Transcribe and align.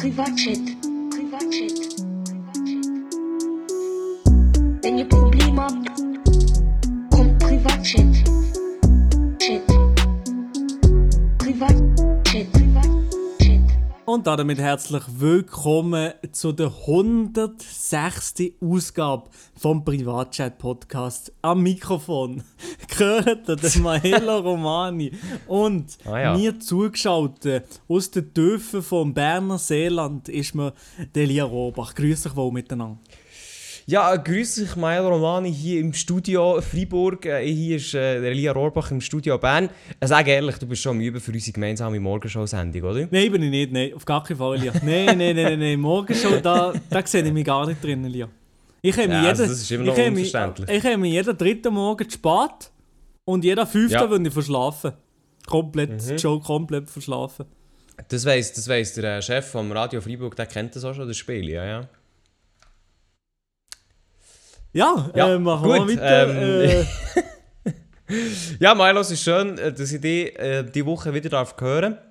Privatchat. 0.00 0.56
Privatchat. 1.10 1.78
Wenn 4.82 4.96
ihr 4.96 5.06
Probleme 5.06 5.60
habt, 5.60 5.90
kommt 7.10 7.38
Privatchat. 7.38 8.14
Chat. 9.38 9.66
Privatchat. 11.36 12.50
Privatchat. 12.50 13.60
Und 14.06 14.26
damit 14.26 14.58
herzlich 14.58 15.02
willkommen 15.18 16.14
zu 16.32 16.52
der 16.52 16.68
106. 16.68 18.34
Ausgabe 18.62 19.28
vom 19.54 19.84
Privatchat-Podcast. 19.84 21.30
Am 21.42 21.62
Mikrofon 21.62 22.42
gehört 23.00 23.48
der 23.48 23.58
Maela 23.82 24.36
Romani 24.38 25.12
und 25.46 25.86
Ah 26.04 26.20
ja. 26.20 26.36
mir 26.36 26.58
zugeschaltet 26.60 27.64
aus 27.88 28.10
den 28.10 28.32
Töpfen 28.34 28.82
vom 28.82 29.12
Berner 29.14 29.58
Seeland 29.58 30.28
ist 30.28 30.54
mir 30.54 30.72
Delia 31.14 31.44
Robach. 31.44 31.94
Grüß 31.94 32.22
dich 32.22 32.36
wohl 32.36 32.52
miteinander. 32.52 32.98
Ja, 33.86 34.14
grüß 34.14 34.54
dich, 34.56 34.76
Mael 34.76 35.04
Romani 35.04 35.52
hier 35.52 35.80
im 35.80 35.92
Studio 35.92 36.60
Freiburg. 36.60 37.26
Äh, 37.26 37.44
hier 37.52 37.76
ist 37.76 37.92
äh, 37.94 38.20
der 38.20 38.30
Elia 38.30 38.52
Rohrbach 38.52 38.90
im 38.92 39.00
Studio 39.00 39.36
Bern. 39.38 39.68
Äh, 39.98 40.06
sag 40.06 40.28
ehrlich, 40.28 40.56
du 40.58 40.66
bist 40.66 40.82
schon 40.82 40.96
am 40.96 41.00
Üben 41.00 41.20
für 41.20 41.32
unsere 41.32 41.52
gemeinsame 41.52 41.98
Morgenshow-Sendung, 41.98 42.82
oder? 42.82 43.08
Nein, 43.10 43.32
bin 43.32 43.42
ich 43.42 43.50
nicht, 43.50 43.72
nein, 43.72 43.92
auf 43.94 44.04
gar 44.04 44.22
keinen 44.22 44.36
Fall, 44.36 44.58
Lia. 44.58 44.72
Nein, 44.84 45.06
nein, 45.06 45.16
nein, 45.18 45.34
nein, 45.34 45.58
nein. 45.58 45.80
morgen 45.80 46.14
schon, 46.14 46.40
da, 46.40 46.72
da 46.88 47.04
sehe 47.06 47.24
ich 47.24 47.32
mich 47.32 47.44
gar 47.44 47.66
nicht 47.66 47.82
drin, 47.82 48.04
Lia. 48.04 48.28
Ich 48.82 48.96
habe 48.96 49.08
Ja, 49.08 49.16
jeden, 49.16 49.26
also 49.28 49.42
das 49.42 49.52
ist 49.60 49.70
immer 49.72 49.84
noch 49.84 49.94
ich 49.94 49.98
habe 49.98 50.10
mich- 50.12 50.26
unverständlich. 50.34 50.70
Ich 50.70 50.84
habe 50.84 50.96
mich 50.98 51.12
jeden 51.12 51.36
dritten 51.36 51.74
Morgen 51.74 52.08
zu 52.08 52.14
spät 52.14 52.70
und 53.24 53.44
jeder 53.44 53.66
fünfte 53.66 53.94
Ja. 53.94 54.10
würde 54.10 54.26
ich 54.28 54.32
verschlafen. 54.34 54.92
Komplett, 55.46 55.90
Mhm. 56.06 56.18
schon 56.18 56.40
komplett 56.42 56.88
verschlafen. 56.90 57.46
Das 58.08 58.24
weiss, 58.24 58.52
das 58.52 58.68
weiss 58.68 58.94
der 58.94 59.18
äh, 59.18 59.22
Chef 59.22 59.46
vom 59.50 59.70
Radio 59.72 60.00
Freiburg, 60.00 60.34
der 60.36 60.46
kennt 60.46 60.74
das 60.76 60.84
auch 60.84 60.94
schon, 60.94 61.06
das 61.08 61.16
Spiel, 61.16 61.48
ja, 61.48 61.64
ja. 61.64 61.88
Ja, 64.72 65.10
Ja, 65.14 65.34
äh, 65.34 65.38
machen 65.38 65.68
wir 65.68 65.78
gut, 65.80 65.96
weiter. 65.96 66.28
ähm, 66.30 66.84
äh, 67.66 67.72
Ja, 68.60 68.74
Milo, 68.74 69.00
es 69.00 69.10
ist 69.10 69.22
schön, 69.22 69.56
äh, 69.58 69.72
dass 69.72 69.92
ich 69.92 70.00
dich 70.00 70.36
äh, 70.38 70.64
diese 70.64 70.86
Woche 70.86 71.12
wieder 71.14 71.28
darf 71.30 71.54
hören 71.60 71.94
darf. 71.94 72.04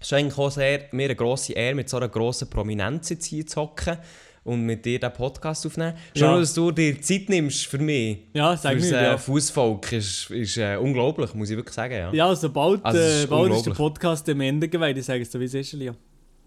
Es 0.00 0.06
ist 0.06 0.12
eigentlich 0.14 0.38
auch 0.38 0.50
sehr, 0.50 0.84
mir 0.92 1.04
eine 1.04 1.16
grosse 1.16 1.52
Ehre, 1.52 1.74
mit 1.74 1.88
so 1.88 1.98
einer 1.98 2.08
grossen 2.08 2.48
Prominenz 2.48 3.10
jetzt 3.10 3.26
hier 3.26 3.46
zu 3.46 3.60
hocken 3.60 3.98
und 4.44 4.62
mit 4.62 4.84
dir 4.84 4.98
diesen 4.98 5.12
Podcast 5.12 5.66
aufzunehmen. 5.66 5.94
Schön, 6.16 6.26
Ja. 6.28 6.38
dass 6.40 6.54
du 6.54 6.70
dir 6.70 7.00
Zeit 7.00 7.28
nimmst 7.28 7.66
für 7.66 7.78
mich. 7.78 8.18
ja, 8.32 8.56
sag 8.56 8.72
Fürs 8.78 8.90
mir, 8.90 8.98
äh, 8.98 9.04
ja. 9.04 9.18
Fußvolk 9.18 9.92
ist, 9.92 10.30
ist 10.30 10.56
äh, 10.56 10.76
unglaublich, 10.76 11.34
muss 11.34 11.50
ich 11.50 11.56
wirklich 11.56 11.74
sagen. 11.74 11.92
Ja, 11.92 11.98
ja, 12.08 12.12
Ja, 12.12 12.26
also 12.28 12.50
bald, 12.50 12.84
Also, 12.84 12.98
es 12.98 13.04
äh, 13.04 13.20
ist 13.22 13.30
bald 13.30 13.52
ist 13.52 13.66
der. 13.66 13.72
Podcast 13.72 14.26
dem 14.28 14.40
Ende 14.40 14.68
geweiht, 14.68 14.96
ich 14.96 15.04
sage 15.04 15.22
es 15.22 15.30
dir, 15.30 15.40
wie 15.40 15.44
es 15.44 15.54
ist, 15.54 15.72
Lia. 15.74 15.94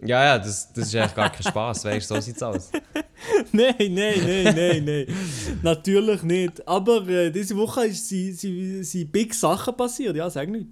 ja, 0.04 0.38
das, 0.38 0.72
das 0.72 0.86
ist 0.88 0.94
eigentlich 0.96 1.14
gar 1.14 1.30
kein 1.30 1.42
Spaß, 1.44 1.84
weißt 1.84 2.10
du, 2.10 2.14
so 2.16 2.20
sieht's 2.20 2.42
aus. 2.42 2.70
nein, 3.52 3.74
nein, 3.78 3.94
nein, 3.94 4.54
nein, 4.54 4.84
nein. 4.84 5.06
Natürlich 5.62 6.22
nicht. 6.24 6.66
Aber 6.68 7.06
äh, 7.08 7.30
diese 7.30 7.56
Woche 7.56 7.86
ist 7.86 8.08
sie 8.08 9.04
big 9.04 9.32
Sachen 9.34 9.76
passiert, 9.76 10.16
ja, 10.16 10.28
sag 10.28 10.48
nicht. 10.50 10.66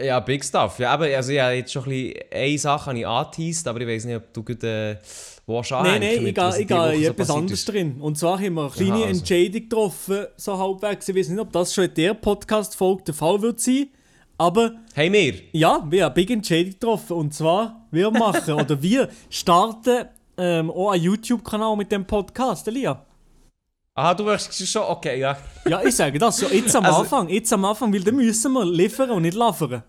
Ja, 0.00 0.18
Big 0.18 0.44
Stuff. 0.44 0.80
Ja, 0.80 0.90
aber 0.92 1.04
also, 1.06 1.32
habe 1.38 1.54
jetzt 1.54 1.72
schon 1.72 1.84
ein 1.84 1.88
bisschen 1.90 2.14
eine 2.32 2.58
Sache 2.58 2.86
habe 2.86 2.98
ich 2.98 3.06
angeteased, 3.06 3.68
aber 3.68 3.80
ich 3.80 3.86
weiß 3.86 4.04
nicht, 4.06 4.16
ob 4.16 4.32
du 4.32 4.42
gut 4.42 4.64
äh, 4.64 4.96
willst 5.46 5.70
Nein, 5.72 6.00
nein, 6.00 6.26
ich 6.26 6.34
gehe 6.34 6.48
ich 6.58 6.70
in 6.98 7.04
so 7.04 7.10
etwas 7.10 7.30
anderes 7.30 7.58
ist. 7.60 7.68
drin. 7.68 8.00
Und 8.00 8.16
zwar 8.18 8.38
haben 8.38 8.54
wir 8.54 8.62
eine 8.62 8.70
kleine 8.70 8.92
Aha, 8.94 9.04
also. 9.06 9.18
Entscheidung 9.20 9.62
getroffen, 9.62 10.26
so 10.36 10.58
halbwegs. 10.58 11.08
Ich 11.08 11.16
weiß 11.16 11.28
nicht, 11.28 11.40
ob 11.40 11.52
das 11.52 11.74
schon 11.74 11.84
in 11.84 11.94
der 11.94 12.14
Podcast-Folge 12.14 13.02
der 13.04 13.14
Fall 13.14 13.42
wird 13.42 13.60
sein. 13.60 13.88
Aber 14.38 14.72
Hey, 14.94 15.10
mir! 15.10 15.34
ja, 15.52 15.84
wir 15.88 16.04
haben 16.04 16.10
eine 16.10 16.10
big 16.14 16.30
Entscheidung 16.30 16.72
getroffen. 16.72 17.12
Und 17.16 17.34
zwar, 17.34 17.86
wir 17.90 18.10
machen 18.10 18.54
oder 18.54 18.80
wir 18.82 19.08
starten 19.30 20.06
ähm, 20.36 20.70
auch 20.70 20.90
einen 20.90 21.02
YouTube-Kanal 21.04 21.76
mit 21.76 21.92
dem 21.92 22.04
Podcast, 22.04 22.66
Elia. 22.66 23.04
Ah, 23.96 24.12
du 24.12 24.24
möchtest 24.24 24.66
schon, 24.66 24.82
okay, 24.82 25.20
ja. 25.20 25.36
Ja, 25.68 25.80
ich 25.84 25.94
sage 25.94 26.18
das 26.18 26.38
so 26.38 26.46
jetzt 26.48 26.74
am 26.74 26.84
Also- 26.84 27.00
Anfang. 27.02 27.28
Jetzt 27.28 27.52
am 27.52 27.64
Anfang, 27.64 27.92
weil 27.92 28.00
dann 28.02 28.16
müssen 28.16 28.52
wir 28.52 28.64
liefern 28.64 29.10
und 29.10 29.22
nicht 29.22 29.36
liefern. 29.36 29.84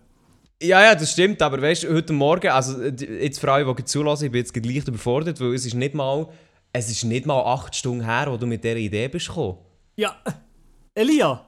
Ja, 0.62 0.82
ja, 0.82 0.94
das 0.94 1.12
stimmt, 1.12 1.42
aber 1.42 1.60
weißt 1.60 1.84
du, 1.84 1.94
heute 1.94 2.14
Morgen, 2.14 2.48
also 2.48 2.80
äh, 2.80 3.22
jetzt 3.22 3.38
für 3.38 3.52
alle, 3.52 3.74
die 3.74 3.84
zulassen, 3.84 4.26
ich 4.26 4.32
bin 4.32 4.38
jetzt 4.38 4.54
gerade 4.54 4.68
leicht 4.68 4.88
überfordert, 4.88 5.38
weil 5.38 5.52
es 5.52 5.66
ist 5.66 5.74
nicht 5.74 5.94
mal, 5.94 6.28
es 6.72 6.90
ist 6.90 7.04
nicht 7.04 7.26
mal 7.26 7.42
acht 7.42 7.74
Stunden 7.74 8.04
her, 8.04 8.26
wo 8.30 8.38
du 8.38 8.46
mit 8.46 8.64
dieser 8.64 8.76
Idee 8.76 9.08
bist 9.08 9.28
gekommen. 9.28 9.58
Ja, 9.96 10.16
Elia, 10.94 11.44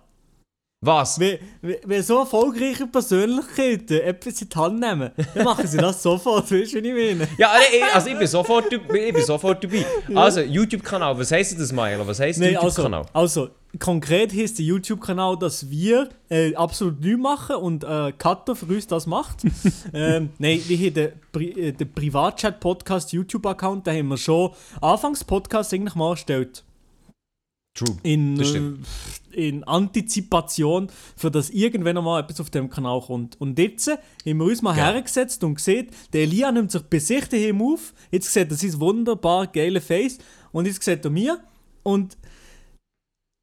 Was? 0.84 1.18
wenn, 1.18 1.38
wenn, 1.62 2.02
so 2.02 2.18
erfolgreiche 2.18 2.86
Persönlichkeiten 2.86 3.98
etwas 4.00 4.42
in 4.42 4.48
die 4.50 4.56
Hand 4.56 4.78
nehmen, 4.78 5.10
dann 5.34 5.44
machen 5.44 5.66
sie 5.66 5.78
das 5.78 6.02
sofort, 6.02 6.52
weißt 6.52 6.74
du, 6.74 6.82
wie 6.82 6.88
ich 6.90 7.16
meine? 7.16 7.28
Ja, 7.38 7.54
äh, 7.56 7.78
äh, 7.78 7.82
also 7.94 8.10
ich 8.10 8.18
bin 8.18 8.26
sofort, 8.26 8.70
ich 8.70 8.86
bin 8.86 9.24
sofort 9.24 9.64
dabei. 9.64 9.86
Also, 10.14 10.40
YouTube-Kanal, 10.42 11.18
was 11.18 11.32
heisst 11.32 11.58
das, 11.58 11.72
Maelo? 11.72 12.06
Was 12.06 12.20
heisst 12.20 12.42
also, 12.42 12.52
YouTube-Kanal? 12.52 13.06
also, 13.14 13.48
konkret 13.78 14.32
heisst 14.32 14.58
der 14.58 14.66
YouTube-Kanal, 14.66 15.38
dass 15.38 15.70
wir 15.70 16.08
äh, 16.30 16.54
absolut 16.54 17.00
nichts 17.00 17.20
machen 17.20 17.56
und 17.56 17.84
äh, 17.84 18.12
Kato 18.16 18.54
für 18.54 18.66
uns 18.66 18.86
das 18.86 19.06
macht. 19.06 19.44
ähm, 19.92 20.30
nein, 20.38 20.60
wir 20.66 20.78
haben 20.78 20.94
den, 20.94 21.12
Pri 21.32 21.50
äh, 21.50 21.72
den 21.72 21.92
Privatchat-Podcast 21.92 23.12
YouTube-Account, 23.12 23.86
den 23.86 23.98
haben 23.98 24.08
wir 24.08 24.16
schon 24.16 24.52
anfangs 24.80 25.22
Podcast 25.22 25.72
eigentlich 25.74 25.94
mal 25.94 26.10
erstellt. 26.10 26.64
True. 27.74 27.96
In, 28.02 28.36
Das 28.36 28.54
äh, 28.54 28.72
in 29.32 29.62
Antizipation, 29.64 30.88
für 31.16 31.30
dass 31.30 31.50
irgendwann 31.50 32.02
mal 32.02 32.20
etwas 32.20 32.40
auf 32.40 32.50
dem 32.50 32.68
Kanal 32.68 33.00
kommt. 33.00 33.40
Und 33.40 33.58
jetzt 33.58 33.88
äh, 33.88 33.98
haben 34.26 34.38
wir 34.38 34.46
uns 34.46 34.62
mal 34.62 34.74
Geil. 34.74 34.94
hergesetzt 34.94 35.44
und 35.44 35.56
gesehen, 35.56 35.88
der 36.12 36.22
Elia 36.22 36.50
nimmt 36.50 36.72
sich 36.72 36.82
bei 36.82 36.98
sich 36.98 37.28
daheim 37.28 37.62
auf. 37.62 37.94
Jetzt 38.10 38.32
sieht 38.32 38.50
er 38.50 38.56
sein 38.56 38.80
wunderbar 38.80 39.46
geile 39.46 39.80
Face 39.80 40.18
und 40.50 40.66
jetzt 40.66 40.82
sieht 40.82 41.04
er 41.04 41.10
mir. 41.10 41.38
Und 41.84 42.16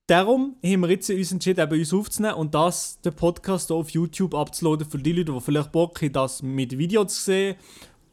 darum 0.08 0.56
haben 0.64 0.82
wir 0.82 0.90
jetzt 0.90 1.10
uns 1.10 1.32
entschieden, 1.32 1.62
eben 1.62 1.80
uns 1.80 1.94
aufzunehmen 1.94 2.36
und 2.36 2.54
das, 2.54 3.00
den 3.02 3.16
Podcast 3.16 3.72
auf 3.72 3.90
YouTube 3.90 4.36
abzuladen 4.36 4.88
für 4.88 4.98
die 4.98 5.14
Leute, 5.14 5.34
die 5.34 5.42
vielleicht 5.42 5.72
Bock 5.72 6.02
haben, 6.02 6.14
das 6.14 6.42
mit 6.44 6.78
Video 6.78 7.06
zu 7.06 7.22
sehen 7.22 7.56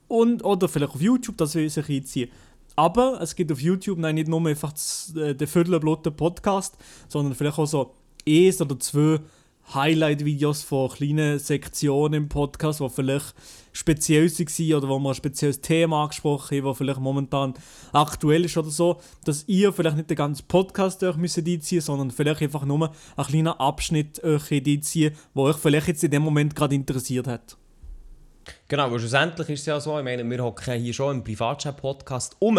und, 0.09 0.45
oder 0.45 0.69
vielleicht 0.69 0.95
auf 0.95 1.01
YouTube, 1.01 1.37
dass 1.37 1.55
wir 1.55 1.69
sich 1.69 1.89
einziehen. 1.89 2.31
Aber 2.75 3.21
es 3.21 3.37
gibt 3.37 3.53
auf 3.53 3.61
YouTube 3.61 3.99
nein, 3.99 4.15
nicht 4.15 4.29
nur 4.29 4.47
einfach 4.47 4.73
das, 4.73 5.15
äh, 5.17 5.35
den 5.35 5.47
Viertelblotten 5.47 6.17
Podcast, 6.17 6.77
sondern 7.09 7.35
vielleicht 7.35 7.59
auch 7.59 7.67
so 7.67 7.95
eins 8.27 8.61
oder 8.63 8.79
zwei 8.79 9.21
Highlight-Videos 9.75 10.63
von 10.63 10.91
kleinen 10.91 11.39
Sektionen 11.39 12.15
im 12.15 12.29
Podcast, 12.29 12.81
die 12.81 12.89
vielleicht 12.91 13.35
speziell 13.73 14.31
waren 14.31 14.75
oder 14.75 14.89
wo 14.89 14.99
wir 14.99 15.11
ein 15.11 15.15
spezielles 15.15 15.61
Thema 15.61 16.03
angesprochen 16.03 16.59
haben, 16.59 16.67
das 16.67 16.79
vielleicht 16.79 17.01
momentan 17.01 17.55
aktuell 17.93 18.45
ist 18.45 18.57
oder 18.57 18.71
so, 18.71 19.01
dass 19.25 19.45
ihr 19.47 19.73
vielleicht 19.73 19.97
nicht 19.97 20.11
den 20.11 20.17
ganzen 20.17 20.47
Podcast 20.47 21.03
euch 21.05 21.17
müsst 21.17 21.39
einziehen 21.39 21.81
sondern 21.81 22.11
vielleicht 22.11 22.43
einfach 22.43 22.65
nur 22.65 22.93
einen 23.17 23.27
kleinen 23.27 23.49
Abschnitt 23.49 24.23
euch 24.23 24.53
einziehen, 24.53 25.15
der 25.35 25.43
euch 25.43 25.57
vielleicht 25.57 25.89
jetzt 25.89 26.05
in 26.05 26.11
dem 26.11 26.23
Moment 26.23 26.55
gerade 26.55 26.75
interessiert 26.75 27.27
hat. 27.27 27.57
Genau, 28.69 28.91
weil 28.91 28.99
schlussendlich 28.99 29.49
ist 29.51 29.61
es 29.61 29.67
ja 29.67 29.81
so, 29.81 29.99
ich 29.99 30.05
meine, 30.05 30.29
wir 30.29 30.43
hocken 30.43 30.81
hier 30.81 30.93
schon 30.93 31.17
im 31.17 31.25
Privatchat-Podcast 31.25 32.37
um, 32.41 32.59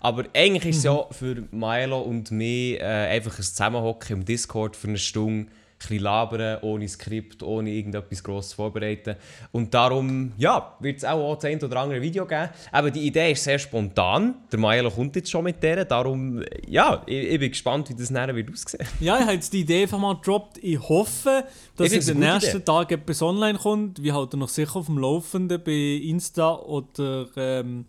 aber 0.00 0.24
eigentlich 0.34 0.66
ist 0.66 0.78
es 0.78 0.84
ja 0.84 1.04
für 1.10 1.44
Milo 1.50 2.00
und 2.00 2.30
mich 2.30 2.80
äh, 2.80 2.84
einfach 2.84 3.38
ein 3.38 3.42
Zusammenhocken 3.42 4.18
im 4.18 4.24
Discord 4.24 4.76
für 4.76 4.88
eine 4.88 4.98
Stunde, 4.98 5.50
bisschen 5.78 6.00
labern, 6.00 6.58
ohne 6.62 6.88
Skript, 6.88 7.42
ohne 7.42 7.70
irgendetwas 7.70 8.22
grosses 8.22 8.52
vorbereiten. 8.52 9.16
Und 9.52 9.72
darum, 9.74 10.32
ja, 10.36 10.76
wird 10.80 10.98
es 10.98 11.04
auch, 11.04 11.34
das 11.34 11.44
ein 11.44 11.62
oder 11.62 11.80
andere 11.80 12.00
Video 12.00 12.26
geben. 12.26 12.50
Aber 12.72 12.90
die 12.90 13.06
Idee 13.06 13.32
ist 13.32 13.44
sehr 13.44 13.58
spontan, 13.58 14.34
der 14.50 14.58
Milo 14.58 14.90
kommt 14.90 15.16
jetzt 15.16 15.30
schon 15.30 15.44
mit 15.44 15.62
der, 15.62 15.84
darum, 15.84 16.42
ja, 16.66 17.02
ich, 17.06 17.32
ich 17.32 17.38
bin 17.38 17.50
gespannt, 17.50 17.90
wie 17.90 17.94
das 17.94 18.10
nachher 18.10 18.34
wird 18.34 18.50
aussehen. 18.50 18.86
Ja, 19.00 19.16
ich 19.16 19.22
habe 19.24 19.34
jetzt 19.34 19.52
die 19.52 19.60
Idee 19.60 19.82
einfach 19.82 19.98
mal 19.98 20.14
gedroppt. 20.14 20.58
Ich 20.62 20.80
hoffe, 20.80 21.44
dass 21.76 21.92
Ich 21.92 22.08
in 22.08 22.20
den 22.20 22.32
nächsten 22.32 22.56
Idee. 22.56 22.64
Tagen 22.64 22.94
etwas 22.94 23.22
online 23.22 23.58
kommt. 23.58 24.02
Wir 24.02 24.14
halten 24.14 24.38
noch 24.38 24.48
sicher 24.48 24.76
auf 24.76 24.86
dem 24.86 24.98
Laufenden 24.98 25.62
bei 25.62 25.72
Insta 25.72 26.54
oder 26.54 27.26
ähm, 27.36 27.86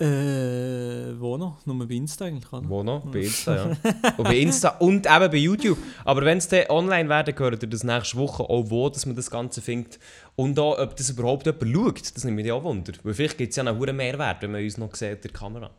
äh, 0.00 1.20
wo 1.20 1.36
noch? 1.36 1.64
Nur 1.66 1.86
bei 1.86 1.94
Insta 1.94 2.24
eigentlich, 2.24 2.52
oder? 2.52 2.68
Wo 2.68 2.82
noch? 2.82 3.04
Bei 3.06 3.20
Insta, 3.20 3.54
ja. 3.56 3.64
und 4.16 4.24
bei 4.24 4.36
Insta 4.38 4.70
und 4.78 5.06
eben 5.06 5.30
bei 5.30 5.36
YouTube. 5.36 5.78
Aber 6.04 6.24
wenn 6.24 6.38
es 6.38 6.48
dann 6.48 6.68
online 6.68 7.08
werden, 7.08 7.34
gehört 7.34 7.62
ihr 7.62 7.68
das 7.68 7.84
nächste 7.84 8.16
Woche 8.18 8.42
auch, 8.42 8.64
wo 8.70 8.88
dass 8.88 9.06
man 9.06 9.16
das 9.16 9.30
Ganze 9.30 9.60
findet. 9.62 9.98
Und 10.36 10.58
auch, 10.58 10.78
ob 10.78 10.96
das 10.96 11.10
überhaupt 11.10 11.46
jemand 11.46 11.74
schaut, 11.98 12.16
das 12.16 12.24
nimmt 12.24 12.36
mich 12.36 12.50
auch 12.50 12.64
Wunder. 12.64 12.92
Weil 13.02 13.14
vielleicht 13.14 13.38
gibt 13.38 13.50
es 13.50 13.56
ja 13.56 13.64
einen 13.64 13.78
hohen 13.78 13.96
Mehrwert, 13.96 14.42
wenn 14.42 14.52
man 14.52 14.62
uns 14.62 14.78
noch 14.78 14.94
sieht 14.94 15.22
der 15.24 15.30
Kamera. 15.30 15.70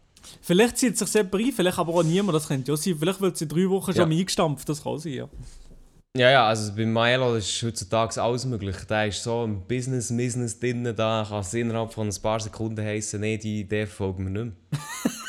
Vielleicht 0.41 0.77
zieht 0.77 0.97
sich 0.97 1.07
selber 1.07 1.37
ein, 1.37 1.51
vielleicht 1.51 1.77
aber 1.77 1.93
auch 1.93 2.03
niemand, 2.03 2.35
das 2.35 2.47
könnte 2.47 2.71
ja 2.71 2.77
sein. 2.77 2.95
Vielleicht 2.97 3.21
wird 3.21 3.35
es 3.35 3.41
in 3.41 3.49
drei 3.49 3.69
Wochen 3.69 3.93
schon 3.93 4.11
Ja. 4.11 4.17
eingestampft, 4.17 4.67
das 4.67 4.81
kann 4.83 4.97
sein, 4.97 5.13
ja. 5.13 5.29
Ja, 6.17 6.31
ja, 6.31 6.47
also 6.47 6.73
bei 6.73 6.85
Milo 6.85 7.35
ist 7.35 7.61
heutzutage 7.61 8.21
alles 8.21 8.45
möglich. 8.45 8.77
Der 8.89 9.07
ist 9.07 9.21
so 9.21 9.43
im 9.43 9.67
Business-Business 9.67 10.57
drin, 10.57 10.85
da 10.95 11.25
kann 11.27 11.41
es 11.41 11.53
innerhalb 11.53 11.91
von 11.91 12.07
ein 12.07 12.21
paar 12.21 12.39
Sekunden 12.39 12.83
heißen, 12.85 13.19
nee, 13.19 13.37
die 13.37 13.61
Idee 13.61 13.85
folgt 13.85 14.19
mir 14.19 14.29
nicht 14.29 14.45
mehr. 14.45 14.53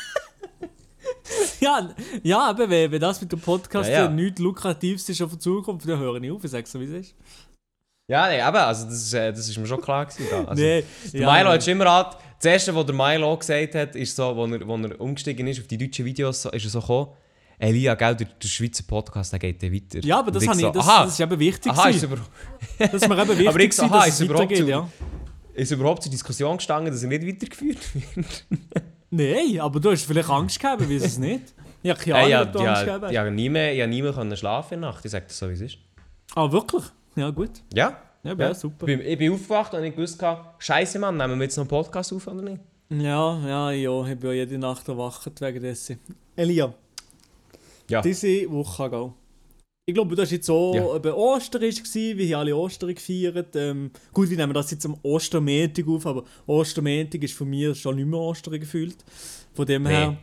Ja, 1.59 1.89
ja 2.23 2.39
aber 2.49 2.69
wenn, 2.69 3.01
das 3.01 3.19
mit 3.19 3.31
dem 3.31 3.39
Podcast 3.39 3.89
Ja, 3.89 4.03
ja. 4.03 4.09
nichts 4.09 4.39
Lukratives 4.39 5.09
ist 5.09 5.21
auf 5.21 5.31
die 5.31 5.39
Zukunft, 5.39 5.89
dann 5.89 5.99
höre 5.99 6.21
ich 6.21 6.31
auf, 6.31 6.43
ich 6.43 6.51
sage 6.51 6.67
so, 6.67 6.79
wie 6.79 6.85
es 6.85 7.07
ist. 7.07 7.15
Ja, 8.09 8.29
nee, 8.29 8.37
eben, 8.37 8.55
also 8.55 8.85
das, 8.85 8.93
ist, 8.93 9.13
äh, 9.13 9.33
das 9.33 9.49
ist 9.49 9.57
mir 9.57 9.65
schon 9.65 9.81
klar 9.81 10.05
gewesen. 10.05 10.27
da. 10.31 10.43
Also, 10.45 10.63
Nee, 10.63 10.83
Der 11.11 11.21
ja, 11.21 11.33
Milo 11.33 11.49
hat 11.49 11.63
schon 11.63 11.73
immer 11.73 11.87
an, 11.87 12.15
das 12.37 12.45
erste, 12.45 12.75
was 12.75 12.85
der 12.85 12.95
Milo 12.95 13.35
gesagt 13.35 13.75
hat, 13.75 13.95
ist 13.95 14.15
so, 14.15 14.29
als 14.29 14.51
er, 14.51 14.67
wo 14.67 14.77
er 14.77 15.01
umgestiegen 15.01 15.47
ist 15.47 15.59
auf 15.59 15.67
die 15.67 15.77
deutschen 15.77 16.05
Videos, 16.05 16.43
so, 16.43 16.51
ist 16.51 16.63
er 16.63 16.69
so 16.69 16.79
gekommen, 16.79 17.09
Elia, 17.59 17.95
gell, 17.95 18.15
der, 18.15 18.27
der 18.27 18.47
Schweizer 18.47 18.83
Podcast, 18.85 19.31
der 19.31 19.39
geht 19.39 19.61
dann 19.63 19.73
weiter. 19.73 19.99
Ja, 20.05 20.19
aber 20.19 20.31
das, 20.31 20.43
ich 20.43 20.51
so, 20.53 20.69
das, 20.69 20.87
aha, 20.87 21.03
das 21.05 21.13
ist 21.13 21.19
eben 21.19 21.39
wichtig. 21.39 21.71
aha, 21.71 21.89
ist, 21.89 22.03
über, 22.03 22.17
Das 22.77 22.93
ist 22.93 23.09
mir 23.09 23.17
eben 23.19 23.29
wichtig, 23.29 23.47
Aber 23.49 23.59
ich 23.59 23.73
so, 23.73 23.83
aha, 23.83 23.97
dass 23.97 24.07
ist 24.09 24.13
es 24.15 24.19
überhaupt 24.21 24.43
weitergeht, 24.51 24.65
zu- 24.65 24.69
ja. 24.69 24.89
ist 25.55 25.71
überhaupt 25.71 26.03
zur 26.03 26.11
Diskussion 26.11 26.57
gestanden, 26.57 26.93
dass 26.93 27.01
er 27.01 27.09
nicht 27.09 27.25
weitergeführt 27.27 27.79
wird? 27.95 28.45
Nein, 29.09 29.59
aber 29.59 29.79
du 29.79 29.91
hast 29.91 30.05
vielleicht 30.05 30.29
Angst 30.29 30.59
gehabt, 30.59 30.87
weiß 30.87 31.03
es 31.03 31.17
nicht. 31.17 31.53
Ich 31.81 31.89
habe 31.89 31.99
keine 31.99 32.15
Ahnung, 32.15 32.29
ja, 32.29 32.41
ob 32.43 32.51
du 32.53 32.59
Angst 32.59 32.69
ja, 32.81 32.83
gehabt 32.85 33.03
hast. 33.05 33.11
ja, 33.13 33.29
nie 33.29 33.49
mehr, 33.49 33.73
ja, 33.73 33.87
nie 33.87 34.01
mehr 34.01 34.13
können 34.13 34.35
schlafen 34.37 34.75
in 34.75 34.81
der 34.81 34.91
Nacht. 34.91 35.03
Ich 35.05 35.11
sage 35.11 35.25
das 35.27 35.37
so, 35.39 35.47
wie 35.49 35.53
es 35.53 35.61
ist. 35.61 35.77
Ah, 36.35 36.51
wirklich? 36.51 36.83
Ja, 37.15 37.29
gut. 37.31 37.51
Ja, 37.73 37.97
Ja, 38.23 38.33
ja. 38.33 38.39
ja. 38.39 38.51
Ich 38.51 38.57
super. 38.57 38.85
bin, 38.85 39.01
ich 39.01 39.17
bin 39.17 39.31
aufgewacht 39.33 39.73
und 39.73 39.83
ich 39.83 39.97
wusste, 39.97 40.37
Scheiße, 40.59 40.99
Mann, 40.99 41.17
nehmen 41.17 41.39
wir 41.39 41.43
jetzt 41.45 41.55
noch 41.57 41.63
einen 41.63 41.69
Podcast 41.69 42.13
auf 42.13 42.27
oder 42.27 42.41
nicht? 42.41 42.61
Ja, 42.89 43.39
ja, 43.47 43.71
ja, 43.71 44.05
ich 44.05 44.19
bin 44.19 44.29
ja 44.29 44.35
jede 44.35 44.57
Nacht 44.59 44.87
erwacht 44.87 45.29
wegen 45.41 45.61
dessen. 45.63 45.99
Elia, 46.35 46.73
Ja. 47.89 48.01
diese 48.01 48.49
Woche 48.51 48.89
gell? 48.89 49.11
Ich 49.89 49.93
glaube, 49.93 50.15
das 50.17 50.29
war 50.29 50.35
jetzt 50.35 50.45
so, 50.45 50.73
Ja. 50.75 50.95
eben 50.97 51.13
Ostern 51.13 51.61
wie 51.61 52.25
hier 52.25 52.37
alle 52.39 52.55
Ostern 52.55 52.93
gefeiert. 52.93 53.55
Ähm, 53.55 53.91
gut, 54.11 54.29
wir 54.29 54.35
nehmen 54.35 54.53
das 54.53 54.69
jetzt 54.71 54.85
am 54.85 54.97
Ostermontag 55.01 55.87
auf, 55.87 56.05
aber 56.05 56.23
Ostermontag 56.45 57.23
ist 57.23 57.33
von 57.33 57.47
mir 57.49 57.73
schon 57.73 57.95
nicht 57.95 58.05
mehr 58.07 58.19
Ostern 58.19 58.59
gefühlt. 58.59 58.97
Von 59.53 59.65
dem 59.65 59.83
Nee. 59.83 59.89
her, 59.89 60.17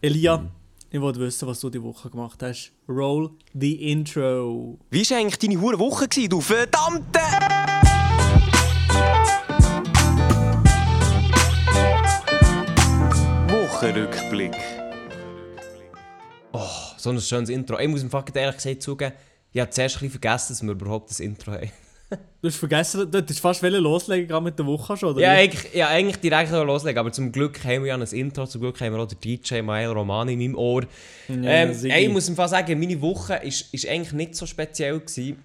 Elia, 0.00 0.50
ich 0.90 1.00
wollte 1.00 1.20
wissen, 1.20 1.46
was 1.46 1.60
du 1.60 1.68
die 1.68 1.82
Woche 1.82 2.08
gemacht 2.08 2.42
hast. 2.42 2.72
Roll 2.88 3.30
the 3.52 3.90
intro. 3.92 4.78
Wie 4.90 5.08
war 5.10 5.18
eigentlich 5.18 5.38
deine 5.38 5.60
hure 5.60 5.78
Woche, 5.78 6.08
gewesen, 6.08 6.30
du 6.30 6.40
verdammte... 6.40 7.20
Wochenrückblick. 13.48 14.54
So 17.02 17.10
ein 17.10 17.20
schönes 17.20 17.48
Intro. 17.48 17.78
Ich 17.78 17.88
muss 17.88 18.02
im 18.02 18.10
Fucking 18.10 18.34
ehrlich 18.34 18.56
gesagt 18.56 18.82
zugeben, 18.82 19.12
ich 19.52 19.60
habe 19.60 19.70
zuerst 19.70 20.00
ein 20.02 20.10
vergessen, 20.10 20.52
dass 20.52 20.62
wir 20.62 20.70
überhaupt 20.72 21.10
das 21.10 21.20
Intro 21.20 21.52
haben. 21.52 21.70
Du 22.42 22.48
hast 22.48 22.56
vergessen, 22.56 23.08
du 23.10 23.18
hättest 23.18 23.38
fast 23.38 23.62
loslegen, 23.62 24.26
gerade 24.26 24.42
mit 24.44 24.58
der 24.58 24.66
Woche 24.66 24.96
schon, 24.96 25.10
oder? 25.10 25.20
Ja, 25.20 25.30
eigentlich, 25.32 25.72
ja, 25.74 25.88
eigentlich 25.88 26.16
direkt 26.16 26.50
loslegen, 26.50 26.98
aber 26.98 27.12
zum 27.12 27.30
Glück 27.30 27.62
haben 27.64 27.82
wir 27.84 27.88
ja 27.90 27.94
ein 27.94 28.02
Intro, 28.02 28.46
zum 28.46 28.62
Glück 28.62 28.80
haben 28.80 28.92
wir 28.94 29.00
auch 29.00 29.06
den 29.06 29.20
DJ 29.20 29.60
Mael 29.62 29.90
Romani 29.90 30.32
in 30.32 30.38
meinem 30.40 30.54
Ohr. 30.56 30.84
ähm, 31.28 31.72
Sigi. 31.72 31.92
ey, 31.94 32.06
ich 32.06 32.10
muss 32.12 32.28
im 32.28 32.34
Fall 32.34 32.48
sagen, 32.48 32.78
meine 32.80 33.00
Woche 33.00 33.34
ist, 33.36 33.72
ist 33.72 33.86
eigentlich 33.88 34.12
nicht 34.12 34.34
so 34.34 34.44
speziell 34.46 34.98
gewesen. 34.98 35.44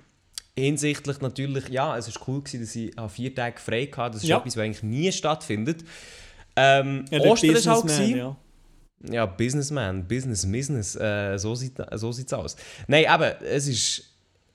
Hinsichtlich 0.57 1.19
natürlich, 1.22 1.68
ja, 1.69 1.98
es 1.98 2.07
war 2.16 2.28
cool, 2.28 2.42
gewesen, 2.42 2.62
dass 2.62 2.75
ich 2.75 2.98
an 2.98 3.10
vier 3.10 3.36
Tage 3.36 3.60
frei 3.60 3.86
hatte. 3.96 4.13
Das 4.16 4.24
ist 4.24 4.30
Ja. 4.30 4.38
etwas, 4.40 4.56
was 4.56 4.63
eigentlich 4.63 4.84
nie 4.84 5.12
stattfindet. 5.12 5.84
Ähm, 6.56 7.06
Ja, 7.12 7.19
Ostern 7.19 7.30
auch 7.30 7.54
Businessman, 7.81 7.81
gewesen. 7.84 8.18
ja. 8.18 8.36
Ja, 9.03 9.25
Businessman, 9.25 10.07
Business, 10.07 10.50
Business, 10.50 10.95
äh, 10.95 11.38
so, 11.38 11.53
sieht, 11.56 11.74
so 11.94 12.12
sieht's 12.12 12.33
aus. 12.33 12.56
Nein, 12.88 13.06
aber 13.07 13.42
es 13.42 13.68
ist, 13.68 14.00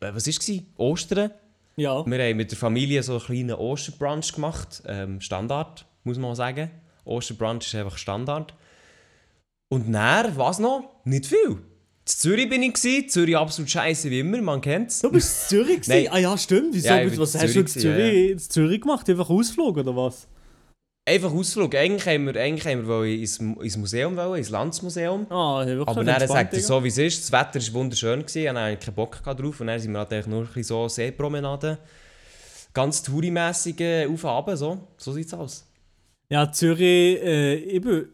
äh, 0.00 0.12
was 0.12 0.26
war 0.26 0.32
es? 0.32 0.62
Ostern. 0.76 1.30
Ja. 1.76 2.04
Wir 2.04 2.18
haben 2.24 2.36
mit 2.36 2.50
der 2.50 2.58
Familie 2.58 3.02
so 3.02 3.12
einen 3.12 3.22
kleinen 3.22 3.52
Osterbrunch 3.52 4.32
gemacht. 4.32 4.82
Ähm, 4.86 5.20
Standard, 5.20 5.86
muss 6.04 6.18
man 6.18 6.34
sagen. 6.34 6.70
Osterbrunch 7.04 7.66
ist 7.66 7.74
einfach 7.74 7.96
Standard. 7.96 8.54
Und 9.68 9.92
dann, 9.92 10.36
was 10.36 10.58
noch? 10.58 10.90
Nicht 11.04 11.26
viel. 11.26 11.50
In 11.50 11.58
Zürich 12.04 12.48
bin 12.48 12.62
ich, 12.62 12.74
gewesen. 12.74 13.08
Zürich 13.08 13.36
absolut 13.36 13.70
scheiße 13.70 14.10
wie 14.10 14.20
immer, 14.20 14.42
man 14.42 14.60
kennt's. 14.60 15.00
Du 15.00 15.10
bist 15.12 15.52
in 15.52 15.64
Zürich. 15.64 15.80
Ah 16.10 16.18
ja, 16.18 16.36
stimmt. 16.36 16.74
Wieso? 16.74 16.88
Ja, 16.88 17.18
was 17.18 17.34
hast 17.34 17.54
du 17.54 17.60
in 17.60 17.66
Zürich 17.66 17.82
Zürich, 17.82 18.30
in 18.32 18.38
Zürich 18.38 18.80
gemacht? 18.80 19.08
Einfach 19.08 19.30
Ausflug 19.30 19.76
oder 19.76 19.94
was? 19.94 20.26
Einfach 21.08 21.32
Ausflug. 21.32 21.74
Eigentlich 21.74 22.06
haben 22.06 22.26
wir, 22.26 22.40
eigentlich 22.40 22.66
haben 22.66 22.86
wir 22.86 23.04
ins, 23.04 23.38
ins 23.38 23.76
Museum, 23.76 24.16
wollen, 24.16 24.38
ins 24.38 24.50
Landsmuseum. 24.50 25.26
Ah, 25.30 25.64
wirklich 25.66 25.88
Aber 25.88 26.04
dann 26.04 26.28
sagt 26.28 26.54
er 26.54 26.60
so, 26.60 26.84
wie 26.84 26.88
es 26.88 26.98
ist. 26.98 27.22
Das 27.22 27.32
Wetter 27.32 27.66
war 27.66 27.80
wunderschön, 27.80 28.20
gewesen, 28.20 28.42
ich 28.42 28.48
hatte 28.48 28.76
keinen 28.76 28.94
Bock 28.94 29.22
drauf. 29.22 29.60
Und 29.60 29.66
dann 29.66 29.80
sind 29.80 29.92
wir 29.92 29.98
halt 29.98 30.26
nur 30.26 30.40
ein 30.42 30.46
bisschen 30.46 30.64
so 30.64 30.88
Seepromenaden. 30.88 31.78
Ganz 32.72 33.02
tourimässig 33.02 33.82
auf 34.08 34.24
runter, 34.24 34.56
so. 34.56 34.88
So 34.96 35.12
sieht's 35.12 35.34
aus. 35.34 35.66
Ja, 36.30 36.52
Zürich, 36.52 37.20
äh, 37.22 37.54
ich 37.56 37.80
bin 37.80 38.06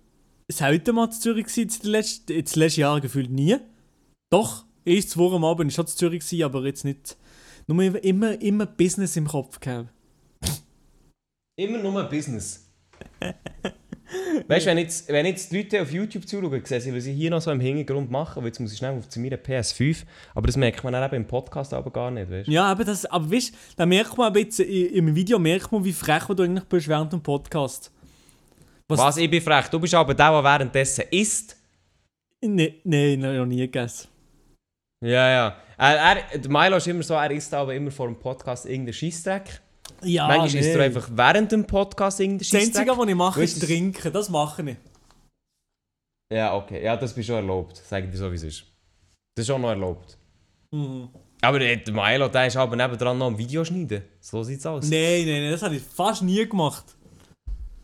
selten 0.50 0.94
mal 0.94 1.06
in 1.06 1.12
Zürich 1.12 1.47
gewesen, 1.47 1.81
die 1.83 1.88
letzten, 1.88 2.33
jetzt 2.33 2.55
die 2.55 2.61
letzten 2.61 2.81
Jahre 2.81 3.03
gefühlt 3.03 3.31
nie. 3.31 3.59
Doch, 4.31 4.65
erst 4.87 5.11
zwei 5.11 5.35
am 5.35 5.44
Abend 5.44 5.73
schon 5.73 5.85
in 5.85 5.91
Zürich 5.91 6.21
gewesen, 6.21 6.43
aber 6.44 6.65
jetzt 6.65 6.85
nicht. 6.85 7.17
Nur 7.67 7.83
immer, 7.83 8.03
immer, 8.03 8.41
immer 8.41 8.65
Business 8.65 9.17
im 9.17 9.27
Kopf 9.27 9.61
gehabt. 9.61 9.91
Immer 11.59 11.79
nur 11.79 12.03
Business. 12.05 12.65
weißt 14.48 14.66
du, 14.66 14.70
wenn 14.70 14.78
jetzt, 14.78 15.08
wenn 15.08 15.26
jetzt 15.26 15.50
die 15.50 15.58
Leute 15.62 15.82
auf 15.82 15.93
YouTube 15.93 16.28
zuschauen, 16.28 16.64
sehen 16.64 16.81
sie, 16.81 16.94
was 16.94 17.06
ich 17.06 17.16
hier 17.16 17.31
noch 17.31 17.40
so 17.40 17.50
im 17.50 17.60
Hintergrund 17.60 18.10
mache. 18.10 18.38
Aber 18.38 18.46
jetzt 18.46 18.60
muss 18.60 18.72
ich 18.72 18.78
schnell 18.78 18.96
auf 18.96 19.08
zu 19.08 19.20
meiner 19.20 19.37
PS5. 19.37 20.04
Aber 20.34 20.46
das 20.46 20.56
merkt 20.56 20.82
man 20.84 20.93
dann 20.93 21.04
eben 21.04 21.16
im 21.16 21.26
Podcast 21.26 21.72
aber 21.75 21.90
gar 21.90 22.10
nicht, 22.10 22.31
weißt 22.31 22.48
du? 22.48 22.52
Ja, 22.52 22.64
aber 22.64 22.84
das, 22.84 23.04
aber 23.06 23.31
weißt, 23.31 23.54
da 23.76 23.87
merkt 23.87 24.16
man 24.16 24.34
i- 24.37 24.87
im 24.87 25.14
Video 25.14 25.38
merkt 25.38 25.70
man, 25.72 25.84
wie 25.84 25.93
frech 25.93 26.25
du 26.25 26.43
eigentlich 26.43 26.64
bist 26.64 26.88
während 26.88 27.12
dem 27.12 27.22
Podcast. 27.22 27.90
Was? 28.88 29.00
Was, 29.00 29.16
ich 29.16 29.31
bin 29.31 29.40
frech. 29.42 29.66
Du 29.69 29.81
bist 29.81 29.94
aber 29.94 30.14
der, 30.14 30.31
der 30.31 30.44
währenddessen 30.44 31.04
isst. 31.10 31.56
Nein, 32.44 32.75
nee, 32.84 33.16
noch 33.16 33.44
nie 33.46 33.56
gegessen. 33.58 34.08
Ja, 35.04 35.28
ja. 35.28 35.56
Er, 35.78 35.96
er, 36.32 36.49
Milo 36.49 36.76
ist 36.76 36.87
immer 36.87 37.02
so, 37.02 37.14
er 37.14 37.31
isst 37.31 37.52
aber 37.52 37.75
immer 37.75 37.90
vor 37.90 38.06
dem 38.06 38.19
Podcast 38.19 38.64
irgendeinen 38.66 38.94
Scheissdreck. 38.94 39.60
Ja, 40.06 40.26
Manchmal 40.29 40.55
isst 40.62 40.69
er 40.70 40.76
nee. 40.79 40.85
einfach 40.85 41.08
während 41.12 41.53
dem 41.53 41.67
Podcast 41.67 42.20
irgendeinen 42.20 42.50
Das 42.50 42.62
Einzige, 42.62 42.97
was 42.97 43.08
ich 43.08 43.14
mache, 43.14 43.43
ist 43.43 43.61
trinken. 43.62 44.12
Das 44.12 44.29
mache 44.31 44.62
ich. 44.70 44.76
Ja, 46.32 46.55
okay. 46.56 46.82
Ja, 46.85 46.97
das 46.97 47.12
bist 47.14 47.26
schon 47.26 47.37
erlaubt. 47.37 47.81
Sag 47.88 48.05
ich 48.05 48.11
dir 48.11 48.17
so, 48.17 48.31
wie 48.31 48.37
es 48.37 48.43
ist. 48.43 48.64
Das 49.37 49.44
ist 49.47 49.50
auch 49.50 49.58
noch 49.58 49.69
erlaubt. 49.70 50.17
Mhm. 50.73 51.08
Aber 51.43 51.58
der 51.58 51.76
der 51.76 51.94
Milo, 51.94 52.29
der 52.29 52.47
ist 52.47 52.56
aber 52.56 52.75
nebendran 52.76 53.19
noch 53.19 53.29
ein 53.29 53.38
Video 53.38 53.64
schneiden. 53.64 54.03
So 54.20 54.43
sieht's 54.43 54.64
aus. 54.67 54.88
Nein, 54.88 55.25
nein, 55.26 55.43
nein, 55.43 55.50
das 55.53 55.62
habe 55.62 55.76
ich 55.76 55.82
fast 55.82 56.23
nie 56.23 56.49
gemacht. 56.49 56.85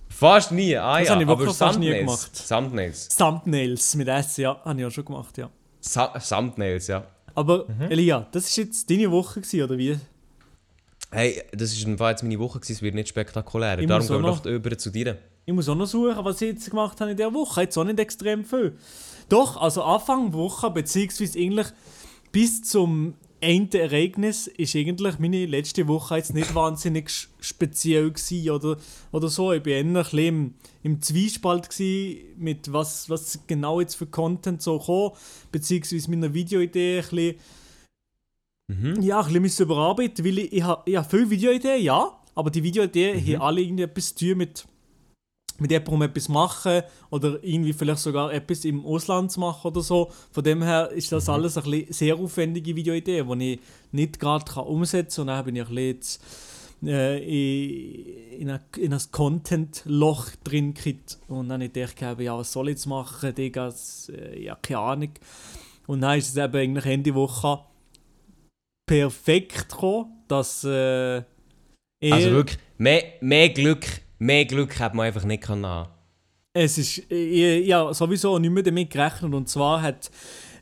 Fast 0.09 0.53
nie, 0.53 0.77
ah 0.77 0.99
Das 0.99 1.09
ja. 1.09 1.15
habe 1.15 1.23
ich 1.25 1.29
aber 1.29 1.53
fast 1.55 1.79
nie 1.79 1.91
gemacht. 1.93 2.49
Thumbnails. 2.49 3.09
Thumbnails 3.09 3.95
mit 3.95 4.09
S, 4.09 4.37
ja, 4.39 4.61
habe 4.65 4.81
ich 4.81 4.87
auch 4.87 4.91
schon 4.91 5.05
gemacht, 5.05 5.37
ja. 5.39 5.51
Thumbnails, 6.29 6.87
ja. 6.89 7.05
Aber 7.35 7.67
Mhm. 7.69 7.91
Elia, 7.91 8.27
das 8.33 8.49
ist 8.49 8.57
jetzt 8.57 8.91
deine 8.91 9.11
Woche 9.11 9.41
gewesen, 9.41 9.63
oder 9.63 9.79
wie? 9.79 9.99
Hey, 11.13 11.43
das 11.53 11.73
ist 11.73 11.85
im 11.85 11.99
Fall 11.99 12.13
jetzt 12.13 12.23
meine 12.23 12.39
Woche, 12.39 12.59
gewesen, 12.59 12.73
es 12.73 12.83
wird 12.83 12.95
nicht 12.95 13.09
spektakulärer. 13.09 13.81
Ich 13.81 13.87
Darum 13.87 14.07
gehen 14.07 14.17
wir 14.17 14.21
noch- 14.23 14.41
doch 14.41 14.51
über 14.51 14.77
zu 14.79 14.91
dir. 14.91 15.19
Ich 15.45 15.53
muss 15.53 15.69
auch 15.69 15.75
noch 15.75 15.87
suchen, 15.87 16.25
was 16.25 16.41
ich 16.41 16.53
jetzt 16.53 16.71
gemacht 16.71 17.01
habe 17.01 17.11
in 17.11 17.17
dieser 17.17 17.35
Woche. 17.35 17.63
Jetzt 17.63 17.77
auch 17.77 17.85
nicht 17.85 17.99
extrem 17.99 18.45
viel. 18.45 18.77
Doch, 19.29 19.61
also 19.61 19.83
Anfang 19.83 20.33
Woche, 20.33 20.71
beziehungsweise 20.71 21.39
eigentlich 21.39 21.67
bis 22.31 22.63
zum 22.63 23.15
Ende 23.41 23.81
Ereignis, 23.81 24.47
ist 24.47 24.75
eigentlich 24.77 25.19
meine 25.19 25.45
letzte 25.47 25.89
Woche 25.89 26.17
jetzt 26.17 26.33
nicht 26.33 26.55
wahnsinnig 26.55 27.11
speziell 27.41 28.11
gewesen 28.13 28.51
oder, 28.51 28.77
oder 29.11 29.29
so. 29.29 29.53
Ich 29.53 29.65
war 29.67 29.73
eher 29.73 29.81
ein 29.85 29.93
bisschen 29.93 30.19
im, 30.21 30.55
im 30.85 31.03
Zwiespalt 31.03 31.69
gewesen, 31.69 32.21
mit 32.39 32.73
was, 32.73 33.11
was 33.11 33.41
genau 33.49 33.81
jetzt 33.81 33.97
für 33.97 34.07
Content 34.07 34.63
so 34.63 34.79
kam, 34.79 35.19
beziehungsweise 35.51 36.09
meiner 36.09 36.33
Videoidee 36.33 36.99
ein 36.99 37.03
bisschen 37.03 37.35
Mhm. 38.69 39.03
ja, 39.03 39.19
ein 39.21 39.25
bisschen 39.27 39.43
müssen 39.43 39.63
überarbeiten, 39.65 40.25
weil 40.25 40.39
ich, 40.39 40.53
ich 40.53 40.63
habe 40.63 40.83
ich 40.91 40.97
hab 40.97 41.11
viele 41.11 41.29
Videoideen, 41.31 41.83
ja, 41.83 42.11
aber 42.35 42.51
die 42.51 42.63
Videoideen 42.63 43.17
Mhm. 43.17 43.35
haben 43.35 43.43
alle 43.43 43.61
irgendwie 43.61 43.83
etwas 43.85 44.15
zu 44.15 44.27
tun 44.29 44.39
mit, 44.39 44.67
mit 45.59 45.71
jemandem 45.71 46.03
etwas 46.03 46.29
machen 46.29 46.83
oder 47.11 47.39
irgendwie 47.43 47.73
vielleicht 47.73 48.01
sogar 48.01 48.33
etwas 48.33 48.65
im 48.65 48.85
Ausland 48.87 49.31
zu 49.31 49.41
machen 49.41 49.67
oder 49.69 49.83
so. 49.83 50.11
Von 50.31 50.45
dem 50.45 50.63
her 50.63 50.91
ist 50.91 51.13
das 51.13 51.27
Mhm. 51.27 51.35
alles 51.35 51.59
ein 51.59 51.65
bisschen 51.71 51.93
sehr 51.93 52.17
aufwendige 52.17 52.75
Videoideen, 52.75 53.39
die 53.39 53.53
ich 53.55 53.61
nicht 53.93 54.19
gerade 54.19 54.61
umsetzen 54.63 55.27
kann. 55.27 55.29
Und 55.29 55.37
dann 55.37 55.45
bin 55.45 55.57
ich 55.57 55.63
ein 55.63 55.75
bisschen 55.75 55.87
jetzt, 55.89 56.25
äh, 56.85 57.19
in, 58.33 58.41
in, 58.41 58.51
ein, 58.51 58.61
in 58.79 58.93
ein 58.95 59.01
Content-Loch 59.13 60.31
drin 60.43 60.75
gekriegt. 60.75 61.19
Und 61.29 61.49
dann 61.49 61.63
habe 61.63 61.67
ich 61.67 61.95
gedacht, 61.95 62.21
ja, 62.21 62.37
was 62.39 62.53
soll 62.53 62.69
ich 62.69 62.77
jetzt 62.77 62.87
machen, 62.87 63.35
Digga, 63.35 63.67
das, 63.67 64.09
äh, 64.09 64.43
ja, 64.43 64.57
keine 64.57 64.81
Ahnung. 64.81 65.11
Und 65.87 66.01
dann 66.01 66.19
ist 66.19 66.31
es 66.31 66.37
eben 66.37 66.57
eigentlich 66.57 66.87
Ende 66.87 67.15
Woche 67.15 67.61
perfekt 68.87 69.69
gekommen, 69.69 70.25
dass 70.29 70.65
äh, 70.65 71.17
er, 71.19 71.25
Also 72.01 72.31
wirklich, 72.31 72.59
mehr, 72.79 73.03
mehr 73.21 73.49
Glück, 73.51 73.87
mehr 74.19 74.45
Glück 74.45 74.79
hat 74.79 74.95
man 74.95 75.07
einfach 75.07 75.25
nicht 75.25 75.43
können 75.43 75.87
es 76.55 76.79
ist 76.79 77.11
äh, 77.11 77.61
ja 77.61 77.93
sowieso 77.95 78.39
nicht 78.39 78.51
mehr 78.51 78.63
damit 78.63 78.91
gerechnet. 78.91 79.35
Und 79.35 79.49
zwar 79.49 79.83
hat 79.83 80.11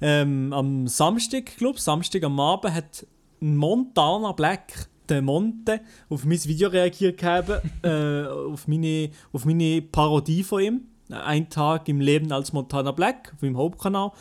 ähm, 0.00 0.52
am 0.52 0.86
Samstag, 0.86 1.56
glaube 1.56 1.80
Samstag 1.80 2.22
am 2.24 2.38
Abend 2.38 2.74
hat 2.74 3.06
Montana 3.40 4.32
Black 4.32 4.88
der 5.08 5.22
Monte 5.22 5.80
auf 6.08 6.24
mein 6.24 6.42
Video 6.44 6.68
reagiert 6.68 7.18
gehabt, 7.18 7.50
äh, 7.82 8.24
auf 8.26 8.68
meine 8.68 9.10
auf 9.32 9.44
meine 9.44 9.82
Parodie 9.82 10.44
von 10.44 10.62
ihm, 10.62 10.80
ein 11.10 11.50
Tag 11.50 11.88
im 11.88 12.00
Leben 12.00 12.30
als 12.30 12.52
Montana 12.52 12.92
Black 12.92 13.32
auf 13.34 13.42
meinem 13.42 13.56
Hauptkanal. 13.56 14.12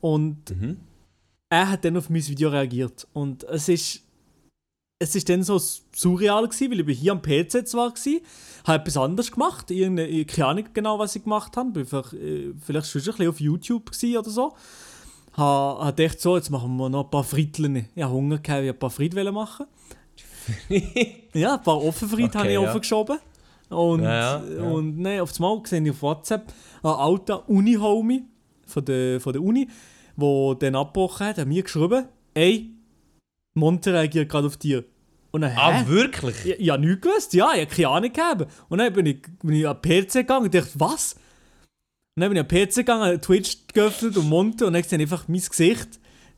Und 0.00 0.50
Mhm. 0.50 0.76
Er 1.50 1.70
hat 1.70 1.84
dann 1.84 1.96
auf 1.96 2.10
mein 2.10 2.26
Video 2.26 2.50
reagiert 2.50 3.06
und 3.12 3.44
es 3.44 3.68
ist 3.68 4.02
es 5.00 5.14
ist 5.14 5.28
dann 5.28 5.44
so 5.44 5.60
surreal 5.94 6.48
gewesen, 6.48 6.72
weil 6.72 6.90
ich 6.90 6.98
hier 6.98 7.12
am 7.12 7.22
PC 7.22 7.66
zwar 7.68 7.92
war, 7.92 8.20
habe 8.66 8.82
etwas 8.82 8.96
anderes 8.96 9.30
gemacht, 9.30 9.70
irgendeine, 9.70 10.08
ich 10.08 10.26
keine 10.26 10.48
Ahnung 10.48 10.64
genau, 10.74 10.98
was 10.98 11.14
ich 11.14 11.22
gemacht 11.22 11.56
habe, 11.56 11.70
bin 11.70 11.86
vielleicht, 11.86 12.14
äh, 12.14 12.52
vielleicht 12.60 12.88
schon 12.88 13.02
ein 13.02 13.04
bisschen 13.04 13.28
auf 13.28 13.40
YouTube 13.40 13.90
oder 14.18 14.30
so. 14.30 14.54
Habe 15.34 15.84
hab 15.84 15.96
gedacht, 15.96 16.20
so, 16.20 16.36
jetzt 16.36 16.50
machen 16.50 16.76
wir 16.76 16.88
noch 16.88 17.04
ein 17.04 17.10
paar 17.10 17.22
Friedlen. 17.22 17.86
Ich 17.94 18.02
habe 18.02 18.12
Hunger 18.12 18.38
gehabt, 18.38 18.64
ich 18.64 18.70
ein 18.70 18.78
paar 18.78 18.90
Fried 18.90 19.14
machen. 19.14 19.66
ja, 21.32 21.54
ein 21.54 21.62
paar 21.62 21.80
Offenfried 21.80 22.30
Okay, 22.30 22.38
habe 22.38 22.48
ich 22.48 22.54
ja. 22.54 22.60
aufgeschoben. 22.60 23.18
Und, 23.68 24.02
Ja, 24.02 24.42
ja, 24.42 24.54
ja. 24.56 24.62
und 24.62 24.98
nein, 24.98 25.20
auf 25.20 25.30
das 25.30 25.38
Mal 25.38 25.60
sehe 25.64 25.80
ich 25.80 25.90
auf 25.90 26.02
WhatsApp 26.02 26.52
einen 26.82 26.94
alten 26.94 27.32
Uni-Homie 27.46 28.24
von 28.66 28.84
der, 28.84 29.20
von 29.20 29.32
der 29.32 29.42
Uni, 29.42 29.68
der 30.18 30.54
dann 30.72 30.74
abgebrochen 30.80 31.26
hat, 31.26 31.38
hat 31.38 31.46
mir 31.48 31.62
geschrieben, 31.62 32.06
ey, 32.34 32.70
Monte 33.54 33.92
reagiert 33.92 34.28
gerade 34.28 34.46
auf 34.46 34.56
dir. 34.56 34.84
Und 35.30 35.42
dann, 35.42 35.50
hä? 35.52 35.58
Ah, 35.60 35.86
wirklich? 35.88 36.36
Ich, 36.44 36.60
ich 36.60 36.70
habe 36.70 36.84
nichts 36.86 37.02
gewusst, 37.02 37.34
ja, 37.34 37.50
ich 37.54 37.60
habe 37.62 37.74
keine 37.74 37.88
Ahnung 37.88 38.12
gehabt. 38.12 38.46
Und 38.68 38.78
dann 38.78 38.92
bin 38.92 39.06
ich, 39.06 39.22
bin 39.42 39.54
ich 39.54 39.68
an 39.68 39.76
den 39.84 40.06
PC 40.06 40.12
gegangen 40.12 40.44
und 40.46 40.54
dachte, 40.54 40.70
was? 40.74 41.14
Und 42.16 42.22
dann 42.22 42.30
bin 42.30 42.36
ich 42.36 42.42
an 42.42 42.48
den 42.48 42.68
PC 42.68 42.74
gegangen, 42.76 43.20
Twitch 43.20 43.58
geöffnet 43.72 44.16
und 44.16 44.28
Monte 44.28 44.66
und 44.66 44.72
dann 44.72 44.82
sehe 44.82 44.98
ich 44.98 45.02
einfach 45.02 45.28
mein 45.28 45.40
Gesicht. 45.40 45.88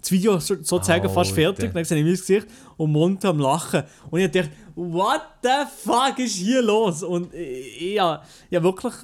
Das 0.01 0.11
Video 0.13 0.37
ist 0.37 0.47
so- 0.47 0.55
sozusagen 0.63 1.09
fast 1.11 1.31
fertig, 1.35 1.73
dann 1.75 1.85
sehe 1.85 1.99
ich 1.99 2.05
mein 2.05 2.15
Gesicht 2.15 2.47
und 2.79 2.91
Monte 2.93 3.29
am 3.29 3.39
Lachen. 3.39 3.83
Und 4.11 4.21
ich 4.21 4.31
dachte, 4.31 4.51
what 4.75 5.21
the 5.43 5.49
fuck 5.85 6.19
ist 6.19 6.37
hier 6.37 6.63
los? 6.63 7.03
Und 7.03 7.33
ich, 7.35 7.93
ich, 7.95 7.99
habe- 8.01 8.23
ich 8.49 8.57
habe 8.57 8.65
wirklich 8.65 8.95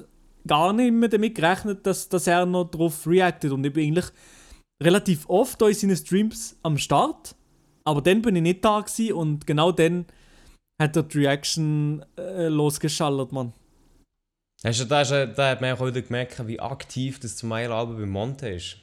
gar 0.45 0.73
nicht 0.73 0.91
mehr 0.91 1.09
damit 1.09 1.35
gerechnet, 1.35 1.85
dass, 1.85 2.09
dass 2.09 2.25
er 2.27 2.45
noch 2.45 2.65
darauf 2.65 3.05
reactet. 3.07 3.51
Und 3.51 3.65
ich 3.65 3.73
bin 3.73 3.87
eigentlich 3.87 4.05
relativ 4.83 5.27
oft 5.29 5.61
in 5.61 5.73
seinen 5.73 5.95
Streams 5.97 6.57
am 6.63 6.77
Start. 6.77 7.35
Aber 7.83 8.01
dann 8.01 8.21
bin 8.21 8.35
ich 8.35 8.41
nicht 8.41 8.65
da 8.65 8.81
gewesen 8.81 9.13
und 9.13 9.47
genau 9.47 9.71
dann 9.71 10.05
hat 10.81 10.95
er 10.95 11.03
die 11.03 11.19
Reaction 11.19 12.05
äh, 12.17 12.47
losgeschallert, 12.47 13.31
Mann. 13.31 13.53
Hast 14.63 14.79
du, 14.81 14.85
da, 14.85 15.03
du- 15.03 15.33
da 15.33 15.51
hat 15.51 15.61
man 15.61 15.73
auch 15.73 15.85
wieder 15.85 16.01
gemerkt, 16.01 16.45
wie 16.47 16.59
aktiv 16.59 17.19
das 17.19 17.35
zum 17.37 17.51
Album 17.51 17.97
bei 17.97 18.05
Monte 18.05 18.49
ist. 18.49 18.77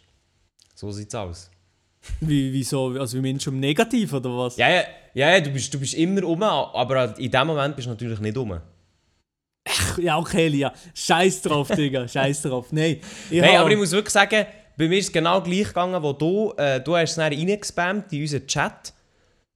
So 0.74 0.90
sieht's 0.90 1.14
aus. 1.14 1.50
Wie, 2.20 2.52
wieso? 2.52 2.88
Also 3.00 3.16
wie 3.16 3.22
Mensch 3.22 3.46
um 3.48 3.58
negativ 3.58 4.12
oder 4.12 4.28
was? 4.36 4.56
Ja, 4.58 4.68
ja, 4.68 4.84
ja, 5.14 5.40
du, 5.40 5.50
bist, 5.50 5.72
du 5.72 5.78
bist 5.80 5.94
immer 5.94 6.22
um, 6.24 6.42
aber 6.42 7.16
in 7.18 7.30
dem 7.30 7.46
Moment 7.46 7.74
bist 7.76 7.86
du 7.86 7.90
natürlich 7.92 8.18
nicht 8.20 8.36
um. 8.36 8.60
Ja, 9.96 10.18
okay, 10.18 10.48
Lia. 10.48 10.74
Scheiß 10.92 11.40
drauf, 11.42 11.68
Digga. 11.74 12.06
Scheiß 12.06 12.42
drauf. 12.42 12.72
Nein. 12.72 13.00
Nein, 13.30 13.56
aber 13.56 13.70
ich 13.70 13.78
muss 13.78 13.92
wirklich 13.92 14.12
sagen, 14.12 14.44
bei 14.76 14.88
mir 14.88 14.98
ist 14.98 15.06
es 15.06 15.12
genau 15.12 15.40
gleich 15.40 15.68
gegangen, 15.68 16.02
wo 16.02 16.12
du, 16.12 16.52
äh, 16.56 16.80
du 16.80 16.96
hast 16.96 17.10
es 17.10 17.16
dann 17.16 17.32
reingespammt 17.32 18.12
in 18.12 18.22
unseren 18.22 18.46
Chat. 18.46 18.92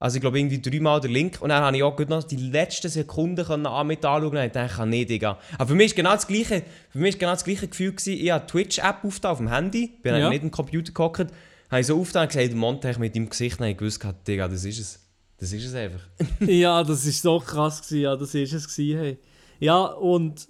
Also 0.00 0.16
ich 0.16 0.20
glaube 0.20 0.38
irgendwie 0.38 0.60
dreimal 0.62 1.00
den 1.00 1.10
Link 1.10 1.38
und 1.40 1.48
dann 1.48 1.60
habe 1.62 1.76
ich 1.76 1.82
auch 1.82 1.98
noch 1.98 2.22
die 2.22 2.37
letzten 2.37 2.88
Sekunden 2.88 3.44
können 3.44 3.66
an 3.66 3.87
mit 3.88 4.04
anschauen 4.04 4.37
und 4.37 4.44
ich 4.44 4.52
dachte, 4.52 4.87
nee, 4.87 5.04
Digga. 5.04 5.38
Aber 5.54 5.68
für 5.68 5.75
mich 5.75 5.87
ist 5.87 5.96
genau 5.96 6.12
das 6.12 6.28
gleiche, 6.28 6.62
für 6.90 6.98
mich 6.98 7.10
ist 7.14 7.18
genau 7.18 7.32
das 7.32 7.42
gleiche 7.42 7.66
Gefühl 7.66 7.90
gewesen, 7.92 8.12
ich 8.25 8.30
habe 8.30 8.44
die 8.46 8.52
Twitch-App 8.52 8.98
auf 9.02 9.38
dem 9.38 9.48
Handy, 9.52 9.98
bin 10.02 10.14
Ja. 10.14 10.28
nicht 10.30 10.44
am 10.44 10.52
Computer 10.52 10.92
gehockt, 10.92 11.26
habe 11.70 11.80
ich 11.80 11.87
so 11.88 12.00
aufgetan 12.00 12.22
und 12.22 12.32
gesagt, 12.32 12.54
Montag 12.54 12.98
mit 13.00 13.16
deinem 13.16 13.28
Gesicht, 13.28 13.58
dann 13.58 13.64
habe 13.64 13.72
ich 13.72 13.76
gewusst, 13.78 14.00
Digga, 14.26 14.46
das 14.46 14.64
ist 14.64 14.78
es. 14.78 15.00
Das 15.40 15.52
ist 15.52 15.64
es 15.66 15.75
einfach. 15.75 16.00
Ja, 16.46 16.82
das 16.84 17.04
ist 17.04 17.22
so 17.22 17.40
krass 17.40 17.82
gewesen, 17.82 18.02
ja, 18.02 18.14
das 18.14 18.34
ist 18.34 18.52
es 18.52 18.68
gewesen, 18.68 18.98
hey. 19.00 19.18
Ja, 19.60 19.82
und, 19.82 20.46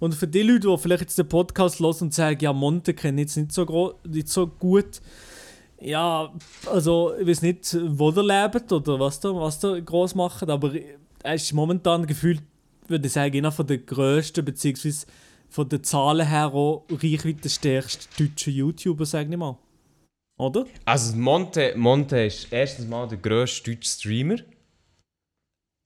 und 0.00 0.14
für 0.14 0.28
die 0.28 0.42
Leute, 0.42 0.68
die 0.68 0.78
vielleicht 0.78 1.02
jetzt 1.02 1.18
den 1.18 1.28
Podcast 1.28 1.80
hören 1.80 1.96
und 2.00 2.14
sagen, 2.14 2.38
ja, 2.40 2.52
Monte 2.52 2.94
kenne 2.94 3.20
ich 3.20 3.28
jetzt 3.28 3.36
nicht 3.36 3.52
so, 3.52 3.94
nicht 4.06 4.28
so 4.28 4.46
gut, 4.46 5.00
ja, 5.80 6.32
also 6.66 7.14
ich 7.18 7.26
weiß 7.26 7.42
nicht, 7.42 7.76
wo 7.80 8.10
der 8.10 8.22
lebt 8.22 8.72
oder 8.72 8.98
was 8.98 9.20
der, 9.20 9.34
was 9.34 9.60
der 9.60 9.80
groß 9.80 10.14
macht, 10.14 10.48
aber 10.48 10.72
er 11.22 11.34
ist 11.34 11.52
momentan 11.52 12.06
gefühlt, 12.06 12.42
würde 12.88 13.06
ich 13.06 13.12
sagen, 13.12 13.36
einer 13.36 13.52
von 13.52 13.66
der 13.66 13.78
grössten, 13.78 14.44
beziehungsweise 14.44 15.06
von 15.48 15.68
den 15.68 15.84
Zahlen 15.84 16.26
her 16.26 16.52
auch 16.52 16.86
reichweitenstärksten 16.90 18.08
deutschen 18.18 18.54
YouTuber, 18.54 19.04
sag 19.04 19.30
ich 19.30 19.36
mal. 19.36 19.58
Oder? 20.38 20.66
Also 20.84 21.16
Monte, 21.16 21.74
Monte 21.76 22.24
ist 22.24 22.48
erstens 22.50 22.88
mal 22.88 23.08
der 23.08 23.18
grösste 23.18 23.70
deutsche 23.70 23.88
Streamer. 23.88 24.36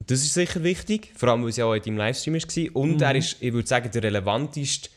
Das 0.06 0.20
ist 0.20 0.34
sicher 0.34 0.62
wichtig, 0.64 1.12
vor 1.16 1.28
allem 1.28 1.42
weil 1.42 1.50
es 1.50 1.56
ja 1.56 1.66
auch 1.66 1.74
in 1.74 1.82
deinem 1.82 1.98
Livestream 1.98 2.34
war. 2.34 2.76
Und 2.82 2.96
Mhm. 2.96 3.02
er 3.02 3.14
ist, 3.16 3.36
ich 3.40 3.52
würde 3.52 3.68
sagen, 3.68 3.90
der 3.92 4.02
relevanteste 4.02 4.88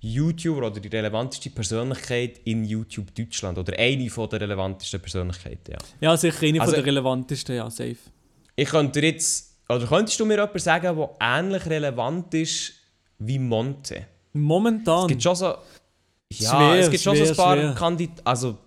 YouTuber 0.00 0.66
oder 0.66 0.80
die 0.80 0.88
relevanteste 0.88 1.50
Persönlichkeit 1.50 2.40
in 2.44 2.64
YouTube 2.64 3.14
Deutschland. 3.14 3.58
Oder 3.58 3.78
eine 3.78 4.08
von 4.10 4.28
der 4.28 4.40
relevantesten 4.40 5.00
Persönlichkeiten, 5.00 5.72
ja. 5.72 5.78
Ja, 6.00 6.16
sicher 6.16 6.46
eine 6.46 6.60
Also- 6.60 6.72
von 6.72 6.78
der 6.80 6.86
relevantesten, 6.86 7.56
ja, 7.56 7.68
safe. 7.70 7.96
Ich 8.56 8.68
könnte 8.68 9.00
jetzt, 9.00 9.56
oder 9.68 9.86
könntest 9.86 10.18
du 10.20 10.24
mir 10.26 10.34
jemanden 10.34 10.58
sagen, 10.58 10.96
der 10.96 11.10
ähnlich 11.20 11.66
relevant 11.66 12.32
ist 12.34 12.72
wie 13.18 13.38
Monte? 13.38 14.06
Momentan. 14.32 15.02
Es 15.02 15.08
gibt 15.08 15.22
schon 15.22 15.36
so. 15.36 15.54
Ja, 16.32 16.50
Schwer, 16.50 16.80
es 16.80 16.90
gibt 16.90 17.02
schon 17.02 17.16
so 17.16 17.24
schwer, 17.24 17.32
ein 17.32 17.36
paar. 17.36 17.74
Kandidaten. 17.74 18.20
Also, 18.24 18.58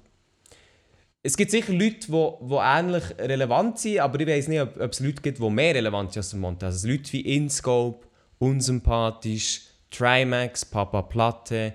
es 1.21 1.35
gibt 1.35 1.51
sicher 1.51 1.73
Leute, 1.73 2.07
die, 2.07 2.47
die 2.47 2.55
ähnlich 2.55 3.03
relevant 3.19 3.77
sind, 3.79 3.99
aber 3.99 4.19
ich 4.19 4.27
weiß 4.27 4.47
nicht, 4.47 4.61
ob, 4.61 4.79
ob 4.79 4.91
es 4.91 4.99
Leute 4.99 5.21
gibt, 5.21 5.39
die 5.39 5.49
mehr 5.49 5.75
relevant 5.75 6.13
sind 6.13 6.19
als 6.21 6.29
der 6.31 6.39
Monte. 6.39 6.65
Also 6.65 6.87
Leute 6.87 7.11
wie 7.13 7.21
InScope, 7.21 8.07
Unsympathisch, 8.39 9.61
Trimax, 9.91 10.63
Papa 10.65 11.01
Platte, 11.01 11.73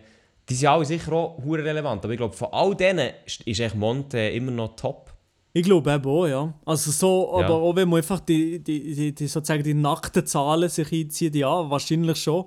die 0.49 0.55
sind 0.55 0.69
alle 0.69 0.85
sicher 0.85 1.13
auch 1.13 1.43
relevant. 1.45 2.05
Aber 2.05 2.13
ich 2.13 2.19
glaube, 2.19 2.35
von 2.35 2.49
all 2.53 2.75
denen 2.75 3.11
ist, 3.27 3.43
ist 3.43 3.61
echt 3.61 3.75
Monte 3.75 4.19
immer 4.19 4.51
noch 4.51 4.77
top. 4.77 5.13
Ich 5.53 5.63
glaube 5.63 5.93
eben 5.93 6.05
auch, 6.07 6.27
ja. 6.27 6.53
Also 6.65 6.91
so, 6.91 7.39
Ja. 7.39 7.45
aber 7.45 7.55
auch 7.55 7.77
wenn 7.77 7.89
man 7.89 7.99
einfach 7.99 8.21
die, 8.21 8.59
die, 8.63 8.95
die, 8.95 9.15
die, 9.15 9.27
sozusagen 9.27 9.63
die 9.63 9.75
nackten 9.75 10.27
Zahlen 10.27 10.69
sich 10.69 10.93
einzieht, 10.93 11.35
ja, 11.35 11.71
wahrscheinlich 11.71 12.19
schon. 12.19 12.47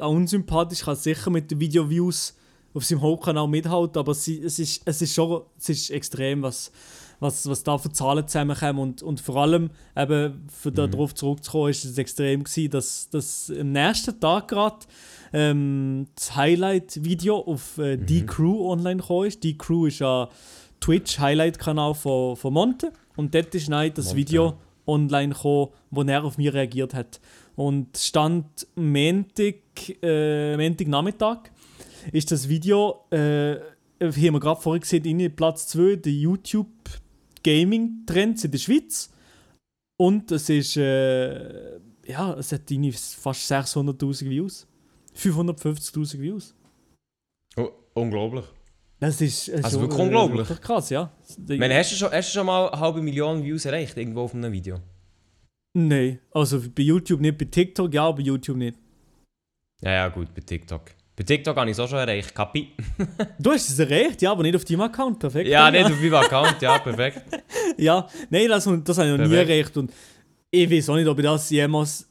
Auch 0.00 0.10
unsympathisch 0.10 0.82
kann 0.82 0.96
sicher 0.96 1.30
mit 1.30 1.50
den 1.50 1.60
Video-Views 1.60 2.36
auf 2.72 2.84
seinem 2.84 3.02
Hauptkanal 3.02 3.48
mithalten, 3.48 3.98
aber 3.98 4.14
sie, 4.14 4.40
es, 4.42 4.58
ist, 4.58 4.82
es 4.84 5.02
ist 5.02 5.14
schon 5.14 5.42
es 5.58 5.68
ist 5.68 5.90
extrem, 5.90 6.42
was, 6.42 6.70
was, 7.18 7.48
was 7.48 7.62
da 7.62 7.78
für 7.78 7.90
Zahlen 7.90 8.26
zusammenkommen 8.26 8.78
und, 8.78 9.02
und 9.02 9.20
vor 9.20 9.36
allem, 9.36 9.70
eben, 9.96 10.46
für 10.48 10.70
da 10.70 10.86
darauf 10.86 11.14
zurückzukommen, 11.14 11.70
ist 11.70 11.84
es 11.84 11.98
extrem 11.98 12.44
gewesen, 12.44 12.70
dass, 12.70 13.10
dass 13.10 13.52
am 13.58 13.72
nächsten 13.72 14.18
Tag 14.20 14.48
gerade 14.48 14.78
ähm, 15.32 16.06
das 16.14 16.36
Highlight-Video 16.36 17.38
auf 17.38 17.78
äh, 17.78 17.96
Die 17.96 18.24
Crew 18.24 18.70
online 18.70 19.00
gekommen 19.00 19.26
ist. 19.26 19.42
Die 19.42 19.56
Crew 19.58 19.86
ist 19.86 20.02
ein 20.02 20.28
Twitch-Highlight-Kanal 20.80 21.94
von, 21.94 22.36
von 22.36 22.52
Monte 22.52 22.92
und 23.16 23.34
dort 23.34 23.54
ist 23.54 23.68
dann 23.68 23.92
das 23.94 24.06
Monte. 24.06 24.16
Video 24.16 24.54
online 24.86 25.34
gekommen, 25.34 25.68
wo 25.90 26.02
er 26.02 26.24
auf 26.24 26.38
mich 26.38 26.52
reagiert 26.52 26.94
hat. 26.94 27.20
Und 27.54 27.96
stand 27.96 28.66
Montag, 28.74 29.56
äh, 30.02 30.56
Montagnachmittag 30.56 31.50
ist 32.12 32.30
das 32.30 32.48
Video, 32.48 33.06
äh, 33.10 33.56
haben 34.00 34.14
wir 34.14 34.40
gerade 34.40 34.60
vorhin 34.60 34.80
gesehen, 34.80 35.04
in 35.04 35.34
Platz 35.34 35.68
2 35.68 35.96
der 35.96 36.12
YouTube 36.12 36.68
Gaming 37.42 38.04
Trends 38.06 38.44
in 38.44 38.50
der 38.50 38.58
Schweiz. 38.58 39.10
Und 39.98 40.30
es 40.32 40.48
ist, 40.48 40.76
äh, 40.76 41.78
ja, 42.06 42.34
es 42.34 42.52
hat 42.52 42.62
fast 42.70 43.52
600.000 43.52 44.30
Views. 44.30 44.66
550.000 45.14 46.20
Views. 46.20 46.54
Oh, 47.56 47.68
unglaublich. 47.94 48.44
Das 48.98 49.20
ist, 49.20 49.48
es 49.48 49.64
Also 49.64 49.78
ist 49.78 49.82
wirklich 49.82 49.98
äh, 49.98 50.02
unglaublich. 50.02 50.60
Krass, 50.60 50.90
ja. 50.90 51.12
Ich 51.48 51.58
meine, 51.58 51.74
hast, 51.74 51.92
du 51.92 51.96
schon, 51.96 52.10
hast 52.12 52.28
du 52.28 52.38
schon 52.38 52.46
mal 52.46 52.68
eine 52.68 52.80
halbe 52.80 53.00
Million 53.00 53.42
Views 53.42 53.64
erreicht, 53.64 53.96
irgendwo 53.96 54.22
auf 54.22 54.34
einem 54.34 54.52
Video? 54.52 54.80
Nein, 55.72 56.18
also 56.32 56.60
bei 56.60 56.82
YouTube 56.82 57.20
nicht, 57.20 57.38
bei 57.38 57.46
TikTok 57.46 57.92
ja, 57.94 58.10
bei 58.10 58.22
YouTube 58.22 58.56
nicht. 58.56 58.76
Ja, 59.82 59.92
ja, 59.92 60.08
gut, 60.08 60.34
bei 60.34 60.42
TikTok. 60.42 60.90
Bei 61.20 61.24
TikTok 61.24 61.54
habe 61.54 61.68
ich 61.68 61.76
es 61.76 61.80
auch 61.80 61.86
schon 61.86 61.98
erreicht, 61.98 62.34
Kapi. 62.34 62.72
Du 63.38 63.50
hast 63.52 63.68
es 63.68 63.78
erreicht, 63.78 64.22
ja, 64.22 64.32
aber 64.32 64.42
nicht 64.42 64.56
auf 64.56 64.64
deinem 64.64 64.80
Account, 64.80 65.18
perfekt. 65.18 65.50
Ja, 65.50 65.70
nicht 65.70 65.84
auf 65.84 66.00
meinem 66.00 66.14
Account, 66.14 66.62
ja, 66.62 66.78
perfekt. 66.78 67.20
Ja, 67.76 68.08
nein, 68.30 68.48
das, 68.48 68.64
das 68.64 68.96
habe 68.96 69.08
ich 69.10 69.18
noch 69.18 69.26
nie 69.26 69.28
Perfekt. 69.28 69.50
erreicht 69.50 69.76
und 69.76 69.92
ich 70.50 70.70
weiß 70.70 70.88
auch 70.88 70.96
nicht, 70.96 71.06
ob 71.06 71.18
ich 71.18 71.24
das 71.26 71.50
jemals 71.50 72.08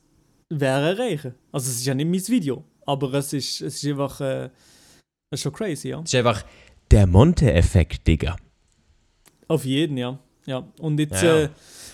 wäre 0.50 0.90
erreichen. 0.96 1.34
Also 1.52 1.72
es 1.72 1.78
ist 1.78 1.86
ja 1.88 1.96
nicht 1.96 2.08
mein 2.08 2.28
Video, 2.28 2.64
aber 2.86 3.12
es 3.16 3.34
ist, 3.34 3.62
es 3.62 3.84
ist 3.84 3.90
einfach 3.90 4.22
äh, 4.22 4.44
es 4.46 5.40
ist 5.40 5.42
schon 5.42 5.54
crazy, 5.54 5.90
ja. 5.90 6.02
Das 6.02 6.14
ist 6.14 6.20
einfach 6.20 6.44
der 6.92 7.08
Monte-Effekt, 7.08 8.06
Digga. 8.06 8.36
Auf 9.48 9.66
jeden, 9.66 9.98
ja. 9.98 10.20
ja. 10.46 10.68
Und 10.78 11.00
jetzt, 11.00 11.24
Ja. 11.24 11.46
Äh, 11.46 11.50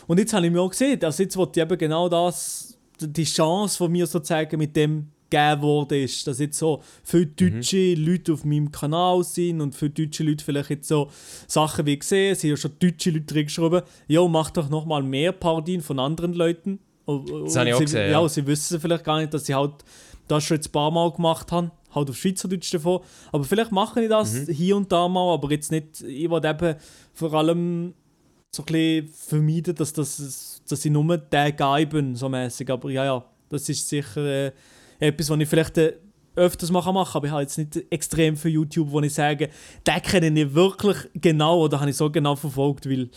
und 0.08 0.20
jetzt 0.20 0.34
habe 0.34 0.46
ich 0.48 0.52
mir 0.52 0.60
auch 0.60 0.70
gesehen, 0.70 1.02
also 1.02 1.24
jetzt 1.24 1.38
wollte 1.38 1.62
ich 1.62 1.66
eben 1.66 1.78
genau 1.78 2.10
das, 2.10 2.78
die 3.00 3.24
Chance 3.24 3.78
von 3.78 3.90
mir 3.90 4.06
sozusagen 4.06 4.58
mit 4.60 4.76
dem 4.76 5.12
gegeben 5.30 5.62
worden 5.62 6.04
ist, 6.04 6.26
dass 6.28 6.40
jetzt 6.40 6.58
so 6.58 6.82
viele 7.04 7.26
deutsche 7.28 7.94
Leute 7.96 8.34
auf 8.34 8.46
meinem 8.46 8.72
Kanal 8.72 9.24
sind 9.24 9.62
und 9.62 9.76
viele 9.76 9.92
deutsche 9.92 10.24
Leute 10.24 10.44
vielleicht 10.44 10.70
jetzt 10.70 10.88
so 10.88 11.10
Sachen 11.48 11.86
wie 11.86 11.98
gesehen, 11.98 12.34
es 12.34 12.42
sind 12.42 12.52
ja 12.52 12.58
schon 12.58 12.72
deutsche 12.80 13.12
Leute 13.12 13.26
drin 13.26 13.46
geschrieben, 13.46 13.82
jo, 14.08 14.28
mach 14.28 14.52
doch 14.52 14.70
nochmal 14.70 15.04
mehr 15.04 15.32
Parodien 15.32 15.82
von 15.82 16.00
anderen 16.00 16.34
Leuten. 16.34 16.80
Das 17.06 17.56
habe 17.56 17.70
ich 17.70 17.74
auch 17.76 17.80
sie, 17.80 17.86
gesehen, 17.86 18.12
Ja, 18.12 18.22
ja. 18.22 18.30
sie 18.30 18.46
wissen 18.48 18.80
vielleicht 18.80 19.04
gar 19.04 19.20
nicht, 19.20 19.34
dass 19.34 19.46
sie 19.46 19.54
halt 19.56 19.74
das 20.28 20.44
schon 20.44 20.58
jetzt 20.58 20.70
ein 20.70 20.72
paar 20.72 20.90
Mal 20.92 21.12
gemacht 21.12 21.52
haben, 21.52 21.70
halt 21.94 22.10
auf 22.10 22.18
Schweizerdeutsch 22.18 22.74
davon. 22.74 23.02
Aber 23.32 23.44
vielleicht 23.44 23.72
mache 23.72 24.02
ich 24.02 24.10
das 24.10 24.34
Mhm. 24.48 24.54
hier 24.54 24.76
und 24.78 24.92
da 24.92 25.08
mal, 25.08 25.34
aber 25.34 25.52
jetzt 25.52 25.72
nicht, 25.72 26.02
ich 26.02 26.30
will 26.30 26.44
eben 26.44 26.76
vor 27.14 27.34
allem 27.34 27.94
so 28.52 28.64
ein 28.64 28.66
bisschen 28.66 29.08
vermeiden, 29.10 29.76
dass 29.76 29.94
das 29.94 30.62
dass 30.68 30.84
ich 30.84 30.92
nur 30.92 31.18
der 31.18 31.52
Guy 31.52 31.86
bin, 31.86 32.16
so 32.16 32.28
mäßig. 32.28 32.70
Aber 32.72 32.90
ja, 32.90 33.06
ja, 33.06 33.26
das 33.50 33.70
ist 33.70 33.88
sicher 33.88 34.48
äh, 34.48 34.52
etwas, 35.00 35.30
was 35.30 35.40
ich 35.40 35.50
vielleicht 35.50 35.78
äh, 35.78 35.94
öfters 36.36 36.72
machen 36.72 36.94
mache, 36.94 37.16
aber 37.16 37.28
ich 37.28 37.32
habe 37.32 37.42
jetzt 37.42 37.58
nicht 37.58 37.86
extrem 37.90 38.36
für 38.36 38.50
YouTube, 38.50 38.92
wo 38.92 39.02
ich 39.02 39.14
sage, 39.14 39.50
den 39.88 40.02
kenne 40.02 40.42
ich 40.42 40.54
wirklich 40.54 40.98
genau 41.14 41.62
oder 41.62 41.80
habe 41.80 41.90
ich 41.90 41.96
so 41.96 42.10
genau 42.10 42.36
verfolgt, 42.36 42.90
weil 42.90 43.10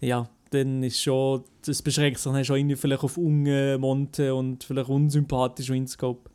ja, 0.00 0.28
dann 0.50 0.82
ist 0.82 1.02
schon, 1.02 1.44
das 1.64 1.82
beschränkt 1.82 2.18
sich 2.18 2.32
dann 2.32 2.44
schon 2.44 2.56
irgendwie 2.56 2.76
vielleicht 2.76 3.04
auf 3.04 3.16
ungemonte 3.16 4.34
und 4.34 4.64
vielleicht 4.64 4.88
unsympathisch 4.88 5.68
Winscope. 5.68 6.30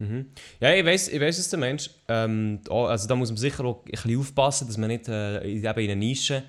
Mhm. 0.00 0.26
Ja, 0.60 0.74
ich 0.74 0.84
weiß, 0.84 1.08
ich 1.08 1.20
weiß, 1.20 1.38
was 1.38 1.50
der 1.50 1.58
Mensch. 1.58 1.90
Ähm, 2.08 2.60
also 2.70 3.08
da 3.08 3.16
muss 3.16 3.30
man 3.30 3.36
sicher 3.36 3.64
auch 3.64 3.84
ein 3.84 3.90
bisschen 3.90 4.18
aufpassen, 4.18 4.68
dass 4.68 4.76
man 4.76 4.88
nicht 4.88 5.08
äh, 5.08 5.40
in 5.40 5.66
eine 5.66 5.96
Nische 5.96 6.44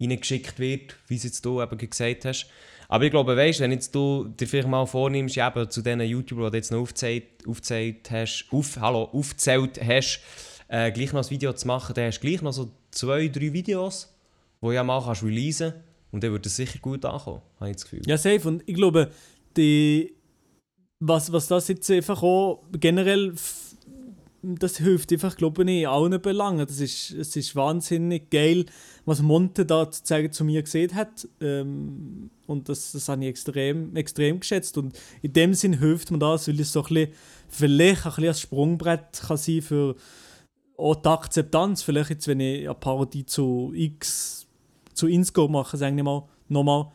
reingeschickt 0.00 0.58
wird, 0.58 0.96
wie 1.08 1.16
es 1.16 1.24
jetzt 1.24 1.44
du 1.44 1.62
eben 1.62 1.78
gesagt 1.78 2.24
hast. 2.24 2.48
Aber 2.92 3.04
ich 3.04 3.10
glaube, 3.10 3.34
weißt, 3.34 3.60
wenn 3.60 3.72
jetzt 3.72 3.94
du 3.94 4.28
dir 4.38 4.46
vielleicht 4.46 4.68
mal 4.68 4.84
vornimmst, 4.84 5.38
eben 5.38 5.70
zu 5.70 5.80
diesen 5.80 6.02
YouTubern, 6.02 6.44
die 6.44 6.50
du 6.50 6.56
jetzt 6.58 6.72
noch 6.72 6.80
aufgezählt, 6.80 7.24
aufgezählt 7.48 8.10
hast, 8.10 8.44
auf, 8.50 8.76
hallo, 8.78 9.04
aufgezählt 9.04 9.80
hast, 9.82 10.20
äh, 10.68 10.92
gleich 10.92 11.10
noch 11.14 11.24
ein 11.24 11.30
Video 11.30 11.54
zu 11.54 11.66
machen, 11.66 11.94
dann 11.94 12.08
hast 12.08 12.18
du 12.18 12.28
gleich 12.28 12.42
noch 12.42 12.52
so 12.52 12.70
zwei, 12.90 13.28
drei 13.28 13.50
Videos, 13.50 14.14
die 14.60 14.66
du 14.66 14.72
ja 14.72 14.84
mal 14.84 15.02
kannst 15.02 15.22
releasen 15.22 15.72
und 16.10 16.22
dann 16.22 16.32
wird 16.32 16.44
es 16.44 16.56
sicher 16.56 16.80
gut 16.80 17.02
ankommen, 17.06 17.40
habe 17.60 17.70
ich 17.70 17.76
das 17.76 17.84
Gefühl. 17.84 18.02
Ja, 18.04 18.18
safe. 18.18 18.46
Und 18.46 18.62
ich 18.66 18.74
glaube, 18.74 19.10
die, 19.56 20.12
was, 21.00 21.32
was 21.32 21.48
das 21.48 21.68
jetzt 21.68 21.90
einfach 21.90 22.22
auch 22.22 22.62
generell, 22.72 23.32
das 24.42 24.78
hilft 24.78 25.12
einfach, 25.12 25.36
glaube 25.36 25.62
ich, 25.62 25.82
in 25.82 25.86
allen 25.86 26.20
Belangen. 26.20 26.66
Das 26.66 26.80
ist, 26.80 27.12
es 27.12 27.36
ist 27.36 27.54
wahnsinnig 27.54 28.28
geil, 28.30 28.66
was 29.04 29.22
Monte 29.22 29.64
da 29.64 29.88
zu 29.90 30.02
zeigen 30.02 30.32
zu 30.32 30.44
mir 30.44 30.62
gesehen 30.62 30.94
hat. 30.94 31.28
Ähm, 31.40 32.30
und 32.46 32.68
das, 32.68 32.92
das 32.92 33.08
habe 33.08 33.22
ich 33.22 33.28
extrem, 33.30 33.94
extrem 33.94 34.40
geschätzt. 34.40 34.76
Und 34.78 34.98
in 35.22 35.32
dem 35.32 35.54
Sinn 35.54 35.78
hilft 35.78 36.10
mir 36.10 36.18
das, 36.18 36.48
weil 36.48 36.58
es 36.60 36.72
so 36.72 36.82
ein 36.82 36.88
bisschen, 36.88 37.12
vielleicht 37.48 38.04
ein 38.04 38.10
bisschen 38.10 38.28
ein 38.28 38.34
Sprungbrett 38.34 39.22
kann 39.26 39.36
sein 39.36 39.62
für 39.62 39.94
auch 40.76 40.96
die 40.96 41.08
Akzeptanz. 41.08 41.82
Vielleicht 41.82 42.10
jetzt, 42.10 42.26
wenn 42.26 42.40
ich 42.40 42.64
eine 42.64 42.74
Parodie 42.74 43.24
zu 43.24 43.72
X, 43.74 44.48
zu 44.92 45.06
Inscope 45.06 45.52
mache, 45.52 45.76
sagen 45.76 45.96
wir 45.96 46.04
mal, 46.04 46.28
nochmal, 46.48 46.90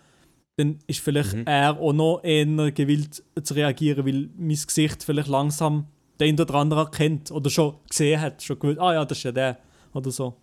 dann 0.57 0.79
ist 0.87 0.99
vielleicht 0.99 1.33
Mhm. 1.33 1.43
er 1.45 1.79
auch 1.79 1.93
noch 1.93 2.23
eher 2.23 2.71
gewillt 2.71 3.23
zu 3.41 3.53
reagieren, 3.53 4.05
weil 4.05 4.29
mein 4.35 4.57
Gesicht 4.57 5.03
vielleicht 5.03 5.29
langsam 5.29 5.87
der 6.19 6.27
eine 6.27 6.41
oder 6.41 6.55
andere 6.55 6.79
erkennt 6.81 7.31
oder 7.31 7.49
schon 7.49 7.75
gesehen 7.89 8.19
hat, 8.19 8.41
schon 8.41 8.59
gewusst, 8.59 8.79
ah 8.79 8.93
ja, 8.93 9.05
das 9.05 9.17
ist 9.17 9.23
ja 9.23 9.31
der 9.31 9.57
oder 9.93 10.11
so. 10.11 10.35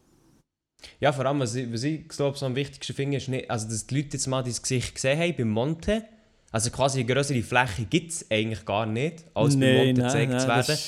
Ja, 1.00 1.12
vor 1.12 1.24
allem, 1.24 1.40
was 1.40 1.54
ich, 1.54 1.72
was 1.72 1.82
ich 1.82 2.08
glaube, 2.08 2.36
so 2.36 2.46
am 2.46 2.56
wichtigsten 2.56 2.94
finde, 2.94 3.16
ist 3.16 3.28
nicht, 3.28 3.50
also, 3.50 3.68
dass 3.68 3.86
die 3.86 3.96
Leute 3.96 4.10
jetzt 4.12 4.26
mal 4.26 4.42
dein 4.42 4.52
Gesicht 4.52 4.94
gesehen 4.94 5.18
haben 5.18 5.34
beim 5.36 5.50
Monte. 5.50 6.04
Also 6.50 6.70
quasi 6.70 7.00
eine 7.00 7.12
größere 7.12 7.42
Fläche 7.42 7.84
gibt 7.84 8.12
es 8.12 8.30
eigentlich 8.30 8.64
gar 8.64 8.86
nicht, 8.86 9.24
als 9.34 9.58
beim 9.58 9.74
Monte 9.74 10.02
gezeigt 10.02 10.40
zu 10.40 10.46
werden. 10.46 10.78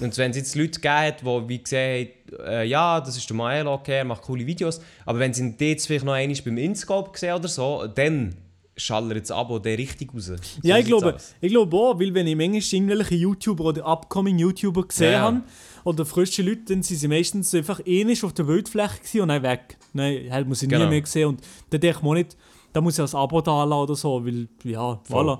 Und 0.00 0.18
wenn 0.18 0.30
es 0.32 0.36
jetzt 0.36 0.56
Leute 0.56 0.80
gegeben 0.80 0.94
hat, 0.94 1.20
die 1.20 1.48
wie 1.48 1.62
gesehen 1.62 2.08
haben, 2.32 2.46
äh, 2.46 2.64
ja, 2.64 3.00
das 3.00 3.16
ist 3.16 3.28
der 3.28 3.36
Maelo, 3.36 3.74
okay, 3.74 3.98
er 3.98 4.04
macht 4.04 4.22
coole 4.22 4.44
Videos, 4.44 4.80
aber 5.06 5.20
wenn 5.20 5.32
sie 5.32 5.42
ihn 5.42 5.56
jetzt 5.60 5.86
vielleicht 5.86 6.04
noch 6.04 6.14
einmal 6.14 6.36
beim 6.44 6.58
Inscope 6.58 7.12
gesehen 7.12 7.34
oder 7.34 7.46
so, 7.46 7.86
dann 7.86 8.34
schallert 8.76 9.22
das 9.22 9.30
Abo 9.30 9.58
der 9.58 9.78
richtig 9.78 10.12
raus. 10.14 10.26
So 10.26 10.34
Ja, 10.62 10.78
ich 10.78 10.86
glaube, 10.86 11.14
aus. 11.14 11.34
ich 11.40 11.50
glaube 11.50 11.76
auch, 11.76 11.98
weil 12.00 12.12
wenn 12.14 12.26
ich 12.26 12.36
manchmal 12.36 12.62
irgendwelche 12.80 13.14
YouTuber 13.14 13.64
oder 13.64 13.84
upcoming 13.86 14.38
YouTuber 14.38 14.86
gesehen 14.88 15.12
Ja, 15.12 15.20
habe, 15.22 15.42
oder 15.84 16.04
frische 16.04 16.42
Leute, 16.42 16.62
dann 16.74 16.82
sind 16.82 16.96
sie 16.96 17.08
meistens 17.08 17.54
einfach 17.54 17.84
nicht 17.84 18.24
auf 18.24 18.32
der 18.32 18.44
Bildfläche 18.44 18.98
gewesen 18.98 19.20
und 19.20 19.28
dann 19.28 19.42
weg. 19.42 19.76
Nein, 19.92 20.26
halt 20.30 20.48
muss 20.48 20.62
ich 20.62 20.68
Genau. 20.68 20.84
nie 20.84 20.90
mehr 20.90 21.06
sehen. 21.06 21.28
Und 21.28 21.40
dann 21.70 21.80
denke 21.80 21.98
ich 21.98 22.02
mir 22.02 22.14
nicht, 22.14 22.36
da 22.72 22.80
muss 22.80 22.98
ich 22.98 23.04
ein 23.14 23.16
Abo 23.18 23.40
da 23.40 23.62
lassen 23.64 23.80
oder 23.82 23.94
so, 23.94 24.24
weil, 24.26 24.48
ja, 24.64 25.00
Voll. 25.04 25.24
voilà. 25.28 25.38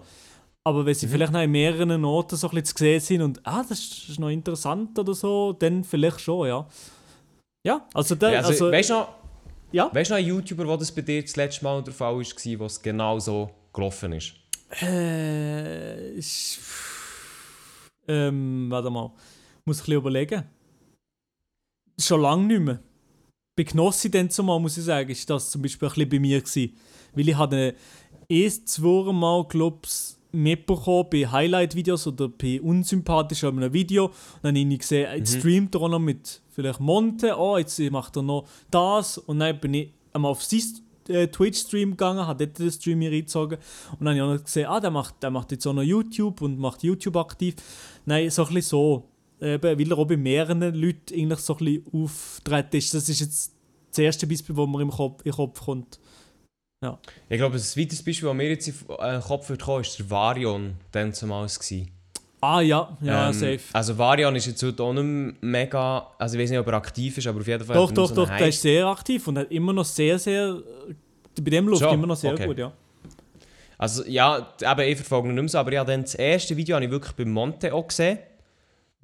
Aber 0.67 0.87
wenn 0.87 0.95
sie 0.95 1.07
Mhm. 1.07 1.11
vielleicht 1.11 1.33
noch 1.33 1.43
in 1.43 1.51
mehreren 1.51 2.05
Orten 2.05 2.37
so 2.37 2.49
ein 2.49 2.55
bisschen 2.55 2.77
zu 2.77 2.85
sehen 2.85 3.01
sind 3.01 3.23
und, 3.23 3.41
ah, 3.47 3.65
das 3.69 3.81
ist 4.09 4.19
noch 4.21 4.29
interessant 4.31 4.99
oder 4.99 5.13
so, 5.15 5.53
dann 5.53 5.83
vielleicht 5.85 6.21
schon, 6.21 6.47
ja. 6.49 6.67
Ja, 7.67 7.87
also, 7.95 8.15
da, 8.15 8.31
Ja, 8.31 8.39
also, 8.39 8.51
also, 8.51 8.71
weißt 8.73 8.91
du 8.91 8.95
noch, 8.95 9.09
ja. 9.75 9.91
weißt 9.93 10.11
du 10.11 10.15
noch 10.15 10.19
einen 10.19 10.29
YouTuber, 10.29 10.67
wo 10.69 10.77
das 10.77 10.93
bei 10.93 11.03
dir 11.03 11.21
das 11.21 11.37
letzte 11.37 11.65
Mal 11.65 11.83
der 11.83 11.93
Fall 11.93 12.17
war, 12.17 12.59
wo 12.61 12.65
es 12.65 12.83
genau 12.83 13.19
so 13.19 13.51
gelaufen 13.73 14.13
ist? 14.13 14.35
Äh, 14.81 16.13
ich, 16.13 16.59
ähm, 18.09 18.67
warte 18.71 18.91
mal. 18.91 19.13
Muss 19.65 19.79
ich 19.79 19.83
ein 19.83 19.87
bisschen 19.87 19.95
überlegen. 19.95 20.45
Schon 21.99 22.21
lange 22.21 22.45
nicht 22.47 22.61
mehr. 22.61 22.81
Bei 23.57 23.65
Knossi 23.65 24.11
dann 24.11 24.31
zumal, 24.31 24.61
muss 24.61 24.77
ich 24.77 24.85
sagen, 24.85 25.11
ist 25.11 25.29
das 25.29 25.51
zum 25.51 25.63
Beispiel 25.63 25.89
ein 25.89 25.95
bisschen 25.95 26.09
bei 26.09 26.19
mir 26.19 26.41
gewesen. 26.41 26.77
Weil 27.15 27.29
ich 27.29 27.37
hatte 27.37 27.75
erst 28.29 28.69
zweimal, 28.69 29.45
glaube 29.45 29.79
ich, 29.85 30.17
mitbekommen 30.33 31.09
bei 31.11 31.27
Highlight-Videos 31.27 32.07
oder 32.09 32.29
bei 32.29 32.61
unsympathisch 32.61 33.45
einem 33.45 33.73
Video. 33.73 34.07
Und 34.07 34.15
dann 34.43 34.57
habe 34.57 34.73
ich 34.73 34.79
gesehen, 34.81 35.17
jetzt 35.17 35.39
streamt 35.39 35.75
er 35.75 35.83
auch 35.83 35.89
noch 35.89 36.01
mit 36.01 36.43
vielleicht 36.55 36.81
Monte, 36.81 37.37
oh, 37.39 37.59
jetzt 37.59 37.79
macht 37.91 38.17
er 38.17 38.23
noch 38.23 38.47
das. 38.71 39.19
Und 39.19 39.41
dann 39.41 39.59
bin 39.59 39.75
ich 39.75 39.93
einmal 40.13 40.31
auf 40.31 40.43
sein 40.43 40.63
äh, 41.09 41.27
Twitch-Stream 41.29 41.91
gegangen, 41.93 42.27
habe 42.27 42.47
dort 42.47 42.59
den 42.59 42.71
Stream 42.71 43.03
reingezogen. 43.03 43.59
Und 43.99 44.05
dann 44.05 44.09
habe 44.09 44.17
ich 44.17 44.23
auch 44.23 44.39
noch 44.39 44.45
gesehen, 44.45 44.67
ah, 44.67 44.81
der 44.81 44.91
macht, 44.91 45.23
der 45.23 45.31
macht 45.31 45.53
jetzt 45.53 45.67
auch 45.67 45.73
noch 45.73 45.83
YouTube 45.83 46.41
und 46.41 46.59
macht 46.59 46.83
YouTube 46.83 47.17
aktiv. 47.17 47.57
Nein, 48.07 48.31
so 48.31 48.47
ein 48.47 48.63
so. 48.63 49.09
Eben, 49.41 49.79
weil 49.79 49.91
er 49.91 49.99
auch 49.99 50.07
bei 50.07 50.17
mehreren 50.17 50.61
Leuten 50.75 51.15
eigentlich 51.15 51.41
so 51.41 51.57
ein 51.59 51.85
auftreten 51.93 52.77
ist. 52.77 52.95
Das 52.95 53.09
ist 53.09 53.21
jetzt 53.21 53.53
das 53.91 53.99
erste 53.99 54.27
Beispiel, 54.27 54.55
das 54.55 54.67
mir 54.67 54.81
im 54.81 54.91
Kopf, 54.91 55.23
den 55.23 55.33
Kopf 55.33 55.61
kommt. 55.61 55.99
Ich 57.29 57.39
glaube, 57.39 57.57
ein 57.57 57.63
weiteres 57.63 58.03
Beispiel, 58.03 58.29
das 58.29 58.37
mir 58.37 58.49
jetzt 58.49 58.69
in 58.69 58.75
den 58.89 59.21
Kopf 59.23 59.49
wird 59.49 59.63
kommen, 59.63 59.81
ist 59.81 59.99
der 59.99 60.11
Varion, 60.11 60.75
dann 60.93 61.13
zumals 61.13 61.59
gewesen. 61.59 61.91
Ah 62.47 62.61
ja, 62.61 62.97
ja, 63.01 63.29
Ähm, 63.29 63.33
safe. 63.33 63.61
Also 63.73 63.97
Varian 63.97 64.37
ist 64.37 64.47
jetzt 64.47 64.63
heute 64.63 64.83
auch 64.83 64.93
nicht 64.93 65.37
mega, 65.43 66.07
also 66.19 66.37
ich 66.37 66.43
weiß 66.43 66.51
nicht, 66.51 66.59
ob 66.59 66.67
er 66.67 66.75
aktiv 66.75 67.17
ist, 67.17 67.27
aber 67.27 67.41
auf 67.41 67.47
jeden 67.47 67.65
Fall... 67.65 67.75
Doch, 67.77 67.91
doch, 67.91 68.09
so 68.09 68.15
doch, 68.17 68.29
der 68.29 68.49
ist 68.49 68.61
sehr 68.61 68.87
aktiv 68.87 69.27
und 69.29 69.39
hat 69.39 69.51
immer 69.51 69.73
noch 69.73 69.85
sehr, 69.85 70.19
sehr. 70.19 70.57
Bei 71.41 71.51
dem 71.51 71.69
läuft 71.69 71.83
immer 71.91 72.07
noch 72.07 72.17
sehr 72.17 72.33
Okay. 72.35 72.47
gut, 72.47 72.59
ja. 72.59 72.73
Also 73.79 74.05
ja, 74.07 74.47
eben, 74.63 74.81
ich 74.83 74.97
verfolge 74.97 75.29
ihn 75.29 75.35
nicht 75.35 75.43
mehr 75.43 75.49
so, 75.49 75.59
aber 75.59 75.73
ja, 75.73 75.85
dann 75.85 76.03
das 76.03 76.15
erste 76.15 76.57
Video 76.57 76.77
habe 76.77 76.85
ich 76.85 76.91
wirklich 76.91 77.13
bei 77.15 77.25
Monte 77.25 77.73
auch 77.75 77.87
gesehen. 77.89 78.19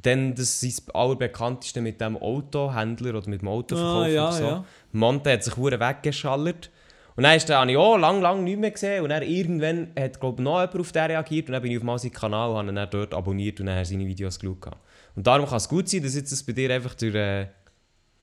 Dann 0.03 0.35
das 0.35 0.62
ist 0.62 0.87
das 0.88 0.94
allerbekannteste 0.94 1.81
mit 1.81 2.00
dem 2.00 2.16
Autohändler 2.16 3.16
oder 3.16 3.29
mit 3.29 3.42
dem 3.42 3.48
Autoverkauf 3.48 4.05
Ah, 4.05 4.09
ja, 4.09 4.33
so. 4.33 4.44
ja. 4.44 4.64
Monte 4.92 5.33
hat 5.33 5.44
sich 5.44 5.57
hure 5.57 5.79
weggeschallert. 5.81 6.70
Und 7.16 7.25
dann 7.25 7.38
habe 7.38 7.70
ich 7.70 7.77
auch 7.77 7.96
lang, 7.96 8.20
lang 8.20 8.44
nicht 8.44 8.59
mehr 8.59 8.70
gesehen. 8.70 9.03
Und 9.03 9.11
dann 9.11 9.23
irgendwann 9.23 9.92
hat, 9.99 10.20
glaube 10.20 10.40
ich, 10.40 10.44
noch 10.44 10.61
jemand 10.61 10.81
auf 10.81 10.92
den 10.92 11.05
reagiert. 11.05 11.49
Und 11.49 11.53
dann 11.53 11.62
bin 11.62 11.73
ich 11.73 11.79
auf 11.79 11.85
mal 11.85 11.99
seinen 11.99 12.12
Kanal 12.12 12.55
habe 12.55 12.68
ihn 12.68 12.77
dann 12.77 12.90
dort 12.90 13.14
abonniert 13.14 13.61
und 13.61 13.66
dann 13.66 13.85
seine 13.85 14.07
Videos 14.07 14.38
geschaut. 14.38 14.77
Und 15.16 15.27
darum 15.27 15.46
kann 15.46 15.57
es 15.57 15.68
gut 15.68 15.88
sein, 15.88 16.03
dass 16.03 16.14
jetzt 16.14 16.33
das 16.33 16.42
bei 16.42 16.53
dir 16.53 16.73
einfach 16.73 16.94
der, 16.94 17.14
äh, 17.14 17.46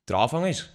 der 0.08 0.17
Anfang 0.17 0.45
ist. 0.45 0.69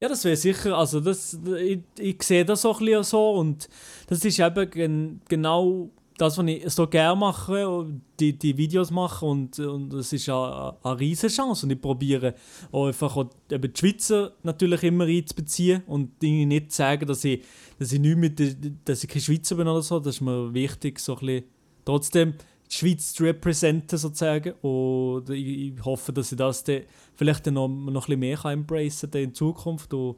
Ja, 0.00 0.08
das 0.08 0.24
wäre 0.24 0.34
sicher, 0.34 0.76
also 0.76 0.98
das, 0.98 1.38
ich, 1.60 1.78
ich 1.96 2.20
sehe 2.24 2.44
das 2.44 2.66
auch 2.66 2.80
ein 2.80 2.86
bisschen 2.86 3.04
so 3.04 3.34
und 3.34 3.68
das 4.08 4.24
ist 4.24 4.40
eben 4.40 4.68
gen, 4.68 5.20
genau 5.28 5.90
das, 6.18 6.38
was 6.38 6.46
ich 6.46 6.70
so 6.70 6.86
gerne 6.86 7.18
mache, 7.18 7.86
die, 8.20 8.38
die 8.38 8.56
Videos 8.56 8.90
mache 8.90 9.24
und, 9.24 9.58
und 9.58 9.92
ist 9.94 10.28
eine, 10.28 10.74
eine 10.82 11.00
riesige 11.00 11.32
Chance 11.32 11.66
und 11.66 11.72
ich 11.72 11.80
probiere 11.80 12.34
auch 12.70 12.86
einfach 12.86 13.16
auch 13.16 13.30
eben 13.50 13.72
die 13.72 13.78
Schweizer 13.78 14.32
natürlich 14.42 14.82
immer 14.82 15.04
einzubeziehen 15.04 15.82
und 15.86 16.22
ihnen 16.22 16.48
nicht 16.48 16.70
zu 16.70 16.78
sagen, 16.78 17.06
dass 17.06 17.24
ich, 17.24 17.42
dass 17.78 17.92
ich 17.92 18.00
mit, 18.00 18.40
dass 18.84 19.04
ich 19.04 19.10
kein 19.10 19.22
Schweizer 19.22 19.56
bin 19.56 19.68
oder 19.68 19.82
so, 19.82 19.98
das 19.98 20.16
ist 20.16 20.20
mir 20.20 20.52
wichtig, 20.52 20.98
so 21.00 21.14
ein 21.14 21.20
bisschen 21.20 21.44
trotzdem 21.84 22.34
die 22.72 22.74
Schweiz 22.74 23.12
zu 23.12 23.24
representen 23.24 23.98
sozusagen. 23.98 24.52
Und 24.62 25.28
ich, 25.30 25.74
ich 25.76 25.84
hoffe, 25.84 26.12
dass 26.12 26.32
ich 26.32 26.38
das 26.38 26.64
dann 26.64 26.82
vielleicht 27.14 27.46
dann 27.46 27.54
noch, 27.54 27.68
noch 27.68 27.86
ein 27.86 27.94
bisschen 27.94 28.20
mehr 28.20 28.36
kann 28.36 28.52
embracen 28.52 29.10
kann 29.10 29.22
in 29.22 29.34
Zukunft. 29.34 29.92
Und 29.92 30.16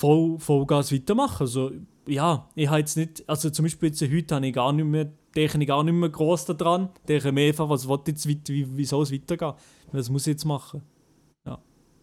voll, 0.00 0.38
Vollgas 0.38 0.92
weitermachen. 0.92 1.40
Also 1.40 1.72
ja, 2.06 2.48
ich 2.54 2.68
habe 2.68 2.80
jetzt 2.80 2.96
nicht, 2.96 3.28
also 3.28 3.50
zum 3.50 3.64
Beispiel 3.64 3.90
jetzt 3.90 4.02
heute 4.02 4.34
habe 4.34 4.46
ich 4.46 4.54
gar 4.54 4.72
nicht 4.72 4.84
mehr, 4.84 5.12
denke 5.34 5.58
ich 5.60 5.66
gar 5.68 5.82
nicht 5.84 5.94
mehr 5.94 6.08
gross 6.08 6.44
daran, 6.46 6.88
denke 7.06 7.32
mehr 7.32 7.48
einfach, 7.48 7.68
was 7.68 7.88
will 7.88 8.00
jetzt 8.06 8.26
wie, 8.26 8.40
wie 8.46 8.84
soll 8.84 9.02
es 9.02 9.12
weitergehen, 9.12 9.54
was 9.92 10.08
muss 10.08 10.26
ich 10.26 10.32
jetzt 10.32 10.44
machen. 10.44 10.82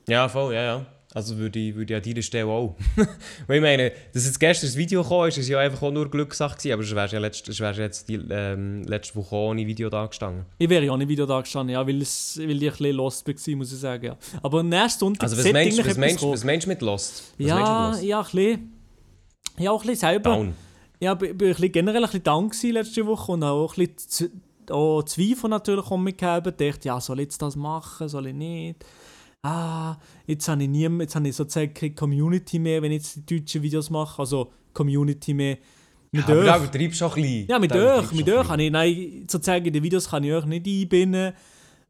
Ja, 0.07 0.29
voll, 0.29 0.53
ja, 0.53 0.61
ja. 0.61 0.85
Also 1.15 1.37
würde 1.37 1.57
ich, 1.57 1.73
würde 1.73 1.93
ich 1.93 1.97
an 1.97 2.03
deiner 2.03 2.21
Stelle 2.21 2.47
auch. 2.47 2.75
Weil 3.47 3.55
ich 3.55 3.61
meine, 3.61 3.91
dass 4.13 4.25
jetzt 4.25 4.37
gestern 4.37 4.67
das 4.67 4.75
Video 4.75 5.01
gekommen 5.01 5.29
ist, 5.29 5.37
ist 5.37 5.47
ja 5.47 5.59
einfach 5.59 5.81
auch 5.81 5.91
nur 5.91 6.11
Glückssache 6.11 6.57
gewesen, 6.57 6.73
aber 6.73 6.83
es 6.83 6.93
wäre 6.93 7.07
ja 7.07 7.19
letzt, 7.19 7.47
es 7.47 7.59
wärst 7.61 7.79
jetzt 7.79 8.09
die 8.09 8.15
ähm, 8.29 8.83
letzte 8.83 9.15
Woche 9.15 9.33
auch 9.33 9.49
ohne 9.51 9.65
Video 9.65 9.89
da 9.89 10.07
gestanden. 10.07 10.45
Ich 10.57 10.67
wäre 10.67 10.83
ja 10.83 10.91
auch 10.91 10.97
nicht 10.97 11.07
wieder 11.07 11.25
da 11.25 11.39
gestanden, 11.39 11.73
ja, 11.73 11.87
weil, 11.87 12.01
es, 12.01 12.37
weil 12.37 12.61
ich 12.61 12.69
ein 12.69 12.77
bisschen 12.77 12.95
lost 12.97 13.25
war, 13.25 13.55
muss 13.55 13.71
ich 13.71 13.79
sagen. 13.79 14.05
Ja. 14.07 14.17
Aber 14.43 14.61
nächsten 14.61 14.99
Sonntag 14.99 15.23
Also 15.23 15.37
was 15.37 15.45
meinst, 15.45 15.57
eigentlich 15.57 15.77
was, 15.79 15.85
etwas 15.85 15.97
meinst, 15.97 16.19
kommen. 16.19 16.33
was 16.33 16.43
meinst 16.43 16.65
du 16.65 16.69
mit 16.69 16.81
Lost? 16.81 17.23
Was 17.37 17.47
Ja, 17.47 17.55
meinst 17.55 17.71
du 17.71 17.73
mit 17.73 17.91
Lost? 17.91 18.03
ja, 18.03 18.19
ein 18.19 18.25
bisschen. 18.25 18.73
Ja, 19.57 19.71
auch 19.71 19.81
ein 19.81 19.87
bisschen 19.87 20.09
selber. 20.09 20.29
Down. 20.31 20.53
Ja, 20.99 21.17
ich 21.21 21.39
war 21.61 21.69
generell 21.69 22.03
ein 22.03 22.09
bisschen 22.09 22.23
down 22.23 22.51
letzte 22.71 23.05
Woche 23.05 23.31
und 23.31 23.43
auch 23.43 23.77
ein 23.77 23.87
bisschen 23.87 24.41
auch 24.69 25.03
Zweifel 25.03 25.49
natürlich 25.49 25.85
gehabt. 25.85 26.47
Ich 26.47 26.55
dachte, 26.71 26.87
ja, 26.87 26.99
soll 26.99 27.19
ich 27.19 27.25
jetzt 27.27 27.41
das 27.41 27.55
machen, 27.55 28.09
soll 28.09 28.27
ich 28.27 28.33
nicht? 28.33 28.83
Ah, 29.45 29.97
jetzt 30.25 30.47
habe 30.47 30.63
ich, 30.63 30.69
nie, 30.69 30.87
jetzt 30.99 31.15
habe 31.15 31.27
ich 31.27 31.35
sozusagen 31.35 31.73
keine 31.73 31.93
Community 31.93 32.57
mehr, 32.57 32.81
wenn 32.81 32.91
ich 32.91 33.03
jetzt 33.03 33.29
die 33.29 33.39
deutschen 33.39 33.61
Videos 33.61 33.89
mache. 33.91 34.19
Also 34.19 34.51
Community 34.73 35.33
mehr 35.33 35.57
Mit 36.11 36.23
aber 36.23 36.39
euch. 36.39 36.45
übertreibst 36.57 36.99
du 37.01 37.09
schon 37.09 37.11
ein 37.11 37.21
bisschen. 37.21 37.47
Ja, 37.47 37.59
mit 37.59 37.71
Da 37.71 37.75
euch, 37.75 37.83
übertreibst 37.83 38.15
mit 38.15 38.29
euch 38.29 38.47
kann 38.47 38.59
ich, 38.59 38.71
nein, 38.71 39.25
sozusagen 39.29 39.65
in 39.65 39.73
den 39.73 39.83
Videos 39.83 40.09
kann 40.09 40.23
ich 40.23 40.33
euch 40.33 40.45
nicht 40.45 40.65
einbinden. 40.67 41.33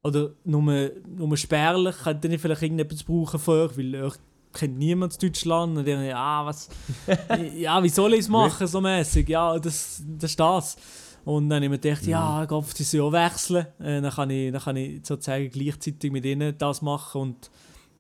Oder 0.04 0.32
nur, 0.44 0.92
nur 1.18 1.38
spärlich 1.38 1.96
könnte 2.04 2.28
ich 2.28 2.42
vielleicht 2.42 2.62
irgendetwas 2.62 3.04
brauchen 3.04 3.40
von 3.40 3.60
euch, 3.62 3.78
weil 3.78 4.04
euch 4.04 4.16
kennt 4.54 4.78
niemand 4.78 5.14
in 5.14 5.20
Deutschland. 5.20 5.78
Und 5.78 5.88
dann, 5.88 6.06
ja, 6.06 6.46
was, 6.46 6.70
ja, 7.58 7.82
wie 7.82 7.90
soll 7.90 8.14
ich 8.16 8.20
es 8.22 8.30
machen, 8.30 8.68
so 8.68 8.82
mäßig? 8.82 9.30
Ja, 9.30 9.58
das, 9.58 10.04
das 10.06 10.32
ist 10.32 10.40
das. 10.40 10.78
Und 11.26 11.50
dann 11.50 11.58
habe 11.58 11.66
ich 11.66 11.72
mir 11.72 11.80
gedacht, 11.80 12.06
ja, 12.06 12.46
Kopf, 12.48 12.74
die 12.76 12.84
soll 12.84 13.02
auch 13.02 13.12
wechseln. 13.12 13.66
Äh, 13.80 14.02
dann, 14.02 14.12
kann 14.12 14.30
ich, 14.30 14.52
dann 14.52 14.62
kann 14.62 14.76
ich 14.78 15.06
sozusagen 15.06 15.50
gleichzeitig 15.50 16.12
mit 16.12 16.24
ihnen 16.26 16.56
das 16.58 16.82
machen 16.82 17.22
und 17.22 17.52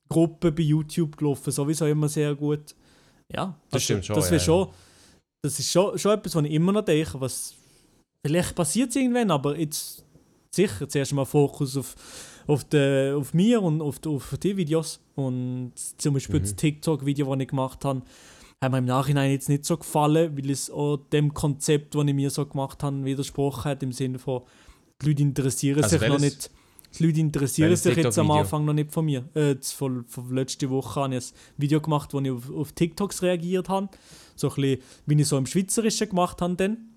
Gruppen 0.07 0.53
bei 0.53 0.61
YouTube 0.61 1.17
gelaufen, 1.17 1.51
sowieso 1.51 1.87
immer 1.87 2.07
sehr 2.07 2.35
gut. 2.35 2.75
Ja, 3.33 3.57
Das 3.71 3.81
stimmt 3.83 4.05
schon, 4.05 4.15
Das, 4.15 4.29
ja, 4.29 4.33
ja. 4.35 4.39
schon, 4.39 4.67
das 5.41 5.59
ist 5.59 5.71
schon, 5.71 5.97
schon 5.97 6.11
etwas, 6.11 6.35
was 6.35 6.43
ich 6.45 6.51
immer 6.51 6.71
noch 6.71 6.85
denke, 6.85 7.19
was 7.19 7.55
vielleicht 8.23 8.53
passiert 8.55 8.89
es 8.91 8.95
irgendwann, 8.95 9.31
aber 9.31 9.57
jetzt 9.57 10.05
sicher 10.51 10.87
zuerst 10.87 11.13
mal 11.13 11.25
Fokus 11.25 11.75
auf, 11.75 11.95
auf, 12.45 12.63
de, 12.65 13.13
auf 13.13 13.33
mir 13.33 13.61
und 13.61 13.81
auf, 13.81 13.95
auf 14.05 14.37
die 14.37 14.55
Videos. 14.55 14.99
Und 15.15 15.71
zum 15.97 16.13
Beispiel 16.13 16.39
Mhm. 16.39 16.43
das 16.43 16.55
TikTok-Video, 16.55 17.33
das 17.33 17.41
ich 17.41 17.47
gemacht 17.47 17.83
habe, 17.83 18.03
hat 18.61 18.71
mir 18.71 18.79
im 18.79 18.85
Nachhinein 18.85 19.31
jetzt 19.31 19.49
nicht 19.49 19.65
so 19.65 19.77
gefallen, 19.77 20.37
weil 20.37 20.49
es 20.49 20.69
auch 20.69 20.97
dem 20.97 21.33
Konzept, 21.33 21.95
das 21.95 22.05
ich 22.05 22.13
mir 22.13 22.29
so 22.29 22.45
gemacht 22.45 22.83
habe, 22.83 23.03
widersprochen 23.05 23.65
hat, 23.65 23.83
im 23.83 23.91
Sinne 23.91 24.19
von, 24.19 24.41
die 25.01 25.07
Leute 25.07 25.21
interessieren 25.21 25.83
Also 25.83 25.97
sich 25.97 26.07
noch 26.07 26.19
nicht. 26.19 26.49
Die 26.97 27.05
Leute 27.05 27.19
interessieren 27.19 27.75
sich 27.75 27.97
jetzt 27.97 28.17
am? 28.17 28.31
Anfang 28.31 28.63
noch 28.63 28.73
nicht 28.73 28.91
von 28.93 29.05
mir. 29.05 29.27
Äh, 29.33 29.55
von, 29.61 30.05
von 30.05 30.33
letzte 30.33 30.69
Woche 30.69 31.01
habe 31.01 31.15
ich 31.15 31.25
ein 31.25 31.33
Video 31.57 31.81
gemacht, 31.81 32.13
wo 32.13 32.21
ich 32.21 32.31
auf, 32.31 32.49
auf 32.49 32.71
TikToks 32.71 33.21
reagiert 33.21 33.67
habe. 33.67 33.89
So 34.35 34.49
ein 34.49 34.55
bisschen, 34.55 34.81
wie 35.05 35.21
ich 35.21 35.27
so 35.27 35.37
im 35.37 35.45
Schweizerischen 35.45 36.09
gemacht 36.09 36.41
habe 36.41 36.55
dann. 36.55 36.94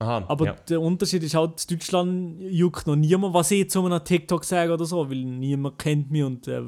Aha, 0.00 0.24
Aber 0.28 0.46
ja. 0.46 0.52
der 0.68 0.80
Unterschied 0.80 1.22
ist 1.22 1.34
halt, 1.34 1.64
in 1.70 1.78
Deutschland 1.78 2.40
juckt 2.40 2.86
noch 2.86 2.96
niemand, 2.96 3.32
was 3.32 3.50
ich 3.52 3.70
zu 3.70 3.84
einem 3.84 4.02
TikTok 4.04 4.44
sage 4.44 4.72
oder 4.72 4.84
so, 4.84 5.08
weil 5.08 5.24
niemand 5.24 5.78
kennt 5.78 6.10
mich 6.10 6.24
und 6.24 6.48
äh, 6.48 6.62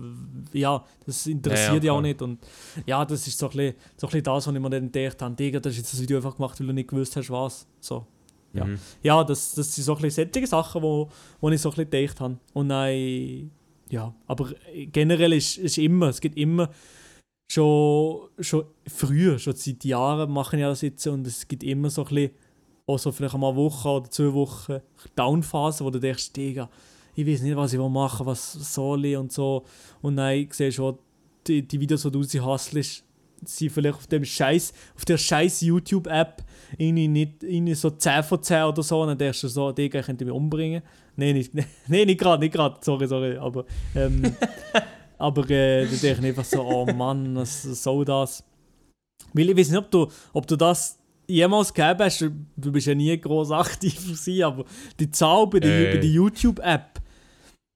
ja, 0.53 0.85
das 1.05 1.27
interessiert 1.27 1.69
Ja, 1.69 1.75
ja, 1.75 1.85
ja, 1.85 1.93
auch 1.93 2.01
nicht. 2.03 2.23
Und 2.23 2.39
ja, 2.87 3.05
das 3.05 3.27
ist 3.27 3.37
so 3.37 3.47
ein 3.47 3.57
bisschen, 3.57 3.75
so 3.97 4.07
ein 4.07 4.11
bisschen 4.11 4.23
das, 4.25 4.47
was 4.47 4.55
ich 4.55 4.61
mir 4.61 4.71
dann 4.71 4.93
gedacht 4.93 5.21
habe, 5.21 5.35
Digga, 5.35 5.59
das 5.61 5.73
ist 5.73 5.79
jetzt 5.79 5.93
das 5.95 6.03
Video 6.03 6.19
einfach 6.19 6.37
gemacht, 6.37 6.59
weil 6.61 6.69
du 6.69 6.73
nicht 6.73 6.89
gewusst 6.89 7.17
hast, 7.17 7.29
was. 7.31 7.67
So. 7.81 8.07
Ja, 8.53 8.65
Mhm. 8.65 8.79
ja 9.03 9.25
das, 9.25 9.55
das 9.55 9.75
sind 9.75 9.85
so 9.85 9.97
ein 9.97 10.03
bisschen 10.03 10.31
solche 10.33 10.47
Sachen, 10.47 10.83
wo, 10.83 11.11
wo 11.41 11.51
ich 11.51 11.61
so 11.61 11.71
ein 11.71 11.75
bisschen 11.75 11.91
gedacht 11.91 12.21
habe. 12.21 12.39
Und 12.55 12.69
dann, 12.69 13.51
ja, 13.91 14.15
aber 14.29 14.51
generell 14.93 15.33
ist, 15.33 15.59
ist 15.59 15.79
immer, 15.79 16.09
es 16.09 16.21
gibt 16.21 16.39
immer 16.39 16.71
schon, 17.51 18.29
schon 18.41 18.65
früher, 18.87 19.39
schon 19.39 19.55
seit 19.57 19.85
Jahren 19.85 20.31
machen 20.31 20.59
ja 20.59 20.69
das 20.69 20.83
jetzt 20.83 21.07
und 21.07 21.27
es 21.27 21.47
gibt 21.47 21.65
immer 21.65 21.91
so 21.91 22.03
ein 22.05 22.09
bisschen, 22.09 22.31
auch 22.87 22.99
so 22.99 23.11
vielleicht 23.11 23.35
einmal 23.35 23.51
eine 23.51 23.59
Woche 23.59 23.89
oder 23.89 24.11
zwei 24.11 24.33
Wochen 24.33 24.81
Downphase, 25.17 25.85
wo 25.85 25.91
du 25.91 25.99
denkst, 25.99 26.33
Digga, 26.33 26.69
ich 27.15 27.27
weiß 27.27 27.43
nicht, 27.43 27.57
was 27.57 27.73
ich 27.73 27.79
machen 27.81 28.27
will, 28.27 28.33
was 28.33 28.53
soll 28.75 29.05
ich 29.07 29.17
und 29.17 29.33
so. 29.33 29.65
Und 30.03 30.17
dann 30.17 30.47
siehst 30.51 30.61
du 30.61 30.73
schon, 30.73 30.99
die, 31.47 31.67
die 31.67 31.81
Videos, 31.81 32.03
die 32.03 32.11
du 32.11 32.21
raushasselst, 32.21 33.05
sind 33.45 33.71
vielleicht 33.71 33.97
auf 33.97 34.07
dem 34.07 34.25
Scheiß, 34.25 34.73
auf 34.97 35.05
der 35.05 35.19
scheiß 35.19 35.61
YouTube-App 35.63 36.43
irgendwie 36.79 37.09
nicht 37.09 37.43
irgendwie 37.43 37.75
so 37.75 37.91
10 37.91 38.23
von 38.23 38.43
10 38.43 38.65
oder 38.65 38.83
so. 38.83 39.03
Und 39.03 39.09
dann 39.09 39.19
denkst 39.19 39.41
du 39.41 39.49
so, 39.49 39.73
Digga, 39.73 40.01
ich 40.01 40.07
könnte 40.07 40.25
mich 40.25 40.35
umbringen. 40.35 40.83
Nein, 41.17 41.35
nicht, 41.35 41.53
nee, 41.89 42.05
nicht 42.05 42.21
gerade, 42.21 42.41
nicht 42.41 42.53
gerade, 42.53 42.79
sorry, 42.83 43.09
sorry. 43.09 43.37
Aber, 43.37 43.65
ähm, 43.95 44.23
aber 45.19 45.51
äh, 45.51 45.87
dann 45.87 46.01
denke 46.01 46.21
ich 46.21 46.27
einfach 46.27 46.45
so, 46.45 46.63
oh 46.63 46.87
Mann, 46.87 47.35
was 47.35 47.63
soll 47.63 48.05
das? 48.05 48.45
Weil 49.33 49.51
ich 49.51 49.57
weiß 49.57 49.71
nicht, 49.71 49.79
ob 49.79 49.91
du, 49.91 50.09
ob 50.33 50.47
du 50.47 50.57
das 50.57 50.99
jemals 51.27 51.73
gegeben 51.75 52.01
hast, 52.01 52.21
du 52.57 52.73
bist 52.73 52.87
ja 52.87 52.95
nie 52.95 53.19
groß 53.21 53.51
aktiv 53.53 53.95
gewesen, 54.05 54.43
aber 54.43 54.65
die 54.99 55.11
Zahl 55.11 55.47
bei 55.47 55.61
der, 55.61 55.95
Äh. 55.95 56.01
der 56.01 56.11
YouTube-App, 56.11 57.01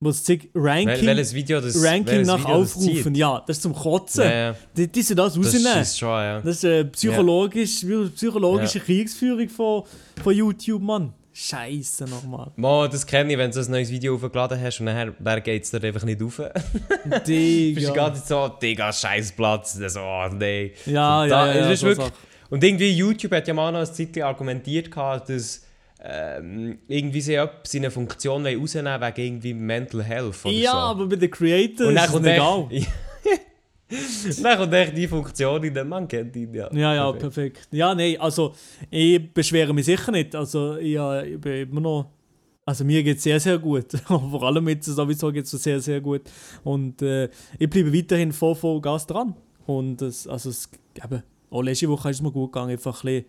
wo 0.03 0.09
es 0.11 0.27
Wel 0.29 0.41
Ranking, 0.55 1.07
welches 1.07 1.35
Video 1.35 1.61
das 1.61 1.83
Ranking 1.83 2.23
nach 2.23 2.39
Video 2.39 2.61
das 2.63 2.77
Aufrufen, 2.77 3.03
zieht? 3.15 3.17
ja, 3.19 3.43
das 3.47 3.57
ist 3.59 3.63
zum 3.63 3.75
Kotzen. 3.75 4.25
Ja, 4.25 4.31
ja. 4.33 4.55
Die, 4.77 4.87
die 4.89 5.03
sind 5.03 5.19
das 5.19 5.35
Das 5.35 5.45
rausnehmen. 5.47 5.83
ist 5.83 5.99
schon, 5.99 6.09
ja. 6.09 6.41
Das 6.41 6.57
ist 6.57 6.65
äh, 6.65 6.85
psychologisch, 6.87 7.85
psychologische 8.15 8.79
Ja. 8.79 8.85
Kriegsführung 8.85 9.49
von, 9.49 9.83
von 10.23 10.35
YouTube, 10.35 10.81
Mann. 10.83 11.13
Scheiße 11.33 12.05
nochmal. 12.07 12.51
Mo, 12.57 12.87
das 12.89 13.07
kenne 13.07 13.33
ich, 13.33 13.39
wenn 13.39 13.51
du 13.51 13.61
ein 13.61 13.71
neues 13.71 13.89
Video 13.91 14.15
aufgeladen 14.17 14.61
hast 14.61 14.81
und 14.81 14.87
nachher, 14.87 15.15
dann 15.19 15.43
geht 15.43 15.63
es 15.63 15.71
dir 15.71 15.83
einfach 15.85 16.03
nicht 16.05 16.21
auf. 16.23 16.37
Bist 17.05 17.29
Digga. 17.29 17.93
ganze 17.93 18.21
Zeit 18.25 18.29
so, 18.29 18.49
Digga, 18.61 18.93
Scheißplatz. 18.93 19.79
Das 19.79 19.95
So, 19.95 20.01
oh, 20.01 20.29
nee. 20.37 20.73
Ja, 20.87 21.23
Und 21.23 21.29
ja, 21.29 21.47
da- 21.47 21.55
ja. 21.55 21.61
es 21.67 21.75
ist 21.75 21.81
so 21.81 21.87
wirklich. 21.87 22.09
Und 22.51 22.63
irgendwie 22.65 22.91
YouTube 22.91 23.33
hat 23.33 23.49
ja 23.49 23.55
mal 23.55 23.71
noch 23.73 23.79
eine 23.79 23.93
Zeit 23.93 24.21
argumentiert, 24.21 24.91
dass 24.95 25.65
ähm, 26.03 26.79
irgendwie 26.89 27.21
sie 27.21 27.35
etwas 27.35 27.75
in 27.75 27.85
eine 27.85 27.91
Funktion 27.91 28.47
rausnehmen 28.47 29.01
wegen 29.01 29.23
irgendwie 29.27 29.55
Mental 29.55 30.03
Health 30.03 30.45
oder 30.45 30.55
Ja, 30.55 30.73
so. 30.73 30.77
aber 30.79 31.07
bei 31.07 31.17
den 31.17 31.31
Creators 31.31 31.87
und 31.89 31.97
ist 31.97 32.15
es 32.15 32.21
egal. 32.21 32.69
dann 34.43 34.59
kommt 34.59 34.73
echt 34.73 34.97
die 34.97 35.09
Funktion 35.09 35.63
in 35.65 35.75
den 35.75 35.89
Mann 35.89 36.07
kennt 36.09 36.35
ihn, 36.37 36.55
ja. 36.55 36.73
Ja, 36.73 36.95
ja, 36.95 37.13
Perfekt. 37.13 37.35
perfekt. 37.35 37.69
Ja, 37.73 37.95
nein, 37.95 38.17
also 38.21 38.55
ich 38.91 39.33
beschwere 39.33 39.75
mich 39.75 39.87
sicher 39.87 40.13
nicht. 40.13 40.35
Also 40.35 40.77
ja, 40.79 41.23
ich 41.23 41.41
bin 41.41 41.69
immer 41.69 41.81
noch. 41.81 42.11
Also 42.65 42.85
mir 42.85 43.03
geht 43.03 43.17
es 43.17 43.25
sehr, 43.25 43.41
sehr 43.41 43.59
gut. 43.59 43.93
Vor 44.07 44.43
allem 44.45 44.69
jetzt 44.69 44.87
sowieso 44.87 45.33
geht 45.33 45.45
es 45.45 45.51
sehr, 45.51 45.81
sehr 45.81 46.01
gut. 46.01 46.23
Und 46.63 47.03
äh, 47.03 47.29
ich 47.59 47.69
bleibe 47.69 47.93
weiterhin 47.93 48.33
voll, 48.33 48.55
voll 48.55 48.81
Gas 48.81 49.07
dran. 49.07 49.35
Und 49.67 50.03
es, 50.03 50.27
also 50.29 50.51
es, 50.51 50.71
eben, 51.03 51.23
auch 51.51 51.63
letzte 51.63 51.89
Woche 51.89 52.11
ist 52.11 52.17
es 52.17 52.23
mir 52.23 52.33
gut 52.33 52.53
gegangen. 52.53 52.71
Einfach 52.71 53.05
ein 53.05 53.23
bisschen 53.23 53.25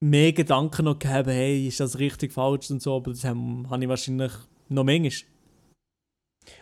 mehr 0.00 0.32
Gedanken 0.32 0.84
noch 0.84 0.98
gehabt, 0.98 1.28
hey, 1.28 1.68
ist 1.68 1.80
das 1.80 1.98
richtig, 1.98 2.32
falsch 2.32 2.70
und 2.70 2.82
so. 2.82 2.96
Aber 2.96 3.10
das 3.10 3.24
habe 3.24 3.38
ich 3.80 3.88
wahrscheinlich 3.88 4.32
noch 4.68 4.84
manchmal. 4.84 5.12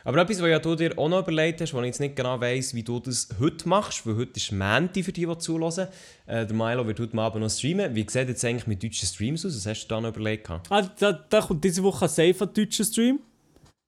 Aber 0.04 0.20
etwas, 0.20 0.40
was 0.40 0.48
ja 0.48 0.58
du 0.58 0.74
dir 0.74 0.98
auch 0.98 1.08
noch 1.08 1.22
überlegt 1.22 1.60
hast, 1.60 1.72
wo 1.72 1.80
ich 1.80 1.86
jetzt 1.86 2.00
nicht 2.00 2.16
genau 2.16 2.40
weiss, 2.40 2.74
wie 2.74 2.82
du 2.82 3.00
das 3.00 3.28
heute 3.38 3.68
machst, 3.68 4.06
weil 4.06 4.16
heute 4.16 4.32
ist 4.36 4.52
Mänti 4.52 5.02
für 5.02 5.12
die, 5.12 5.26
die 5.26 5.38
zuhören. 5.38 5.88
Äh, 6.26 6.46
der 6.46 6.56
Milo 6.56 6.86
wird 6.86 7.00
heute 7.00 7.18
Abend 7.18 7.42
noch 7.42 7.50
streamen. 7.50 7.94
Wie 7.94 8.06
sieht 8.08 8.28
jetzt 8.28 8.44
eigentlich 8.44 8.66
mit 8.66 8.82
deutschen 8.82 9.06
Streams 9.06 9.44
aus? 9.46 9.56
Was 9.56 9.66
hast 9.66 9.84
du 9.84 9.88
da 9.88 10.00
noch 10.00 10.08
überlegt? 10.08 10.50
Ah, 10.50 10.82
da, 10.98 11.12
da 11.12 11.40
kommt 11.40 11.64
diese 11.64 11.82
Woche 11.82 12.06
ein 12.06 12.08
safer 12.08 12.46
deutscher 12.46 12.84
Stream. 12.84 13.20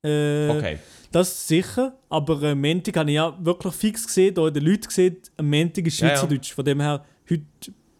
Äh, 0.04 0.48
Okay. 0.50 0.78
Das 1.10 1.48
sicher, 1.48 1.96
aber 2.10 2.42
äh, 2.42 2.54
Montag 2.54 2.96
habe 2.98 3.10
ich 3.10 3.14
ja 3.16 3.34
wirklich 3.40 3.74
fix 3.74 4.06
gesehen, 4.06 4.34
da 4.34 4.50
den 4.50 4.62
Leuten 4.62 4.86
gesehen, 4.86 5.16
am 5.38 5.48
Montag 5.48 5.86
ist 5.86 5.98
Ja, 6.00 6.08
ja. 6.08 6.16
Schweizerdeutsch. 6.16 6.52
Von 6.52 6.64
dem 6.66 6.80
her, 6.80 7.04
heute 7.30 7.42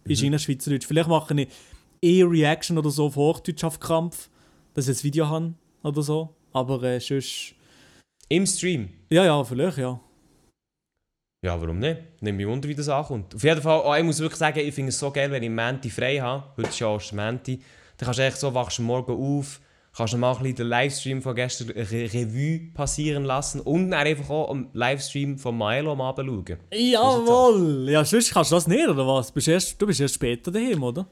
ist 0.05 0.21
mhm. 0.21 0.37
Schweizerdeutsch. 0.37 0.85
Vielleicht 0.85 1.09
mache 1.09 1.33
ich 1.41 1.47
eh 2.03 2.23
Reaction 2.23 2.77
oder 2.77 2.91
so 2.91 3.07
auf 3.07 3.15
Hochdeutsch 3.15 3.63
auf 3.63 3.79
Krampf, 3.79 4.29
dass 4.75 4.87
ich 4.87 4.99
ein 4.99 5.03
Video 5.03 5.27
habe 5.27 5.53
oder 5.81 6.03
so. 6.03 6.35
Aber 6.53 6.83
äh, 6.83 6.99
sonst, 6.99 7.55
Im 8.27 8.45
Stream? 8.45 8.89
ja, 9.09 9.25
ja, 9.25 9.43
vielleicht, 9.43 9.79
ja. 9.79 9.99
Ja, 11.43 11.59
warum 11.59 11.79
nicht? 11.79 11.99
Nimm 12.21 12.35
mich 12.35 12.45
wunder, 12.47 12.67
wie 12.67 12.75
das 12.75 12.89
ankommt. 12.89 13.33
Auf 13.33 13.43
jeden 13.43 13.61
Fall, 13.61 13.81
oh, 13.85 13.95
ich 13.95 14.03
muss 14.03 14.19
wirklich 14.19 14.37
sagen, 14.37 14.59
ich 14.59 14.75
finde 14.75 14.89
es 14.89 14.99
so 14.99 15.09
geil, 15.09 15.31
wenn 15.31 15.41
ich 15.41 15.49
Menti 15.49 15.89
frei 15.89 16.17
habe. 16.19 16.43
Heute 16.57 16.69
ist 16.69 16.79
ja 16.79 16.91
erst 16.93 17.13
Menti. 17.13 17.57
Dann 17.97 18.05
kannst 18.05 18.19
du 18.19 18.23
echt 18.23 18.37
so, 18.37 18.53
wachst 18.53 18.77
du 18.77 18.81
morgen 18.83 19.13
auf, 19.13 19.61
kannst 19.95 20.13
du 20.13 20.17
mal 20.17 20.31
ein 20.31 20.37
bisschen 20.39 20.55
den 20.55 20.67
Livestream 20.67 21.21
von 21.21 21.35
gestern 21.35 21.69
Re 21.69 22.13
Revue 22.13 22.71
passieren 22.73 23.23
lassen 23.25 23.59
und 23.61 23.91
dann 23.91 24.05
einfach 24.07 24.29
auch 24.29 24.49
am 24.49 24.69
Livestream 24.73 25.37
von 25.37 25.57
Milo 25.57 25.91
Abend 26.03 26.27
schauen. 26.29 26.57
Jawohl! 26.73 27.89
Ja, 27.89 28.03
sonst 28.05 28.33
kannst 28.33 28.51
du 28.51 28.55
das 28.55 28.67
nicht, 28.67 28.87
oder 28.87 29.05
was? 29.07 29.31
Bist 29.31 29.47
erst, 29.47 29.81
du 29.81 29.87
bist 29.87 29.99
erst 29.99 30.15
später 30.15 30.51
daheim, 30.51 30.83
oder? 30.83 31.07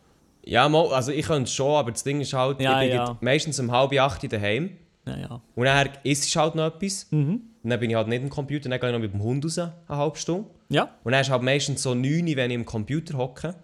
Ja, 0.46 0.70
mal, 0.70 0.88
also 0.94 1.12
ich 1.12 1.26
könnte 1.26 1.44
es 1.44 1.54
schon, 1.54 1.76
aber 1.76 1.92
das 1.92 2.04
Ding 2.04 2.22
ist 2.22 2.34
halt, 2.34 2.62
Ja, 2.62 2.82
ich 2.82 2.90
bin 2.90 2.98
ja. 2.98 3.18
meistens 3.22 3.60
um 3.60 3.72
halb 3.72 3.92
acht 4.00 4.32
daheim 4.32 4.72
Ja, 5.06 5.18
ja. 5.18 5.42
und 5.56 5.66
dann 5.66 5.90
isst 6.04 6.34
halt 6.36 6.56
noch 6.56 6.68
etwas. 6.68 7.08
Mhm. 7.12 7.42
Und 7.64 7.70
dann 7.70 7.80
bin 7.82 7.90
ich 7.90 7.96
halt 7.98 8.08
nicht 8.08 8.24
am 8.24 8.30
Computer, 8.30 8.70
dann 8.70 8.80
gehe 8.80 8.90
ich 8.90 8.94
noch 8.94 9.02
mit 9.02 9.12
dem 9.14 9.22
Hund 9.22 9.44
raus, 9.44 9.58
eine 9.58 9.74
halbe 9.90 10.18
Stunde. 10.18 10.50
Ja, 10.70 10.90
Und 11.04 11.12
dann 11.12 11.22
ist 11.22 11.30
halt 11.30 11.42
meistens 11.44 11.84
so 11.84 11.94
9 11.94 12.26
Uhr, 12.28 12.36
wenn 12.38 12.52
ich 12.52 12.58
am 12.58 12.66
Computer 12.66 13.18
hocke. 13.18 13.56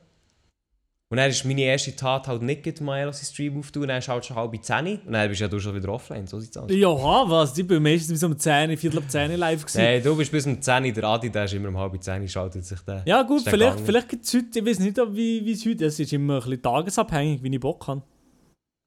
Und 1.13 1.17
dann 1.17 1.29
ist 1.29 1.45
meine 1.45 1.61
erste 1.61 1.95
Tat 1.95 2.27
halt 2.27 2.41
nicht 2.41 2.81
mal 2.81 3.07
aus 3.07 3.21
Stream 3.21 3.59
auftun, 3.59 3.87
dann 3.87 3.99
ist 3.99 4.07
halt 4.07 4.25
schon 4.25 4.35
halb 4.35 4.51
10 4.59 5.01
und 5.05 5.13
dann 5.13 5.29
bist 5.29 5.41
ja 5.41 5.47
du 5.47 5.59
schon 5.59 5.75
wieder 5.75 5.89
offline, 5.89 6.25
so 6.25 6.39
sieht's 6.39 6.57
aus. 6.57 6.71
ja 6.71 6.89
was? 6.89 7.55
Ich 7.55 7.67
bin 7.67 7.83
meistens 7.83 8.13
bis 8.13 8.23
um 8.23 8.35
10, 8.35 8.75
Viertel 8.77 8.97
ab 8.97 9.03
10 9.07 9.35
live 9.37 9.63
gewesen. 9.63 9.77
Nein, 9.77 10.01
du 10.01 10.15
bist 10.15 10.31
bis 10.31 10.47
um 10.47 10.59
10 10.59 10.85
Uhr, 10.85 10.91
der 10.91 11.03
Adi, 11.03 11.29
der 11.29 11.43
ist 11.43 11.53
immer 11.53 11.69
um 11.69 11.77
halb 11.77 12.01
10 12.01 12.23
Uhr, 12.23 12.27
schaltet 12.27 12.65
sich 12.65 12.79
der. 12.79 13.03
Ja 13.05 13.21
gut, 13.21 13.43
vielleicht, 13.43 13.59
gegangen? 13.59 13.85
vielleicht 13.85 14.09
gibt 14.09 14.25
es 14.25 14.33
heute, 14.33 14.57
ich 14.57 14.65
weiß 14.65 14.79
nicht, 14.79 14.97
wie 14.97 15.45
wie 15.45 15.51
es 15.51 15.63
heute 15.63 15.85
ist, 15.85 15.93
es 15.93 15.99
ist 15.99 16.13
immer 16.13 16.37
ein 16.37 16.39
bisschen 16.39 16.63
tagesabhängig, 16.63 17.43
wie 17.43 17.53
ich 17.53 17.59
Bock 17.59 17.85
habe. 17.85 18.01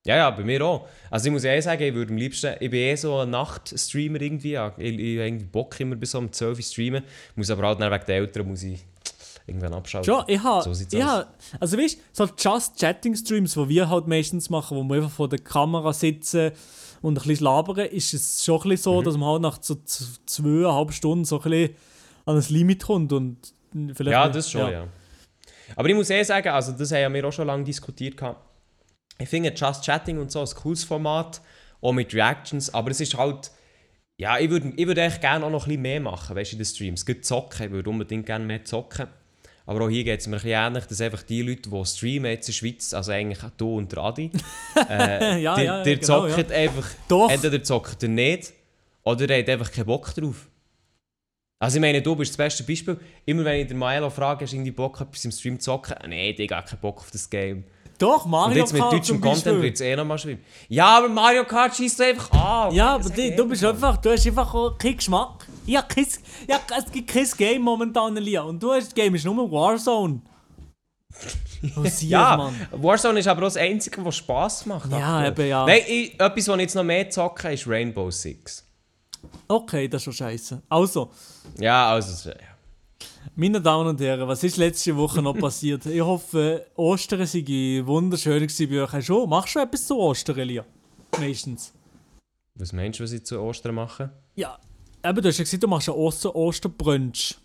Ja, 0.04 0.16
ja, 0.16 0.30
bei 0.32 0.42
mir 0.42 0.64
auch. 0.64 0.88
Also 1.08 1.26
ich 1.26 1.32
muss 1.32 1.44
eh 1.44 1.60
sagen, 1.60 1.80
ich 1.80 1.94
würde 1.94 2.10
am 2.10 2.16
liebsten, 2.16 2.54
ich 2.58 2.70
bin 2.70 2.80
eh 2.80 2.96
so 2.96 3.18
ein 3.18 3.30
Nachtstreamer 3.30 4.20
irgendwie, 4.20 4.50
ja. 4.50 4.74
ich, 4.76 4.98
ich 4.98 5.18
habe 5.18 5.28
irgendwie 5.28 5.44
Bock 5.44 5.78
immer 5.78 5.94
bis 5.94 6.12
um 6.16 6.32
12 6.32 6.58
Uhr 6.58 6.64
streamen, 6.64 7.04
muss 7.36 7.50
aber 7.50 7.68
halt 7.68 7.78
wegen 7.78 8.04
der 8.04 8.16
Eltern 8.16 8.48
muss 8.48 8.64
ich 8.64 8.84
irgendwann 9.46 9.74
abschalten. 9.74 10.12
Schon, 10.12 10.24
ich 10.26 10.42
habe, 10.42 10.62
So 10.64 10.74
sieht's 10.74 10.92
ich 10.92 11.04
aus. 11.04 11.24
also 11.60 11.78
weißt 11.78 11.98
du, 11.98 12.00
so 12.12 12.24
Just-Chatting-Streams, 12.36 13.54
die 13.54 13.68
wir 13.68 13.88
halt 13.88 14.06
meistens 14.06 14.50
machen, 14.50 14.76
wo 14.76 14.82
wir 14.84 14.96
einfach 14.96 15.10
vor 15.10 15.28
der 15.28 15.38
Kamera 15.38 15.92
sitzen 15.92 16.52
und 17.02 17.18
ein 17.18 17.26
bisschen 17.28 17.44
labern, 17.44 17.86
ist 17.86 18.12
es 18.14 18.44
schon 18.44 18.60
ein 18.62 18.68
bisschen 18.70 18.82
so, 18.82 19.00
Mhm. 19.00 19.04
dass 19.04 19.16
man 19.16 19.28
halt 19.30 19.42
nach 19.42 19.58
so 19.62 19.76
zweieinhalb 19.84 20.92
Stunden 20.92 21.24
so 21.24 21.40
ein 21.40 21.50
bisschen 21.50 21.76
an 22.24 22.34
das 22.36 22.50
Limit 22.50 22.82
kommt 22.84 23.12
und 23.12 23.52
vielleicht... 23.94 24.12
Ja, 24.12 24.28
das 24.28 24.50
schon, 24.50 24.70
ja. 24.70 24.86
Aber 25.74 25.88
ich 25.88 25.94
muss 25.94 26.10
eh 26.10 26.22
sagen, 26.22 26.48
also 26.48 26.72
das 26.72 26.92
haben 26.92 27.14
wir 27.14 27.24
auch 27.26 27.32
schon 27.32 27.46
lange 27.46 27.64
diskutiert. 27.64 28.16
gehabt. 28.16 28.40
Ich 29.18 29.28
finde 29.28 29.50
Just 29.54 29.84
Chatting 29.84 30.18
und 30.18 30.30
so 30.30 30.40
ein 30.40 30.46
cooles 30.56 30.84
Format, 30.84 31.40
auch 31.80 31.92
mit 31.92 32.12
Reactions, 32.14 32.72
aber 32.74 32.90
es 32.90 33.00
ist 33.00 33.16
halt, 33.16 33.50
ja, 34.18 34.38
ich 34.38 34.48
würde 34.50 34.72
ich 34.76 34.86
würd 34.86 34.98
echt 34.98 35.20
gerne 35.20 35.44
auch 35.44 35.50
noch 35.50 35.64
ein 35.64 35.68
bisschen 35.68 35.82
mehr 35.82 36.00
machen, 36.00 36.34
weißt 36.36 36.52
du, 36.52 36.56
in 36.56 36.58
den 36.60 36.66
Streams. 36.66 37.04
Gut 37.06 37.24
zocken, 37.24 37.66
ich 37.66 37.70
würde 37.72 37.90
unbedingt 37.90 38.26
gerne 38.26 38.44
mehr 38.44 38.64
zocken. 38.64 39.06
Aber 39.66 39.84
auch 39.84 39.88
hier 39.88 40.04
geht 40.04 40.20
es 40.20 40.28
mir 40.28 40.36
ein 40.36 40.42
bisschen 40.42 40.66
ähnlich, 40.66 40.84
dass 40.84 41.00
einfach 41.00 41.22
die 41.22 41.42
Leute, 41.42 41.68
die 41.68 41.84
streamen 41.84 42.30
jetzt 42.30 42.48
in 42.48 42.52
der 42.52 42.56
Schweiz, 42.56 42.94
also 42.94 43.10
eigentlich 43.10 43.42
auch 43.42 43.50
du 43.56 43.76
und 43.78 43.90
der 43.90 43.98
Adi, 43.98 44.30
äh, 44.88 45.42
Ja, 45.42 45.56
die, 45.56 45.62
ja, 45.64 45.82
die 45.82 45.94
genau, 45.96 46.28
zocken 46.28 46.52
einfach, 46.52 46.88
Doch. 47.08 47.30
entweder 47.30 47.62
zockt 47.62 48.02
ihr 48.04 48.08
nicht, 48.08 48.52
oder 49.02 49.28
ihr 49.28 49.38
habt 49.38 49.48
einfach 49.48 49.72
keinen 49.72 49.86
Bock 49.86 50.14
drauf. 50.14 50.48
Also 51.58 51.78
ich 51.78 51.80
meine, 51.80 52.02
du 52.02 52.14
bist 52.14 52.32
das 52.32 52.36
beste 52.36 52.62
Beispiel. 52.64 52.98
Immer 53.24 53.44
wenn 53.44 53.62
ich 53.62 53.68
den 53.68 53.78
Maelo 53.78 54.10
frage, 54.10 54.44
hast 54.44 54.52
du 54.52 54.56
irgendwie 54.56 54.72
Bock, 54.72 55.00
etwas 55.00 55.24
im 55.24 55.32
Stream 55.32 55.58
zu 55.58 55.70
zocken? 55.70 55.96
Nein, 56.02 56.34
ich 56.36 56.50
habe 56.50 56.68
keinen 56.68 56.80
Bock 56.80 56.98
auf 56.98 57.10
das 57.10 57.28
Game. 57.30 57.64
Doch, 57.98 58.26
Mario 58.26 58.52
Und 58.52 58.56
jetzt 58.58 58.72
mit 58.74 58.82
Kart 58.82 58.92
deutschem 58.92 59.20
Content 59.20 59.62
wird 59.62 59.74
es 59.74 59.80
eh 59.80 59.96
nochmal 59.96 60.18
schwierig. 60.18 60.40
Ja, 60.68 60.98
aber 60.98 61.08
Mario 61.08 61.44
Kart 61.44 61.74
schießt 61.74 62.00
einfach 62.02 62.30
an. 62.32 62.74
Ja, 62.74 62.96
aber 62.96 63.08
die, 63.08 63.34
du 63.34 63.48
bist 63.48 63.64
einfach, 63.64 63.96
du 63.96 64.10
hast 64.10 64.26
einfach 64.26 64.76
keinen 64.76 64.96
Geschmack. 64.98 65.46
Ja, 65.66 65.82
kein, 65.82 66.06
ja, 66.48 66.60
es 66.78 66.90
gibt 66.92 67.08
kein 67.10 67.28
Game 67.36 67.62
momentan, 67.62 68.14
Lia. 68.16 68.42
Und 68.42 68.62
du 68.62 68.72
hast 68.72 68.86
das 68.86 68.94
Game 68.94 69.14
ist 69.14 69.24
nur 69.24 69.50
Warzone. 69.50 70.20
Oh, 71.74 71.84
sieh, 71.84 72.08
Ja, 72.08 72.36
Mann. 72.36 72.54
Warzone 72.70 73.20
ist 73.20 73.26
aber 73.26 73.40
auch 73.40 73.46
das 73.46 73.56
Einzige, 73.56 74.04
was 74.04 74.16
Spass 74.16 74.66
macht. 74.66 74.90
Ja, 74.92 75.20
aktuell. 75.20 75.32
eben, 75.32 75.48
ja. 75.48 75.64
Nein, 75.66 75.80
ich, 75.88 76.12
etwas, 76.20 76.48
was 76.48 76.54
ich 76.56 76.60
jetzt 76.60 76.74
noch 76.74 76.84
mehr 76.84 77.08
zocke, 77.08 77.52
ist 77.52 77.66
Rainbow 77.66 78.10
Six. 78.10 78.62
Okay, 79.48 79.88
das 79.88 80.00
ist 80.02 80.04
schon 80.04 80.12
scheiße. 80.12 80.62
Also, 80.68 81.10
Ja, 81.58 81.90
also, 81.92 82.28
ja. 82.28 82.36
meine 83.34 83.60
Damen 83.60 83.88
und 83.88 84.00
Herren, 84.00 84.28
was 84.28 84.44
ist 84.44 84.58
letzte 84.58 84.94
Woche 84.96 85.22
noch 85.22 85.34
passiert? 85.38 85.86
Ich 85.86 86.00
hoffe, 86.02 86.66
Ostern 86.76 87.26
sei 87.26 87.82
wunderschön 87.84 88.40
gewesen 88.46 88.68
bei 88.70 88.82
euch. 88.82 88.92
Hast 88.92 89.08
du, 89.08 89.26
machst 89.26 89.54
du 89.54 89.58
etwas 89.60 89.86
zu 89.86 89.96
Ostern, 89.98 90.36
Lia? 90.40 90.64
Meistens. 91.18 91.72
Was 92.54 92.72
meinst 92.72 93.00
du, 93.00 93.04
was 93.04 93.12
ich 93.12 93.24
zu 93.24 93.40
Ostern 93.40 93.74
mache? 93.74 94.10
Ja, 94.34 94.58
eben, 95.08 95.22
du 95.22 95.28
hast 95.28 95.38
ja 95.38 95.44
gesagt, 95.44 95.62
du 95.62 95.68
machst 95.68 95.88
einen 95.88 95.98
Oster 95.98 96.34
Osterbrunch. 96.34 97.36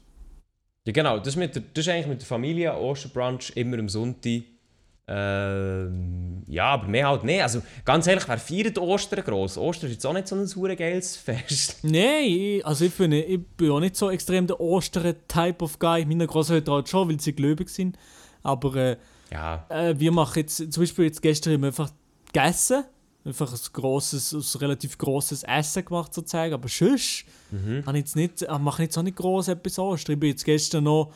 Ja, 0.86 0.94
genau. 0.94 1.18
Das 1.20 1.30
ist, 1.30 1.36
mit 1.36 1.56
der, 1.56 1.64
das 1.74 1.86
ist 1.86 1.92
eigentlich 1.92 2.08
mit 2.08 2.22
der 2.22 2.28
Familie, 2.28 2.76
Osterbrunch, 2.76 3.52
immer 3.56 3.78
am 3.80 3.90
Sonntag. 3.90 4.44
Ähm, 5.08 6.44
ja, 6.48 6.66
aber 6.66 6.88
mehr 6.88 7.08
halt 7.10 7.24
nicht. 7.24 7.42
Also, 7.42 7.62
ganz 7.84 8.08
ehrlich, 8.08 8.28
wer 8.28 8.38
feiert 8.38 8.78
Ostern 8.78 9.24
gross? 9.24 9.58
Ostern 9.58 9.90
ist 9.90 9.96
jetzt 9.96 10.06
auch 10.06 10.14
nicht 10.14 10.28
so 10.28 10.36
ein 10.36 10.48
super 10.48 10.76
geiles 10.76 11.18
Fest. 11.18 11.80
Nein, 11.84 12.62
also 12.64 12.86
ich 12.86 12.94
finde, 12.94 13.22
ich 13.22 13.46
bin 13.58 13.72
auch 13.72 13.80
nicht 13.80 13.96
so 13.96 14.10
extrem 14.10 14.48
der 14.48 14.60
Ostern-Type 14.60 15.64
of 15.64 15.80
Guy. 15.80 16.06
Meine 16.06 16.28
Großeltern 16.28 16.76
halt 16.76 16.90
schon, 16.90 17.10
weil 17.10 17.20
sie 17.20 17.34
gläubig 17.34 17.70
sind. 17.70 17.98
Aber 18.44 18.76
äh, 18.76 18.98
Ja, 19.32 19.66
äh, 19.70 19.96
wir 19.98 20.12
machen 20.12 20.40
jetzt, 20.40 20.72
zum 20.72 20.82
Beispiel 20.84 21.06
jetzt 21.06 21.22
gestern 21.22 21.54
haben 21.54 21.62
wir 21.62 21.68
einfach 21.68 21.92
gegessen. 22.28 22.86
Einfach 23.24 23.52
ein 23.54 23.60
grosses, 23.74 24.34
ein 24.34 24.60
relativ 24.60 24.98
grosses 24.98 25.44
Essen 25.44 25.86
gemacht 25.86 26.14
sozusagen. 26.14 26.54
Aber 26.54 26.68
sonst 26.68 27.26
habe 27.86 27.98
ich 27.98 28.04
jetzt 28.06 28.16
nicht, 28.16 28.42
äh, 28.42 28.58
mache 28.60 28.82
ich 28.82 28.88
jetzt 28.88 28.98
auch 28.98 29.04
nicht 29.04 29.18
gross 29.18 29.48
etwas 29.48 29.78
Ostern. 29.78 30.14
Ich 30.14 30.20
bin 30.20 30.30
jetzt 30.30 30.44
gestern 30.44 30.86
noch, 30.86 31.14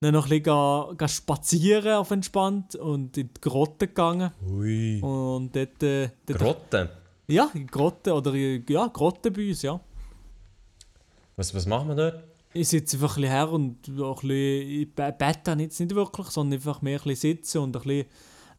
noch 0.00 0.08
ein 0.08 0.12
bisschen 0.28 0.42
ga, 0.44 0.92
ga 0.96 1.08
spazieren 1.08 1.94
auf 1.94 2.10
entspannt 2.12 2.76
und 2.76 3.16
in 3.16 3.28
die 3.34 3.40
Grotte 3.40 3.88
gegangen. 3.88 4.30
Ui. 4.48 5.00
Und 5.00 5.54
dort, 5.56 5.82
äh, 5.82 6.10
dort 6.26 6.38
Grotte. 6.38 6.90
ja, 7.26 7.50
in 7.54 7.60
die 7.62 7.66
Grotte 7.66 8.14
oder 8.14 8.34
in- 8.34 8.64
ja, 8.68 8.86
Grotte 8.86 9.30
bei 9.32 9.48
uns, 9.48 9.62
ja. 9.62 9.80
Was, 11.36 11.52
was 11.54 11.66
machen 11.66 11.88
wir 11.88 11.94
dort? 11.96 12.24
Ich 12.54 12.68
sitze 12.68 12.96
einfach 12.98 13.16
ein 13.16 13.22
bisschen 13.22 13.30
her 13.34 13.50
und 13.50 14.00
auch 14.00 14.22
ein 14.22 14.28
bisschen, 14.28 14.70
ich 14.82 14.94
be- 14.94 15.14
bete 15.18 15.50
habe 15.50 15.62
ich 15.62 15.66
jetzt 15.68 15.80
nicht 15.80 15.94
wirklich, 15.94 16.26
sondern 16.28 16.58
einfach 16.58 16.82
mehr 16.82 16.98
ein 17.00 17.04
bisschen 17.04 17.36
sitzen 17.36 17.58
und 17.58 17.74
ein 17.76 17.82
bisschen, 17.82 18.06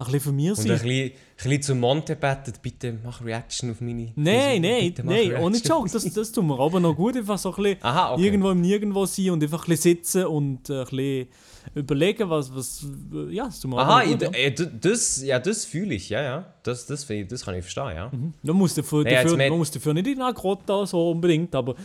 ein 0.08 0.12
bisschen 0.14 0.26
von 0.32 0.36
mir 0.36 0.52
Und 0.54 0.60
ein 0.60 0.66
sein. 0.66 0.80
bisschen, 0.80 1.12
ein 1.12 1.14
bisschen 1.38 1.62
zu 1.62 1.76
Monte 1.76 2.16
bettet, 2.16 2.62
bitte 2.62 2.98
mach 3.04 3.24
Reaction 3.24 3.72
auf 3.72 3.82
meine. 3.82 4.12
Nein, 4.16 4.62
nein, 4.62 4.94
nein, 5.04 5.36
ohne. 5.38 5.58
Joke, 5.58 5.90
das, 5.92 6.04
das 6.14 6.32
tut 6.32 6.44
mir 6.46 6.60
aber 6.60 6.80
noch 6.80 6.96
gut, 6.96 7.16
einfach 7.18 7.38
so 7.38 7.54
ein 7.54 7.64
bisschen 7.64 7.78
Aha, 7.84 8.14
okay. 8.14 8.24
irgendwo 8.26 8.52
im 8.52 8.62
Nirgendwo 8.62 9.06
sein 9.06 9.32
und 9.32 9.44
einfach 9.44 9.64
ein 9.66 9.70
bisschen 9.70 9.96
sitzen 9.98 10.26
und 10.26 10.70
äh, 10.70 10.80
ein 10.82 10.86
bisschen 10.86 11.28
überlegen, 11.76 12.30
was, 12.30 12.54
was, 12.54 12.86
ja, 13.30 13.46
das 13.46 13.60
tut 13.62 13.72
mir 13.72 13.78
Aha, 13.78 14.04
gut, 14.04 14.22
ja. 14.22 14.50
das, 14.50 15.24
ja, 15.24 15.40
das 15.40 15.66
fühle 15.66 15.96
ich, 15.96 16.10
ja, 16.10 16.22
ja. 16.22 16.54
Das, 16.64 16.86
das, 16.86 17.10
ich- 17.10 17.28
das 17.28 17.46
kann 17.46 17.56
ich 17.56 17.62
verstehen, 17.64 17.96
ja. 17.96 18.12
Man 18.44 18.56
muss 18.56 18.74
dafür, 18.76 19.06
jetzt 19.08 19.26
dafür, 19.26 19.38
man 19.50 19.58
muss 19.58 19.72
dafür 19.72 19.94
nicht 19.94 20.08
in 20.08 20.22
eine 20.22 20.34
Grotte 20.34 20.86
so 20.86 21.12
unbedingt, 21.12 21.56
aber 21.56 21.76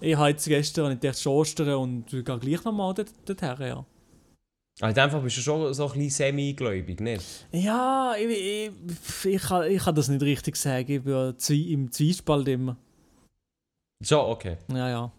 ich 0.00 0.14
habe 0.14 0.28
jetzt 0.30 0.46
gestern, 0.46 0.92
ich 0.92 0.98
dachte 1.00 1.18
schon 1.20 1.32
Ostern 1.32 1.74
und 1.76 2.12
ich 2.12 2.24
gehe 2.24 2.38
gleich 2.38 2.62
nochmal 2.64 2.92
dort, 2.92 3.08
dorthin, 3.24 3.66
ja. 3.66 3.84
Also 4.80 4.88
in 4.90 4.94
dem 5.06 5.10
Fall 5.10 5.20
bist 5.22 5.36
du 5.38 5.40
schon 5.40 5.72
so 5.72 5.86
ein 5.86 5.92
bisschen 5.92 6.10
semi-gläubig, 6.10 7.00
nicht? 7.00 7.46
Ja, 7.50 8.14
ich, 8.18 8.28
ich, 8.28 9.24
ich, 9.34 9.42
kann, 9.42 9.70
ich 9.70 9.82
kann 9.82 9.94
das 9.94 10.08
nicht 10.08 10.22
richtig 10.22 10.56
sagen. 10.56 10.90
Ich 10.92 11.02
bin 11.02 11.12
ja 11.14 11.32
im 11.72 11.90
Zwiespalt 11.90 12.46
immer. 12.48 12.76
Schon, 14.04 14.18
okay. 14.30 14.58
Ja, 14.70 14.88
ja. 14.90 15.12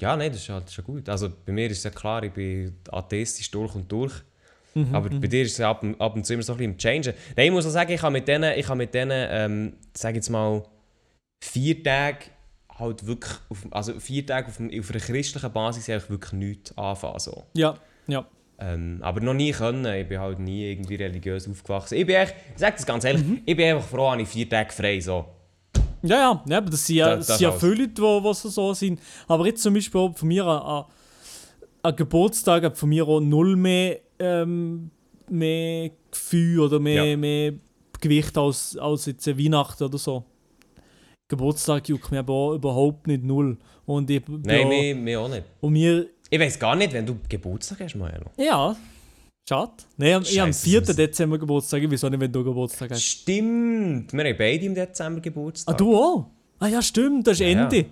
Ja, 0.00 0.16
nein, 0.16 0.32
das 0.32 0.40
ist, 0.40 0.48
ist 0.48 0.76
ja 0.76 0.82
gut. 0.82 1.08
Also 1.08 1.30
bei 1.46 1.52
mir 1.52 1.70
ist 1.70 1.78
es 1.78 1.84
ja 1.84 1.90
klar, 1.90 2.24
ich 2.24 2.32
bin 2.32 2.76
atheistisch 2.90 3.48
durch 3.52 3.74
und 3.76 3.90
durch. 3.90 4.12
Mhm, 4.74 4.92
Aber 4.92 5.08
bei 5.08 5.28
dir 5.28 5.42
ist 5.42 5.52
es 5.52 5.60
ab, 5.60 5.84
und- 5.84 6.00
ab 6.00 6.16
und 6.16 6.26
zu 6.26 6.34
immer 6.34 6.42
so 6.42 6.52
ein 6.54 6.58
bisschen 6.58 6.72
im 6.72 6.78
Changen. 6.78 7.14
Nein, 7.36 7.46
ich 7.46 7.52
muss 7.52 7.64
auch 7.64 7.70
sagen, 7.70 7.92
ich 7.92 8.02
habe 8.02 8.12
mit 8.12 8.26
denen, 8.26 8.58
ich 8.58 8.66
habe 8.66 8.78
mit 8.78 8.92
denen 8.92 9.28
ähm, 9.30 9.76
sag 9.96 10.16
jetzt 10.16 10.30
mal, 10.30 10.64
vier 11.44 11.80
Tage 11.80 12.24
halt 12.78 13.06
wirklich, 13.06 13.34
auf, 13.48 13.66
also 13.70 13.98
vier 14.00 14.26
Tage 14.26 14.48
auf, 14.48 14.54
auf 14.54 14.60
einer 14.90 15.00
christlichen 15.00 15.52
Basis 15.52 15.88
eigentlich 15.88 16.10
wirklich 16.10 16.32
nichts 16.32 16.76
anfangen. 16.78 17.18
So. 17.20 17.44
Ja, 17.54 17.74
ja. 18.06 18.26
Ähm, 18.58 18.98
aber 19.02 19.20
noch 19.20 19.34
nie 19.34 19.50
können. 19.52 19.84
Ich 20.00 20.08
bin 20.08 20.18
halt 20.20 20.38
nie 20.38 20.70
irgendwie 20.70 20.94
religiös 20.96 21.48
aufgewachsen. 21.48 21.96
Ich 21.96 22.06
bin 22.06 22.16
echt, 22.16 22.34
ich 22.54 22.58
sage 22.60 22.76
das 22.76 22.86
ganz 22.86 23.04
ehrlich, 23.04 23.24
Mhm. 23.24 23.40
ich 23.44 23.56
bin 23.56 23.74
einfach 23.74 23.88
froh, 23.88 24.10
habe 24.10 24.22
ich 24.22 24.28
vier 24.28 24.48
Tage 24.48 24.72
frei. 24.72 25.00
So. 25.00 25.24
Ja, 26.02 26.16
ja, 26.16 26.42
ja 26.46 26.56
aber 26.58 26.70
das 26.70 26.86
sind 26.86 26.96
ja, 26.96 27.16
Das- 27.16 27.26
das 27.26 27.38
sind 27.38 27.44
ja 27.50 27.52
viele 27.52 27.74
Leute, 27.74 27.88
die, 27.88 28.22
die 28.42 28.48
so, 28.50 28.74
sind. 28.74 29.00
Aber 29.26 29.46
jetzt 29.46 29.62
zum 29.62 29.74
Beispiel 29.74 30.12
von 30.14 30.28
mir 30.28 30.44
an, 30.44 30.84
an, 31.82 31.96
Geburtstag 31.96 32.62
hat 32.64 32.76
von 32.78 32.88
mir 32.88 33.06
auch 33.06 33.20
null 33.20 33.56
mehr, 33.56 34.00
ähm, 34.18 34.90
mehr 35.28 35.90
Gefühl 36.10 36.60
oder 36.60 36.78
mehr, 36.78 37.04
Ja. 37.04 37.16
mehr 37.16 37.54
Gewicht 38.00 38.36
als, 38.38 38.76
als 38.76 39.06
jetzt 39.06 39.26
Weihnachten 39.26 39.82
oder 39.84 39.98
so. 39.98 40.24
Geburtstag 41.28 41.88
juckt 41.88 42.10
mir 42.10 42.18
aber 42.20 42.52
überhaupt 42.54 43.06
nicht 43.06 43.22
null. 43.24 43.56
Und 43.86 44.10
ich, 44.10 44.22
Nein, 44.28 44.60
ja, 44.60 44.66
mir, 44.66 44.94
mir 44.94 45.20
auch 45.20 45.28
nicht. 45.28 45.44
und 45.60 45.72
mir 45.72 46.06
Ich 46.30 46.38
weiß 46.40 46.58
gar 46.58 46.76
nicht, 46.76 46.92
wenn 46.92 47.06
du 47.06 47.18
Geburtstag 47.28 47.80
hast, 47.80 47.94
Maelo. 47.94 48.26
Ja, 48.36 48.76
schade. 49.48 49.72
Nein, 49.96 50.22
ich 50.22 50.38
habe 50.38 50.48
am 50.48 50.52
Scheisse, 50.52 50.64
4. 50.64 50.80
das- 50.82 50.96
Dezember 50.96 51.38
Geburtstag. 51.38 51.82
Ich 51.82 52.04
auch 52.04 52.10
nicht, 52.10 52.20
wenn 52.20 52.32
du 52.32 52.44
Geburtstag 52.44 52.90
hast. 52.90 53.02
Stimmt, 53.02 54.12
wir 54.12 54.24
haben 54.24 54.36
beide 54.38 54.64
im 54.66 54.74
Dezember 54.74 55.20
Geburtstag. 55.20 55.74
Ah, 55.74 55.76
du 55.76 55.96
auch? 55.96 56.26
Ah 56.58 56.68
ja, 56.68 56.82
stimmt, 56.82 57.26
das 57.26 57.34
ist 57.34 57.40
Ja, 57.40 57.48
ja. 57.48 57.62
Ende. 57.64 57.86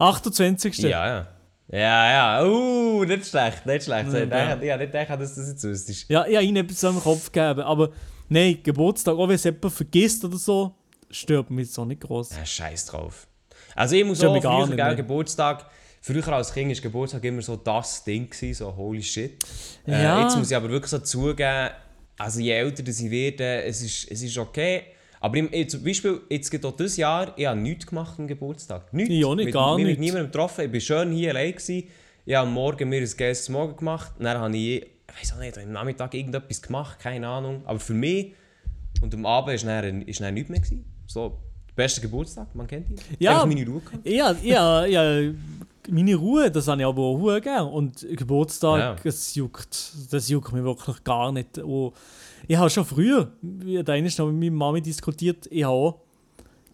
28. 0.00 0.78
Ja, 0.78 0.88
ja. 0.88 1.26
Ja, 1.70 2.40
ja. 2.40 2.46
Uh, 2.46 3.04
nicht 3.04 3.26
schlecht, 3.26 3.66
nicht 3.66 3.84
schlecht. 3.84 4.10
Ja, 4.12 4.22
ich 4.22 4.30
ja. 4.30 4.48
dachte, 4.54 4.66
ja, 4.66 4.76
nicht 4.76 4.92
gedacht, 4.92 5.20
dass 5.20 5.34
das 5.34 5.48
jetzt 5.48 5.64
wüsstest. 5.64 6.08
Ja, 6.08 6.26
ich 6.26 6.34
habe 6.36 6.44
ihnen 6.46 6.56
etwas 6.64 6.80
den 6.80 7.00
Kopf 7.00 7.30
gegeben. 7.30 7.60
Aber 7.60 7.90
nein, 8.28 8.58
Geburtstag, 8.62 9.16
auch 9.16 9.28
wenn 9.28 9.34
es 9.34 9.44
jemand 9.44 9.72
vergisst 9.72 10.24
oder 10.24 10.38
so, 10.38 10.74
stört 11.10 11.50
mich 11.50 11.66
jetzt 11.66 11.78
auch 11.78 11.84
nicht 11.84 12.00
groß. 12.00 12.36
Ja, 12.36 12.44
scheiß 12.44 12.86
drauf. 12.86 13.26
Also 13.74 13.96
ich 13.96 14.04
muss 14.04 14.22
auch 14.22 14.40
früher, 14.40 14.76
gell. 14.76 14.96
Geburtstag, 14.96 15.66
früher 16.00 16.26
als 16.28 16.52
Kind 16.52 16.74
war 16.74 16.82
Geburtstag 16.82 17.24
immer 17.24 17.42
so 17.42 17.56
das 17.56 18.04
Ding, 18.04 18.28
gewesen, 18.28 18.54
so 18.54 18.76
holy 18.76 19.02
shit. 19.02 19.44
Ja. 19.86 20.20
Äh, 20.20 20.22
jetzt 20.24 20.36
muss 20.36 20.50
ich 20.50 20.56
aber 20.56 20.68
wirklich 20.68 20.90
so 20.90 20.98
zugeben, 20.98 21.70
also 22.18 22.40
je 22.40 22.52
älter 22.52 22.86
ich 22.86 23.10
werde, 23.10 23.62
es 23.62 23.82
ist, 23.82 24.10
es 24.10 24.22
ist 24.22 24.36
okay. 24.38 24.82
Aber 25.20 25.36
im, 25.36 25.68
zum 25.68 25.82
Beispiel, 25.82 26.20
jetzt 26.28 26.50
geht 26.50 26.64
auch 26.64 26.76
dieses 26.76 26.96
Jahr, 26.96 27.32
ich 27.36 27.46
habe 27.46 27.58
nichts 27.58 27.86
gemacht 27.86 28.18
am 28.18 28.26
Geburtstag. 28.26 28.92
Nichts. 28.92 29.12
Ich 29.12 29.24
auch 29.24 29.34
nicht, 29.34 29.46
mit, 29.46 29.54
gar 29.54 29.76
nicht. 29.76 29.86
mit 29.86 29.98
niemandem 29.98 30.26
getroffen. 30.26 30.66
Ich 30.66 30.72
war 30.72 30.80
schön 30.80 31.12
hier 31.12 31.30
allein. 31.30 31.52
Gewesen. 31.52 31.88
Ich 32.24 32.34
habe 32.34 32.46
am 32.46 32.54
Morgen 32.54 32.88
mir 32.88 33.00
ein 33.00 33.16
geiles 33.16 33.48
Morgen 33.48 33.76
gemacht. 33.76 34.12
Dann 34.18 34.38
habe 34.38 34.56
ich, 34.56 34.82
ich 34.82 35.20
weiß 35.20 35.32
auch 35.34 35.40
nicht, 35.40 35.58
am 35.58 35.72
Nachmittag 35.72 36.14
irgendetwas 36.14 36.62
gemacht, 36.62 36.98
keine 37.00 37.26
Ahnung. 37.26 37.62
Aber 37.64 37.80
für 37.80 37.94
mich 37.94 38.34
und 39.00 39.14
am 39.14 39.26
Abend 39.26 39.54
ist 39.54 39.66
dann, 39.66 40.02
ist 40.02 40.20
dann 40.20 40.34
nichts 40.34 40.50
mehr. 40.50 40.60
Gewesen. 40.60 40.84
So, 41.08 41.38
der 41.68 41.74
beste 41.74 42.00
Geburtstag, 42.02 42.54
man 42.54 42.66
kennt 42.66 42.88
ihn. 42.90 42.96
Ja. 43.18 43.44
Meine 43.46 43.66
Ruhe. 43.66 43.82
Ja, 44.04 44.32
ja, 44.42 44.84
ja, 44.84 45.32
meine 45.88 46.14
Ruhe, 46.14 46.50
das 46.50 46.68
habe 46.68 46.82
ich 46.82 46.86
aber 46.86 47.02
auch 47.02 47.18
sehr 47.30 47.40
gerne. 47.40 47.68
Und 47.70 48.06
Geburtstag, 48.16 48.78
Ja. 48.78 48.96
das, 49.02 49.34
juckt, 49.34 49.92
das 50.10 50.28
juckt 50.28 50.52
mich 50.52 50.62
wirklich 50.62 51.02
gar 51.02 51.32
nicht. 51.32 51.56
Und 51.58 51.94
ich 52.46 52.56
habe 52.56 52.68
schon 52.68 52.84
früher, 52.84 53.32
eine 53.42 54.06
ist 54.06 54.18
noch 54.18 54.26
mit 54.30 54.36
meiner 54.36 54.50
Mami 54.56 54.82
diskutiert, 54.82 55.46
ich 55.50 55.64
habe 55.64 55.72
auch 55.74 56.00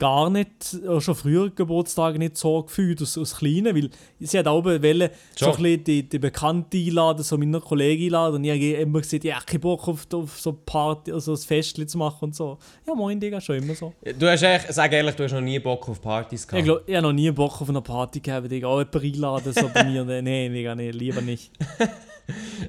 gar 0.05 0.29
nicht, 0.29 0.77
auch 0.87 1.01
schon 1.01 1.15
früher 1.15 1.49
Geburtstage 1.49 2.19
nicht 2.19 2.37
so 2.37 2.63
gefühlt 2.63 3.01
aus, 3.01 3.17
aus 3.17 3.39
Kleinen, 3.39 3.75
weil 3.75 3.89
sie 4.21 4.39
hat 4.39 4.47
auch 4.47 4.63
wollen, 4.63 5.09
so 5.35 5.47
ein 5.47 5.53
bisschen 5.57 5.85
die, 5.85 6.07
die 6.07 6.19
Bekannten 6.19 6.77
einladen, 6.77 7.23
so 7.23 7.39
meine 7.39 7.59
Kollegen 7.59 8.05
einladen 8.05 8.35
und 8.35 8.45
ich 8.45 8.51
habe 8.51 8.83
immer 8.83 9.01
gesagt, 9.01 9.25
ja, 9.25 9.41
keinen 9.41 9.61
Bock 9.61 9.89
auf, 9.89 10.07
auf 10.13 10.39
so 10.39 10.53
Party, 10.53 11.11
also 11.11 11.33
ein 11.33 11.39
Festchen 11.39 11.89
zu 11.89 11.97
machen 11.97 12.19
und 12.27 12.37
so. 12.37 12.59
Ja, 12.87 12.95
moin, 12.95 13.19
Digga, 13.19 13.41
schon 13.41 13.57
immer 13.57 13.75
so. 13.75 13.95
Du 14.19 14.31
hast 14.31 14.43
echt, 14.43 14.75
sag 14.75 14.93
ehrlich, 14.93 15.15
du 15.15 15.25
hast 15.25 15.33
noch 15.33 15.41
nie 15.41 15.59
Bock 15.59 15.89
auf 15.89 16.03
Partys 16.03 16.47
gehabt. 16.47 16.61
Ich, 16.61 16.67
glaub, 16.67 16.87
ich 16.87 16.95
habe 16.95 17.07
noch 17.07 17.13
nie 17.15 17.31
Bock 17.31 17.63
auf 17.63 17.69
eine 17.71 17.81
Party 17.81 18.21
gehabt, 18.21 18.51
Digga. 18.51 18.69
Auch 18.69 18.81
jemanden 18.81 19.15
einladen, 19.15 19.53
so 19.55 19.71
bei 19.73 19.85
mir. 19.85 20.05
Nein, 20.23 20.53
Digga, 20.53 20.75
nee, 20.75 20.91
lieber 20.91 21.23
nicht. 21.23 21.51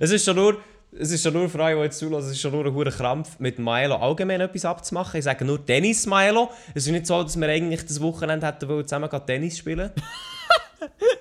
Es 0.02 0.12
ist 0.12 0.26
schon 0.26 0.36
nur, 0.36 0.58
es 1.00 1.12
ist 1.12 1.24
schon 1.24 1.34
nur 1.34 1.50
für 1.50 1.64
alle, 1.64 1.76
die 1.76 1.82
jetzt 1.84 2.00
zulassen, 2.00 2.28
es 2.28 2.34
ist 2.34 2.42
schon 2.42 2.52
nur 2.52 2.66
ein 2.66 2.74
hoher 2.74 2.92
Krampf, 2.92 3.40
mit 3.40 3.60
Milo 3.60 3.96
allgemein 3.96 4.42
etwas 4.42 4.66
abzumachen. 4.66 5.18
Ich 5.18 5.24
sage 5.26 5.44
nur 5.46 5.64
Tennis 5.66 6.06
Milo. 6.06 6.50
Es 6.74 6.86
ist 6.86 6.92
nicht 6.92 7.08
so, 7.08 7.22
dass 7.22 7.40
wir 7.40 7.48
eigentlich 7.48 7.86
das 7.86 8.02
Wochenende 8.02 8.46
hätten 8.48 8.68
wollen, 8.70 8.88
zusammen 8.88 9.10
Tennis 9.26 9.58
spielen. 9.58 9.92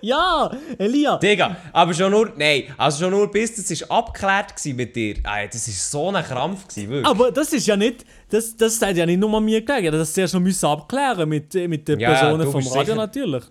Ja, 0.01 0.51
Elia! 0.77 1.17
Digga, 1.17 1.57
aber 1.73 1.95
schon 1.95 2.11
nur, 2.11 2.31
nein, 2.37 2.65
also 2.77 3.05
schon 3.05 3.11
nur 3.13 3.31
bis 3.31 3.55
das 3.57 3.71
ist 3.71 3.91
abgeklärt 3.91 4.55
gewesen 4.55 4.77
mit 4.77 4.95
dir. 4.95 5.15
Ey, 5.25 5.49
das 5.51 5.67
ist 5.67 5.91
so 5.91 6.11
ein 6.11 6.23
Krampf 6.23 6.69
gewesen, 6.69 6.91
wirklich. 6.91 7.07
Aber 7.07 7.33
das 7.33 7.53
ist 7.55 7.67
ja 7.67 7.75
nicht, 7.77 8.05
das, 8.29 8.55
das 8.57 8.81
hat 8.83 8.97
ja 8.97 9.07
nicht 9.07 9.19
nur 9.19 9.41
mir 9.41 9.65
gelegen, 9.65 9.93
das 9.93 10.13
zuerst 10.13 10.35
noch 10.35 10.41
müssen 10.41 10.67
abklären 10.67 11.27
mit, 11.27 11.55
mit 11.55 11.89
den 11.89 11.99
Ja, 11.99 12.13
ja, 12.13 12.19
Personen 12.19 12.51
vom 12.53 12.67
Radio 12.67 12.83
sicher- 12.85 12.95
natürlich. 12.95 13.45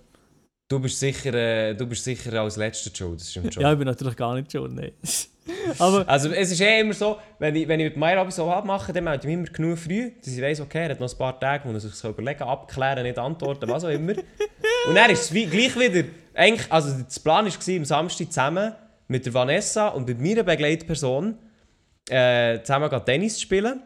Du 0.67 0.79
bist 0.79 0.99
sicher, 0.99 1.33
äh, 1.33 1.73
du 1.73 1.88
bist 1.88 2.03
sicher 2.03 2.33
als 2.41 2.57
letzter 2.57 2.91
Joe, 2.91 3.15
das 3.17 3.31
stimmt 3.31 3.53
schon. 3.53 3.63
Ja, 3.63 3.71
ich 3.71 3.77
bin 3.79 3.88
natürlich 3.88 4.15
gar 4.15 4.36
nicht 4.36 4.51
schon, 4.51 4.75
nein. 4.75 4.91
Aber 5.79 6.08
Also 6.08 6.32
es 6.32 6.51
ist 6.51 6.62
eh 6.62 6.79
immer 6.79 6.93
so, 6.93 7.17
wenn 7.39 7.56
ich, 7.56 7.67
wenn 7.67 7.79
ich 7.79 7.86
mit 7.89 7.97
Meier 7.97 8.29
so 8.32 8.49
abmache, 8.49 8.93
dann 8.93 9.03
melde 9.03 9.19
ich 9.19 9.25
mich 9.25 9.34
immer 9.34 9.51
genug 9.51 9.77
früh, 9.77 10.12
dass 10.19 10.34
ich 10.34 10.41
weiss, 10.41 10.62
okay, 10.62 10.84
er 10.84 10.89
hat 10.91 10.99
noch 10.99 11.12
ein 11.12 11.17
paar 11.17 11.39
Tage, 11.39 11.67
wo 11.67 11.73
er 11.73 11.79
sich 11.79 11.93
so 11.93 12.10
überlegen, 12.10 12.43
abklären, 12.43 13.03
nicht 13.03 13.17
antworten, 13.19 13.69
was 13.69 13.84
auch 13.84 13.89
immer. 13.89 14.13
Und 14.88 14.95
dann 14.95 15.10
ist 15.10 15.23
es 15.23 15.34
wie, 15.34 15.45
gleich 15.45 15.77
wieder, 15.77 16.08
eigentlich, 16.34 16.71
also 16.71 17.03
das 17.03 17.19
Plan 17.19 17.45
war 17.45 17.75
am 17.77 17.86
Samstag 17.86 18.27
zusammen 18.27 18.73
mit 19.08 19.25
der 19.25 19.34
Vanessa 19.34 19.89
und 19.89 20.08
mit 20.08 20.19
meiner 20.19 20.43
Begleitperson 20.43 21.38
äh, 22.10 22.62
zusammen 22.62 22.89
Tennis 23.06 23.36
zu 23.36 23.41
spielen. 23.41 23.82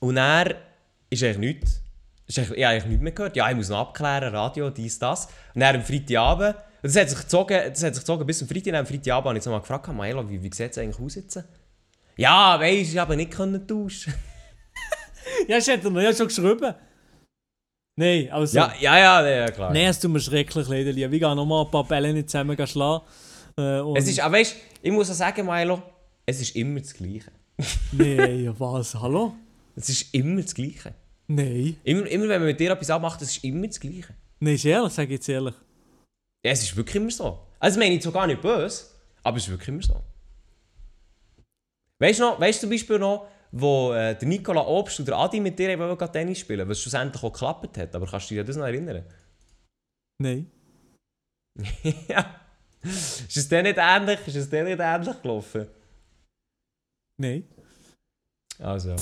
Und 0.00 0.16
er 0.16 0.54
ist 1.10 1.22
eigentlich 1.22 1.38
nichts. 1.38 1.80
Ist 2.26 2.38
eigentlich, 2.38 2.58
ich 2.58 2.64
habe 2.64 2.74
eigentlich 2.74 2.86
nichts 2.86 3.02
mehr 3.02 3.12
gehört. 3.12 3.36
Ja, 3.36 3.50
ich 3.50 3.56
muss 3.56 3.68
noch 3.68 3.80
abklären, 3.80 4.34
Radio, 4.34 4.70
dies, 4.70 4.98
das. 4.98 5.26
Und 5.54 5.60
dann 5.60 5.76
am 5.76 5.82
Freitagabend, 5.82 6.56
das 6.84 6.96
hat 6.96 7.08
sich 7.10 7.18
gezogen, 7.18 7.60
das 7.72 7.82
hat 7.82 7.94
sich 7.94 8.02
gezogen 8.04 8.26
bis 8.26 8.38
zum 8.38 8.48
Freitag, 8.48 8.74
am 8.74 8.86
Freitagabend 8.86 9.28
habe 9.28 9.38
ich 9.38 9.44
so 9.44 9.50
mal 9.50 9.60
gefragt, 9.60 9.88
Maela, 9.88 10.28
wie, 10.28 10.42
wie 10.42 10.52
sieht 10.52 10.72
es 10.72 10.78
eigentlich 10.78 11.00
aus 11.00 11.14
jetzt? 11.14 11.42
Ja, 12.16 12.60
weisst, 12.60 12.92
ich 12.92 12.98
habe 12.98 13.16
nicht 13.16 13.30
können 13.30 13.66
tauschen. 13.66 14.12
ja, 15.48 15.58
ich 15.58 15.66
hätte 15.66 15.90
noch 15.90 16.00
ja 16.00 16.14
schon 16.14 16.28
geschrieben. 16.28 16.74
Nein, 17.96 18.28
also. 18.30 18.58
Ja, 18.58 18.74
ja, 18.80 18.98
ja, 18.98 19.26
ja, 19.28 19.46
klar. 19.46 19.72
Nein, 19.72 19.86
es 19.86 19.98
tut 19.98 20.10
mir 20.10 20.20
schrecklich 20.20 20.68
leid, 20.68 20.86
Elia. 20.86 21.10
Wir 21.10 21.18
gehen 21.18 21.36
nochmal 21.36 21.64
ein 21.64 21.70
paar 21.70 21.84
Bälle 21.84 22.12
nicht 22.12 22.28
zusammen 22.28 22.66
schlagen. 22.66 23.04
Äh, 23.58 23.80
Es 23.96 24.08
ist, 24.08 24.20
aber 24.20 24.36
weißt, 24.36 24.56
ich 24.82 24.92
muss 24.92 25.10
auch 25.10 25.14
sagen, 25.14 25.46
Milo, 25.46 25.82
es 26.26 26.40
ist 26.40 26.54
immer 26.56 26.80
das 26.80 26.92
Gleiche. 26.92 27.30
Nein, 27.92 28.52
was? 28.58 28.94
Hallo? 28.96 29.34
Es 29.76 29.88
ist 29.88 30.12
immer 30.14 30.42
das 30.42 30.54
Gleiche. 30.54 30.92
Nein. 31.28 31.76
Immer, 31.84 32.06
immer 32.08 32.28
wenn 32.28 32.40
man 32.40 32.48
mit 32.48 32.60
dir 32.60 32.72
etwas 32.72 32.90
abmacht, 32.90 33.22
es 33.22 33.36
ist 33.36 33.44
immer 33.44 33.66
das 33.68 33.80
Gleiche. 33.80 34.14
Nein, 34.40 34.54
ist 34.54 34.64
ehrlich, 34.64 34.92
sag 34.92 35.04
ich 35.04 35.12
jetzt 35.12 35.28
ehrlich. 35.28 35.54
Ja, 36.44 36.52
es 36.52 36.62
ist 36.62 36.76
wirklich 36.76 36.96
immer 36.96 37.10
so. 37.10 37.46
Also, 37.58 37.78
meine 37.78 37.94
ich 37.94 38.02
so 38.02 38.12
gar 38.12 38.26
nicht 38.26 38.42
böse, 38.42 38.84
aber 39.22 39.36
es 39.38 39.44
ist 39.44 39.50
wirklich 39.50 39.68
immer 39.68 39.82
so. 39.82 40.00
Weißt 41.98 42.20
du 42.20 42.24
noch, 42.24 42.40
weißt 42.40 42.58
du 42.58 42.66
zum 42.66 42.70
Beispiel 42.70 42.98
noch, 42.98 43.28
wo 43.50 43.92
äh, 43.92 44.14
der 44.18 44.28
Nicola 44.28 44.60
Obst 44.66 44.98
und 44.98 45.08
der 45.08 45.16
Adi 45.16 45.40
mit 45.40 45.58
dir 45.58 45.70
eben 45.70 46.12
Tennis 46.12 46.40
spielen, 46.40 46.68
was 46.68 46.80
schlussendlich 46.80 47.22
auch 47.22 47.32
geklappt 47.32 47.78
hat, 47.78 47.94
aber 47.94 48.06
kannst 48.06 48.30
du 48.30 48.34
dich 48.34 48.40
an 48.40 48.46
das 48.46 48.56
noch 48.56 48.64
erinnern? 48.64 49.04
Nein. 50.20 50.50
ja. 52.08 52.40
Ist 52.82 53.36
es 53.36 53.48
denn 53.48 53.62
nicht 53.62 53.78
ähnlich? 53.78 54.18
Ist 54.26 54.36
es 54.36 54.50
denn 54.50 54.66
nicht 54.66 54.80
ähnlich 54.80 55.22
gelaufen? 55.22 55.68
Nein. 57.16 57.48
Also, 58.58 58.94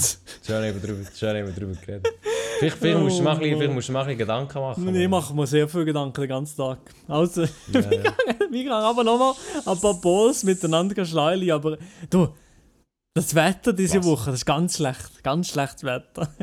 schön 0.47 0.65
eben 0.65 0.81
drüber, 0.81 1.11
schön 1.15 1.37
eben 1.37 1.55
drüber 1.55 1.75
geredet. 1.75 2.09
Vielleicht, 2.63 2.79
vielleicht, 2.79 3.01
musst 3.01 3.19
du 3.19 3.23
mal 3.23 3.33
ein 3.33 3.39
bisschen, 3.41 3.57
vielleicht 3.59 3.75
musst 3.75 3.89
du 3.89 3.93
mal 3.93 4.01
ein 4.01 4.07
bisschen 4.07 4.19
Gedanken 4.19 4.59
machen. 4.61 4.95
Ich 4.95 5.09
mache 5.09 5.35
mir 5.35 5.47
sehr 5.47 5.69
viel 5.69 5.85
Gedanken 5.85 6.21
den 6.21 6.29
ganzen 6.29 6.57
Tag. 6.57 6.79
Also, 7.09 7.43
Ja, 7.73 7.81
ja. 7.81 8.15
wir 8.51 8.63
gehen 8.63 8.71
aber 8.71 9.03
nochmal 9.05 9.35
ein 9.67 9.81
paar 9.81 9.95
Balls 10.01 10.45
miteinander 10.45 11.05
schlagen, 11.05 11.51
aber 11.51 11.77
du, 12.09 12.29
das 13.15 13.35
Wetter 13.35 13.73
diese 13.73 13.99
Was? 13.99 14.07
Woche, 14.07 14.31
das 14.31 14.41
ist 14.41 14.47
ganz 14.47 14.77
schlecht. 14.77 15.23
Ganz 15.23 15.49
schlechtes 15.49 15.85
Wetter. 15.85 16.29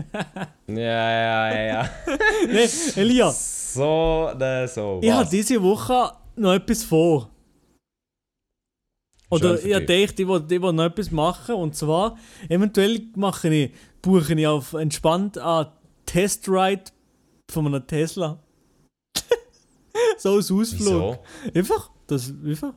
Ja, 0.67 0.75
ja, 0.75 1.51
ja, 1.51 1.61
ja. 1.61 1.89
Nein, 2.47 2.69
Elia, 2.95 3.31
So, 3.31 4.31
ne, 4.37 4.67
so. 4.67 4.99
ich 5.01 5.11
habe 5.11 5.23
was? 5.23 5.29
diese 5.31 5.61
Woche 5.63 6.11
noch 6.35 6.53
etwas 6.53 6.83
vor. 6.83 7.29
Oder 9.31 9.55
ich 9.55 9.63
gedacht, 9.63 10.19
ich 10.19 10.27
will, 10.27 10.43
ich 10.49 10.61
will 10.61 10.73
noch 10.73 10.85
etwas 10.85 11.09
machen. 11.11 11.55
Und 11.55 11.75
zwar, 11.75 12.17
eventuell 12.49 13.01
mache 13.15 13.49
ich, 13.49 13.71
buche 14.01 14.33
ich 14.33 14.47
auf 14.47 14.73
entspannt 14.73 15.37
einen 15.39 15.67
Testride 16.09 16.85
von 17.51 17.67
einem 17.67 17.85
Tesla. 17.85 18.41
so 20.17 20.37
als 20.37 20.51
Ausflug. 20.51 20.79
Wieso? 20.79 21.19
Einfach, 21.53 21.91
das, 22.07 22.33
einfach. 22.43 22.73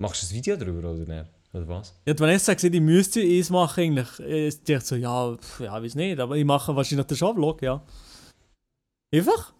Machst 0.00 0.22
du 0.22 0.26
ein 0.26 0.38
Video 0.38 0.56
darüber 0.56 0.90
oder 0.90 1.06
nicht? 1.06 1.30
Oder 1.52 1.68
was? 1.68 1.94
Ja, 2.04 2.12
die 2.12 2.20
Vanessa 2.20 2.50
hat 2.50 2.58
gesagt, 2.58 2.74
ich 2.74 2.80
müsste 2.80 3.20
eins 3.20 3.50
machen 3.50 3.84
eigentlich. 3.84 4.18
Ich 4.18 4.64
dachte 4.64 4.84
so, 4.84 4.96
ja, 4.96 5.36
pf, 5.36 5.60
ja, 5.60 5.80
weiß 5.80 5.94
nicht, 5.94 6.18
aber 6.18 6.36
ich 6.36 6.44
mache 6.44 6.74
wahrscheinlich 6.74 7.06
den 7.06 7.16
Vlog, 7.16 7.62
ja. 7.62 7.80
Einfach? 9.14 9.52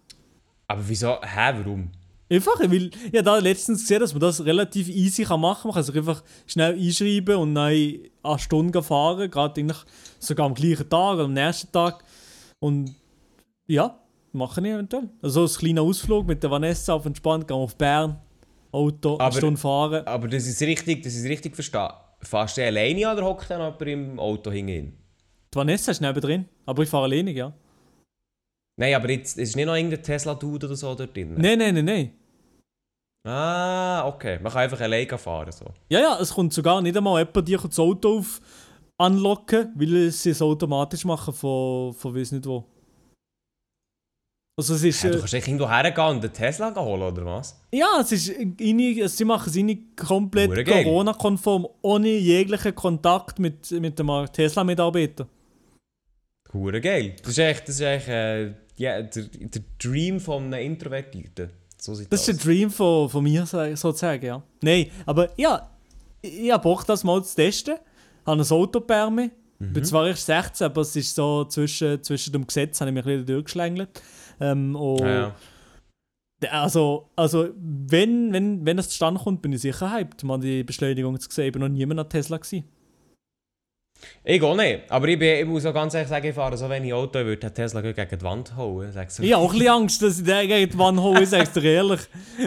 Aber 0.67 0.85
wieso? 0.85 1.21
Hä, 1.21 1.53
warum? 1.57 1.91
Einfach, 2.29 2.59
ich 2.59 2.71
will, 2.71 2.91
ja, 3.13 3.21
da 3.21 3.37
letztens 3.37 3.83
gesehen, 3.83 4.01
dass 4.01 4.11
man 4.11 4.19
das 4.19 4.43
relativ 4.43 4.89
easy 4.89 5.23
kann 5.23 5.39
machen 5.39 5.61
kann. 5.61 5.69
Man 5.69 5.75
kann 5.75 5.83
sich 5.83 5.95
einfach 5.95 6.23
schnell 6.45 6.73
einschreiben 6.73 7.37
und 7.37 7.55
dann 7.55 7.67
eine 8.23 8.39
Stunde 8.39 8.83
fahren, 8.83 9.31
gerade 9.31 9.61
eigentlich 9.61 9.77
sogar 10.19 10.47
am 10.47 10.55
gleichen 10.55 10.89
Tag 10.89 11.13
oder 11.13 11.23
am 11.23 11.33
nächsten 11.33 11.71
Tag. 11.71 12.03
Und 12.59 12.95
ja, 13.67 13.99
mache 14.31 14.61
ich 14.61 14.67
eventuell. 14.67 15.09
Also 15.21 15.43
ein 15.43 15.49
kleiner 15.49 15.81
Ausflug 15.81 16.27
mit 16.27 16.41
der 16.43 16.51
Vanessa 16.51 16.93
auf 16.93 17.05
entspannt, 17.05 17.47
gehen 17.47 17.57
wir 17.57 17.61
auf 17.63 17.75
Bern, 17.77 18.19
Auto, 18.71 19.15
eine 19.17 19.23
Aber- 19.25 19.37
Stunde 19.37 19.59
fahren. 19.59 20.05
Aber 20.07 20.27
das 20.27 20.47
ist 20.47 20.61
richtig, 20.61 21.03
das 21.03 21.15
ist 21.15 21.25
richtig 21.25 21.55
verstehen. 21.55 21.89
Fährst 22.21 22.57
du 22.57 22.65
alleine 22.65 23.11
oder 23.11 23.23
hockt 23.25 23.49
dann 23.49 23.61
jemand 23.61 23.81
im 23.83 24.19
Auto 24.19 24.51
hinten? 24.51 24.97
Die 25.53 25.57
Vanessa 25.57 25.91
ist 25.91 26.01
neben 26.01 26.19
drin, 26.19 26.45
aber 26.65 26.83
ich 26.83 26.89
fahre 26.89 27.03
alleine, 27.05 27.31
ja. 27.31 27.53
Nein, 28.77 28.93
aber 28.95 29.09
jetzt 29.09 29.37
ist 29.37 29.55
nicht 29.55 29.65
noch 29.65 29.75
irgendein 29.75 30.03
Tesla-Dude 30.03 30.65
oder 30.65 30.75
so 30.75 30.93
dort 30.95 31.15
drin? 31.15 31.35
Nein, 31.37 31.57
nein, 31.59 31.75
nein, 31.75 31.85
nein. 31.85 32.11
Ah, 33.25 34.05
okay. 34.07 34.37
Man 34.39 34.51
kann 34.51 34.63
einfach 34.63 34.81
alleine 34.81 35.17
fahren. 35.17 35.51
So. 35.51 35.65
Ja, 35.89 35.99
ja, 35.99 36.17
es 36.19 36.33
kommt 36.33 36.53
sogar 36.53 36.81
nicht 36.81 36.95
einmal 36.95 37.19
jemand 37.25 37.47
dir 37.47 37.57
das 37.57 37.79
Auto 37.79 38.19
auf 38.19 38.39
anlocken, 38.97 39.71
weil 39.75 40.11
sie 40.11 40.29
es 40.31 40.41
automatisch 40.41 41.05
machen 41.05 41.33
von, 41.33 41.93
von 41.93 42.15
weiss 42.15 42.31
nicht 42.31 42.45
wo. 42.45 42.63
Also 44.57 44.75
es 44.75 44.83
ist, 44.83 45.03
Ja, 45.03 45.09
du 45.11 45.17
äh, 45.17 45.19
kannst 45.19 45.33
echt 45.33 45.47
irgendwo 45.47 45.67
hergehen 45.69 46.07
und 46.07 46.23
einen 46.23 46.31
Tesla 46.33 46.73
holen, 46.75 47.01
oder 47.03 47.25
was? 47.25 47.59
ja, 47.73 47.99
es 47.99 48.11
ist, 48.13 48.29
eine, 48.37 49.09
sie 49.09 49.25
machen 49.25 49.49
es 49.49 49.57
eine 49.57 49.77
komplett. 49.97 50.65
Corona-konform, 50.65 51.67
ohne 51.81 52.07
jeglichen 52.07 52.73
Kontakt 52.73 53.37
mit, 53.37 53.69
mit 53.71 53.99
dem 53.99 54.07
Tesla-Mitarbeiter. 54.31 55.27
Hure 56.53 56.79
geil. 56.79 57.17
Das 57.21 57.31
ist 57.31 57.37
echt, 57.39 57.67
das 57.67 57.75
ist 57.75 57.81
echt 57.81 58.07
äh, 58.07 58.53
ja, 58.77 59.01
der, 59.01 59.23
der 59.23 59.61
Dream 59.77 60.21
von 60.21 60.45
einem 60.45 60.65
Introvertierten. 60.71 61.49
So 61.77 61.91
Das 61.93 62.07
das 62.07 62.19
ist 62.21 62.27
der 62.27 62.45
Dream 62.45 62.71
von, 62.71 63.09
von 63.09 63.23
mir, 63.23 63.45
so- 63.45 63.75
sozusagen, 63.75 64.25
ja. 64.25 64.41
Nein, 64.61 64.89
aber 65.05 65.37
ja, 65.37 65.69
ich 66.21 66.49
habe 66.49 66.63
Bock, 66.63 66.85
das 66.85 67.03
mal 67.03 67.21
zu 67.25 67.35
testen. 67.35 67.75
Habe 68.25 68.41
ein 68.41 68.51
Auto 68.51 68.79
bei 68.79 69.09
mir. 69.09 69.31
Ich 69.59 69.73
bin 69.73 69.85
zwar 69.85 70.07
erst 70.07 70.25
16, 70.25 70.65
aber 70.65 70.81
es 70.81 70.95
ist 70.95 71.15
so 71.15 71.45
zwischen, 71.45 72.03
zwischen 72.03 72.33
dem 72.33 72.45
Gesetz, 72.45 72.81
habe 72.81 72.89
ich 72.89 72.95
mich 72.95 73.05
ein 73.05 73.09
bisschen 73.09 73.25
durchgeschlängelt. 73.25 74.01
Ähm, 74.41 74.75
Ja, 74.75 75.07
ja. 75.07 75.35
Also, 76.51 77.09
also 77.15 77.49
wenn, 77.55 78.33
wenn, 78.33 78.65
wenn 78.65 78.77
das 78.77 78.89
zustande 78.89 79.21
kommt, 79.21 79.41
bin 79.41 79.53
ich 79.53 79.61
sicher 79.61 79.91
hyped, 79.91 80.23
mal 80.23 80.39
die 80.39 80.63
Beschleunigung 80.63 81.17
zu 81.19 81.29
sehen. 81.31 81.45
Ich 81.45 81.51
bin 81.53 81.61
noch 81.61 81.69
niemand 81.69 82.01
an 82.01 82.09
Tesla 82.09 82.37
gewesen. 82.37 82.65
Ich 84.23 84.41
auch 84.43 84.55
nicht. 84.55 84.91
Aber 84.91 85.07
ich, 85.07 85.17
bin, 85.17 85.39
ich 85.39 85.45
muss 85.45 85.65
auch 85.65 85.73
ganz 85.73 85.93
ehrlich 85.93 86.09
sagen, 86.09 86.27
ich 86.27 86.35
fahre 86.35 86.57
so 86.57 86.69
wenig 86.69 86.93
Auto, 86.93 87.19
ich 87.19 87.25
würde 87.25 87.51
Tesla 87.51 87.81
gegen 87.81 88.07
die 88.09 88.21
Wand 88.21 88.55
hauen. 88.55 88.89
Ich 88.89 88.95
habe 88.95 89.37
auch 89.37 89.53
ein 89.53 89.59
bisschen 89.59 89.73
Angst, 89.73 90.01
dass 90.01 90.19
ich 90.19 90.25
den 90.25 90.47
gegen 90.47 90.71
die 90.71 90.77
Wand 90.77 90.99
hole, 90.99 91.23
ich 91.23 91.29
sag's 91.29 91.53
dir 91.53 91.63
ehrlich. 91.63 92.01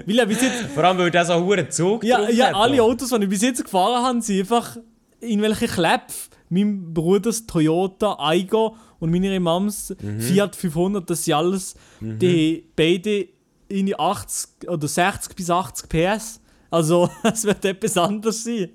Weil 0.07 0.27
bis 0.27 0.43
jetzt, 0.43 0.67
Vor 0.75 0.85
allem, 0.85 0.99
weil 0.99 1.11
der 1.11 1.25
so 1.25 1.33
einen 1.33 1.71
Zug 1.71 2.05
ja, 2.05 2.29
ja, 2.29 2.49
hat, 2.49 2.55
alle. 2.55 2.83
Autos, 2.83 3.09
die 3.09 3.23
ich 3.23 3.29
bis 3.29 3.43
jetzt 3.43 3.65
gefahren 3.65 4.05
habe, 4.05 4.21
sind 4.21 4.41
einfach 4.41 4.77
in 5.21 5.43
welche 5.43 5.67
Klepf. 5.67 6.31
Mein 6.51 6.95
Bruders 6.95 7.47
Toyota 7.47 8.17
Aygo 8.19 8.75
und 9.01 9.11
meine 9.11 9.39
Mams 9.39 9.95
Fiat 10.19 10.57
500, 10.57 11.09
das 11.09 11.25
sind 11.25 11.35
alles 11.35 11.75
die 12.01 12.65
beide 12.75 13.29
in 13.69 13.87
die 13.87 13.99
80 13.99 14.69
oder 14.69 14.89
60 14.89 15.37
bis 15.37 15.51
80 15.51 15.89
PS. 15.89 16.41
Also, 16.71 17.11
es 17.23 17.45
wird 17.45 17.65
etwas 17.65 17.97
anderes 17.97 18.45
sein. 18.45 18.71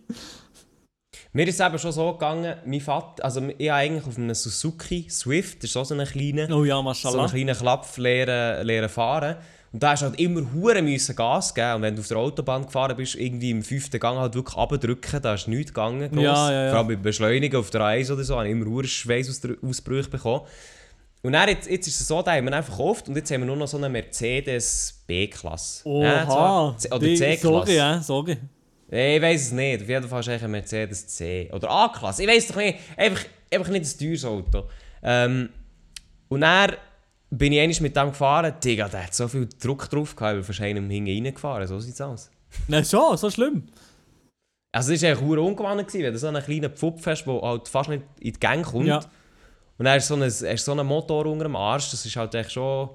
Mir 1.32 1.48
ist 1.48 1.60
es 1.60 1.66
eben 1.66 1.80
schon 1.80 1.91
so 1.91 2.14
gegangen, 2.14 2.58
mein 2.66 2.80
Vater, 2.80 3.26
also 3.26 3.41
ich 3.58 3.70
habe 3.70 3.80
eigentlich 3.80 4.06
auf 4.06 4.18
einem 4.18 4.36
Suzuki 4.36 5.08
Swift, 5.10 5.64
das 5.64 5.72
ist 5.72 5.78
auch 5.78 5.86
so 5.86 5.96
ein 5.96 6.06
kleiner, 6.06 6.56
Oh 6.56 6.64
ja, 6.64 6.80
so 6.94 7.18
einen 7.18 7.30
kleinen 7.30 7.56
Klapf 7.56 7.98
lernen 7.98 8.89
fahren. 8.89 9.38
Und 9.74 9.82
da 9.82 9.92
hast 9.92 10.04
du 10.04 10.06
halt 10.06 10.20
immer 10.20 10.42
hure 10.54 10.84
müssen 10.84 11.16
Gas 11.16 11.54
geben. 11.54 11.74
Und 11.74 11.82
wenn 11.82 11.96
du 11.96 12.02
auf 12.02 12.08
der 12.08 12.18
Autobahn 12.18 12.66
gefahren 12.66 12.96
bist, 12.96 13.16
irgendwie 13.16 13.50
im 13.50 13.64
fünften 13.64 14.00
Gang 14.00 14.20
halt 14.20 14.36
wirklich 14.36 14.56
abdrücken, 14.56 15.20
da 15.22 15.34
ist 15.34 15.48
nichts 15.48 15.74
gegangen. 15.74 16.12
gross. 16.12 16.24
Ja, 16.24 16.52
ja, 16.52 16.64
ja. 16.66 16.70
Vor 16.70 16.78
allem 16.80 16.88
bei 16.90 16.96
Beschleunigen 16.96 17.60
auf 17.60 17.72
der 17.72 17.82
A1 17.82 18.14
oder 18.14 18.24
so, 18.24 18.36
habe 18.38 18.46
ich 18.46 18.52
immer 18.52 18.68
hure 18.68 18.86
Schweißausbrüche 18.86 20.10
bekommen. 20.10 20.42
Und 21.24 21.34
dann, 21.34 21.50
jetzt, 21.50 21.68
jetzt 21.70 21.88
ist 21.88 22.02
es 22.02 22.08
so, 22.08 22.22
da 22.22 22.34
haben 22.34 22.46
wir 22.46 22.54
einfach 22.54 22.78
gekauft 22.78 23.08
und 23.08 23.16
jetzt 23.16 23.32
haben 23.32 23.42
wir 23.42 23.48
nur 23.48 23.56
noch 23.56 23.68
so 23.68 23.78
eine 23.78 23.90
Mercedes 23.90 25.04
B-Klasse. 25.08 25.88
Oha, 25.88 26.76
Ja, 26.84 26.96
oder 26.96 27.00
C-Klasse. 27.00 27.38
Sorry, 27.42 27.76
ja, 27.76 28.02
sorry. 28.02 28.38
Ich 28.90 29.22
weiß 29.22 29.42
es 29.42 29.52
nicht. 29.54 29.82
Auf 29.82 29.90
jeden 29.90 30.08
Fall 30.08 30.20
ist 30.20 30.30
eigentlich 30.30 30.44
ein 30.44 30.52
Mercedes 30.52 31.08
C. 31.08 31.50
Oder 31.52 31.70
A-Klasse. 31.72 32.22
Ich 32.24 32.30
weiß 32.30 32.50
doch 32.50 32.58
nicht. 32.58 32.78
Einfach, 32.96 33.24
einfach 33.52 33.72
nicht 33.72 33.86
ein 33.86 34.00
teures 34.00 34.26
Auto. 34.26 34.66
Ähm, 35.02 35.50
und 36.28 36.42
dann 36.42 36.74
bin 37.38 37.52
ich 37.54 37.60
einmal 37.60 37.82
mit 37.82 37.96
dem 37.96 38.10
gefahren. 38.10 38.54
Digga, 38.64 38.88
der 38.88 39.06
hat 39.06 39.14
so 39.14 39.28
viel 39.28 39.48
Druck 39.62 39.90
drauf 39.90 40.16
gehabt, 40.16 40.36
weil 40.36 40.48
wahrscheinlich 40.48 40.84
hinten 40.84 41.26
reingefahren. 41.26 41.68
So 41.68 41.80
sieht 41.80 41.94
es 41.94 42.02
aus. 42.02 42.32
Nein, 42.68 42.86
schon, 42.86 43.18
so 43.18 43.30
schlimm. 43.30 43.64
Also 44.72 44.94
es 44.94 45.02
war 45.02 45.10
eigentlich 45.10 45.28
verdammt 45.28 45.50
ungewohnt, 45.50 45.88
gewesen, 45.88 46.04
wenn 46.04 46.14
du 46.14 46.20
so 46.20 46.28
einen 46.28 46.44
kleinen 46.44 46.72
Pfupf 46.72 47.06
hast, 47.06 47.26
der 47.26 47.42
halt 47.42 47.68
fast 47.68 47.90
nicht 47.90 48.04
in 48.20 48.34
die 48.34 48.40
Gang 48.40 48.66
kommt. 48.66 48.88
Ja. 48.88 48.98
Und 49.78 49.86
dann 49.86 49.96
hast 49.96 50.10
du 50.10 50.16
so 50.16 50.22
einen, 50.22 50.32
hast 50.32 50.66
so 50.66 50.72
einen 50.72 50.86
Motor 50.86 51.26
unter 51.26 51.46
dem 51.46 51.56
Arsch. 51.56 51.92
Das 51.92 52.06
ist 52.06 52.16
halt 52.16 52.34
echt 52.36 52.52
schon 52.52 52.90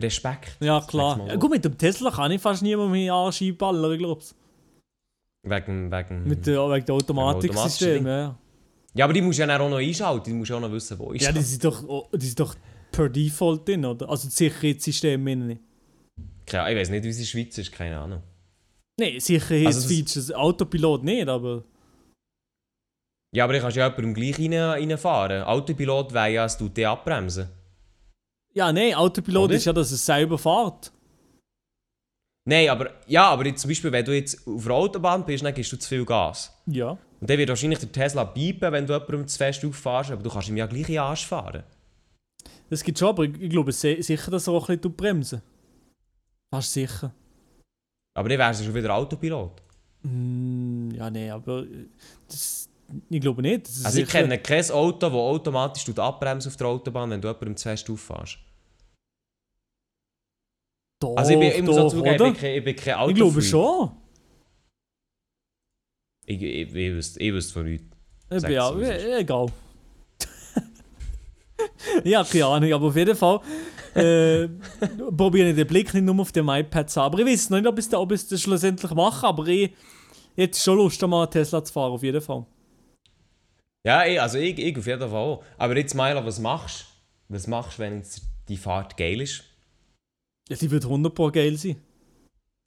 Respekt. 0.00 0.56
Ja, 0.60 0.80
klar. 0.80 1.20
Ja, 1.26 1.32
so. 1.32 1.38
gut, 1.38 1.50
mit 1.50 1.64
dem 1.64 1.76
Tesla 1.76 2.10
kann 2.10 2.30
ich 2.30 2.40
fast 2.40 2.62
niemand 2.62 2.92
mehr 2.92 3.12
Arsch 3.12 3.42
einballern, 3.42 3.92
ich 3.92 3.98
glaube 3.98 4.22
Wegen, 5.42 5.92
wegen... 5.92 6.24
Mit 6.24 6.46
der, 6.46 6.68
wegen 6.70 6.86
der 6.86 6.94
Automatiksystem, 6.94 8.06
ja. 8.06 8.36
Ja, 8.94 9.04
aber 9.04 9.12
die 9.12 9.20
musst 9.20 9.38
du 9.38 9.44
ja 9.44 9.60
auch 9.60 9.70
noch 9.70 9.76
einschalten. 9.76 10.24
Die 10.24 10.32
musst 10.32 10.50
du 10.50 10.56
auch 10.56 10.60
noch 10.60 10.72
wissen, 10.72 10.98
wo 10.98 11.12
ist. 11.12 11.22
Ja, 11.22 11.30
die 11.30 11.40
sind 11.40 11.62
doch, 11.64 11.86
oh, 11.86 12.08
die 12.12 12.26
sind 12.26 12.40
doch 12.40 12.54
per 12.92 13.08
Default 13.08 13.68
drin, 13.68 13.84
oder? 13.84 14.08
Also 14.08 14.28
das 14.28 14.36
Sicherheitssystem 14.36 15.22
meine 15.22 15.52
ich. 15.52 15.58
Weiß 16.52 16.90
nicht, 16.90 17.04
wie 17.04 17.08
es 17.08 17.16
in 17.16 17.22
der 17.22 17.28
Schweiz 17.28 17.58
ist, 17.58 17.72
keine 17.72 17.98
Ahnung. 17.98 18.22
Nein, 18.98 19.20
Sicherheitsfeatures, 19.20 20.32
Autopilot 20.32 21.04
nicht, 21.04 21.28
aber... 21.28 21.64
Ja, 23.34 23.44
aber 23.44 23.54
ich 23.54 23.60
kannst 23.60 23.76
ja 23.76 23.88
jemandem 23.88 24.14
gleich 24.14 24.38
rein, 24.38 24.54
reinfahren. 24.54 25.42
Autopilot 25.42 26.14
wäre 26.14 26.30
ja, 26.30 26.44
es 26.46 26.56
tut 26.56 26.76
dich 26.76 26.86
abbremsen. 26.86 27.48
Ja, 28.54 28.72
nein, 28.72 28.94
Autopilot 28.94 29.44
Oder? 29.44 29.54
ist 29.54 29.66
ja, 29.66 29.72
dass 29.74 29.90
es 29.90 30.06
selber 30.06 30.38
fährt. 30.38 30.90
Nein, 32.48 32.70
aber, 32.70 32.90
ja, 33.06 33.28
aber 33.28 33.44
jetzt, 33.44 33.60
zum 33.60 33.68
Beispiel, 33.68 33.92
wenn 33.92 34.04
du 34.04 34.14
jetzt 34.14 34.46
auf 34.46 34.62
der 34.64 34.72
Autobahn 34.72 35.26
bist, 35.26 35.44
dann 35.44 35.52
gibst 35.52 35.72
du 35.72 35.76
zu 35.76 35.88
viel 35.88 36.04
Gas. 36.06 36.56
Ja. 36.66 36.90
Und 37.20 37.28
dann 37.28 37.36
wird 37.36 37.48
wahrscheinlich 37.48 37.80
der 37.80 37.92
Tesla 37.92 38.24
piepen, 38.24 38.72
wenn 38.72 38.86
du 38.86 38.94
jemandem 38.94 39.26
zu 39.26 39.36
fest 39.36 39.64
auffährst, 39.64 40.12
aber 40.12 40.22
du 40.22 40.30
kannst 40.30 40.48
ihm 40.48 40.56
ja 40.56 40.66
gleich 40.66 40.88
in 40.88 40.94
den 40.94 40.98
Arsch 41.00 41.26
fahren. 41.26 41.64
Das 42.68 42.82
gibt 42.82 42.98
schon, 42.98 43.08
aber 43.08 43.24
ich, 43.24 43.50
glaube 43.50 43.72
sicher, 43.72 44.30
dass 44.30 44.46
er 44.46 44.52
auch 44.52 44.68
ein 44.68 44.78
bisschen 44.78 44.96
bremsen 44.96 45.42
Fast 46.52 46.72
sicher. 46.72 47.12
Aber 48.14 48.28
dann 48.28 48.38
wärst 48.38 48.60
du 48.60 48.64
schon 48.64 48.74
wieder 48.74 48.94
Autopilot. 48.94 49.62
Mm, 50.02 50.90
ja, 50.92 51.10
nein, 51.10 51.30
aber 51.30 51.62
äh, 51.64 51.88
das, 52.28 52.68
ich 53.10 53.20
glaube 53.20 53.42
nicht. 53.42 53.68
Also 53.84 54.00
ich 54.00 54.08
kenne 54.08 54.38
kein 54.38 54.70
Auto, 54.70 54.98
das 54.98 55.12
automatisch 55.12 55.84
tut 55.84 55.98
abbremsen 55.98 56.50
auf 56.50 56.56
der 56.56 56.66
Autobahn, 56.68 57.10
wenn 57.10 57.20
du 57.20 57.28
jemandem 57.28 57.56
zu 57.56 57.68
fest 57.68 57.90
auffährst. 57.90 58.38
Doch, 61.00 61.16
Also 61.16 61.32
ich, 61.32 61.38
bin, 61.38 61.50
ich 61.50 61.62
muss 61.62 61.76
auch 61.76 61.82
doch, 61.82 61.90
zugeben, 61.90 62.14
ich 62.14 62.22
bin 62.22 62.34
kein, 62.34 62.54
ich 62.56 62.64
bin 62.64 62.76
kein 62.76 62.94
Auto 62.94 63.10
Ich 63.10 63.16
glaube 63.16 63.42
schon. 63.42 63.90
Ich, 66.24 66.42
ich, 66.42 66.74
ich, 66.74 66.92
wüsste, 66.92 67.20
ich 67.20 67.32
wüsste 67.32 67.52
von 67.52 67.64
nichts. 67.66 67.86
Ja, 68.30 68.72
so, 68.72 68.80
egal. 68.80 69.52
ja, 72.04 72.24
keine 72.24 72.46
Ahnung, 72.46 72.72
aber 72.72 72.86
auf 72.86 72.96
jeden 72.96 73.16
Fall 73.16 73.40
äh, 73.94 74.48
probiere 75.16 75.50
ich 75.50 75.56
den 75.56 75.66
Blick 75.66 75.92
nicht 75.94 76.04
nur 76.04 76.20
auf 76.20 76.32
dem 76.32 76.48
iPad 76.48 76.90
zu 76.90 77.00
haben. 77.00 77.14
Aber 77.14 77.22
ich 77.22 77.32
weiß 77.32 77.50
noch 77.50 77.58
nicht, 77.58 77.68
ob 77.68 77.78
ich 77.78 77.86
es 77.86 77.94
ob 77.94 78.12
ich's 78.12 78.28
das 78.28 78.40
schlussendlich 78.40 78.92
mache, 78.92 79.26
aber 79.26 79.46
ich, 79.46 79.72
ich 80.34 80.42
hätte 80.44 80.58
schon 80.58 80.76
Lust, 80.76 81.00
mal 81.02 81.22
einen 81.22 81.30
Tesla 81.30 81.64
zu 81.64 81.72
fahren, 81.72 81.92
auf 81.92 82.02
jeden 82.02 82.20
Fall. 82.20 82.44
Ja, 83.84 84.04
ich, 84.04 84.20
also 84.20 84.38
ich, 84.38 84.58
ich 84.58 84.76
auf 84.76 84.86
jeden 84.86 85.00
Fall 85.00 85.12
auch. 85.12 85.44
Aber 85.58 85.76
jetzt, 85.76 85.94
Milo, 85.94 86.24
was 86.24 86.40
machst 86.40 86.86
du? 87.28 87.34
Was 87.34 87.46
machst 87.46 87.78
wenn 87.78 87.98
jetzt 87.98 88.22
die 88.48 88.56
Fahrt 88.56 88.96
geil 88.96 89.20
ist? 89.20 89.44
Ja, 90.48 90.56
die 90.56 90.70
wird 90.70 90.84
100 90.84 91.14
Pro 91.14 91.30
geil 91.30 91.56
sein. 91.56 91.76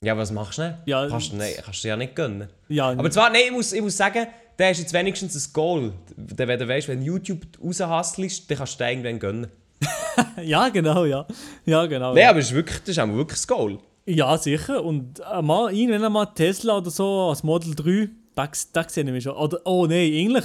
Ja, 0.02 0.16
was 0.16 0.32
machst 0.32 0.58
du 0.58 0.62
denn? 0.62 0.78
Ja, 0.86 1.06
Kannst 1.08 1.32
du, 1.32 1.36
nein, 1.36 1.52
kannst 1.62 1.84
du 1.84 1.88
ja 1.88 1.96
nicht 1.96 2.14
gönnen. 2.16 2.48
Ja, 2.68 2.88
Aber 2.90 3.10
zwar, 3.10 3.30
nein, 3.30 3.42
ich 3.46 3.52
muss, 3.52 3.72
ich 3.72 3.82
muss 3.82 3.96
sagen, 3.96 4.26
der 4.60 4.70
ist 4.70 4.78
jetzt 4.78 4.92
wenigstens 4.92 5.34
ein 5.36 5.52
Goal. 5.52 5.92
Der, 6.16 6.48
wenn 6.48 6.58
du 6.58 6.68
weißt, 6.68 6.88
wenn 6.88 7.02
YouTube 7.02 7.40
raushastelst, 7.62 8.50
dann 8.50 8.58
kannst 8.58 8.80
du 8.80 8.84
den 8.84 9.04
irgendwann 9.04 9.18
gönnen. 9.18 9.46
ja, 10.42 10.68
genau, 10.68 11.04
ja. 11.04 11.26
Ja, 11.64 11.86
genau. 11.86 12.14
Nein, 12.14 12.22
ja. 12.22 12.30
aber 12.30 12.38
es 12.40 12.46
ist 12.46 12.54
wirklich, 12.54 12.78
das 12.80 12.90
ist 12.90 12.98
auch 12.98 13.08
wirklich 13.08 13.38
das 13.38 13.48
Goal. 13.48 13.78
ja, 14.06 14.36
sicher. 14.38 14.84
Und 14.84 15.20
äh, 15.20 15.42
mal, 15.42 15.72
irgendwann 15.74 16.04
einmal 16.04 16.34
Tesla 16.34 16.78
oder 16.78 16.90
so 16.90 17.30
als 17.30 17.42
Model 17.42 17.74
3, 17.74 18.08
das, 18.34 18.70
das 18.72 18.94
sehe 18.94 19.04
ich 19.04 19.10
mich 19.10 19.24
schon. 19.24 19.36
Oder, 19.36 19.60
oh 19.64 19.86
nein, 19.86 20.12
eigentlich, 20.12 20.44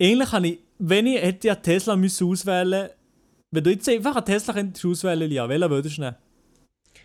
eigentlich 0.00 0.32
habe 0.32 0.48
ich, 0.48 0.58
wenn 0.78 1.06
ich 1.06 1.22
hätte 1.22 1.48
ja 1.48 1.54
Tesla 1.54 1.96
müssen 1.96 2.28
auswählen 2.28 2.90
wenn 3.54 3.62
du 3.62 3.70
jetzt 3.70 3.88
einfach 3.88 4.16
einen 4.16 4.24
Tesla 4.24 4.52
könntest 4.52 4.84
auswählen, 4.84 5.30
ja, 5.30 5.48
welchen 5.48 5.70
würdest 5.70 5.96
du 5.96 6.00
nehmen? 6.02 6.16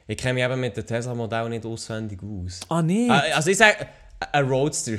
Ich 0.07 0.17
kenne 0.17 0.33
mich 0.33 0.43
eben 0.43 0.59
mit 0.59 0.75
dem 0.75 0.85
Tesla-Modell 0.85 1.47
nicht 1.49 1.63
auswendig 1.63 2.19
aus. 2.23 2.61
Ah, 2.69 2.81
nee. 2.81 3.07
Äh, 3.07 3.33
also 3.33 3.51
ich 3.51 3.57
sage, 3.57 3.85
ein 4.31 4.47
Roadster. 4.47 4.93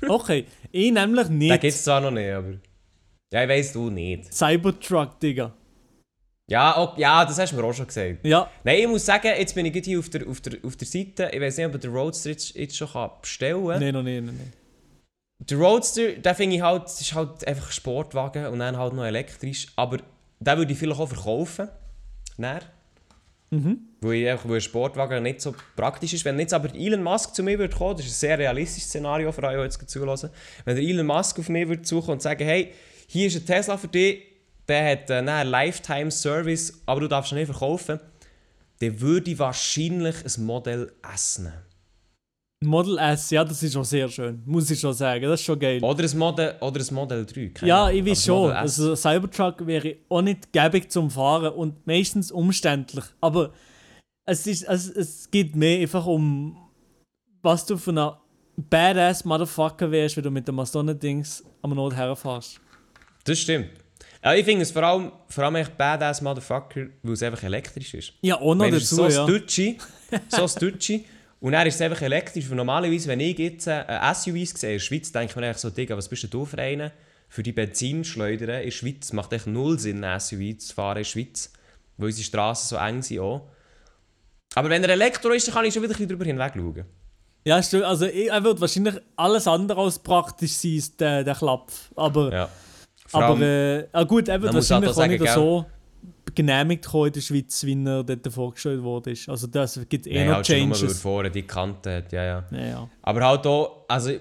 Okay, 0.08 0.44
ich 0.70 0.92
nämlich 0.92 1.28
nicht. 1.28 1.50
gibt 1.60 1.64
es 1.64 1.84
zwar 1.84 2.00
noch 2.00 2.10
nicht, 2.10 2.30
aber... 2.30 2.54
Ja, 3.32 3.42
ich 3.42 3.48
weiss, 3.48 3.72
du 3.72 3.90
nicht. 3.90 4.32
Cybertruck, 4.32 5.20
Digga. 5.20 5.52
Ja, 6.50 6.78
ok, 6.78 6.98
ja, 6.98 7.24
das 7.26 7.38
hast 7.38 7.52
du 7.52 7.56
mir 7.56 7.64
auch 7.64 7.74
schon 7.74 7.86
gesagt. 7.86 8.24
Ja, 8.24 8.50
Nein, 8.64 8.78
ich 8.80 8.88
muss 8.88 9.04
sagen, 9.04 9.28
jetzt 9.36 9.54
bin 9.54 9.66
ich 9.66 9.72
gerade 9.72 9.84
hier 9.84 9.98
auf 9.98 10.08
der, 10.08 10.26
auf 10.26 10.40
der, 10.40 10.58
auf 10.62 10.76
der 10.76 10.86
Seite. 10.86 11.30
Ich 11.32 11.40
weiß 11.40 11.58
nicht, 11.58 11.66
ob 11.66 11.74
ich 11.74 11.80
den 11.80 11.92
Roadster 11.92 12.30
jetzt, 12.30 12.54
jetzt 12.54 12.76
schon 12.76 12.88
kann 12.88 13.10
bestellen 13.20 13.66
kann. 13.66 13.80
nee, 13.80 13.92
noch 13.92 14.02
nicht, 14.02 14.24
noch 14.24 14.32
nicht. 14.32 14.52
Der 15.40 15.58
Roadster, 15.58 16.12
den 16.12 16.34
finde 16.34 16.56
ich 16.56 16.62
halt, 16.62 16.84
ist 16.86 17.14
halt 17.14 17.46
einfach 17.46 17.66
ein 17.68 17.72
Sportwagen 17.72 18.46
und 18.46 18.60
dann 18.60 18.78
halt 18.78 18.94
noch 18.94 19.04
elektrisch. 19.04 19.66
Aber 19.76 19.98
den 20.40 20.56
würde 20.56 20.72
ich 20.72 20.78
vielleicht 20.78 21.00
auch 21.00 21.06
verkaufen. 21.06 21.68
Näher. 22.38 22.62
Mhm. 23.50 23.78
Weil, 24.00 24.14
ich 24.14 24.28
einfach, 24.28 24.48
weil 24.48 24.56
ein 24.56 24.60
Sportwagen 24.60 25.22
nicht 25.22 25.40
so 25.40 25.54
praktisch 25.74 26.12
ist. 26.12 26.24
Wenn 26.24 26.38
jetzt 26.38 26.52
aber 26.52 26.74
Elon 26.74 27.02
Musk 27.02 27.34
zu 27.34 27.42
mir 27.42 27.58
würde 27.58 27.74
kommen, 27.74 27.96
das 27.96 28.06
ist 28.06 28.12
ein 28.12 28.28
sehr 28.28 28.38
realistisches 28.38 28.90
Szenario 28.90 29.32
für 29.32 29.42
euch, 29.42 29.62
jetzt 29.62 29.88
zulassen. 29.88 30.30
Wenn 30.64 30.76
der 30.76 30.84
Elon 30.84 31.06
Musk 31.06 31.38
auf 31.38 31.48
mich 31.48 31.68
würde 31.68 31.86
suchen 31.86 32.12
und 32.12 32.22
sagen, 32.22 32.44
hey, 32.44 32.72
hier 33.06 33.26
ist 33.26 33.36
ein 33.36 33.46
Tesla 33.46 33.76
für 33.76 33.88
dich, 33.88 34.22
der 34.68 34.92
hat 34.92 35.10
äh, 35.10 35.14
einen 35.14 35.48
Lifetime 35.48 36.10
Service, 36.10 36.82
aber 36.84 37.00
du 37.00 37.08
darfst 37.08 37.32
ihn 37.32 37.38
nicht 37.38 37.50
verkaufen, 37.50 37.98
dann 38.80 39.00
würde 39.00 39.30
ich 39.30 39.38
wahrscheinlich 39.38 40.16
ein 40.24 40.44
Model 40.44 40.92
S 41.14 41.38
nehmen. 41.38 41.54
Model 42.64 42.98
S, 42.98 43.30
ja, 43.30 43.44
das 43.44 43.62
ist 43.62 43.72
schon 43.72 43.84
sehr 43.84 44.08
schön. 44.08 44.42
Muss 44.44 44.68
ich 44.70 44.80
schon 44.80 44.92
sagen, 44.92 45.22
das 45.22 45.40
ist 45.40 45.46
schon 45.46 45.58
geil. 45.58 45.82
Oder 45.82 46.04
ein 46.04 46.18
Model, 46.18 46.54
oder 46.60 46.80
ein 46.80 46.94
Model 46.94 47.24
3. 47.24 47.48
keine 47.50 47.68
Ja, 47.68 47.90
ich 47.90 48.04
weiß 48.04 48.24
schon. 48.24 48.50
Also 48.50 48.96
Cybertruck 48.96 49.64
wäre 49.64 49.96
auch 50.08 50.22
nicht 50.22 50.52
gäbig 50.52 50.90
zum 50.90 51.08
Fahren 51.10 51.52
und 51.52 51.86
meistens 51.86 52.32
umständlich. 52.32 53.04
Aber 53.20 53.52
es, 54.26 54.46
ist, 54.48 54.64
es, 54.64 54.88
es 54.88 55.30
geht 55.30 55.54
mehr 55.54 55.80
einfach 55.80 56.04
um, 56.04 56.56
was 57.42 57.64
du 57.64 57.76
für 57.76 57.92
ein 57.92 58.12
badass 58.68 59.24
Motherfucker 59.24 59.90
wärst, 59.92 60.16
wenn 60.16 60.24
du 60.24 60.30
mit 60.30 60.48
dem 60.48 60.64
so 60.64 60.80
einem 60.80 60.98
Dings 60.98 61.44
am 61.62 61.70
Not 61.70 61.94
herfährst. 61.94 62.60
Das 63.22 63.38
stimmt. 63.38 63.70
Ja, 64.24 64.34
ich 64.34 64.44
finde 64.44 64.62
es 64.62 64.72
vor 64.72 64.82
allem, 64.82 65.12
vor 65.28 65.44
allem 65.44 65.54
echt 65.56 65.78
badass 65.78 66.20
Motherfucker, 66.20 66.86
weil 67.04 67.12
es 67.12 67.22
einfach 67.22 67.44
elektrisch 67.44 67.94
ist. 67.94 68.14
Ja, 68.20 68.40
auch 68.40 68.56
noch 68.56 68.68
dazu, 68.68 68.96
so 68.96 69.08
ja. 69.08 69.24
ein 69.24 69.76
so 70.28 70.48
und 71.40 71.52
dann 71.52 71.66
ist 71.66 71.76
es 71.76 71.80
einfach 71.80 72.02
elektrisch. 72.02 72.48
Weil 72.48 72.56
normalerweise, 72.56 73.08
wenn 73.08 73.20
ich 73.20 73.38
jetzt 73.38 73.66
äh, 73.66 73.84
SUVs 74.14 74.60
sehe 74.60 74.70
in 74.70 74.74
der 74.76 74.78
Schweiz, 74.80 75.12
denke 75.12 75.30
ich 75.30 75.36
mir 75.36 75.46
eigentlich 75.46 75.58
so, 75.58 75.70
Digga, 75.70 75.96
was 75.96 76.08
bist 76.08 76.24
denn 76.24 76.30
du 76.30 76.44
für 76.44 76.58
einen? 76.58 76.90
Für 77.28 77.42
die 77.42 77.52
Benzinschleudern 77.52 78.48
in 78.56 78.64
der 78.64 78.70
Schweiz 78.70 79.12
macht 79.12 79.32
echt 79.32 79.46
null 79.46 79.78
Sinn, 79.78 80.02
ein 80.02 80.18
SUV 80.18 80.58
zu 80.58 80.74
fahren 80.74 80.96
in 80.96 81.00
der 81.02 81.04
Schweiz, 81.04 81.52
weil 81.96 82.06
unsere 82.06 82.24
Straßen 82.24 82.68
so 82.68 82.76
eng 82.82 83.02
sind 83.02 83.20
auch. 83.20 83.48
Aber 84.54 84.70
wenn 84.70 84.82
er 84.82 84.90
Elektro 84.90 85.30
ist, 85.30 85.46
dann 85.46 85.54
kann 85.54 85.64
ich 85.66 85.74
schon 85.74 85.82
wieder 85.82 85.92
ein 85.92 85.96
bisschen 85.96 86.08
drüber 86.08 86.24
hinweg 86.24 86.52
schauen. 86.54 86.84
Ja, 87.44 87.62
stimmt. 87.62 87.84
Also 87.84 88.06
er 88.06 88.42
wird 88.42 88.60
wahrscheinlich 88.60 88.94
alles 89.16 89.46
andere 89.46 89.80
als 89.80 89.98
praktisch 89.98 90.52
sein, 90.52 90.82
der, 90.98 91.24
der 91.24 91.34
Klapf. 91.34 91.90
Aber, 91.94 92.32
Ja. 92.32 92.48
Vor 93.06 93.22
aber 93.22 93.34
allem, 93.34 93.42
äh, 93.42 93.88
ah 93.92 94.04
gut, 94.04 94.28
er 94.28 94.42
wird 94.42 94.52
halt 94.52 94.62
wahrscheinlich 94.62 94.90
auch 94.90 94.92
auch 94.92 94.96
sagen, 94.96 95.12
nicht 95.12 95.24
gell? 95.24 95.34
so 95.34 95.64
genehmigt 96.34 96.86
in 96.92 97.12
der 97.12 97.20
Schweiz, 97.20 97.64
wie 97.64 97.84
er 97.84 98.04
dort 98.04 98.32
vorgestellt 98.32 98.82
worden 98.82 99.12
ist. 99.12 99.28
Also 99.28 99.46
das 99.46 99.80
gibt 99.88 100.06
eh 100.06 100.18
nein, 100.18 100.28
noch 100.28 100.36
halt 100.36 100.46
schon 100.46 100.58
nur, 100.60 100.68
er 100.68 100.74
Changes. 100.74 101.00
vorne 101.00 101.30
die 101.30 101.42
Kante 101.42 101.96
hat, 101.96 102.12
ja, 102.12 102.24
ja. 102.24 102.44
Ja, 102.50 102.66
ja. 102.66 102.90
Aber 103.02 103.24
halt 103.26 103.46
auch, 103.46 103.84
also 103.88 104.12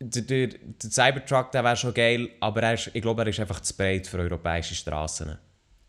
der, 0.00 0.22
der, 0.22 0.48
der 0.48 0.90
Cybertruck, 0.90 1.50
der 1.52 1.64
wäre 1.64 1.76
schon 1.76 1.94
geil, 1.94 2.28
aber 2.40 2.62
er 2.62 2.74
ist, 2.74 2.90
ich 2.92 3.02
glaube, 3.02 3.22
er 3.22 3.28
ist 3.28 3.40
einfach 3.40 3.60
zu 3.60 3.76
breit 3.76 4.06
für 4.06 4.18
europäische 4.18 4.74
Straßen. 4.74 5.36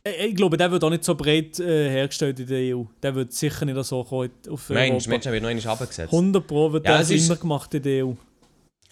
Ich, 0.04 0.36
glaube, 0.36 0.58
der 0.58 0.72
wird 0.72 0.84
auch 0.84 0.90
nicht 0.90 1.04
so 1.04 1.14
breit 1.14 1.60
äh, 1.60 1.90
hergestellt 1.90 2.40
in 2.40 2.48
der 2.48 2.76
EU. 2.76 2.84
Der 3.04 3.14
wird 3.14 3.34
sicher 3.34 3.66
nicht 3.66 3.84
so 3.84 4.00
auf 4.00 4.12
Mensch, 4.12 4.48
Europa. 4.48 4.74
Mensch, 4.74 5.08
wird 5.08 5.26
noch 5.26 5.50
einmal 5.50 5.52
runtergesetzt. 5.52 6.14
100 6.14 6.48
Pro 6.48 6.72
wird 6.72 6.86
Ja, 6.88 6.98
der 7.04 7.06
kleiner 7.06 7.36
gemacht 7.36 7.74
in 7.74 7.84
der 7.84 8.06
EU. 8.06 8.14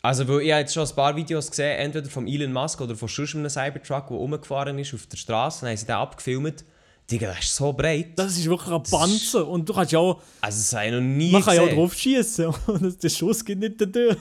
Also, 0.02 0.28
weil 0.28 0.42
ich 0.42 0.52
habe 0.52 0.62
jetzt 0.62 0.74
schon 0.74 0.88
ein 0.88 0.96
paar 0.96 1.16
Videos 1.16 1.50
gesehen, 1.50 1.78
entweder 1.80 2.10
von 2.10 2.28
Elon 2.28 2.54
Musk 2.54 2.80
oder 2.82 2.96
von 2.96 3.08
sonst 3.10 3.36
einem 3.36 3.50
Cybertruck, 3.50 4.08
der 4.08 4.18
rumgefahren 4.18 4.78
ist 4.80 4.94
auf 4.94 5.06
der 5.08 5.18
Straße, 5.18 5.62
dann 5.62 5.70
haben 5.72 5.78
sie 5.78 5.86
den 5.86 5.96
abgefilmt. 5.96 6.64
Digga, 7.10 7.28
das 7.28 7.40
ist 7.40 7.56
so 7.56 7.72
breit. 7.74 8.10
Das 8.20 8.38
ist 8.38 8.46
wirklich 8.50 8.72
ein 8.74 8.84
Panzer. 8.84 9.48
Und 9.48 9.68
du 9.68 9.74
kannst 9.74 9.94
ja 9.94 10.00
auch, 10.00 10.22
Also, 10.42 10.58
das 10.60 10.74
habe 10.74 10.86
ich 10.88 10.92
noch 10.92 11.00
nie 11.02 11.32
man 11.32 11.42
kann 11.42 11.56
ja 11.56 11.62
auch 11.62 11.66
gesehen. 11.66 11.80
drauf 11.80 11.94
schießen 11.94 12.46
und 12.68 12.84
das- 12.84 12.98
der 12.98 13.10
Schuss 13.10 13.44
geht 13.46 13.60
nicht 13.60 13.78
Tür. 13.78 14.18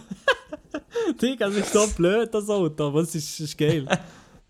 Digga, 1.23 1.47
das 1.49 1.57
ist 1.57 1.73
so 1.73 1.87
blöd, 1.89 2.33
das 2.33 2.49
Auto, 2.49 2.87
aber 2.89 3.01
es 3.01 3.15
ist, 3.15 3.41
ist 3.41 3.59
geil. 3.59 3.85
Das 3.85 3.99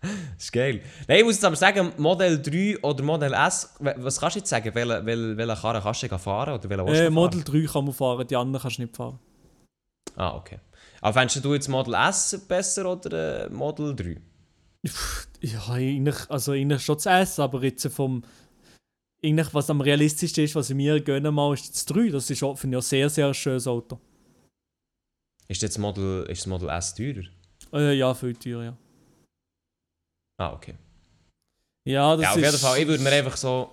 ist 0.37 0.51
geil. 0.53 0.81
Nein, 1.07 1.17
ich 1.19 1.23
muss 1.23 1.35
jetzt 1.35 1.45
aber 1.45 1.55
sagen, 1.55 1.91
Model 1.97 2.41
3 2.41 2.79
oder 2.83 3.03
Model 3.03 3.33
S, 3.33 3.73
was 3.79 4.19
kannst 4.19 4.35
du 4.35 4.39
jetzt 4.39 4.49
sagen? 4.49 4.69
Welche, 4.73 5.05
welche, 5.05 5.37
welche 5.37 5.61
Karre 5.61 5.81
kannst 5.81 6.03
du 6.03 6.17
fahren 6.19 6.53
oder 6.53 6.69
welche 6.69 6.83
äh, 6.83 7.01
fahren? 7.03 7.13
Model 7.13 7.43
3 7.43 7.65
kann 7.71 7.85
man 7.85 7.93
fahren, 7.93 8.27
die 8.27 8.35
anderen 8.35 8.61
kannst 8.61 8.77
du 8.77 8.81
nicht 8.83 8.95
fahren. 8.95 9.19
Ah, 10.15 10.35
okay. 10.35 10.59
Aber 11.01 11.13
fändest 11.13 11.43
du 11.43 11.53
jetzt 11.53 11.67
Model 11.67 11.93
S 11.93 12.45
besser 12.47 12.91
oder 12.91 13.45
äh, 13.45 13.49
Model 13.49 13.95
3? 13.95 14.17
Ja, 15.41 15.69
eigentlich, 15.69 16.15
also 16.29 16.53
eigentlich 16.53 16.83
schon 16.83 16.99
zu 16.99 17.09
essen, 17.09 17.41
aber 17.41 17.63
jetzt 17.63 17.87
vom. 17.89 18.23
Eigentlich, 19.23 19.53
was 19.53 19.69
am 19.69 19.81
realistischsten 19.81 20.43
ist, 20.43 20.55
was 20.55 20.69
ich 20.69 20.75
mir 20.75 21.01
gönnen 21.01 21.33
mal, 21.33 21.53
ist 21.53 21.73
das 21.73 21.85
3. 21.85 22.09
Das 22.09 22.29
ist 22.29 22.39
finde 22.39 22.77
ich, 22.77 22.83
ein 22.83 22.87
sehr, 22.87 23.09
sehr 23.09 23.33
schönes 23.33 23.67
Auto. 23.67 23.99
Ist 25.47 25.61
jetzt 25.61 25.77
Model, 25.77 26.23
ist 26.29 26.41
das 26.41 26.47
Model 26.47 26.69
S 26.69 26.93
teurer? 26.93 27.23
Äh, 27.73 27.93
ja, 27.97 28.13
viel 28.13 28.35
teurer, 28.35 28.63
ja. 28.63 28.77
Ah, 30.37 30.53
okay. 30.53 30.75
Ja, 31.85 32.15
das 32.15 32.23
ja, 32.23 32.31
auf 32.31 32.37
ist... 32.37 32.45
jeden 32.45 32.57
Fall. 32.57 32.79
Ich 32.79 32.87
würde 32.87 33.03
mir 33.03 33.11
einfach 33.11 33.37
so. 33.37 33.71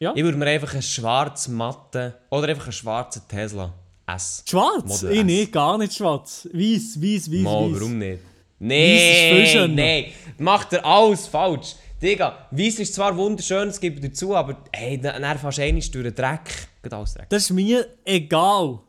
Ja? 0.00 0.12
Ich 0.14 0.22
würde 0.22 0.36
mir 0.36 0.46
einfach 0.46 0.72
einen 0.72 0.82
schwarzen 0.82 1.54
matten 1.54 2.14
oder 2.30 2.48
einfach 2.48 2.64
einen 2.64 2.72
schwarzen 2.72 3.26
Tesla 3.28 3.74
S. 4.14 4.42
Schwarz? 4.48 5.02
Model 5.02 5.12
Ich 5.12 5.18
S. 5.18 5.24
nicht, 5.24 5.52
gar 5.52 5.78
nicht 5.78 5.94
schwarz. 5.94 6.48
Weiß, 6.52 7.00
weiß, 7.00 7.30
weiß, 7.30 7.40
Mal, 7.40 7.70
weiß. 7.72 7.80
warum 7.80 7.98
nicht? 7.98 8.20
Nee, 8.60 9.66
nee, 9.68 10.12
macht 10.38 10.72
er 10.72 10.84
alles 10.84 11.26
falsch. 11.28 11.76
Digga, 12.02 12.48
Weiss 12.50 12.78
ist 12.78 12.94
zwar 12.94 13.16
wunderschön, 13.16 13.68
es 13.68 13.78
gibt 13.78 14.02
dazu, 14.02 14.34
aber 14.34 14.64
hey, 14.72 15.00
dann 15.00 15.22
dann 15.22 15.38
fast 15.38 15.60
einmal 15.60 15.82
durch 15.82 16.04
den 16.04 16.14
Dreck. 16.14 16.68
Geht 16.82 16.92
alles 16.92 17.14
Dreck. 17.14 17.28
Das 17.28 17.42
ist 17.44 17.50
mir 17.50 17.86
egal. 18.04 18.80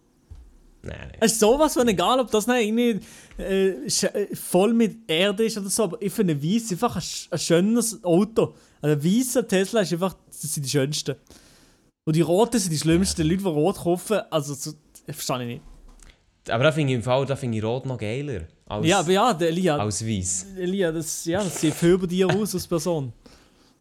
Nein, 0.81 0.95
nein. 0.99 1.17
Es 1.19 1.33
ist 1.33 1.39
sowas 1.39 1.73
von 1.73 1.87
egal, 1.87 2.19
ob 2.19 2.31
das 2.31 2.47
nicht 2.47 3.03
äh, 3.37 3.69
äh, 3.69 4.35
voll 4.35 4.73
mit 4.73 5.09
Erde 5.09 5.43
ist 5.45 5.57
oder 5.57 5.69
so, 5.69 5.83
aber 5.83 6.01
ich 6.01 6.13
finde 6.13 6.41
Weiss 6.41 6.71
einfach 6.71 6.95
ein, 6.95 7.03
ein 7.31 7.39
schönes 7.39 8.03
Auto. 8.03 8.53
Also 8.81 8.95
ein 8.95 9.03
weißer 9.03 9.47
Tesla 9.47 9.81
ist 9.81 9.91
einfach, 9.91 10.15
das 10.27 10.53
sind 10.53 10.65
die 10.65 10.69
schönsten. 10.69 11.15
Und 12.05 12.15
die 12.15 12.21
roten 12.21 12.59
sind 12.59 12.71
die 12.71 12.77
schlimmsten. 12.77 13.23
Leute, 13.23 13.37
die 13.37 13.49
rot 13.49 13.77
kaufen, 13.77 14.21
also 14.31 14.53
so, 14.53 14.71
das 15.09 15.15
verstehe 15.23 15.41
ich 15.41 15.47
nicht. 15.55 15.61
Aber 16.53 16.63
da 16.63 16.71
finde 16.71 16.93
ich 16.93 16.97
im 16.97 17.03
Fall, 17.03 17.25
da 17.25 17.35
finde 17.35 17.57
ich 17.57 17.63
Rot 17.63 17.85
noch 17.85 17.97
geiler. 17.97 18.41
Als, 18.65 18.85
Ja, 18.87 18.99
aber 18.99 19.11
ja, 19.11 19.33
der 19.33 19.49
Elia, 19.49 19.77
als 19.77 20.05
Weiss. 20.05 20.45
Elia 20.57 20.91
das, 20.91 21.25
ja, 21.25 21.43
das 21.43 21.59
sieht 21.59 21.73
viel 21.73 21.89
über 21.91 22.07
dir 22.07 22.27
aus 22.29 22.53
als 22.55 22.65
Person. 22.67 23.13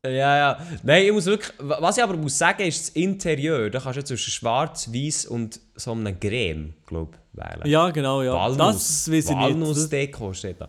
Ja, 0.04 0.36
ja. 0.36 0.60
Nein, 0.84 1.06
ich 1.06 1.12
muss 1.12 1.26
wirklich. 1.26 1.52
Was 1.58 1.96
ich 1.96 2.02
aber 2.04 2.16
muss 2.16 2.38
sagen, 2.38 2.62
ist 2.62 2.80
das 2.80 2.88
Interieur. 2.90 3.68
Da 3.68 3.80
kannst 3.80 3.98
du 3.98 4.04
zwischen 4.04 4.30
schwarz, 4.30 4.88
weiß 4.94 5.26
und 5.26 5.60
so 5.74 5.90
einem 5.90 6.18
Creme, 6.20 6.72
glaube 6.86 7.16
ich, 7.34 7.36
wählen. 7.38 7.66
Ja, 7.68 7.90
genau, 7.90 8.22
ja. 8.22 8.32
Walnuss. 8.32 8.76
Das 8.76 9.10
weiß 9.10 9.24
ich 9.30 9.30
nicht. 9.30 9.30
Das- 9.30 9.40
Walnuss-Deko 9.50 10.32
steht 10.32 10.60
da. 10.60 10.68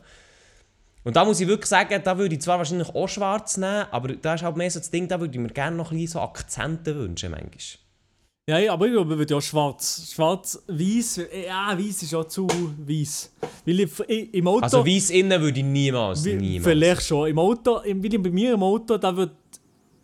Und 1.03 1.15
da 1.15 1.23
muss 1.25 1.39
ich 1.39 1.47
wirklich 1.47 1.67
sagen, 1.69 2.01
da 2.03 2.17
würde 2.17 2.33
ich 2.35 2.41
zwar 2.41 2.57
wahrscheinlich 2.57 2.89
auch 2.89 3.07
schwarz 3.07 3.57
nehmen, 3.57 3.85
aber 3.91 4.15
da 4.15 4.33
ist 4.33 4.41
halt 4.43 4.57
mehr 4.57 4.71
so 4.71 4.79
das 4.79 4.89
Ding, 4.89 5.07
da 5.07 5.19
würde 5.19 5.33
ich 5.35 5.39
mir 5.39 5.49
gerne 5.49 5.77
noch 5.77 5.91
ein 5.91 5.97
bisschen 5.97 6.13
so 6.13 6.21
Akzente 6.21 6.95
wünschen, 6.95 7.29
manchmal. 7.29 7.51
Ja, 8.49 8.57
ja, 8.57 8.73
aber 8.73 8.87
ich 8.87 8.93
glaube, 8.93 9.21
ich 9.21 9.29
ja 9.29 9.39
schwarz. 9.39 10.11
Schwarz, 10.11 10.63
weiß, 10.67 11.21
ja, 11.47 11.77
weiß 11.77 12.01
ist 12.03 12.15
auch 12.15 12.25
zu 12.25 12.47
weiß. 12.47 13.31
Weil 13.65 13.79
ich, 13.81 13.99
ich, 14.07 14.33
im 14.33 14.47
Auto. 14.47 14.63
Also 14.63 14.85
weiß 14.85 15.11
innen 15.11 15.39
würde 15.39 15.59
ich 15.59 15.65
niemals, 15.65 16.25
wie- 16.25 16.33
niemals. 16.33 16.63
Vielleicht 16.71 17.03
schon. 17.03 17.29
Im 17.29 17.37
Auto, 17.37 17.77
im- 17.81 18.01
wie 18.01 18.17
bei 18.17 18.31
mir 18.31 18.53
im 18.55 18.63
Auto, 18.63 18.97
da 18.97 19.15
wird, 19.15 19.33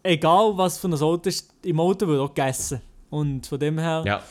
egal 0.03 0.55
was 0.55 0.77
für 0.77 0.87
ein 0.89 0.93
Auto 0.93 1.27
ist, 1.29 1.49
im 1.63 1.79
Auto 1.79 2.05
wird 2.07 2.19
auch 2.19 2.33
gegessen. 2.33 2.81
Und 3.09 3.47
von 3.47 3.59
dem 3.59 3.79
her, 3.79 4.03
Ja, 4.05 4.21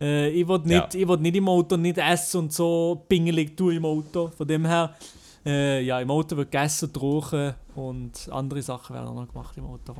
äh, 0.00 0.30
ich 0.30 0.48
will 0.48 0.58
nicht, 0.64 0.94
ich 0.96 1.06
will 1.06 1.18
nicht 1.18 1.36
im 1.36 1.48
Auto 1.48 1.76
nicht 1.76 1.98
essen 1.98 2.38
und 2.38 2.52
so 2.52 3.04
pingelig 3.08 3.56
tun 3.56 3.72
im 3.76 3.84
Auto. 3.84 4.32
Von 4.36 4.48
dem 4.48 4.64
her, 4.66 4.96
äh, 5.46 5.80
ja, 5.84 6.00
im 6.00 6.10
Auto 6.10 6.36
wird 6.36 6.50
gegessen 6.50 6.90
rauchen 7.00 7.54
und 7.76 8.28
andere 8.32 8.62
Sachen 8.62 8.96
werden 8.96 9.08
auch 9.10 9.14
noch 9.14 9.28
gemacht 9.28 9.56
im 9.56 9.66
Auto. 9.66 9.94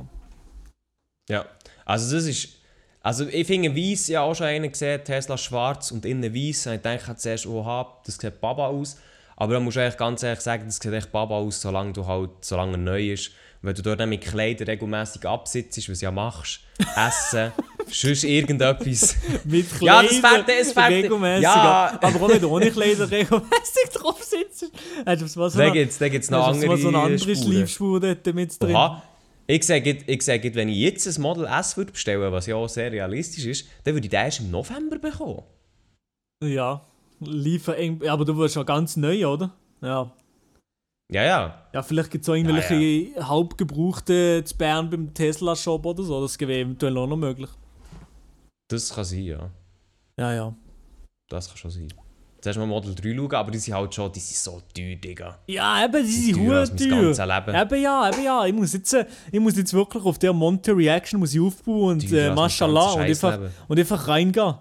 ja. 1.29 1.45
Also 1.85 2.15
das 2.15 2.25
ist... 2.25 2.57
Also 3.03 3.25
ich 3.27 3.47
finde 3.47 3.75
weiß, 3.75 4.07
ja 4.09 4.21
auch 4.21 4.35
schon 4.35 4.45
einen 4.47 4.71
gesehen, 4.71 5.03
Tesla 5.03 5.37
schwarz 5.37 5.91
und 5.91 6.05
innen 6.05 6.33
weiß. 6.33 6.67
Und 6.67 6.73
ich 6.75 6.81
denke 6.81 7.15
zuerst, 7.15 7.47
oha, 7.47 7.97
das 8.05 8.17
sieht 8.19 8.39
Baba 8.41 8.67
aus. 8.67 8.97
Aber 9.35 9.53
dann 9.55 9.63
musst 9.63 9.77
du 9.77 9.81
eigentlich 9.81 9.97
ganz 9.97 10.21
ehrlich 10.21 10.41
sagen, 10.41 10.65
das 10.67 10.77
sieht 10.77 10.93
echt 10.93 11.11
Baba 11.11 11.35
aus, 11.35 11.61
solange 11.61 11.93
du 11.93 12.05
halt, 12.05 12.29
solange 12.41 12.73
er 12.73 12.77
neu 12.77 13.11
ist. 13.13 13.29
Und 13.63 13.67
wenn 13.69 13.75
du 13.75 13.81
dort 13.81 14.07
mit 14.07 14.21
Kleidern 14.21 14.67
regelmäßig 14.67 15.25
absitzt, 15.25 15.89
was 15.89 15.99
du 15.99 16.05
ja 16.05 16.11
machst, 16.11 16.59
essen, 16.95 17.51
sonst 17.91 18.23
irgendetwas. 18.23 19.15
Mit 19.45 19.65
Ja, 19.81 20.01
Kleidern 20.01 20.21
das 20.21 20.31
fährt- 20.31 20.49
das 20.59 20.71
fährt- 20.73 20.91
regelmäßig. 20.91 21.43
ja. 21.43 21.99
Aber 22.01 22.21
auch 22.25 22.29
wenn 22.29 22.41
du 22.41 22.49
ohne 22.49 22.69
Kleider 22.71 23.09
regelmäßig 23.09 23.89
drauf 23.93 24.21
sitzt. 24.23 24.71
Hast 25.05 25.35
du 25.35 25.39
mal 25.39 25.49
so 25.49 25.57
Da 25.57 25.69
gibt 25.71 26.23
es 26.23 26.29
noch 26.29 26.47
andere 26.47 26.77
so 26.77 26.87
eine 26.89 26.99
andere. 26.99 27.35
Schleifspur 27.35 27.99
dort 27.99 28.25
mit 28.35 28.61
drin? 28.61 28.75
Oha. 28.75 29.01
Ich 29.51 29.65
sage, 29.65 29.97
ich 30.07 30.21
sage, 30.21 30.55
wenn 30.55 30.69
ich 30.69 30.77
jetzt 30.77 31.05
ein 31.05 31.21
Model 31.21 31.45
S 31.45 31.75
würde 31.75 31.91
bestellen 31.91 32.31
was 32.31 32.45
ja 32.45 32.55
auch 32.55 32.69
sehr 32.69 32.89
realistisch 32.89 33.45
ist, 33.45 33.67
dann 33.83 33.95
würde 33.95 34.05
ich 34.05 34.09
den 34.09 34.21
erst 34.21 34.39
im 34.39 34.49
November 34.49 34.97
bekommen. 34.97 35.43
Ja, 36.41 36.81
liefer 37.19 37.75
eng. 37.77 38.01
Aber 38.07 38.23
du 38.23 38.37
wirst 38.37 38.53
schon 38.53 38.65
ganz 38.65 38.95
neu, 38.95 39.27
oder? 39.27 39.53
Ja. 39.81 40.09
Ja, 41.11 41.23
ja. 41.23 41.67
Ja, 41.73 41.83
vielleicht 41.83 42.11
gibt 42.11 42.23
es 42.23 42.29
auch 42.29 42.35
irgendwelche 42.35 43.27
halbgebrauchte 43.27 44.41
zu 44.45 44.55
Bern 44.55 44.89
beim 44.89 45.13
Tesla-Shop 45.13 45.85
oder 45.85 46.01
so. 46.01 46.21
Das 46.21 46.39
wäre 46.39 46.53
eventuell 46.53 46.97
auch 46.97 47.07
noch 47.07 47.17
möglich. 47.17 47.49
Das 48.69 48.95
kann 48.95 49.03
sein, 49.03 49.23
ja. 49.23 49.51
Ja, 50.17 50.33
ja. 50.33 50.55
Das 51.27 51.49
kann 51.49 51.57
schon 51.57 51.71
sein. 51.71 51.93
Zuerst 52.41 52.57
mal 52.57 52.65
Model 52.65 52.95
3 52.95 53.15
schauen, 53.15 53.33
aber 53.33 53.51
die 53.51 53.59
sind 53.59 53.75
halt 53.75 53.93
schon, 53.93 54.11
die 54.11 54.19
sind 54.19 54.37
so 54.37 54.61
teuer, 54.75 54.95
Digga. 54.95 55.37
Ja, 55.45 55.85
eben, 55.85 56.03
die 56.03 56.11
sind 56.11 56.37
teuer. 56.37 56.65
ganzes 56.65 57.17
Leben. 57.19 57.55
Eben 57.55 57.81
ja, 57.83 58.09
eben 58.09 58.23
ja. 58.23 58.45
Ich 58.47 58.53
muss 58.53 58.73
jetzt, 58.73 58.93
äh, 58.93 59.05
ich 59.31 59.39
muss 59.39 59.55
jetzt 59.55 59.73
wirklich 59.73 60.03
auf 60.03 60.17
der 60.17 60.33
Monte 60.33 60.75
Reaction 60.75 61.19
muss 61.19 61.35
ich 61.35 61.39
aufbauen 61.39 61.99
und 61.99 62.11
äh, 62.11 62.33
Mashallah 62.33 62.93
und 62.93 63.01
einfach, 63.01 63.39
und 63.67 63.79
einfach 63.79 64.07
reingehen. 64.07 64.55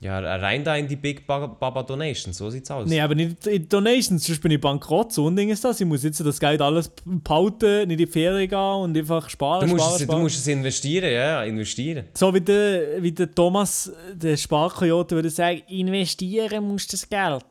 Ja, 0.00 0.20
rein 0.20 0.62
da 0.62 0.76
in 0.76 0.86
die 0.86 0.94
Big 0.94 1.26
Ba- 1.26 1.48
Baba 1.48 1.82
Donations, 1.82 2.36
so 2.38 2.48
sieht's 2.50 2.70
aus. 2.70 2.88
Nee, 2.88 3.00
aber 3.00 3.16
nicht 3.16 3.44
in 3.48 3.68
Donations, 3.68 4.24
sonst 4.24 4.40
bin 4.40 4.52
ich 4.52 4.60
bankrott. 4.60 5.12
So 5.12 5.28
ein 5.28 5.34
Ding 5.34 5.48
ist 5.48 5.64
das. 5.64 5.80
Ich 5.80 5.86
muss 5.88 6.04
jetzt 6.04 6.20
das 6.20 6.38
Geld 6.38 6.60
alles 6.62 6.92
nicht 7.04 7.90
in 7.90 7.96
die 7.98 8.06
Ferien 8.06 8.48
gehen 8.48 8.58
und 8.58 8.96
einfach 8.96 9.28
sparen, 9.28 9.66
du, 9.68 9.74
musst 9.74 9.82
sparen, 9.84 9.94
es, 9.94 9.98
du 9.98 10.04
sparen. 10.04 10.22
musst 10.22 10.38
es 10.38 10.46
investieren, 10.46 11.04
ja, 11.10 11.10
ja, 11.10 11.42
investieren. 11.42 12.04
So 12.14 12.32
wie 12.32 12.40
der, 12.40 13.02
wie 13.02 13.10
der 13.10 13.34
Thomas, 13.34 13.90
der 14.14 14.36
Sparkoyote, 14.36 15.16
würde 15.16 15.30
sagen, 15.30 15.62
investieren 15.66 16.62
musst 16.64 16.92
du 16.92 16.96
das 16.96 17.08
Geld. 17.08 17.44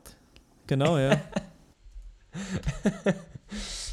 Genau, 0.66 0.96
ja. 0.96 1.20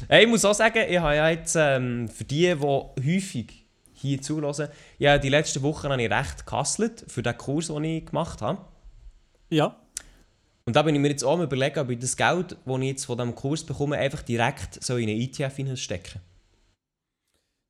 Hey, 0.08 0.24
ich 0.24 0.28
muss 0.30 0.44
auch 0.44 0.54
sagen, 0.54 0.78
ich 0.88 0.98
habe 0.98 1.16
ja 1.16 1.30
jetzt 1.30 1.56
ähm, 1.58 2.08
für 2.08 2.24
die, 2.24 2.54
die 2.54 2.60
häufig 2.60 3.65
hier 3.96 4.20
zulassen, 4.22 4.68
ja, 4.98 5.18
die 5.18 5.28
letzten 5.28 5.62
Wochen 5.62 5.88
habe 5.88 6.02
ich 6.02 6.10
recht 6.10 6.46
gehustelt 6.46 7.04
für 7.08 7.22
den 7.22 7.36
Kurs, 7.36 7.68
den 7.68 7.84
ich 7.84 8.06
gemacht 8.06 8.40
habe. 8.42 8.64
ja. 9.50 9.76
Und 10.68 10.74
da 10.74 10.82
bin 10.82 10.96
ich 10.96 11.00
mir 11.00 11.10
jetzt 11.10 11.22
auch 11.22 11.38
überlegen, 11.38 11.78
ob 11.78 11.90
ich 11.90 12.00
das 12.00 12.16
Geld, 12.16 12.56
das 12.64 12.76
ich 12.80 12.82
jetzt 12.88 13.04
von 13.04 13.16
diesem 13.16 13.36
Kurs 13.36 13.62
bekomme, 13.62 13.98
einfach 13.98 14.22
direkt 14.22 14.82
so 14.82 14.96
in 14.96 15.08
einen 15.08 15.20
ETF 15.20 15.54
hineinstecken. 15.54 16.20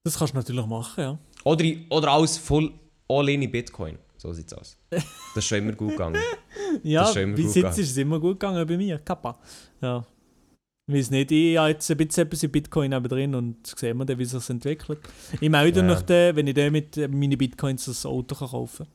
Das 0.03 0.19
kannst 0.19 0.33
du 0.33 0.39
natürlich 0.39 0.65
machen, 0.65 1.01
ja. 1.03 1.19
Oder, 1.45 1.65
oder 1.91 2.13
alles 2.13 2.39
voll 2.39 2.73
all 3.07 3.29
in 3.29 3.43
in 3.43 3.51
Bitcoin. 3.51 3.99
So 4.17 4.33
sieht's 4.33 4.55
aus. 4.55 4.79
Das 4.89 5.05
ist 5.35 5.45
schon 5.45 5.59
immer 5.59 5.73
gut 5.73 5.91
gegangen. 5.91 6.21
Ja, 6.83 7.05
bis 7.05 7.15
gut 7.15 7.39
jetzt 7.39 7.55
gegangen. 7.55 7.79
ist 7.81 7.91
es 7.91 7.97
immer 7.97 8.19
gut 8.19 8.41
gegangen 8.41 8.67
bei 8.67 8.77
mir. 8.77 8.99
Kappa. 8.99 9.39
Ja. 9.81 10.05
Ich 10.89 10.95
weiß 10.95 11.11
nicht, 11.11 11.33
ich 11.33 11.57
habe 11.57 11.71
jetzt 11.71 11.91
ein 11.91 11.97
bisschen 11.97 12.27
etwas 12.27 12.45
in 12.45 12.53
Bitcoin 12.53 12.91
neben 12.91 13.09
drin 13.09 13.35
und 13.35 13.67
sehen 13.67 13.99
wir 13.99 14.05
dann, 14.05 14.19
wie 14.19 14.25
sich 14.25 14.35
das 14.35 14.51
entwickelt. 14.51 15.01
Ich 15.41 15.51
melde 15.51 15.81
Ja. 15.81 15.87
mich 15.87 16.01
dann, 16.03 16.37
wenn 16.37 16.47
ich 16.47 16.55
dann 16.55 16.71
mit 16.71 16.97
äh, 16.97 17.09
meinen 17.09 17.37
Bitcoins 17.37 17.87
das 17.87 18.07
Auto 18.07 18.37
kann 18.37 18.49
kaufen 18.49 18.87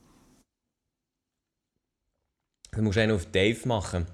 Du 2.71 2.81
musst 2.81 2.97
einen 2.97 3.11
auf 3.11 3.25
Dave 3.25 3.67
machen. 3.67 4.05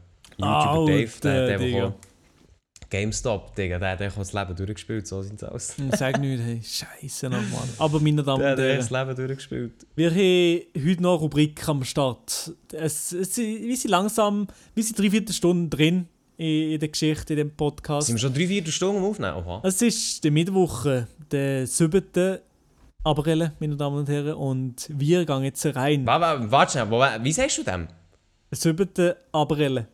Ah, 0.42 0.74
YouTuber 0.74 0.92
Dave, 0.92 1.12
der, 1.22 1.48
der, 1.48 1.60
der, 1.60 1.94
GameStop, 2.90 3.54
Digga, 3.56 3.78
der, 3.78 3.96
der 3.98 4.10
hat 4.10 4.18
das 4.18 4.34
Leben 4.34 4.56
durchgespielt, 4.56 5.06
so 5.06 5.22
sieht's 5.22 5.44
aus. 5.44 5.76
kann. 5.76 5.92
Sag 5.92 6.20
nicht, 6.20 6.42
hey, 6.42 6.60
Scheiße 6.64 7.30
nochmal. 7.30 7.68
Aber 7.78 8.00
meine 8.00 8.24
Damen 8.24 8.38
und 8.44 8.58
der 8.58 8.74
hat 8.74 8.80
das 8.80 8.90
Herren, 8.90 9.10
Leben 9.10 9.28
durchgespielt. 9.28 9.86
wir 9.96 10.10
haben 10.10 10.62
heute 10.88 11.04
noch 11.04 11.12
eine 11.12 11.20
Rubrik 11.20 11.68
am 11.70 11.84
Start. 11.84 12.54
Es, 12.72 13.12
es, 13.12 13.38
wir 13.38 13.78
sind 13.78 13.92
langsam, 13.92 14.48
wir 14.74 14.84
sind 14.84 14.98
drei, 14.98 15.12
vier 15.12 15.28
Stunden 15.32 15.70
drin 15.70 16.08
in, 16.38 16.72
in 16.74 16.80
der 16.80 16.90
Geschichte, 16.90 17.34
in 17.34 17.38
dem 17.38 17.52
Podcast. 17.56 18.08
Sind 18.08 18.16
wir 18.16 18.22
schon 18.22 18.34
drei, 18.34 18.48
vier 18.48 18.66
Stunden 18.68 18.98
am 19.00 19.06
Aufnehmen? 19.06 19.36
Oha. 19.36 19.62
Es 19.64 19.82
ist 19.82 20.24
der 20.24 20.32
Mittwoch, 20.32 20.86
der 21.32 21.68
7. 21.68 22.40
April, 23.04 23.52
meine 23.60 23.76
Damen 23.76 23.98
und 24.00 24.10
Herren, 24.10 24.34
und 24.34 24.90
wir 24.94 25.26
gehen 25.26 25.44
jetzt 25.44 25.66
rein. 25.76 26.06
Wa- 26.06 26.20
wa- 26.20 26.52
Warte 26.52 26.72
schnell, 26.74 26.90
wo- 26.92 27.24
wie 27.24 27.32
sagst 27.32 27.58
du 27.60 27.64
dem? 27.64 27.88
7. 28.52 29.14
April. 29.32 29.88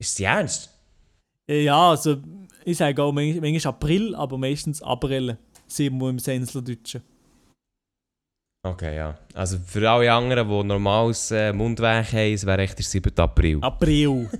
Ist 0.00 0.12
es 0.14 0.20
ernst? 0.20 0.70
Äh, 1.48 1.64
Ja, 1.64 1.90
also 1.90 2.16
ich 2.64 2.76
sage 2.76 3.02
auch 3.02 3.12
manch- 3.12 3.40
manchmal 3.40 3.74
April, 3.74 4.14
aber 4.14 4.38
meistens 4.38 4.82
April. 4.82 5.36
Sind 5.66 5.98
wir 6.00 6.08
im 6.08 6.18
Senseldeutschen. 6.18 7.02
Okay, 8.66 8.96
ja. 8.96 9.18
Also 9.34 9.58
für 9.58 9.88
alle 9.90 10.12
anderen, 10.12 10.48
die 10.48 10.64
normales 10.64 11.30
äh, 11.30 11.52
Mundwerk 11.52 12.12
haben, 12.12 12.32
es 12.32 12.44
wäre 12.46 12.62
echt 12.62 12.78
der 12.78 12.84
7. 12.84 13.18
April. 13.18 13.58
April. 13.60 14.30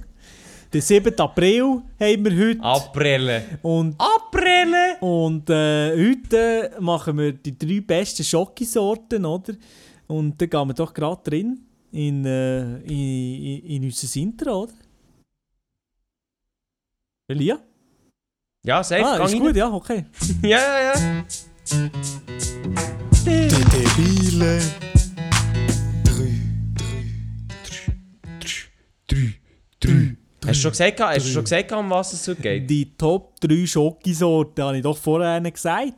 Den 0.73 0.83
7. 0.83 1.19
April 1.19 1.83
haben 1.99 2.25
wir 2.25 2.37
heute. 2.49 2.61
April. 2.63 3.43
Und, 3.63 3.95
April! 3.99 4.75
und 5.01 5.49
äh, 5.49 5.93
heute 5.97 6.77
machen 6.81 7.17
wir 7.17 7.33
die 7.33 7.57
drei 7.57 7.81
besten 7.81 8.23
Schokisorten, 8.23 9.25
oder? 9.25 9.55
Und 10.09 10.41
da 10.41 10.47
gehen 10.47 10.69
wir 10.69 10.75
doch 10.75 10.93
gerade 10.93 11.23
drin. 11.23 11.61
in, 11.93 12.25
äh, 12.27 12.81
in, 12.81 12.91
in, 12.91 13.67
in 13.67 13.85
unser 13.85 14.21
Intro, 14.21 14.63
oder? 14.65 14.73
Elia? 17.29 17.59
Ja, 18.67 18.83
safe, 18.85 19.05
Ah, 19.07 19.25
ist 19.25 19.33
rein. 19.33 19.41
gut, 19.41 19.57
ja, 19.57 19.73
okay. 19.73 20.05
Ja, 20.43 20.59
ja, 20.59 20.93
ja. 20.93 21.25
Debile. 23.25 24.61
Hast 30.47 30.59
du 30.59 30.63
schon 30.63 30.71
gesagt, 30.71 31.01
hast 31.01 31.27
du 31.27 31.31
schon 31.31 31.45
gesagt 31.45 31.73
um 31.73 31.91
was 31.91 32.13
es 32.13 32.29
heute 32.29 32.41
geht? 32.41 32.71
Die 32.71 32.97
Top 32.97 33.41
3 33.41 33.67
Schokisorten 33.67 34.65
habe 34.65 34.77
ich 34.77 34.83
doch 34.83 34.97
vorher 34.97 35.41
gesagt. 35.41 35.95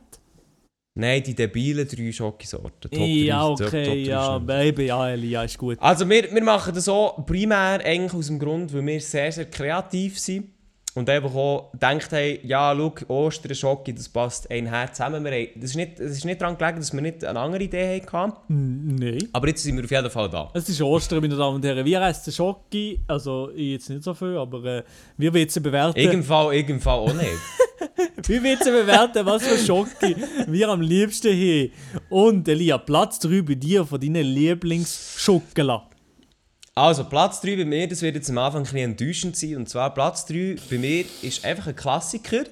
Nein, 0.93 1.23
die 1.23 1.33
debilen 1.33 1.87
drei 1.87 2.11
Schokisorten. 2.11 2.91
Top 2.91 2.99
ja, 2.99 3.41
Top- 3.47 3.61
okay, 3.61 3.83
Top 3.85 3.93
drei 3.93 3.99
ja. 3.99 4.37
Baby, 4.39 4.85
ja, 4.87 5.09
Elia, 5.09 5.43
ist 5.43 5.57
gut. 5.57 5.77
Also 5.79 6.09
wir, 6.09 6.29
wir 6.33 6.43
machen 6.43 6.75
das 6.75 6.85
so 6.85 7.23
primär 7.25 7.79
eigentlich 7.85 8.13
aus 8.13 8.27
dem 8.27 8.37
Grund, 8.39 8.73
weil 8.73 8.85
wir 8.85 8.99
sehr, 8.99 9.31
sehr 9.31 9.45
kreativ 9.49 10.19
sind 10.19 10.49
und 10.93 11.09
einfach 11.09 11.33
auch 11.33 11.71
gedacht 11.71 12.11
haben, 12.11 12.39
ja, 12.43 12.75
schau, 12.75 12.93
Ostern, 13.07 13.55
Schoki, 13.55 13.93
das 13.93 14.09
passt 14.09 14.49
ein 14.51 14.65
Herz 14.65 14.97
zusammen. 14.97 15.23
Wir 15.23 15.31
haben, 15.31 15.47
das, 15.55 15.71
ist 15.71 15.75
nicht, 15.75 15.99
das 15.99 16.11
ist 16.11 16.25
nicht 16.25 16.41
daran 16.41 16.57
gelegen, 16.57 16.77
dass 16.77 16.93
wir 16.93 17.01
nicht 17.01 17.23
eine 17.23 17.39
andere 17.39 17.63
Idee 17.63 18.01
hatten, 18.01 18.33
Nein. 18.47 19.29
aber 19.31 19.47
jetzt 19.47 19.63
sind 19.63 19.77
wir 19.77 19.83
auf 19.83 19.91
jeden 19.91 20.09
Fall 20.09 20.29
da. 20.29 20.49
Es 20.53 20.67
ist 20.67 20.81
Ostern, 20.81 21.21
meine 21.21 21.35
Damen 21.35 21.55
und 21.55 21.65
Herren. 21.65 21.85
Wir 21.85 22.01
essen 22.01 22.33
Schoki, 22.33 22.99
also 23.07 23.51
ich 23.55 23.73
jetzt 23.73 23.89
nicht 23.89 24.03
so 24.03 24.13
viel, 24.13 24.37
aber 24.37 24.63
äh, 24.65 24.83
wir 25.17 25.31
wollen 25.33 25.43
jetzt 25.43 25.61
bewerten. 25.61 25.97
Irgend 25.97 26.25
Fall, 26.25 26.53
irgend 26.53 26.83
Fall 26.83 26.99
auch 26.99 27.13
nicht. 27.13 27.29
Wir 28.27 28.41
wollen 28.41 28.51
jetzt 28.51 28.65
bewerten, 28.65 29.25
was 29.25 29.47
für 29.47 29.57
Schoki 29.57 30.15
wir 30.47 30.69
am 30.69 30.81
liebsten 30.81 31.31
haben. 31.31 31.71
Und 32.09 32.47
Elia, 32.47 32.77
Platz 32.77 33.19
3 33.19 33.41
bei 33.41 33.55
dir 33.55 33.85
von 33.85 33.99
deinen 33.99 34.25
Lieblingsschokolade. 34.25 35.90
Also, 36.81 37.03
Platz 37.03 37.41
3 37.41 37.57
bei 37.57 37.65
mir, 37.65 37.87
das 37.87 38.01
wird 38.01 38.15
jetzt 38.15 38.29
am 38.29 38.37
Anfang 38.39 38.61
ein 38.61 38.63
bisschen 38.63 38.77
enttäuschend 38.91 39.35
sein. 39.37 39.55
Und 39.57 39.69
zwar, 39.69 39.93
Platz 39.93 40.25
3 40.25 40.55
bei 40.69 40.77
mir 40.77 41.05
ist 41.21 41.45
einfach 41.45 41.67
ein 41.67 41.75
Klassiker. 41.75 42.43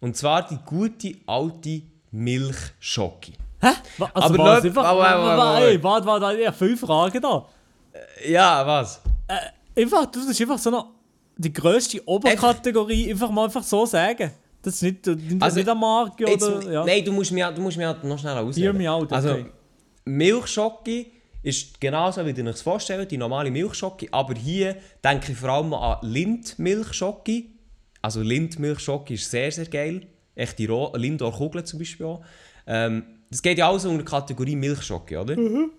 Und 0.00 0.16
zwar 0.16 0.46
die 0.46 0.58
gute 0.64 1.14
alte 1.26 1.82
Milchschoki. 2.12 3.32
Hä? 3.60 3.68
Wa- 3.98 4.10
Also 4.14 4.34
Aber 4.34 4.44
was? 4.44 4.64
Aber- 4.64 4.84
aber- 4.86 5.08
aber- 5.08 5.36
wa- 5.38 5.60
ey, 5.60 5.82
warte, 5.82 6.06
warte, 6.06 6.22
warte, 6.26 6.40
ich 6.40 6.46
habe 6.46 6.56
fünf 6.56 6.80
Fragen 6.80 7.20
da. 7.20 7.46
Ja, 8.28 8.66
was? 8.66 9.00
Einfach, 9.76 10.06
das 10.06 10.26
ist 10.26 10.40
einfach 10.40 10.58
so 10.58 10.70
eine, 10.70 10.84
die 11.36 11.52
grösste 11.52 12.00
Oberkategorie, 12.06 13.10
einfach 13.10 13.30
mal 13.30 13.44
einfach 13.44 13.62
so 13.62 13.86
sagen. 13.86 14.30
Das 14.62 14.74
ist 14.74 14.82
nicht, 14.82 15.06
nicht, 15.06 15.42
Also, 15.42 15.56
nicht 15.58 15.68
eine 15.68 15.78
Marke 15.80 16.24
Jetzt, 16.28 16.42
oder... 16.44 16.70
Ja. 16.70 16.84
Nein, 16.84 17.04
du 17.04 17.12
musst 17.12 17.30
du 17.30 17.34
mich 17.34 17.44
halt 17.44 17.58
noch 18.04 18.18
schnell 18.18 18.36
ausreden. 18.38 18.62
Hear 18.62 18.72
me 18.72 18.90
out, 18.90 19.04
okay. 19.04 19.14
Also, 19.14 19.36
Milchschoki 20.04 21.12
ist 21.42 21.80
genauso, 21.80 22.24
wie 22.24 22.30
ihr 22.30 22.38
euch 22.38 22.44
das 22.52 22.62
vorstellt, 22.62 23.10
die 23.10 23.16
normale 23.18 23.50
Milchschoki. 23.50 24.08
Aber 24.12 24.34
hier 24.34 24.76
denke 25.04 25.32
ich 25.32 25.38
vor 25.38 25.50
allem 25.50 25.74
an 25.74 25.98
Lindmilchschoki. 26.02 27.50
Also 28.00 28.22
Lindmilchschoki 28.22 29.14
ist 29.14 29.30
sehr, 29.30 29.50
sehr 29.52 29.66
geil. 29.66 30.06
Echt 30.34 30.58
die 30.58 30.66
Ro- 30.66 30.92
Lindor-Kugeln 30.96 31.64
zum 31.66 31.78
Beispiel 31.78 32.06
auch. 32.06 32.24
Ähm, 32.66 33.04
das 33.30 33.42
geht 33.42 33.58
ja 33.58 33.68
alles 33.68 33.84
unter 33.84 33.98
der 33.98 34.06
Kategorie 34.06 34.56
Milchschoki, 34.56 35.16
oder? 35.16 35.36
Mhm. 35.38 35.70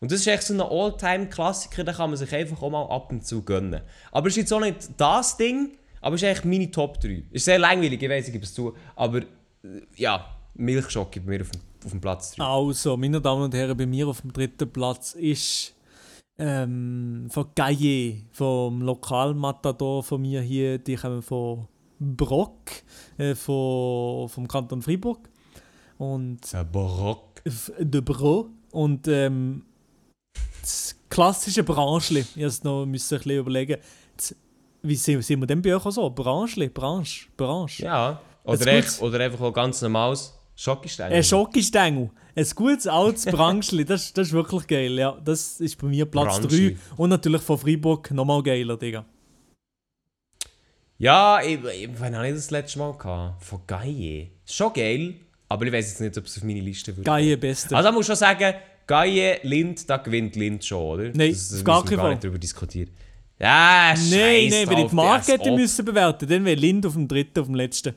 Und 0.00 0.10
das 0.10 0.20
ist 0.20 0.26
echt 0.28 0.44
so 0.44 0.54
ein 0.54 0.60
All-Time-Klassiker, 0.60 1.84
den 1.84 1.94
kann 1.94 2.08
man 2.10 2.16
sich 2.16 2.34
einfach 2.34 2.62
auch 2.62 2.70
mal 2.70 2.84
ab 2.86 3.12
und 3.12 3.26
zu 3.26 3.42
gönnen. 3.42 3.80
Aber 4.12 4.28
es 4.28 4.32
ist 4.34 4.38
jetzt 4.42 4.52
auch 4.52 4.60
nicht 4.60 4.88
das 4.96 5.36
Ding, 5.36 5.76
aber 6.00 6.14
es 6.14 6.22
ist 6.22 6.28
eigentlich 6.28 6.44
meine 6.44 6.70
Top 6.70 6.98
3. 7.00 7.24
Ist 7.30 7.44
sehr 7.44 7.58
langweilig, 7.58 8.02
ich 8.02 8.08
weiß, 8.08 8.26
ich 8.28 8.32
gebe 8.32 8.44
es 8.44 8.54
zu. 8.54 8.74
Aber 8.96 9.18
äh, 9.18 9.24
ja, 9.96 10.24
Milchschoki 10.54 11.20
bei 11.20 11.30
mir 11.32 11.42
auf 11.42 11.50
dem, 11.50 11.60
auf 11.84 11.90
dem 11.90 12.00
Platz 12.00 12.32
3. 12.36 12.44
Also, 12.44 12.96
meine 12.96 13.20
Damen 13.20 13.42
und 13.42 13.54
Herren, 13.54 13.76
bei 13.76 13.86
mir 13.86 14.08
auf 14.08 14.20
dem 14.20 14.32
dritten 14.32 14.70
Platz 14.72 15.14
ist 15.14 15.74
ähm, 16.38 17.26
von 17.30 17.46
Gaillet, 17.54 18.24
vom 18.32 18.82
Lokalmatador 18.82 20.02
von 20.02 20.20
mir 20.22 20.40
hier, 20.40 20.78
die 20.78 20.96
kommen 20.96 21.22
von 21.22 21.66
Brock, 21.98 22.70
äh, 23.18 23.34
von, 23.34 24.28
vom 24.28 24.48
Kanton 24.48 24.80
Freiburg. 24.82 25.28
Und 25.98 26.54
Ein 26.54 26.70
Barock. 26.72 27.42
F- 27.44 27.72
de 27.78 28.00
Bro 28.00 28.48
und 28.72 29.06
ähm, 29.08 29.64
das 30.62 30.96
klassische 31.08 31.62
Branchli. 31.62 32.20
Ich 32.20 32.36
musste 32.36 32.66
noch 32.66 32.86
müssen 32.86 33.14
ein 33.14 33.18
bisschen 33.22 33.38
überlegen, 33.38 33.76
das, 34.16 34.34
wie 34.82 34.94
sind, 34.94 35.22
sind 35.22 35.40
wir 35.40 35.46
denn 35.46 35.60
bei 35.60 35.74
euch 35.74 35.84
auch 35.84 35.90
so? 35.90 36.08
Branchli, 36.10 36.68
Branche, 36.68 37.26
Branche. 37.36 37.82
Ja. 37.84 38.20
Oder, 38.44 38.66
echt, 38.68 39.00
oder 39.02 39.20
einfach 39.20 39.40
auch 39.42 39.52
ganz 39.52 39.82
normales 39.82 40.34
Schokistein. 40.60 41.10
Ein 41.10 41.24
Schokistängel. 41.24 42.10
Ein 42.36 42.46
gutes 42.54 42.86
altes 42.86 43.24
Branchli, 43.24 43.82
das, 43.82 44.12
das 44.12 44.28
ist 44.28 44.32
wirklich 44.34 44.66
geil. 44.66 44.92
Ja, 44.98 45.18
das 45.24 45.58
ist 45.58 45.80
bei 45.80 45.86
mir 45.86 46.04
Platz 46.04 46.36
3. 46.36 46.40
Branchli. 46.42 46.76
Und 46.98 47.08
natürlich 47.08 47.40
von 47.40 47.56
Freiburg 47.56 48.10
nochmal 48.10 48.42
geiler, 48.42 48.76
Digga. 48.76 49.06
Ja, 50.98 51.40
ich, 51.42 51.64
ich, 51.64 51.88
wann 51.98 52.14
habe 52.14 52.28
ich 52.28 52.34
das 52.34 52.50
letzte 52.50 52.78
Mal 52.78 52.92
gehabt? 52.92 53.42
Von 53.42 53.60
Gaie. 53.66 54.32
Schon 54.44 54.70
geil, 54.74 55.14
aber 55.48 55.64
ich 55.64 55.72
weiß 55.72 55.88
jetzt 55.92 56.00
nicht, 56.02 56.18
ob 56.18 56.26
es 56.26 56.36
auf 56.36 56.44
meine 56.44 56.60
Liste 56.60 56.94
wird. 56.94 57.06
Gaillet 57.06 57.40
beste. 57.40 57.74
Also, 57.74 57.88
ich 57.88 57.94
muss 57.94 58.06
schon 58.06 58.16
sagen, 58.16 58.54
Gaie, 58.86 59.40
Lind, 59.42 59.88
da 59.88 59.96
gewinnt 59.96 60.36
Lind 60.36 60.62
schon, 60.62 60.82
oder? 60.82 61.04
Nein, 61.14 61.30
das, 61.30 61.48
das 61.48 61.58
auf 61.60 61.64
gar 61.64 61.84
keinen 61.86 62.00
Fall. 62.00 62.10
nicht 62.10 62.24
darüber 62.24 62.38
diskutieren. 62.38 62.90
Ja, 63.38 63.94
scheiße. 63.96 64.14
Nein, 64.14 64.48
nein, 64.50 64.68
wenn 64.68 64.78
ich 64.78 64.90
die 64.90 64.94
Marke 64.94 65.32
hätte 65.32 65.52
müssen 65.52 65.86
bewerten, 65.86 66.28
dann 66.28 66.44
wäre 66.44 66.60
Lind 66.60 66.84
auf 66.84 66.92
dem 66.92 67.08
dritten, 67.08 67.40
auf 67.40 67.46
dem 67.46 67.54
letzten. 67.54 67.94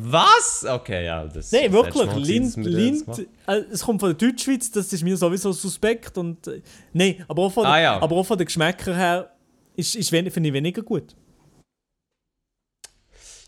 Was? 0.00 0.64
Okay, 0.68 1.04
ja. 1.06 1.24
Das 1.26 1.52
Nein, 1.52 1.70
das 1.72 1.84
letzte 1.84 1.98
wirklich. 1.98 2.26
Lind, 2.26 2.46
das 2.56 2.56
Lind, 2.64 3.06
machen. 3.06 3.26
äh, 3.46 3.56
es 3.70 3.82
kommt 3.82 4.00
von 4.00 4.16
der 4.16 4.28
Deutschschweiz, 4.28 4.70
das 4.70 4.92
ist 4.92 5.02
mir 5.02 5.16
sowieso 5.16 5.52
suspekt. 5.52 6.16
Und, 6.18 6.46
äh, 6.46 6.62
nein, 6.92 7.24
aber 7.28 7.42
auch 7.42 7.52
von, 7.52 7.66
Ah, 7.66 7.80
ja. 7.80 8.00
aber 8.00 8.16
auch 8.16 8.26
von 8.26 8.38
den 8.38 8.46
Geschmäckern 8.46 8.94
her 8.94 9.30
ist, 9.76 9.94
ist 9.94 10.10
finde 10.10 10.30
ich 10.30 10.52
weniger 10.52 10.82
gut. 10.82 11.14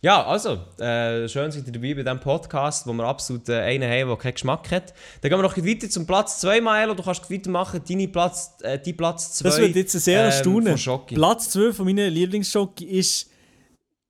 Ja, 0.05 0.23
also, 0.27 0.59
äh, 0.79 1.27
schön 1.31 1.51
seid 1.51 1.67
ihr 1.67 1.73
dabei 1.73 1.95
bei 1.95 2.03
diesem 2.03 2.21
Podcast, 2.21 2.87
wo 2.87 2.93
wir 2.93 3.05
absolut 3.05 3.49
äh, 3.49 3.61
einen 3.61 3.91
haben, 3.91 4.09
der 4.09 4.17
keinen 4.19 4.35
Geschmack 4.35 4.71
hat. 4.71 4.93
Dann 5.23 5.31
gehen 5.31 5.39
wir 5.39 5.43
noch 5.43 5.57
weiter 5.57 5.89
zum 5.89 6.07
Platz 6.07 6.41
2, 6.41 6.61
Maelo. 6.61 6.93
Du 6.93 7.03
kannst 7.03 7.31
weitermachen, 7.31 7.81
deine 7.89 8.09
Platz, 8.09 8.53
äh, 8.61 8.79
dein 8.79 8.99
Platz 8.99 9.33
2. 9.37 9.49
Das 9.49 9.59
wird 9.59 9.77
jetzt 9.77 9.93
sehr 9.93 10.21
ähm, 10.21 10.27
erstaunen. 10.27 10.77
Platz 11.07 11.49
12 11.49 11.75
von 11.79 11.87
meinen 11.87 12.13
Lieblingsschoki 12.13 12.85
ist 12.85 13.31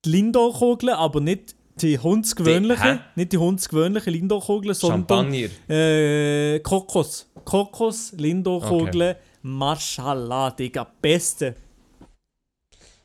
die 0.03 0.09
Lindor-Kugel, 0.09 0.89
aber 0.89 1.21
nicht 1.21 1.54
die 1.81 1.99
hundsgewöhnliche, 1.99 2.83
hä? 2.83 2.99
nicht 3.15 3.31
die 3.33 3.37
hundsgewöhnliche 3.37 4.09
Lindor-Kugel, 4.09 4.73
sondern 4.73 5.33
äh, 5.33 6.59
Kokos. 6.59 7.29
Kokos, 7.43 8.13
Lindor-Kugel, 8.13 9.17
Mashallah, 9.41 10.51
Digga, 10.51 10.87
beste. 11.01 11.55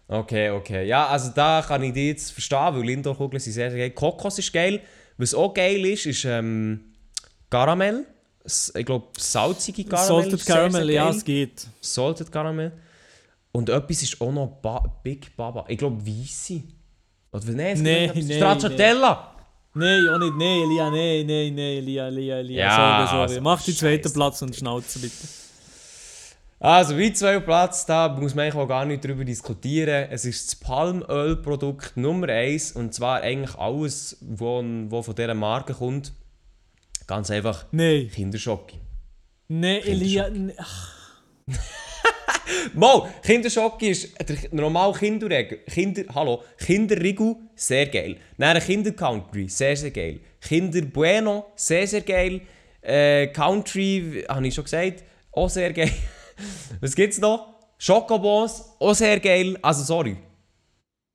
Okay, 0.08 0.50
okay. 0.50 0.86
Ja, 0.86 1.06
also 1.06 1.30
da 1.34 1.62
kann 1.66 1.82
ich 1.84 1.92
dich 1.92 2.06
jetzt 2.06 2.32
verstehen, 2.32 2.74
weil 2.74 2.82
Lindor-Kugeln 2.82 3.40
sind 3.40 3.52
sehr, 3.52 3.70
sehr 3.70 3.78
geil. 3.78 3.90
Kokos 3.90 4.38
ist 4.38 4.52
geil. 4.52 4.80
Was 5.18 5.34
auch 5.34 5.54
geil 5.54 5.84
ist, 5.86 6.06
ist 6.06 6.24
ähm, 6.24 6.94
Caramel. 7.48 8.06
Ich 8.74 8.86
glaube, 8.86 9.08
salzige 9.18 9.84
Caramel. 9.84 10.22
Salted 10.22 10.32
ist 10.32 10.46
sehr, 10.46 10.70
sehr 10.70 10.84
ja, 10.86 11.10
es 11.10 11.24
geht. 11.24 11.66
Salted 11.80 12.32
Caramel. 12.32 12.72
Und 13.52 13.68
etwas 13.68 14.02
ist 14.02 14.20
auch 14.20 14.32
noch 14.32 14.46
ba 14.62 15.00
Big 15.02 15.36
Baba. 15.36 15.64
Ich 15.68 15.78
glaube, 15.78 16.04
Weisse. 16.04 16.62
Oder 17.32 17.44
nein, 17.52 17.74
es 17.74 17.80
Nee, 17.80 18.00
gibt 18.06 18.16
etwas- 18.16 18.24
nee, 18.28 18.36
Stracciatella. 18.36 19.26
Nein, 19.74 20.08
auch 20.08 20.18
nicht, 20.18 20.34
nein, 20.36 20.62
Elia, 20.62 20.90
nein, 20.90 21.26
nein, 21.26 21.54
nein, 21.54 21.58
Elia, 21.78 22.06
Elia, 22.08 22.36
Elia. 22.38 22.58
Ja, 22.66 22.76
sorry, 22.76 23.08
sorry. 23.08 23.22
also, 23.22 23.40
Mach 23.40 23.62
die 23.62 23.74
zweiten. 23.74 24.12
Platz 24.12 24.42
und 24.42 24.56
Schnauze 24.56 24.98
bitte. 24.98 25.14
Also, 26.58 26.98
wie 26.98 27.12
zwei 27.12 27.38
Platz, 27.40 27.86
da 27.86 28.08
muss 28.08 28.34
man 28.34 28.44
eigentlich 28.46 28.62
auch 28.62 28.66
gar 28.68 28.84
nicht 28.84 29.02
drüber 29.04 29.24
diskutieren. 29.24 30.08
Es 30.10 30.24
ist 30.24 30.46
das 30.52 30.56
Palmölprodukt 30.56 31.96
Nummer 31.96 32.28
1 32.28 32.72
und 32.72 32.92
zwar 32.92 33.20
eigentlich 33.22 33.54
alles, 33.56 34.18
was 34.20 34.40
wo 34.90 35.02
von 35.02 35.14
dieser 35.14 35.34
Marke 35.34 35.72
kommt. 35.72 36.12
Ganz 37.06 37.30
einfach 37.30 37.64
Nein, 37.70 38.10
Kinderschocke. 38.12 38.74
nein, 39.48 39.80
Elia, 39.84 40.28
ach, 40.58 40.92
Mo, 42.74 43.08
Kinderschocke 43.22 43.88
ist 43.90 44.08
der 44.28 44.36
normale 44.52 44.92
Kinderregel. 44.92 45.58
Kinder, 45.70 46.02
hallo, 46.14 46.42
Kinderriegel, 46.58 47.36
sehr 47.54 47.86
geil. 47.86 48.16
Dann 48.38 48.58
Kinder 48.60 48.92
Country, 48.92 49.48
sehr, 49.48 49.76
sehr 49.76 49.90
geil. 49.90 50.20
Kinder 50.40 50.82
Bueno, 50.82 51.46
sehr, 51.56 51.86
sehr 51.86 52.00
geil. 52.02 52.40
Äh, 52.82 53.28
Country, 53.28 54.24
habe 54.28 54.46
ich 54.46 54.54
schon 54.54 54.64
gesagt, 54.64 55.04
auch 55.32 55.50
sehr 55.50 55.72
geil. 55.72 55.90
Was 56.80 56.94
gibt's 56.94 57.18
noch? 57.18 57.54
Schokobons, 57.78 58.64
auch 58.78 58.94
sehr 58.94 59.20
geil. 59.20 59.58
Also, 59.62 59.82
sorry. 59.84 60.16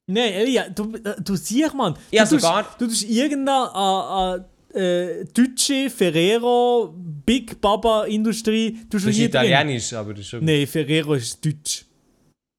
nein, 0.08 0.34
Elia, 0.34 0.70
du, 0.70 0.94
du 1.24 1.36
siehst, 1.36 1.74
Mann. 1.74 1.96
Ja, 2.12 2.24
du 2.26 2.36
tust- 2.36 2.42
sogar- 2.42 2.76
Du 2.78 2.88
tust 2.88 3.04
irgendeine 3.04 4.40
äh, 4.40 4.55
äh, 4.76 5.26
deutsche 5.34 5.90
Ferrero 5.90 6.94
Big 7.26 7.60
Baba 7.62 8.06
Industrie. 8.06 8.78
Du 8.90 8.98
Das 8.98 9.06
ist 9.06 9.18
italienisch, 9.18 9.94
aber 9.94 10.14
das 10.14 10.22
ist 10.22 10.30
schon... 10.30 10.46
Nein, 10.46 10.68
Ferrero 10.68 11.14
ist 11.14 11.44
deutsch. 11.46 11.86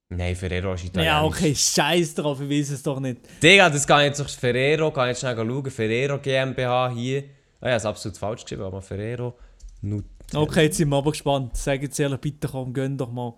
Nein, 0.08 0.34
Ferrero 0.36 0.74
ist 0.74 0.84
italienisch. 0.84 1.12
Ja, 1.12 1.24
okay, 1.24 1.54
scheiß 1.54 2.14
drauf, 2.14 2.40
ich 2.40 2.48
weiß 2.48 2.70
es 2.70 2.82
doch 2.82 3.00
nicht. 3.00 3.20
Digga, 3.42 3.68
das 3.68 3.86
kann 3.86 4.02
jetzt 4.04 4.20
auf 4.20 4.28
Ferrero, 4.28 4.90
kann 4.90 5.08
jetzt 5.08 5.20
schnell 5.20 5.36
schauen. 5.36 5.70
Ferrero 5.70 6.18
GmbH 6.18 6.90
hier. 6.90 7.24
Ah, 7.60 7.70
ja, 7.70 7.76
ist 7.76 7.86
absolut 7.86 8.16
falsch 8.16 8.42
geschrieben, 8.42 8.62
aber 8.62 8.80
Ferrero. 8.82 9.36
Nut 9.82 10.04
Okay, 10.34 10.64
jetzt 10.64 10.76
sind 10.76 10.88
wir 10.88 10.96
aber 10.96 11.10
gespannt. 11.10 11.56
Sag 11.56 11.82
jetzt 11.82 11.98
ehrlich, 12.00 12.20
bitte 12.20 12.48
komm, 12.48 12.72
gönn 12.72 12.96
doch 12.96 13.12
mal. 13.12 13.34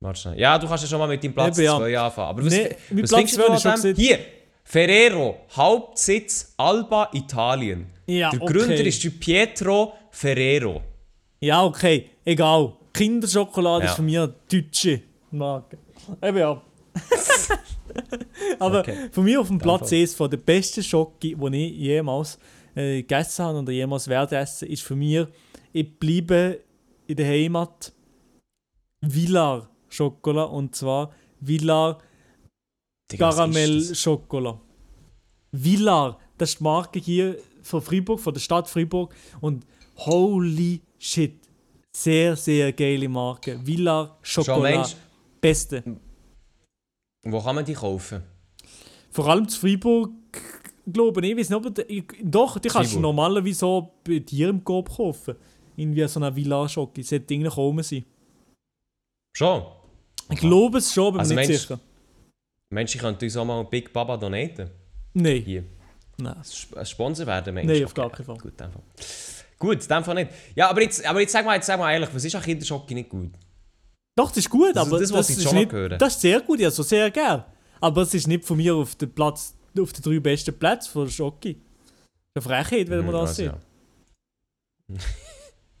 Warte 0.00 0.20
schnell. 0.20 0.38
Ja, 0.38 0.58
du 0.58 0.66
kannst 0.66 0.84
ja 0.84 0.90
schon 0.90 0.98
mal 0.98 1.08
mit 1.08 1.22
deinem 1.22 1.34
Platz 1.34 1.58
Eben, 1.58 1.66
ja. 1.66 1.76
2 1.78 1.98
anfangen. 1.98 2.28
Aber 2.28 2.46
was, 2.46 2.52
Nee, 2.52 2.76
was 2.90 3.10
Platz 3.10 3.36
findest 3.36 3.64
du 3.64 3.68
an 3.70 3.82
dem? 3.82 3.96
Hier, 3.96 4.18
Ferrero, 4.68 5.36
Hauptsitz 5.56 6.52
Alba, 6.56 7.08
Italien. 7.12 7.86
Ja, 8.06 8.30
Der 8.30 8.42
okay. 8.42 8.52
Gründer 8.52 8.84
ist 8.84 9.02
der 9.04 9.10
Pietro 9.10 9.92
Ferrero. 10.10 10.82
Ja, 11.40 11.62
okay, 11.64 12.10
egal. 12.24 12.72
Kinderschokolade 12.92 13.84
Ja. 13.84 13.90
ist 13.90 13.96
für 13.96 14.02
mich 14.02 14.18
eine 14.18 14.34
deutsche 14.50 15.02
Marke. 15.30 15.78
Eben 16.20 16.38
ja. 16.38 16.60
Aber 18.58 18.80
Okay. 18.80 19.08
von 19.12 19.22
mir 19.24 19.40
auf 19.40 19.46
dem 19.48 19.58
Platz 19.58 19.90
Fall. 19.90 19.98
1 20.00 20.14
von 20.14 20.30
der 20.30 20.38
besten 20.38 20.82
Schoki, 20.82 21.36
die 21.36 21.66
ich 21.66 21.72
jemals 21.78 22.36
äh, 22.74 23.02
gegessen 23.02 23.44
habe 23.44 23.58
oder 23.60 23.72
jemals 23.72 24.08
werde 24.08 24.36
essen, 24.36 24.68
ist 24.68 24.82
für 24.82 24.96
mich, 24.96 25.26
ich 25.72 25.96
bleibe 25.98 26.60
in 27.06 27.16
der 27.16 27.26
Heimat 27.28 27.92
Villar 29.00 29.70
Schokolade 29.88 30.50
und 30.50 30.74
zwar 30.74 31.12
Villar 31.40 31.98
Digga, 33.10 33.30
das? 33.30 33.98
Schokolade. 33.98 34.58
Villar, 35.52 36.18
das 36.38 36.50
ist 36.50 36.58
die 36.60 36.64
Marke 36.64 36.98
hier 36.98 37.38
von 37.62 37.80
Freiburg, 37.80 38.20
von 38.20 38.34
der 38.34 38.40
Stadt 38.40 38.68
Freiburg. 38.68 39.14
Und 39.40 39.64
holy 39.96 40.80
shit, 40.98 41.34
sehr, 41.96 42.36
sehr 42.36 42.72
geile 42.72 43.08
Marke. 43.08 43.64
Villar 43.64 44.18
Schokolade. 44.22 44.76
meinst- 44.78 44.96
Beste. 45.40 45.82
Wo 47.24 47.40
kann 47.40 47.54
man 47.54 47.64
die 47.64 47.74
kaufen? 47.74 48.22
Vor 49.10 49.26
allem 49.28 49.48
zu 49.48 49.60
Freiburg, 49.60 50.10
glaube 50.92 51.24
ich, 51.24 51.32
ich 51.32 51.38
weiß 51.38 51.50
nicht, 51.50 51.78
ich, 51.88 52.04
doch, 52.22 52.58
die 52.58 52.68
kannst 52.68 52.90
du 52.92 52.96
Freiburg. 52.96 53.02
normalerweise 53.02 53.54
so 53.60 53.92
bei 54.04 54.18
dir 54.18 54.48
im 54.48 54.62
Coop 54.64 54.88
kaufen. 54.94 55.36
Irgendwie 55.76 56.06
so 56.08 56.20
eine 56.20 56.34
Villar 56.34 56.68
Schoki. 56.68 57.02
Sollte 57.02 57.32
irgendwie 57.34 57.50
kommen 57.50 57.82
sein. 57.82 58.04
Schon? 59.36 59.62
Ich 60.30 60.38
glaube 60.38 60.78
es 60.78 60.92
schon, 60.92 61.08
aber 61.08 61.20
Also 61.20 61.34
nicht 61.34 61.48
meinst- 61.48 61.62
sicher. 61.62 61.78
Mensch, 62.70 62.94
ich 62.94 63.00
könnte 63.00 63.24
uns 63.24 63.36
auch 63.36 63.44
mal 63.44 63.62
Big 63.64 63.92
Baba 63.92 64.16
donaten. 64.16 64.70
Nein. 65.14 65.42
Hier. 65.42 65.64
Nein. 66.18 66.36
Ein 66.76 66.86
Sponsor 66.86 67.26
werden, 67.26 67.54
Mensch. 67.54 67.68
Nein, 67.72 67.84
auf 67.84 67.94
gar 67.94 68.10
keinen 68.10 68.24
Fall. 68.26 68.38
Gut, 68.38 68.60
in 68.60 68.70
Fall. 68.72 68.82
Gut, 69.58 69.82
in 69.82 69.88
dem 69.88 70.04
Fall 70.04 70.14
nicht. 70.16 70.30
Ja, 70.54 70.68
aber 70.70 70.82
jetzt, 70.82 71.04
aber 71.06 71.20
jetzt 71.20 71.32
sag 71.32 71.44
mal, 71.44 71.54
jetzt 71.54 71.66
sag 71.66 71.78
mal 71.78 71.92
ehrlich, 71.92 72.08
was 72.12 72.24
ist 72.24 72.34
an 72.34 72.42
Kinderschocke 72.42 72.94
nicht 72.94 73.08
gut? 73.08 73.30
Doch, 74.18 74.28
das 74.28 74.38
ist 74.38 74.50
gut, 74.50 74.74
Das- 74.74 74.86
aber 74.86 74.98
das 74.98 75.08
das, 75.10 75.16
wollte 75.16 75.32
ich 75.40 75.46
ist 75.46 75.52
nicht, 75.52 75.72
hören. 75.72 75.98
das 75.98 76.14
ist 76.14 76.20
sehr 76.22 76.40
gut, 76.40 76.58
ja, 76.60 76.70
so 76.70 76.82
sehr 76.82 77.10
gern. 77.10 77.44
Aber 77.80 78.02
es 78.02 78.14
ist 78.14 78.26
nicht 78.26 78.44
von 78.44 78.56
mir 78.56 78.74
auf 78.74 78.94
den 78.96 79.14
Platz, 79.14 79.54
auf 79.78 79.92
den 79.92 80.02
drei 80.02 80.18
besten 80.20 80.58
Plätzen 80.58 80.90
von 80.90 81.10
Schocke. 81.10 81.56
Eine 82.34 82.42
Frechheit, 82.42 82.88
wenn 82.88 83.04
man 83.04 83.14
Hm, 83.14 83.20
das 83.20 83.36
sieht. 83.36 83.46
Ja, 84.88 84.96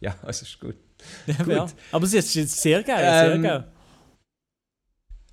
ja 0.00 0.16
das 0.24 0.42
ist 0.42 0.60
gut. 0.60 0.76
Ja, 1.26 1.34
Gut. 1.36 1.48
ja. 1.48 1.66
Aber 1.92 2.04
es 2.06 2.14
ist 2.14 2.32
sehr 2.60 2.82
geil, 2.82 2.98
sehr 2.98 3.34
Ähm, 3.34 3.42
geil. 3.42 3.64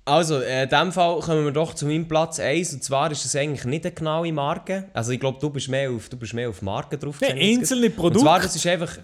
Also, 0.06 0.40
äh, 0.40 0.64
in 0.64 0.68
dem 0.68 0.92
Fall 0.92 1.18
kommen 1.20 1.44
wir 1.46 1.52
doch 1.52 1.72
zu 1.74 1.86
meinem 1.86 2.06
Platz 2.06 2.38
1. 2.38 2.74
Und 2.74 2.84
zwar 2.84 3.10
ist 3.10 3.24
es 3.24 3.34
eigentlich 3.34 3.64
nicht 3.64 3.86
eine 3.86 3.94
genaue 3.94 4.32
Marke. 4.32 4.90
Also, 4.92 5.12
ich 5.12 5.20
glaube, 5.20 5.38
du 5.40 5.48
bist 5.50 5.68
mehr 5.68 5.90
auf, 5.90 6.08
du 6.10 6.16
bist 6.18 6.34
mehr 6.34 6.48
auf 6.50 6.60
Marken 6.60 7.00
drauf. 7.00 7.20
Jetzt 7.22 7.32
einzelne 7.32 7.86
Und 7.86 7.94
zwar, 7.94 8.10
Produkte. 8.10 8.42
das 8.42 8.56
ist 8.56 8.66
einfach. 8.66 8.98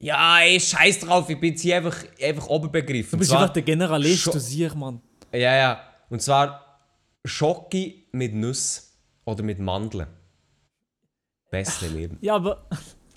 Ja, 0.00 0.40
ey, 0.40 0.58
scheiß 0.60 1.00
drauf, 1.00 1.28
ich 1.30 1.38
bin 1.40 1.52
jetzt 1.52 1.62
hier 1.62 1.76
einfach, 1.76 1.96
einfach 2.22 2.46
Oberbegriff. 2.48 3.10
Du 3.10 3.16
bist 3.18 3.30
zwar, 3.30 3.42
einfach 3.42 3.52
der 3.54 3.62
Generalist, 3.62 4.26
Scho- 4.26 4.32
du 4.32 4.40
siehst, 4.40 4.74
Mann. 4.74 5.00
Ja, 5.32 5.54
ja. 5.56 5.80
Und 6.10 6.20
zwar 6.22 6.80
Schoki 7.24 8.06
mit 8.12 8.34
Nüsse 8.34 8.82
oder 9.24 9.42
mit 9.42 9.58
Mandeln. 9.58 10.06
Beste 11.50 11.88
Leben. 11.88 12.18
Ja, 12.20 12.36
aber 12.36 12.66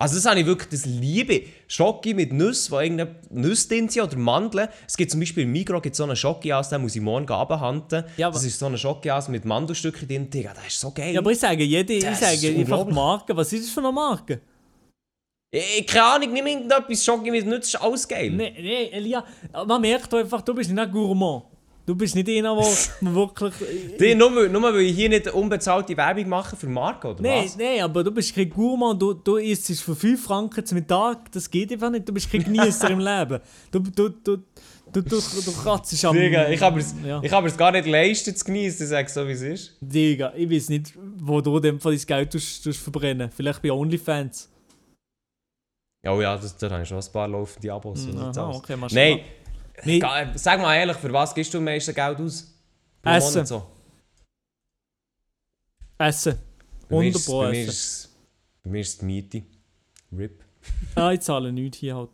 Also 0.01 0.15
das 0.15 0.25
habe 0.25 0.39
ich 0.39 0.45
wirklich, 0.45 0.69
das 0.69 0.85
liebe. 0.85 1.43
Schoki 1.67 2.13
mit 2.13 2.31
Nüsse, 2.31 2.71
wo 2.71 2.79
irgendeine 2.79 3.15
Nüsse 3.31 3.67
drin 3.67 3.89
sind 3.89 4.03
oder 4.03 4.17
Mandeln. 4.17 4.69
Es 4.87 4.95
gibt 4.95 5.11
zum 5.11 5.19
Beispiel 5.19 5.43
im 5.43 5.51
Migros 5.51 5.81
gibt 5.81 5.95
so 5.97 6.03
einen 6.03 6.15
Schoki 6.15 6.53
aus, 6.53 6.69
den 6.69 6.81
muss 6.81 6.95
ich 6.95 7.01
morgen 7.01 7.29
abhandeln. 7.29 8.05
Ja, 8.15 8.31
das 8.31 8.45
ist 8.45 8.57
so 8.57 8.67
ein 8.67 8.77
Schoki 8.77 9.11
aus 9.11 9.27
mit 9.27 9.43
Mandelstückchen 9.43 10.07
drin. 10.07 10.29
Digga, 10.29 10.53
das 10.53 10.67
ist 10.67 10.79
so 10.79 10.91
geil. 10.91 11.13
Ja, 11.13 11.19
aber 11.19 11.31
ich 11.31 11.39
sage, 11.39 11.63
jede, 11.65 11.93
ich 11.93 12.05
sage 12.15 12.47
einfach. 12.47 12.85
Marke. 12.85 13.35
Was 13.35 13.51
ist 13.51 13.65
das 13.65 13.73
für 13.73 13.81
eine 13.81 13.91
Marke? 13.91 14.39
ich, 15.51 15.85
keine 15.85 16.05
Ahnung, 16.05 16.31
nimm 16.31 16.47
irgendetwas 16.47 17.03
Schoki 17.03 17.29
mit 17.29 17.45
Nüsse, 17.45 17.59
ist 17.59 17.75
alles 17.75 18.07
geil. 18.07 18.31
Nee, 18.31 18.53
nee, 18.57 18.89
Elia, 18.91 19.25
man 19.67 19.81
merkt 19.81 20.13
einfach, 20.13 20.41
du 20.41 20.53
bist 20.53 20.69
nicht 20.69 20.79
ein 20.79 20.91
Gourmand. 20.91 21.43
Du 21.89 21.95
bist 21.95 22.13
nicht 22.13 22.29
einer, 22.29 22.55
der 22.55 22.65
wirklich. 23.15 23.51
Die, 23.99 24.13
nur, 24.13 24.35
weil- 24.35 24.49
nur 24.49 24.61
weil 24.61 24.81
ich 24.81 24.95
hier 24.95 25.09
nicht 25.09 25.27
unbezahlte 25.33 25.97
Werbung 25.97 26.29
mache 26.29 26.55
für 26.55 26.67
Marken, 26.67 27.07
oder 27.07 27.23
Nein, 27.23 27.45
was? 27.45 27.57
nein, 27.57 27.81
aber 27.81 28.03
du 28.03 28.11
bist 28.11 28.35
kein 28.35 28.47
Gourmand, 28.47 29.01
du, 29.01 29.13
du 29.15 29.37
isst 29.37 29.67
es 29.71 29.81
für 29.81 29.95
5 29.95 30.23
Franken 30.23 30.63
zum 30.63 30.77
Mittag, 30.77 31.31
das 31.31 31.49
geht 31.49 31.71
einfach 31.71 31.89
nicht, 31.89 32.07
du 32.07 32.13
bist 32.13 32.31
kein 32.31 32.43
Genießer 32.43 32.91
im 32.91 32.99
Leben. 32.99 33.39
Du, 33.71 33.79
du, 33.79 34.09
du, 34.09 34.37
du, 34.37 35.01
du, 35.01 35.01
du 35.01 35.51
kratzt 35.63 36.05
am... 36.05 36.15
Digga, 36.15 36.47
ich 36.49 36.59
kann 36.59 36.75
mir's- 36.75 36.93
Ja. 37.03 37.23
ich 37.23 37.57
gar 37.57 37.71
nicht 37.71 37.87
leisten 37.87 38.35
zu 38.35 38.45
genießen, 38.45 38.83
ich 38.83 38.89
sage 38.91 39.09
so 39.09 39.27
wie 39.27 39.31
es 39.31 39.41
ist. 39.41 39.77
Digga, 39.81 40.31
ich 40.37 40.47
weiß 40.47 40.69
nicht, 40.69 40.93
wo 41.17 41.41
du 41.41 41.59
dem 41.59 41.79
Fall 41.79 41.95
dein 41.97 42.05
Geld 42.05 42.31
tust, 42.33 42.63
tust 42.63 42.79
verbrennen 42.81 43.31
Vielleicht 43.35 43.63
bei 43.63 43.71
OnlyFans. 43.71 44.47
Oh 46.07 46.21
ja, 46.21 46.37
das, 46.37 46.55
da 46.55 46.69
habe 46.69 46.83
ich 46.83 46.87
schon 46.87 46.99
ein 46.99 47.11
paar 47.11 47.27
laufende 47.27 47.73
Abos. 47.73 48.03
sieht's 48.03 48.37
Aha, 48.37 48.51
okay, 48.51 48.77
Nein, 48.91 49.19
Nee, 49.85 50.01
sag 50.35 50.59
mal 50.61 50.75
ehrlich, 50.75 50.97
für 50.97 51.11
was 51.13 51.33
gibst 51.33 51.53
du 51.53 51.57
am 51.59 51.63
meisten 51.65 51.93
Geld 51.93 52.19
aus? 52.19 52.53
Pro 53.01 53.09
Essen. 53.11 53.33
Monat 53.33 53.47
so? 53.47 53.67
Essen. 55.97 56.37
Bei 56.89 56.95
mir 56.97 57.01
100 57.03 57.15
ist- 57.19 57.25
pro 57.25 57.39
bei 57.41 57.51
mir 57.51 57.59
Essen. 57.59 57.69
ist- 57.69 58.09
Bei 58.63 58.69
mir 58.69 58.81
ist 58.81 58.87
es 58.89 58.97
die 58.99 59.05
Miete. 59.05 59.43
RIP. 60.17 60.43
Ah, 60.95 61.11
ich 61.11 61.21
zahle 61.21 61.51
nichts 61.51 61.77
hier 61.77 61.95
halt. 61.95 62.09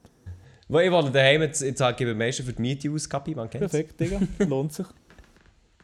Wo 0.67 0.79
ich 0.79 0.91
wohne 0.91 1.11
daheim, 1.11 1.41
jetzt, 1.43 1.61
jetzt 1.61 1.79
gebe 1.97 2.09
ich 2.09 2.13
am 2.13 2.17
meisten 2.17 2.43
für 2.43 2.53
die 2.53 2.61
Miete 2.61 2.91
aus, 2.91 3.07
Kapi, 3.07 3.35
man 3.35 3.49
kennt's. 3.49 3.71
Perfekt, 3.71 3.99
Digga. 3.99 4.19
Lohnt 4.39 4.73
sich. 4.73 4.85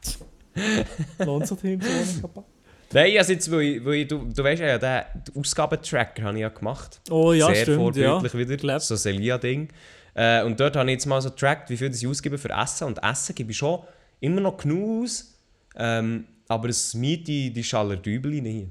Lohnt 1.19 1.47
sich, 1.47 1.59
hier 1.61 1.79
zu 1.79 2.23
wohnen. 2.23 2.45
Nein, 2.93 3.17
also 3.17 3.31
jetzt, 3.31 3.49
weil 3.51 3.61
ich, 3.61 3.85
weil 3.85 3.93
ich, 3.93 4.07
du, 4.07 4.25
du 4.25 4.43
weißt 4.43 4.61
ja, 4.61 4.77
den 4.77 5.23
den 5.23 5.35
Ausgabentracker 5.39 6.23
habe 6.23 6.37
ich 6.37 6.41
ja 6.41 6.49
gemacht. 6.49 6.99
Oh 7.09 7.31
ja, 7.31 7.45
Sehr 7.47 7.55
stimmt, 7.63 7.95
ja. 7.95 8.19
vorbildlich 8.19 8.33
wieder. 8.47 8.57
Glaub. 8.57 8.81
So 8.81 8.95
ein 8.95 8.97
Celia-Ding. 8.97 9.69
Äh, 10.13 10.43
und 10.43 10.59
dort 10.59 10.75
habe 10.75 10.89
ich 10.89 10.95
jetzt 10.95 11.05
mal 11.05 11.21
so 11.21 11.29
getrackt, 11.29 11.69
wie 11.69 11.77
viel 11.77 11.89
das 11.89 12.01
ich 12.01 12.07
ausgebe 12.07 12.37
für 12.37 12.49
Essen. 12.49 12.85
Und 12.87 13.01
Essen 13.03 13.33
gebe 13.35 13.51
ich 13.51 13.57
schon 13.57 13.79
immer 14.19 14.41
noch 14.41 14.57
genug 14.57 15.03
aus. 15.05 15.39
Ähm, 15.75 16.25
aber 16.47 16.67
das 16.67 16.93
Miete, 16.93 17.51
die 17.51 17.63
schallert 17.63 18.05
übel 18.05 18.33
rein 18.33 18.45
hier. 18.45 18.67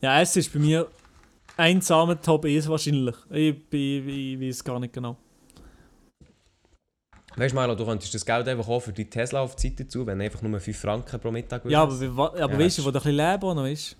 Ja, 0.00 0.20
Essen 0.20 0.38
ist 0.40 0.52
bei 0.52 0.58
mir 0.58 0.86
einsamer 1.56 2.20
Top 2.20 2.44
1 2.46 2.68
wahrscheinlich. 2.68 3.14
Ich, 3.30 3.54
ich, 3.70 4.06
ich 4.06 4.40
weiß 4.40 4.64
gar 4.64 4.80
nicht 4.80 4.92
genau. 4.94 5.16
Weißt 7.36 7.52
du, 7.54 7.60
Milo, 7.60 7.74
du 7.74 7.84
könntest 7.84 8.14
das 8.14 8.24
Geld 8.24 8.46
einfach 8.46 8.68
auch 8.68 8.80
für 8.80 8.92
die 8.92 9.10
Tesla 9.10 9.40
auf 9.40 9.56
die 9.56 9.68
Seite 9.68 9.88
zu, 9.88 10.06
wenn 10.06 10.18
du 10.18 10.24
einfach 10.24 10.40
nur 10.40 10.60
5 10.60 10.78
Franken 10.78 11.18
pro 11.20 11.30
Mittag 11.32 11.64
Ja, 11.68 11.82
aber, 11.82 11.92
würdest. 11.92 12.12
wie- 12.12 12.16
wa- 12.16 12.28
aber 12.28 12.52
Ja, 12.52 12.58
weißt 12.58 12.78
du, 12.78 12.84
wo 12.84 12.90
du 12.92 12.98
ein 12.98 13.02
bisschen 13.02 13.16
leben 13.16 13.56
noch 13.56 13.64
weißt 13.64 13.96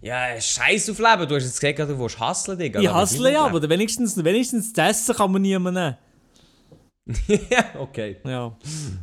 Ja, 0.00 0.40
scheiß 0.40 0.90
auf 0.90 0.98
Leben. 0.98 1.28
Du 1.28 1.34
hast 1.34 1.44
jetzt 1.44 1.60
gesagt, 1.60 1.78
du 1.78 1.98
willst 1.98 2.20
hustlen, 2.20 2.58
Digga. 2.58 2.80
Ich 2.80 3.12
nicht 3.12 3.32
ja, 3.32 3.44
aber 3.44 3.68
wenigstens, 3.68 4.22
wenigstens 4.22 4.72
das 4.72 5.00
Essen 5.00 5.16
kann 5.16 5.32
man 5.32 5.42
niemand 5.42 5.74
nehmen. 5.74 5.96
ja, 7.50 7.64
okay. 7.78 8.16
Ja. 8.24 8.56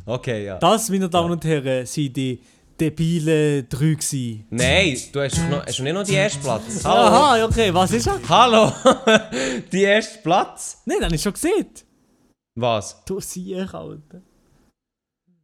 Okay, 0.06 0.46
ja. 0.46 0.58
Das, 0.58 0.88
meine 0.88 1.08
Damen 1.08 1.32
und 1.32 1.44
Herren, 1.44 1.84
sind 1.84 2.16
die 2.16 2.40
debilen 2.80 3.68
drei 3.68 3.94
gewesen. 3.94 4.46
Nein, 4.50 4.98
du 5.12 5.20
hast, 5.20 5.38
noch, 5.50 5.66
hast 5.66 5.80
nicht 5.80 5.92
noch 5.92 6.04
die 6.04 6.14
ersten 6.14 6.40
Platz? 6.40 6.62
Hallo? 6.84 7.06
Aha, 7.06 7.44
okay, 7.44 7.74
was 7.74 7.92
ist 7.92 8.06
er? 8.06 8.20
Hallo? 8.28 8.72
die 9.72 9.82
erste 9.82 10.18
Platz? 10.18 10.82
Nein, 10.84 11.02
habe 11.02 11.14
ich 11.14 11.22
schon 11.22 11.32
gesehen. 11.32 11.66
Was? 12.54 13.02
Du 13.04 13.20
siehst, 13.20 13.74
Alter. 13.74 14.22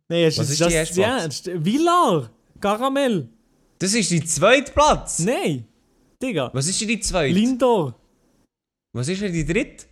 Nein, 0.09 0.25
ist 0.25 0.39
Was 0.39 0.47
das, 0.47 0.51
ist 0.51 0.61
das 0.61 0.69
die 0.69 0.75
erste 0.75 0.95
Platz? 0.95 1.23
Ernst? 1.23 1.51
Villar, 1.65 2.31
Karamell. 2.61 3.29
Das 3.83 3.95
ist 3.95 4.13
die 4.13 4.25
zweite 4.25 4.71
Platz? 4.71 5.19
Nein, 5.19 5.65
Digga. 6.23 6.51
Was 6.53 6.69
ist 6.69 6.81
denn 6.81 6.87
die 6.87 7.01
zweite? 7.01 7.35
Lindor, 7.35 7.97
Was 8.93 9.09
ist 9.09 9.21
denn 9.21 9.33
die 9.33 9.45
dritte? 9.45 9.87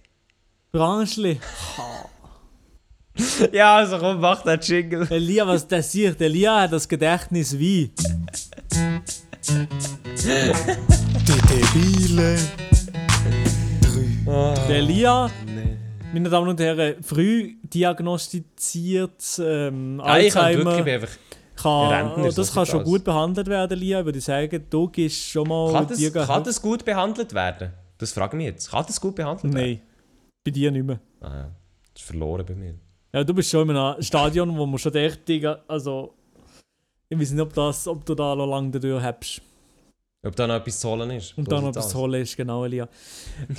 Branschli. 0.70 1.40
ja, 3.52 3.78
also 3.78 3.98
komm, 3.98 4.20
mach 4.20 4.42
den 4.42 4.60
Jingle. 4.60 5.08
Elia, 5.10 5.44
was 5.44 5.66
das 5.66 5.90
sieht? 5.90 6.20
Elia 6.20 6.60
hat 6.60 6.72
das 6.72 6.88
Gedächtnis 6.88 7.58
wie. 7.58 7.90
Die 10.16 11.40
Debile. 11.48 12.38
Der 14.68 14.76
Elia, 14.76 15.28
meine 16.12 16.28
Damen 16.28 16.48
und 16.48 16.60
Herren, 16.60 17.02
früh 17.02 17.56
diagnostiziert 17.64 19.40
ähm, 19.44 19.98
ich 19.98 20.06
Alzheimer. 20.06 20.58
wirklich 20.58 20.78
ich 20.78 20.84
bin 20.84 20.94
einfach... 20.94 21.29
kann, 21.62 22.32
das 22.34 22.52
kann 22.52 22.66
schon 22.66 22.84
gut 22.84 23.04
behandelt 23.04 23.46
werden, 23.48 23.78
Lia. 23.78 24.04
Würde 24.04 24.18
ich 24.18 24.24
sagen, 24.24 24.64
du 24.68 24.88
gehst 24.88 25.28
schon 25.28 25.48
mal 25.48 25.72
Kann 25.72 25.86
das, 25.86 25.98
dir 25.98 26.12
kann 26.12 26.44
das 26.44 26.60
gut 26.60 26.84
behandelt 26.84 27.34
werden? 27.34 27.72
Das 27.98 28.12
frage 28.12 28.36
ich 28.36 28.38
mich 28.38 28.46
jetzt. 28.46 28.70
Kann 28.70 28.84
das 28.86 29.00
gut 29.00 29.14
behandelt 29.14 29.54
werden? 29.54 29.66
Nein, 29.66 29.80
bei 30.44 30.50
dir 30.50 30.70
nicht 30.70 30.86
mehr. 30.86 31.00
Ah, 31.20 31.36
ja. 31.36 31.50
Das 31.92 32.02
ist 32.02 32.06
verloren 32.06 32.44
bei 32.46 32.54
mir. 32.54 32.74
Ja, 33.12 33.24
du 33.24 33.34
bist 33.34 33.50
schon 33.50 33.68
in 33.68 33.76
einem 33.76 34.02
Stadion, 34.02 34.56
wo 34.56 34.66
man 34.66 34.78
schon 34.78 34.92
denkt, 34.92 35.28
also 35.66 36.14
ich 37.08 37.18
weiß 37.18 37.32
nicht, 37.32 37.42
ob, 37.42 37.52
das, 37.52 37.88
ob 37.88 38.06
du 38.06 38.14
da 38.14 38.36
noch 38.36 38.46
lange 38.46 38.70
dadurch 38.70 39.02
hast. 39.02 39.42
Ob 40.22 40.36
da 40.36 40.46
noch 40.46 40.56
etwas 40.56 40.78
zu 40.80 40.88
holen 40.90 41.10
ist. 41.12 41.36
Und 41.38 41.46
So 41.46 41.50
dann 41.50 41.62
noch 41.62 41.70
etwas 41.70 41.88
zu 41.88 41.98
holen 41.98 42.20
ist, 42.20 42.36
genau, 42.36 42.62
Elia. 42.66 42.86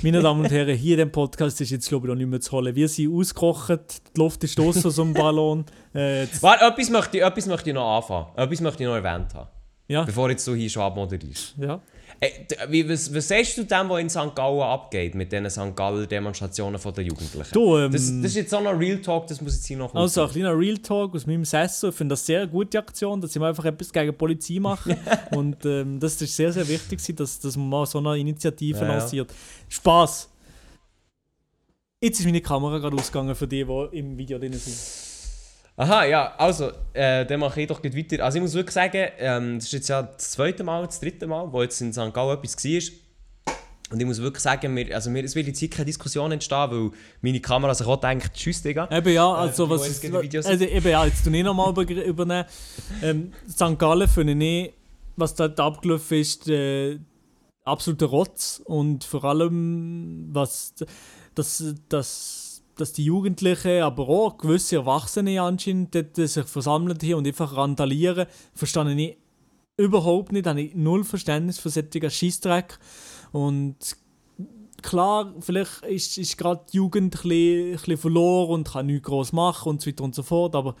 Meine 0.00 0.20
Damen 0.22 0.44
und 0.44 0.50
Herren, 0.52 0.76
hier 0.76 0.92
in 0.92 0.98
dem 0.98 1.10
Podcast 1.12 1.60
ist 1.60 1.70
jetzt, 1.70 1.88
glaube 1.88 2.06
ich, 2.06 2.08
noch 2.10 2.14
nicht 2.16 2.28
mehr 2.28 2.40
zu 2.40 2.52
holen. 2.52 2.72
Wir 2.76 2.86
sind 2.88 3.12
ausgekocht, 3.12 3.70
die 4.16 4.20
Luft 4.20 4.44
ist 4.44 4.60
aus 4.60 4.86
aus 4.86 4.94
dem 4.94 5.12
Ballon. 5.12 5.64
Äh, 5.92 6.26
Warte, 6.40 6.64
etwas 6.66 6.88
möchte, 6.88 7.16
ich, 7.18 7.24
etwas 7.24 7.46
möchte 7.46 7.70
ich 7.70 7.74
noch 7.74 7.96
anfangen. 7.96 8.26
Etwas 8.36 8.60
möchte 8.60 8.84
ich 8.84 8.88
noch 8.88 8.94
erwähnt 8.94 9.34
haben. 9.34 9.48
ja, 9.88 10.04
Bevor 10.04 10.30
jetzt 10.30 10.46
du 10.46 10.54
hier 10.54 10.70
schon 10.70 10.82
abmoderierst. 10.84 11.54
ja. 11.58 11.80
D- 12.28 12.56
wie, 12.68 12.88
was, 12.88 13.12
was 13.12 13.26
sagst 13.26 13.58
du 13.58 13.64
dem, 13.64 13.88
was 13.88 14.00
in 14.00 14.08
St. 14.08 14.32
Gallen 14.36 14.60
abgeht, 14.60 15.14
mit 15.16 15.32
diesen 15.32 15.50
St. 15.50 15.74
Galler 15.74 16.06
Demonstrationen 16.06 16.80
der 16.80 17.02
Jugendlichen? 17.04 17.52
Du, 17.52 17.76
ähm, 17.76 17.90
das, 17.90 18.02
das 18.06 18.26
ist 18.26 18.36
jetzt 18.36 18.54
auch 18.54 18.62
noch 18.62 18.78
Real 18.78 18.98
Talk, 19.02 19.26
das 19.26 19.40
muss 19.40 19.56
jetzt 19.56 19.66
hier 19.66 19.76
noch 19.76 19.92
Also 19.92 20.22
ein 20.22 20.30
kleiner 20.30 20.56
Real 20.56 20.78
Talk 20.78 21.16
aus 21.16 21.26
meinem 21.26 21.44
Sessel. 21.44 21.90
Ich 21.90 21.96
finde 21.96 22.12
das 22.12 22.24
sehr 22.24 22.46
gute 22.46 22.78
Aktion, 22.78 23.20
dass 23.20 23.34
wir 23.34 23.42
einfach 23.44 23.64
etwas 23.64 23.92
gegen 23.92 24.06
die 24.06 24.12
Polizei 24.12 24.60
machen. 24.60 24.96
und 25.32 25.64
ähm, 25.66 25.98
das 25.98 26.22
ist 26.22 26.36
sehr, 26.36 26.52
sehr 26.52 26.68
wichtig, 26.68 27.00
dass, 27.16 27.40
dass 27.40 27.56
man 27.56 27.68
mal 27.68 27.86
so 27.86 27.98
eine 27.98 28.16
Initiative 28.16 28.78
Ja, 28.78 28.84
ja. 28.86 28.98
lanciert. 28.98 29.32
Spaß! 29.68 30.28
Jetzt 32.00 32.20
ist 32.20 32.24
meine 32.26 32.40
Kamera 32.40 32.78
gerade 32.78 32.96
ausgegangen 32.96 33.34
für 33.34 33.46
die, 33.48 33.64
die 33.64 33.98
im 33.98 34.16
Video 34.16 34.38
drin 34.38 34.52
sind. 34.52 34.76
Aha, 35.82 36.04
ja, 36.04 36.32
also, 36.38 36.70
äh, 36.92 37.26
dann 37.26 37.40
mache 37.40 37.60
ich 37.60 37.66
doch 37.66 37.82
gleich 37.82 37.96
weiter. 37.96 38.24
Also 38.24 38.36
ich 38.38 38.42
muss 38.42 38.54
wirklich 38.54 38.72
sagen, 38.74 39.08
ähm, 39.18 39.56
das 39.58 39.64
ist 39.64 39.72
jetzt 39.72 39.88
ja 39.88 40.02
das 40.02 40.30
zweite 40.30 40.62
Mal, 40.62 40.86
das 40.86 41.00
dritte 41.00 41.26
Mal, 41.26 41.52
wo 41.52 41.60
jetzt 41.60 41.80
in 41.80 41.92
St. 41.92 42.14
Gallen 42.14 42.38
etwas 42.38 42.56
war. 42.64 42.80
Und 43.90 44.00
ich 44.00 44.06
muss 44.06 44.22
wirklich 44.22 44.42
sagen, 44.42 44.72
mir, 44.72 44.94
also 44.94 45.10
mir, 45.10 45.24
es 45.24 45.34
wird 45.34 45.48
jetzt 45.48 45.58
hier 45.58 45.68
keine 45.68 45.86
Diskussion 45.86 46.30
entstehen, 46.30 46.70
weil 46.70 46.90
meine 47.20 47.40
Kamera 47.40 47.74
sich 47.74 47.86
auch 47.86 47.96
denkt, 48.00 48.32
tschüss, 48.32 48.62
Digga. 48.62 48.88
Eben 48.96 49.12
ja, 49.12 49.34
Äh, 49.34 49.38
also 49.38 49.64
die, 49.66 49.70
was 49.72 49.88
ist, 49.88 50.04
Videos- 50.04 50.46
also 50.46 50.64
eben 50.64 50.88
ja, 50.88 51.04
jetzt 51.04 51.24
tue 51.24 51.36
ich 51.36 51.42
nochmal 51.42 51.70
über, 51.70 51.82
übernehmen. 51.82 52.44
Ähm, 53.02 53.32
St. 53.50 53.76
Gallen 53.76 54.08
finde 54.08 54.34
ich, 54.46 54.72
was 55.16 55.34
dort 55.34 55.58
abgelaufen 55.58 56.18
ist, 56.18 56.48
äh, 56.48 56.98
absoluter 57.64 58.06
Rotz 58.06 58.62
und 58.64 59.02
vor 59.02 59.24
allem, 59.24 60.28
was 60.32 60.74
dass, 61.34 61.64
dass, 61.88 62.41
dass 62.76 62.92
die 62.92 63.04
Jugendlichen, 63.04 63.82
aber 63.82 64.08
auch 64.08 64.38
gewisse 64.38 64.76
Erwachsene 64.76 65.40
anscheinend 65.40 65.94
dort 65.94 66.16
sich 66.16 66.46
versammeln 66.46 66.98
hier 67.00 67.16
und 67.16 67.26
einfach 67.26 67.56
randalieren, 67.56 68.26
verstehe 68.54 68.94
ich 68.94 69.16
überhaupt 69.76 70.32
nicht, 70.32 70.46
habe 70.46 70.62
ich 70.62 70.74
null 70.74 71.04
Verständnis 71.04 71.58
für 71.58 71.70
solchen 71.70 72.10
Scheissdreck 72.10 72.78
und 73.32 73.76
klar, 74.82 75.34
vielleicht 75.40 75.82
ist, 75.82 76.18
ist 76.18 76.36
gerade 76.36 76.64
die 76.72 76.76
Jugend 76.76 77.24
ein 77.24 77.76
bisschen, 77.76 77.96
verloren 77.96 78.50
und 78.50 78.68
kann 78.68 78.86
nichts 78.86 79.06
groß 79.06 79.32
machen 79.32 79.70
und 79.70 79.80
so 79.80 79.88
weiter 79.88 80.04
und 80.04 80.14
so 80.14 80.22
fort, 80.22 80.54
aber 80.54 80.76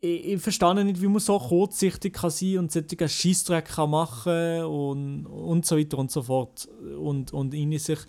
ich, 0.00 0.26
ich 0.26 0.42
verstehe 0.42 0.84
nicht, 0.84 1.00
wie 1.00 1.08
man 1.08 1.20
so 1.20 1.38
kurzsichtig 1.38 2.14
kann 2.14 2.30
sein 2.30 2.58
und 2.58 2.72
solche 2.72 3.08
Scheissdreck 3.08 3.66
kann 3.66 3.90
machen 3.90 4.64
und, 4.64 5.26
und 5.26 5.64
so 5.64 5.76
weiter 5.76 5.98
und 5.98 6.10
so 6.10 6.22
fort. 6.22 6.68
Und, 6.98 7.32
und 7.32 7.54
ihnen 7.54 7.78
sich 7.78 8.00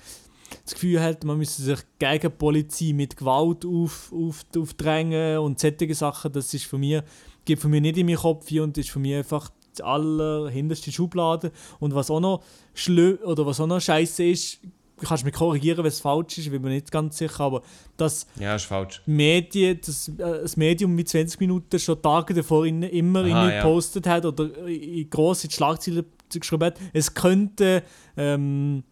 das 0.64 0.74
Gefühl 0.74 1.02
hat, 1.02 1.24
man 1.24 1.38
müsse 1.38 1.62
sich 1.62 1.80
gegen 2.00 2.22
die 2.22 2.30
Polizei 2.30 2.94
mit 2.94 3.18
Gewalt 3.18 3.66
auf, 3.66 4.12
auf, 4.14 4.46
aufdrängen 4.56 5.40
und 5.40 5.60
solche 5.60 5.94
Sachen, 5.96 6.32
das 6.32 6.54
ist 6.54 6.66
für 6.66 6.78
mich, 6.78 7.02
geht 7.46 7.60
für 7.60 7.70
mich 7.70 7.82
nicht 7.82 7.98
in 7.98 8.06
meinen 8.06 8.18
Kopf 8.18 8.52
und 8.52 8.78
ist 8.78 8.90
für 8.90 9.00
mich 9.00 9.16
einfach 9.16 9.50
die 9.78 9.84
allerhinterste 9.84 10.92
Schublade. 10.92 11.52
Und 11.80 11.94
was 11.94 12.10
auch 12.10 12.20
noch 12.20 12.44
schlö 12.74 13.18
oder 13.24 13.46
was 13.46 13.60
auch 13.60 13.68
noch 13.68 13.80
scheiße 13.80 14.24
ist, 14.24 14.60
kannst 15.06 15.24
du 15.24 15.26
mich 15.26 15.36
korrigieren, 15.36 15.80
wenn 15.80 15.88
es 15.88 16.00
falsch 16.00 16.38
ist, 16.38 16.46
ich 16.46 16.52
bin 16.52 16.62
mir 16.62 16.70
nicht 16.70 16.92
ganz 16.92 17.18
sicher, 17.18 17.42
aber 17.42 17.62
dass 17.98 18.26
Ja, 18.40 18.56
ist 18.56 18.66
falsch. 18.66 19.02
Medien, 19.06 19.80
das, 19.86 20.08
äh, 20.08 20.14
das 20.18 20.58
Medium 20.58 20.96
mit 20.96 21.08
20 21.08 21.40
Minuten 21.40 21.78
schon 21.80 22.02
Tage 22.02 22.34
davor 22.34 22.66
in, 22.66 22.84
immer 22.84 23.20
Aha, 23.20 23.28
in 23.28 23.54
ja. 23.54 23.62
gepostet 23.62 24.08
hat 24.08 24.26
oder 24.26 24.68
in 24.68 25.10
grosse 25.10 25.50
Schlagzeilen 25.52 26.06
geschrieben 26.34 26.66
hat, 26.66 26.80
es 26.94 27.14
könnte 27.14 27.84
ähm, 28.18 28.84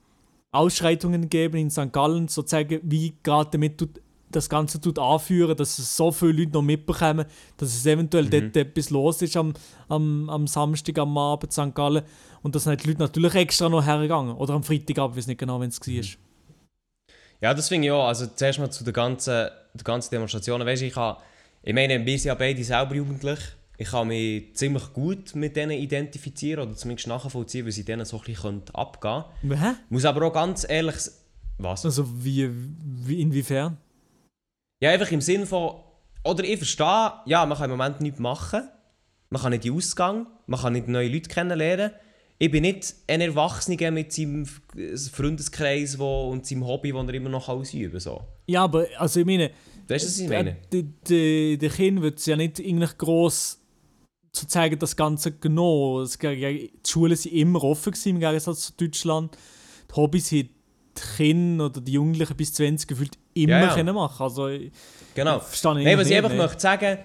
Ausschreitungen 0.55 1.29
geben 1.29 1.57
in 1.57 1.69
St. 1.69 1.91
Gallen, 1.91 2.27
sozusagen, 2.27 2.79
wie 2.83 3.13
gerade 3.23 3.49
damit 3.51 3.77
tut, 3.77 4.01
das 4.31 4.49
Ganze 4.49 4.81
tut 4.81 4.99
anführen, 4.99 5.55
dass 5.55 5.77
es 5.79 5.95
so 5.95 6.11
viele 6.11 6.33
Leute 6.33 6.51
noch 6.51 6.61
mitbekommen, 6.61 7.25
dass 7.57 7.69
es 7.69 7.85
eventuell 7.85 8.25
Mhm. 8.25 8.29
dort 8.31 8.57
etwas 8.57 8.89
los 8.89 9.21
ist 9.21 9.37
am, 9.37 9.53
am, 9.87 10.29
am 10.29 10.47
Samstag, 10.47 10.97
am 10.97 11.17
Abend 11.17 11.45
in 11.45 11.51
St. 11.51 11.75
Gallen. 11.75 12.03
Und 12.41 12.53
da 12.55 12.59
sind 12.59 12.83
die 12.83 12.87
Leute 12.87 12.99
natürlich 12.99 13.35
extra 13.35 13.69
noch 13.69 13.85
hergegangen. 13.85 14.35
Oder 14.35 14.53
am 14.55 14.63
Freitagabend, 14.63 15.15
ich 15.15 15.23
weiß 15.23 15.27
nicht 15.27 15.39
genau, 15.39 15.59
wenn 15.59 15.69
es 15.69 15.79
war. 15.79 16.03
Ja, 17.41 17.53
das 17.53 17.69
finde 17.69 17.87
ich 17.87 17.91
auch. 17.91 18.07
Also 18.07 18.27
zuerst 18.27 18.59
mal 18.59 18.69
zu 18.69 18.83
den 18.83 18.93
ganzen, 18.93 19.49
den 19.73 19.83
ganzen 19.83 20.09
Demonstrationen. 20.11 20.65
Weißt, 20.67 20.81
ich, 20.81 20.95
habe, 20.95 21.21
ich 21.63 21.73
meine, 21.73 22.03
wir 22.05 22.17
sind 22.17 22.27
ja 22.27 22.35
beide 22.35 22.63
selber 22.63 22.95
jugendlich. 22.95 23.39
Ich 23.77 23.89
kann 23.89 24.07
mich 24.07 24.55
ziemlich 24.55 24.93
gut 24.93 25.35
mit 25.35 25.55
denen 25.55 25.71
identifizieren 25.71 26.67
oder 26.67 26.75
zumindest 26.75 27.07
nachvollziehen, 27.07 27.65
wie 27.65 27.71
sie 27.71 27.83
denen 27.83 28.05
so 28.05 28.17
ein 28.17 28.23
bisschen 28.23 28.63
abgehen 28.73 29.23
können. 29.41 29.61
Hä? 29.61 29.73
Muss 29.89 30.05
aber 30.05 30.25
auch 30.27 30.33
ganz 30.33 30.65
ehrlich... 30.67 30.95
Was? 31.57 31.85
Also 31.85 32.05
wie, 32.23 32.49
wie 32.51 33.21
inwiefern? 33.21 33.77
Ja, 34.81 34.91
einfach 34.91 35.11
im 35.11 35.21
Sinn 35.21 35.45
von... 35.45 35.81
Oder 36.23 36.43
ich 36.43 36.57
verstehe, 36.57 37.13
ja, 37.25 37.45
man 37.45 37.57
kann 37.57 37.69
im 37.69 37.77
Moment 37.77 38.01
nichts 38.01 38.19
machen. 38.19 38.67
Man 39.29 39.41
kann 39.41 39.51
nicht 39.51 39.65
in 39.65 39.71
den 39.71 39.77
Ausgang. 39.77 40.27
Man 40.47 40.59
kann 40.59 40.73
nicht 40.73 40.87
neue 40.87 41.07
Leute 41.07 41.29
kennenlernen. 41.29 41.91
Ich 42.37 42.51
bin 42.51 42.63
nicht 42.63 42.95
ein 43.07 43.21
Erwachsener 43.21 43.91
mit 43.91 44.11
seinem 44.11 44.45
Freundeskreis 44.45 45.97
wo, 45.99 46.29
und 46.31 46.45
seinem 46.45 46.65
Hobby, 46.65 46.91
das 46.91 47.07
er 47.07 47.13
immer 47.13 47.29
noch 47.29 47.47
ausüben 47.47 47.91
kann. 47.93 47.99
So. 47.99 48.25
Ja, 48.47 48.63
aber 48.63 48.87
also 48.97 49.21
ich 49.21 49.25
meine, 49.25 49.51
Weißt 49.87 50.03
du, 50.03 50.09
was 50.09 50.19
ich 50.19 50.29
meine? 50.29 50.57
äh, 50.73 50.83
die, 51.07 51.57
die 51.57 51.69
Kinder 51.69 52.01
wird 52.01 52.19
es 52.19 52.25
ja 52.25 52.35
nicht 52.35 52.59
eigentlich 52.59 52.97
gross 52.97 53.61
zu 54.35 54.47
zeigen, 54.47 54.77
das 54.79 54.95
Ganze 54.95 55.31
genommen. 55.31 56.07
Die 56.21 56.71
Schulen 56.85 57.15
sind 57.15 57.33
immer 57.33 57.63
offen 57.63 57.91
gewesen, 57.93 58.09
im 58.09 58.19
Gegensatz 58.19 58.67
zu 58.67 58.73
Deutschland. 58.73 59.37
Die 59.89 59.95
Hobbys 59.95 60.31
haben 60.31 60.49
die 60.97 61.01
Kinder 61.17 61.65
oder 61.65 61.81
die 61.81 61.93
Jugendlichen 61.93 62.35
bis 62.35 62.53
20 62.53 62.87
gefühlt 62.87 63.17
immer 63.33 63.59
Ja, 63.59 63.65
ja. 63.67 63.73
können 63.75 63.95
machen. 63.95 64.21
Also 64.23 64.47
ich 64.47 64.71
Genau. 65.13 65.39
verstehe 65.39 65.73
Nein, 65.83 65.97
was 65.97 66.09
ich 66.09 66.15
einfach 66.15 66.33
möchte 66.33 66.59
sagen, 66.61 66.97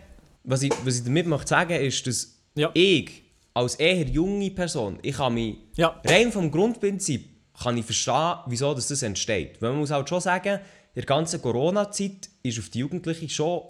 was 0.44 0.62
ich, 0.62 0.72
was 0.84 0.98
ich 0.98 1.04
damit 1.04 1.26
möchte 1.26 1.48
sagen, 1.48 1.80
ist, 1.80 2.06
dass 2.06 2.36
Ja. 2.56 2.70
ich 2.74 3.22
als 3.54 3.74
eher 3.76 4.06
junge 4.06 4.50
Person, 4.52 4.98
ich 5.02 5.16
kann 5.16 5.34
mich 5.34 5.56
Ja. 5.76 6.00
rein 6.04 6.30
vom 6.32 6.50
Grundprinzip 6.50 7.28
kann 7.62 7.76
ich 7.76 7.84
verstehen, 7.84 8.34
wieso 8.46 8.72
das, 8.74 8.88
das 8.88 9.02
entsteht. 9.02 9.60
Weil 9.60 9.70
man 9.70 9.80
muss 9.80 9.90
halt 9.90 10.08
schon 10.08 10.20
sagen, 10.20 10.54
in 10.94 10.94
der 10.94 11.04
ganzen 11.04 11.42
Corona-Zeit 11.42 12.30
ist 12.42 12.58
auf 12.58 12.68
die 12.70 12.78
Jugendlichen 12.78 13.28
schon 13.28 13.60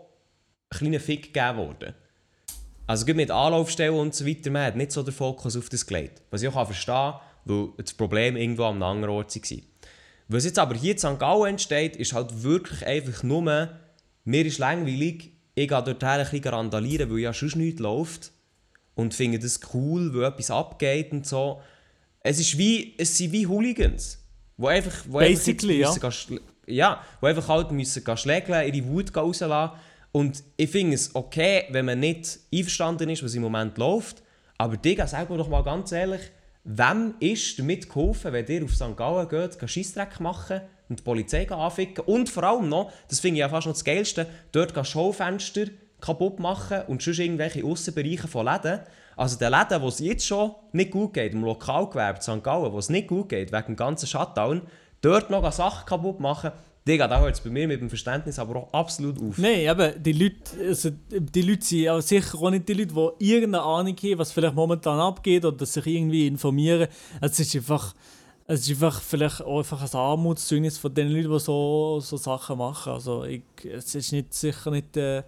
ein 0.71 0.79
kleiner 0.79 1.01
Fick 1.01 1.33
gegeben 1.33 1.59
worden. 1.59 1.95
Also 2.87 3.07
mit 3.15 3.31
Anlaufstellen 3.31 3.95
und 3.95 4.15
so 4.15 4.27
weiter, 4.27 4.51
man 4.51 4.67
hat 4.67 4.77
nicht 4.77 4.93
so 4.93 5.03
den 5.03 5.15
Fokus 5.15 5.57
auf 5.57 5.69
das 5.69 5.87
gelegt. 5.87 6.23
Was 6.31 6.43
ich 6.43 6.49
auch 6.49 6.55
kann 6.55 6.67
verstehen 6.67 7.15
weil 7.45 7.69
das 7.79 7.95
Problem 7.95 8.37
irgendwo 8.37 8.65
an 8.65 8.75
einem 8.75 8.83
anderen 8.83 9.15
Ort 9.15 9.35
war. 9.35 9.59
Was 10.29 10.45
jetzt 10.45 10.59
aber 10.59 10.75
hier 10.75 10.93
in 10.93 10.99
St. 10.99 11.19
Gallen 11.19 11.51
entsteht, 11.51 11.97
ist 11.97 12.13
halt 12.13 12.43
wirklich 12.43 12.87
einfach 12.87 13.23
nur, 13.23 13.71
mir 14.25 14.47
ist 14.47 14.59
langweilig, 14.59 15.33
ich 15.55 15.69
gehe 15.69 15.83
dort 15.83 16.05
ein 16.05 16.21
bisschen 16.21 16.45
randalieren, 16.45 17.11
weil 17.11 17.19
ja 17.19 17.33
sonst 17.33 17.57
nichts 17.57 17.81
läuft 17.81 18.31
und 18.95 19.15
finde 19.15 19.39
das 19.39 19.61
cool, 19.75 20.15
weil 20.15 20.25
etwas 20.25 20.51
abgeht 20.51 21.13
und 21.13 21.27
so. 21.27 21.61
Es 22.23 22.39
ist 22.39 22.57
wie, 22.59 22.95
es 22.99 23.17
sind 23.17 23.33
wie 23.33 23.47
Hooligans, 23.47 24.19
wo 24.57 24.69
einfach, 24.69 25.05
wo 25.09 25.19
Basically, 25.19 25.85
einfach 25.85 26.03
jetzt 26.03 26.31
müssen 26.31 26.45
ja, 26.67 27.03
wo 27.21 27.27
einfach 27.27 27.49
halt 27.49 27.73
müssen 27.73 28.17
schlägeln, 28.17 28.73
ihre 28.73 28.87
Wut 28.87 29.17
rauslassen 29.17 29.77
und 30.13 30.43
ich 30.57 30.71
finde 30.71 30.95
es 30.95 31.15
okay, 31.15 31.65
wenn 31.71 31.87
man 31.87 32.01
nicht 32.01 32.41
einverstanden 32.53 33.09
ist, 33.11 33.23
was 33.23 33.35
im 33.35 33.43
Moment 33.43 33.79
läuft, 33.79 34.23
aber 34.59 34.77
Digga, 34.77 35.07
sag 35.07 35.31
mir 35.31 35.37
doch 35.37 35.49
mal 35.49 35.63
ganz 35.63 35.93
ehrlich, 35.93 36.21
wem 36.65 37.15
ist 37.21 37.59
damit 37.59 37.89
geholfen, 37.89 38.33
wenn 38.33 38.47
ihr 38.47 38.65
auf 38.65 38.75
St. 38.75 38.97
Gallen 38.97 39.29
geht, 39.29 39.59
geht 39.59 39.71
Scheissdreck 39.71 40.21
machen 40.21 40.61
und 40.89 40.99
die 40.99 41.03
Polizei 41.03 41.49
anficken 41.49 42.05
und 42.05 42.29
vor 42.29 42.45
allem 42.45 42.69
noch, 42.69 42.93
das 43.09 43.21
finde 43.21 43.37
ich 43.37 43.41
ja 43.41 43.49
fast 43.49 43.67
noch 43.67 43.75
das 43.75 43.85
Geilste, 43.85 44.27
dort 44.53 44.75
gehen 44.75 44.85
Schaufenster 44.85 45.67
kaputt 46.01 46.41
machen 46.41 46.83
und 46.89 47.03
sonst 47.03 47.19
irgendwelche 47.19 47.65
Aussenbereiche 47.65 48.29
von 48.29 48.47
Läden. 48.47 48.81
Also 49.17 49.39
den 49.39 49.51
Läden, 49.51 49.83
wo 49.83 49.89
es 49.89 49.99
jetzt 49.99 50.27
schon 50.27 50.55
nicht 50.73 50.91
gut 50.91 51.13
geht, 51.13 51.35
im 51.35 51.45
Lokalgewerbe 51.45 52.23
St. 52.23 52.43
Gallen, 52.43 52.73
wo 52.73 52.79
es 52.79 52.89
nicht 52.89 53.09
gut 53.09 53.29
geht, 53.29 53.53
wegen 53.53 53.67
dem 53.67 53.77
ganzen 53.77 54.07
Shutdown, 54.07 54.63
dort 55.03 55.31
noch 55.31 55.51
Sachen 55.53 55.87
kaputt 55.87 56.21
machen, 56.21 56.53
Digga, 56.87 57.07
da 57.07 57.21
hört 57.21 57.35
es 57.35 57.41
bei 57.41 57.51
mir 57.51 57.69
mit 57.69 57.81
dem 57.81 57.89
Verständnis 57.89 58.39
aber 58.39 58.57
auch 58.57 58.73
absolut 58.73 59.21
auf. 59.21 59.37
Nein, 59.37 59.61
eben, 59.61 60.03
die 60.03 60.13
Leute, 60.13 60.37
also, 60.67 60.91
die 61.11 61.43
Leute 61.43 61.65
sind 61.65 61.89
auch 61.89 62.01
sicher 62.01 62.39
auch 62.39 62.51
nicht 62.51 62.69
die 62.69 62.73
Leute, 62.73 62.95
die 63.19 63.33
irgendeine 63.33 63.63
Ahnung 63.63 63.97
haben, 63.97 64.19
was 64.19 64.33
vielleicht 64.33 64.55
momentan 64.55 64.99
abgeht 64.99 65.45
oder 65.45 65.67
sich 65.67 65.87
irgendwie 65.87 66.27
informieren. 66.27 66.89
Es 67.21 67.39
ist 67.39 67.55
einfach, 67.55 67.95
es 68.47 68.63
ist 68.63 68.71
einfach 68.71 69.01
vielleicht 69.03 69.43
auch 69.43 69.59
einfach 69.59 69.83
ein 69.83 69.99
Armutszeugnis 69.99 70.79
von 70.79 70.95
den 70.95 71.09
Leuten, 71.09 71.31
die 71.31 71.39
so, 71.39 72.01
so 72.01 72.17
Sachen 72.17 72.57
machen. 72.57 72.93
Also 72.93 73.25
ich, 73.25 73.43
es 73.65 73.95
ist 73.95 74.13
nicht, 74.13 74.33
sicher 74.33 74.71
nicht... 74.71 74.97
Äh, 74.97 75.23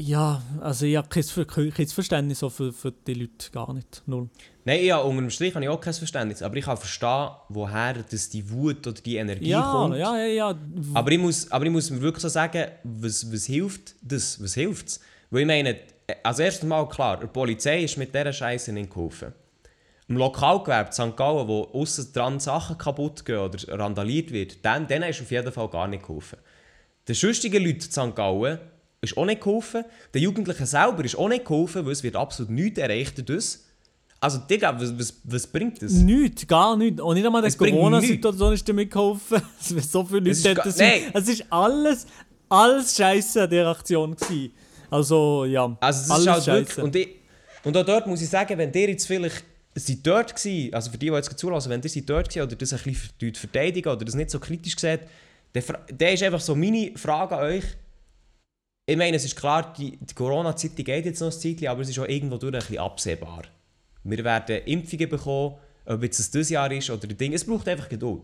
ja, 0.00 0.40
also 0.60 0.86
ich 0.86 0.96
habe 0.96 1.08
kein, 1.08 1.22
Ver- 1.24 1.44
kein 1.44 1.86
Verständnis 1.88 2.42
auch 2.44 2.50
für, 2.52 2.72
für 2.72 2.92
die 2.92 3.14
Leute, 3.14 3.50
gar 3.50 3.72
nicht. 3.72 4.02
Null. 4.06 4.28
Nein, 4.64 4.84
ja, 4.84 4.98
unter 4.98 5.22
dem 5.22 5.30
Strich 5.30 5.54
habe 5.54 5.64
ich 5.64 5.68
auch 5.68 5.80
kein 5.80 5.92
Verständnis, 5.94 6.40
aber 6.42 6.56
ich 6.56 6.64
kann 6.64 6.76
verstehen, 6.76 7.30
woher 7.48 7.94
das 7.94 8.28
die 8.28 8.48
Wut 8.50 8.86
oder 8.86 9.00
die 9.00 9.16
Energie 9.16 9.48
Ja, 9.50 9.62
kommt. 9.72 9.96
ja, 9.96 10.16
ja, 10.18 10.26
ja. 10.26 10.54
Aber 10.94 11.10
ich 11.10 11.18
muss, 11.18 11.50
aber 11.50 11.64
ich 11.64 11.70
muss 11.72 11.90
mir 11.90 12.00
wirklich 12.00 12.22
so 12.22 12.28
sagen, 12.28 12.66
was, 12.84 13.32
was 13.32 13.46
hilft 13.46 13.94
das? 14.02 14.40
Was 14.42 14.54
hilft's? 14.54 15.00
Weil 15.30 15.40
ich 15.40 15.46
meine, 15.46 15.76
also 16.22 16.42
erstens 16.42 16.68
mal 16.68 16.88
klar, 16.88 17.18
der 17.18 17.26
Polizei 17.26 17.82
ist 17.82 17.96
mit 17.98 18.14
dieser 18.14 18.32
Scheiße 18.32 18.72
nicht 18.72 18.90
geholfen. 18.90 19.32
im 20.06 20.16
Lokalgewerbe 20.16 20.92
St. 20.92 21.16
Gallen, 21.16 21.48
wo 21.48 21.64
aussen 21.72 22.12
dran 22.12 22.38
Sachen 22.40 22.78
kaputt 22.78 23.24
gehen 23.24 23.38
oder 23.38 23.58
randaliert 23.78 24.30
wird, 24.32 24.64
dem, 24.64 24.86
denen 24.86 25.10
ist 25.10 25.20
auf 25.20 25.30
jeden 25.30 25.50
Fall 25.52 25.68
gar 25.68 25.88
nicht 25.88 26.06
geholfen. 26.06 26.38
Den 27.08 27.14
sonstigen 27.14 27.64
Leuten 27.64 27.80
in 27.84 27.90
St. 27.90 28.14
Gallen 28.14 28.58
ist 29.00 29.16
auch 29.16 29.24
nicht 29.24 29.40
geholfen. 29.40 29.84
Den 30.12 30.22
Jugendlichen 30.22 30.66
selber 30.66 31.04
ist 31.04 31.16
auch 31.16 31.28
nicht 31.28 31.44
geholfen, 31.44 31.84
weil 31.84 31.92
es 31.92 32.02
wird 32.02 32.16
absolut 32.16 32.50
nichts 32.50 32.78
erreicht 32.78 33.18
dadurch. 33.18 33.58
Also, 34.20 34.38
Digga, 34.38 34.78
was, 34.80 34.98
was, 34.98 35.14
was 35.22 35.46
bringt 35.46 35.80
das? 35.80 35.92
Nichts, 35.92 36.44
gar 36.46 36.76
nichts. 36.76 37.00
Und 37.00 37.14
nicht 37.14 37.24
einmal 37.24 37.42
bringt 37.42 37.56
Corona-Situation 37.56 38.52
ist 38.52 38.68
damit 38.68 38.90
geholfen. 38.90 39.40
Es 39.60 39.72
wird 39.72 39.84
so 39.84 40.04
viele 40.04 40.20
Leute 40.20 40.54
dort 40.54 40.76
nein. 40.76 41.02
Es 41.14 41.28
ist 41.28 41.44
alles, 41.50 42.06
alles 42.48 42.96
Scheiße 42.96 43.42
an 43.44 43.50
dieser 43.50 43.68
Aktion 43.68 44.16
gewesen. 44.16 44.52
Also, 44.90 45.44
ja. 45.44 45.76
Also 45.78 46.00
es 46.02 46.10
alles 46.10 46.26
ist 46.26 46.32
halt 46.32 46.46
wirklich... 46.46 46.78
Und, 46.78 46.96
ich, 46.96 47.08
und 47.62 47.76
auch 47.76 47.84
dort 47.84 48.06
muss 48.08 48.20
ich 48.20 48.28
sagen, 48.28 48.58
wenn 48.58 48.72
ihr 48.72 48.88
jetzt 48.88 49.06
vielleicht... 49.06 49.44
seid 49.76 49.98
dort 50.04 50.34
gewesen, 50.34 50.74
also 50.74 50.90
für 50.90 50.98
die, 50.98 51.06
die 51.06 51.12
jetzt 51.12 51.38
zulassen, 51.38 51.70
wenn 51.70 51.80
ihr 51.80 51.88
seid 51.88 52.10
dort 52.10 52.28
gewesen 52.28 52.42
oder 52.48 52.56
das 52.56 52.72
ein 52.72 52.80
bisschen 52.82 53.32
ver- 53.32 53.38
verteidigen 53.38 53.88
oder 53.92 54.04
das 54.04 54.16
nicht 54.16 54.30
so 54.30 54.40
kritisch 54.40 54.76
seht, 54.76 55.02
dann, 55.52 55.62
dann 55.96 56.14
ist 56.14 56.22
einfach 56.24 56.40
so 56.40 56.56
meine 56.56 56.90
Frage 56.96 57.36
an 57.36 57.44
euch. 57.44 57.64
Ich 58.88 58.96
meine, 58.96 59.18
es 59.18 59.24
ist 59.26 59.36
klar, 59.36 59.74
die, 59.76 59.98
die 59.98 60.14
Corona-Zeit 60.14 60.78
die 60.78 60.82
geht 60.82 61.04
jetzt 61.04 61.20
noch 61.20 61.28
ein 61.28 61.38
Zeitchen, 61.38 61.68
aber 61.68 61.82
es 61.82 61.90
ist 61.90 61.98
auch 61.98 62.08
irgendwo 62.08 62.38
durch 62.38 62.54
ein 62.54 62.58
bisschen 62.60 62.78
absehbar. 62.78 63.42
Wir 64.02 64.24
werden 64.24 64.62
Impfungen 64.64 65.10
bekommen, 65.10 65.56
ob 65.84 66.02
jetzt 66.04 66.18
es 66.18 66.30
dieses 66.30 66.48
Jahr 66.48 66.72
ist 66.72 66.88
oder 66.88 67.06
Ding. 67.06 67.34
Es 67.34 67.44
braucht 67.44 67.68
einfach 67.68 67.90
Geduld. 67.90 68.22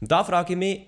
Und 0.00 0.12
da 0.12 0.22
frage 0.22 0.52
ich 0.52 0.58
mich, 0.58 0.82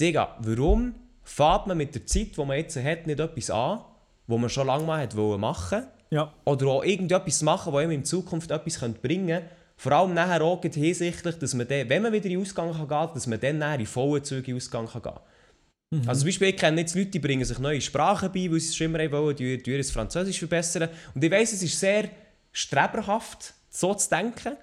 Digga, 0.00 0.36
warum 0.38 0.94
fährt 1.24 1.66
man 1.66 1.78
mit 1.78 1.96
der 1.96 2.06
Zeit, 2.06 2.36
die 2.36 2.44
man 2.44 2.58
jetzt 2.58 2.76
hat, 2.76 3.08
nicht 3.08 3.18
etwas 3.18 3.50
an, 3.50 3.80
wo 4.28 4.38
man 4.38 4.48
schon 4.48 4.68
lange 4.68 4.84
mal 4.84 5.02
hat 5.02 5.16
wollen 5.16 5.40
machen 5.40 5.88
Ja. 6.10 6.32
oder 6.44 6.68
auch 6.68 6.84
irgendetwas 6.84 7.42
machen, 7.42 7.72
das 7.72 7.82
ihm 7.82 7.90
in 7.90 8.04
Zukunft 8.04 8.52
etwas 8.52 8.78
bringen 9.02 9.26
könnte. 9.26 9.50
Vor 9.78 9.90
allem 9.90 10.14
nachher 10.14 10.42
auch 10.42 10.62
hinsichtlich, 10.62 11.38
dass 11.40 11.54
man 11.54 11.66
dann, 11.66 11.88
wenn 11.88 12.02
man 12.02 12.12
wieder 12.12 12.26
in 12.26 12.34
den 12.34 12.42
Ausgang 12.42 12.70
kann 12.70 12.86
gehen 12.86 12.88
kann, 12.88 13.14
dass 13.14 13.26
man 13.26 13.40
dann 13.40 13.80
in 13.80 13.86
vollen 13.86 14.22
Zügen 14.22 14.44
in 14.44 14.52
den 14.52 14.56
Ausgang 14.58 14.86
kann 14.86 15.02
gehen 15.02 15.12
kann. 15.12 15.22
Also 16.06 16.20
zum 16.20 16.28
Beispiel, 16.28 16.48
ich 16.48 16.56
kenne 16.56 16.80
jetzt 16.80 16.94
Leute, 16.94 17.10
die 17.10 17.18
bringen 17.18 17.44
sich 17.44 17.58
neue 17.58 17.80
Sprachen 17.80 18.30
bei, 18.32 18.48
weil 18.50 18.60
sie 18.60 18.68
es 18.68 18.80
immer 18.80 19.10
wollen, 19.10 19.34
die, 19.34 19.60
die 19.60 19.70
ihr 19.72 19.84
Französisch 19.84 20.38
verbessern. 20.38 20.88
Und 21.14 21.24
ich 21.24 21.30
weiss, 21.30 21.52
es 21.52 21.64
ist 21.64 21.80
sehr 21.80 22.08
streberhaft, 22.52 23.54
so 23.70 23.92
zu 23.94 24.08
denken. 24.08 24.56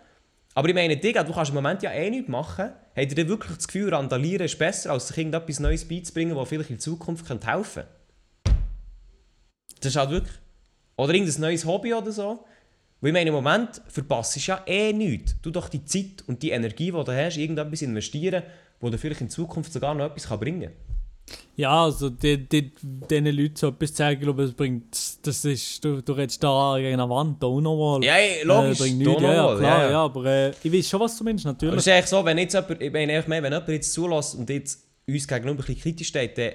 Aber 0.53 0.69
ich 0.69 0.73
meine, 0.73 0.95
Digga, 0.95 1.23
du 1.23 1.33
kannst 1.33 1.49
im 1.49 1.55
Moment 1.55 1.83
ja 1.83 1.91
eh 1.91 2.09
nichts 2.09 2.29
machen. 2.29 2.71
Habt 2.95 3.09
ihr 3.09 3.15
denn 3.15 3.27
wirklich 3.27 3.57
das 3.57 3.67
Gefühl, 3.67 3.93
randalieren 3.93 4.45
ist 4.45 4.57
besser, 4.57 4.91
als 4.91 5.09
sich 5.09 5.17
irgendetwas 5.17 5.59
Neues 5.59 5.85
beizubringen, 5.85 6.35
das 6.35 6.47
vielleicht 6.47 6.69
in 6.69 6.79
Zukunft 6.79 7.29
helfen 7.29 7.43
könnte? 7.45 7.87
Das 9.81 9.87
ist 9.87 9.95
halt 9.97 10.09
wirklich... 10.09 10.35
Oder 10.95 11.13
irgendein 11.13 11.41
neues 11.41 11.65
Hobby 11.65 11.93
oder 11.93 12.11
so. 12.11 12.45
Weil 13.01 13.09
ich 13.09 13.13
meine, 13.13 13.29
im 13.29 13.35
Moment 13.35 13.81
verpasst 13.89 14.37
du 14.37 14.39
ja 14.39 14.63
eh 14.65 14.93
nichts. 14.93 15.35
Du 15.41 15.51
doch 15.51 15.67
die 15.67 15.83
Zeit 15.83 16.23
und 16.25 16.41
die 16.41 16.51
Energie, 16.51 16.91
die 16.91 17.03
du 17.03 17.11
hast, 17.11 17.37
irgendetwas 17.37 17.81
investieren, 17.81 18.43
wo 18.79 18.89
dir 18.89 18.97
vielleicht 18.97 19.21
in 19.21 19.29
Zukunft 19.29 19.73
sogar 19.73 19.93
noch 19.93 20.05
etwas 20.05 20.25
bringen 20.39 20.61
kann. 20.61 20.96
Ja, 21.55 21.83
also 21.85 22.09
die, 22.09 22.47
die, 22.47 22.71
diesen 22.81 23.25
Leuten 23.25 23.55
so 23.55 23.69
etwas 23.69 23.91
zu 23.91 23.97
sagen, 23.97 24.19
glaube 24.19 24.43
ich, 24.43 24.49
das 24.49 24.55
bringt, 24.55 25.25
das 25.25 25.43
ist, 25.43 25.83
du, 25.83 26.01
du 26.01 26.13
redest 26.13 26.43
da 26.43 26.75
gegen 26.77 26.99
eine 26.99 27.09
Wand, 27.09 27.41
da 27.41 27.47
auch 27.47 27.59
noch 27.59 27.75
mal. 27.75 28.05
Ja, 28.05 28.15
ey, 28.15 28.43
logisch, 28.43 28.79
Äh, 28.79 28.83
bringt 28.83 29.07
da 29.07 29.11
ja, 29.11 29.33
ja, 29.33 29.57
klar, 29.57 29.83
ja, 29.83 29.91
ja, 29.91 30.03
aber 30.03 30.25
äh, 30.25 30.51
ich 30.63 30.71
weiß 30.71 30.89
schon, 30.89 30.99
was 30.99 31.17
du 31.17 31.23
meinst, 31.23 31.45
Aber 31.45 31.53
natürlich. 31.53 31.77
es 31.77 31.87
ist 31.87 31.93
eigentlich 31.93 32.05
so, 32.05 32.23
wenn 32.23 32.37
jetzt 32.37 32.53
jemand, 32.53 32.81
ich 32.81 32.93
meine 32.93 33.23
mehr, 33.27 33.43
wenn 33.43 33.51
jemand 33.51 33.67
jetzt 33.69 33.91
zulässt 33.91 34.35
und 34.35 34.49
jetzt 34.49 34.85
uns 35.07 35.27
gegenüber 35.27 35.51
ein 35.51 35.57
bisschen 35.57 35.79
kritisch 35.79 36.07
steht, 36.09 36.37
dann 36.37 36.51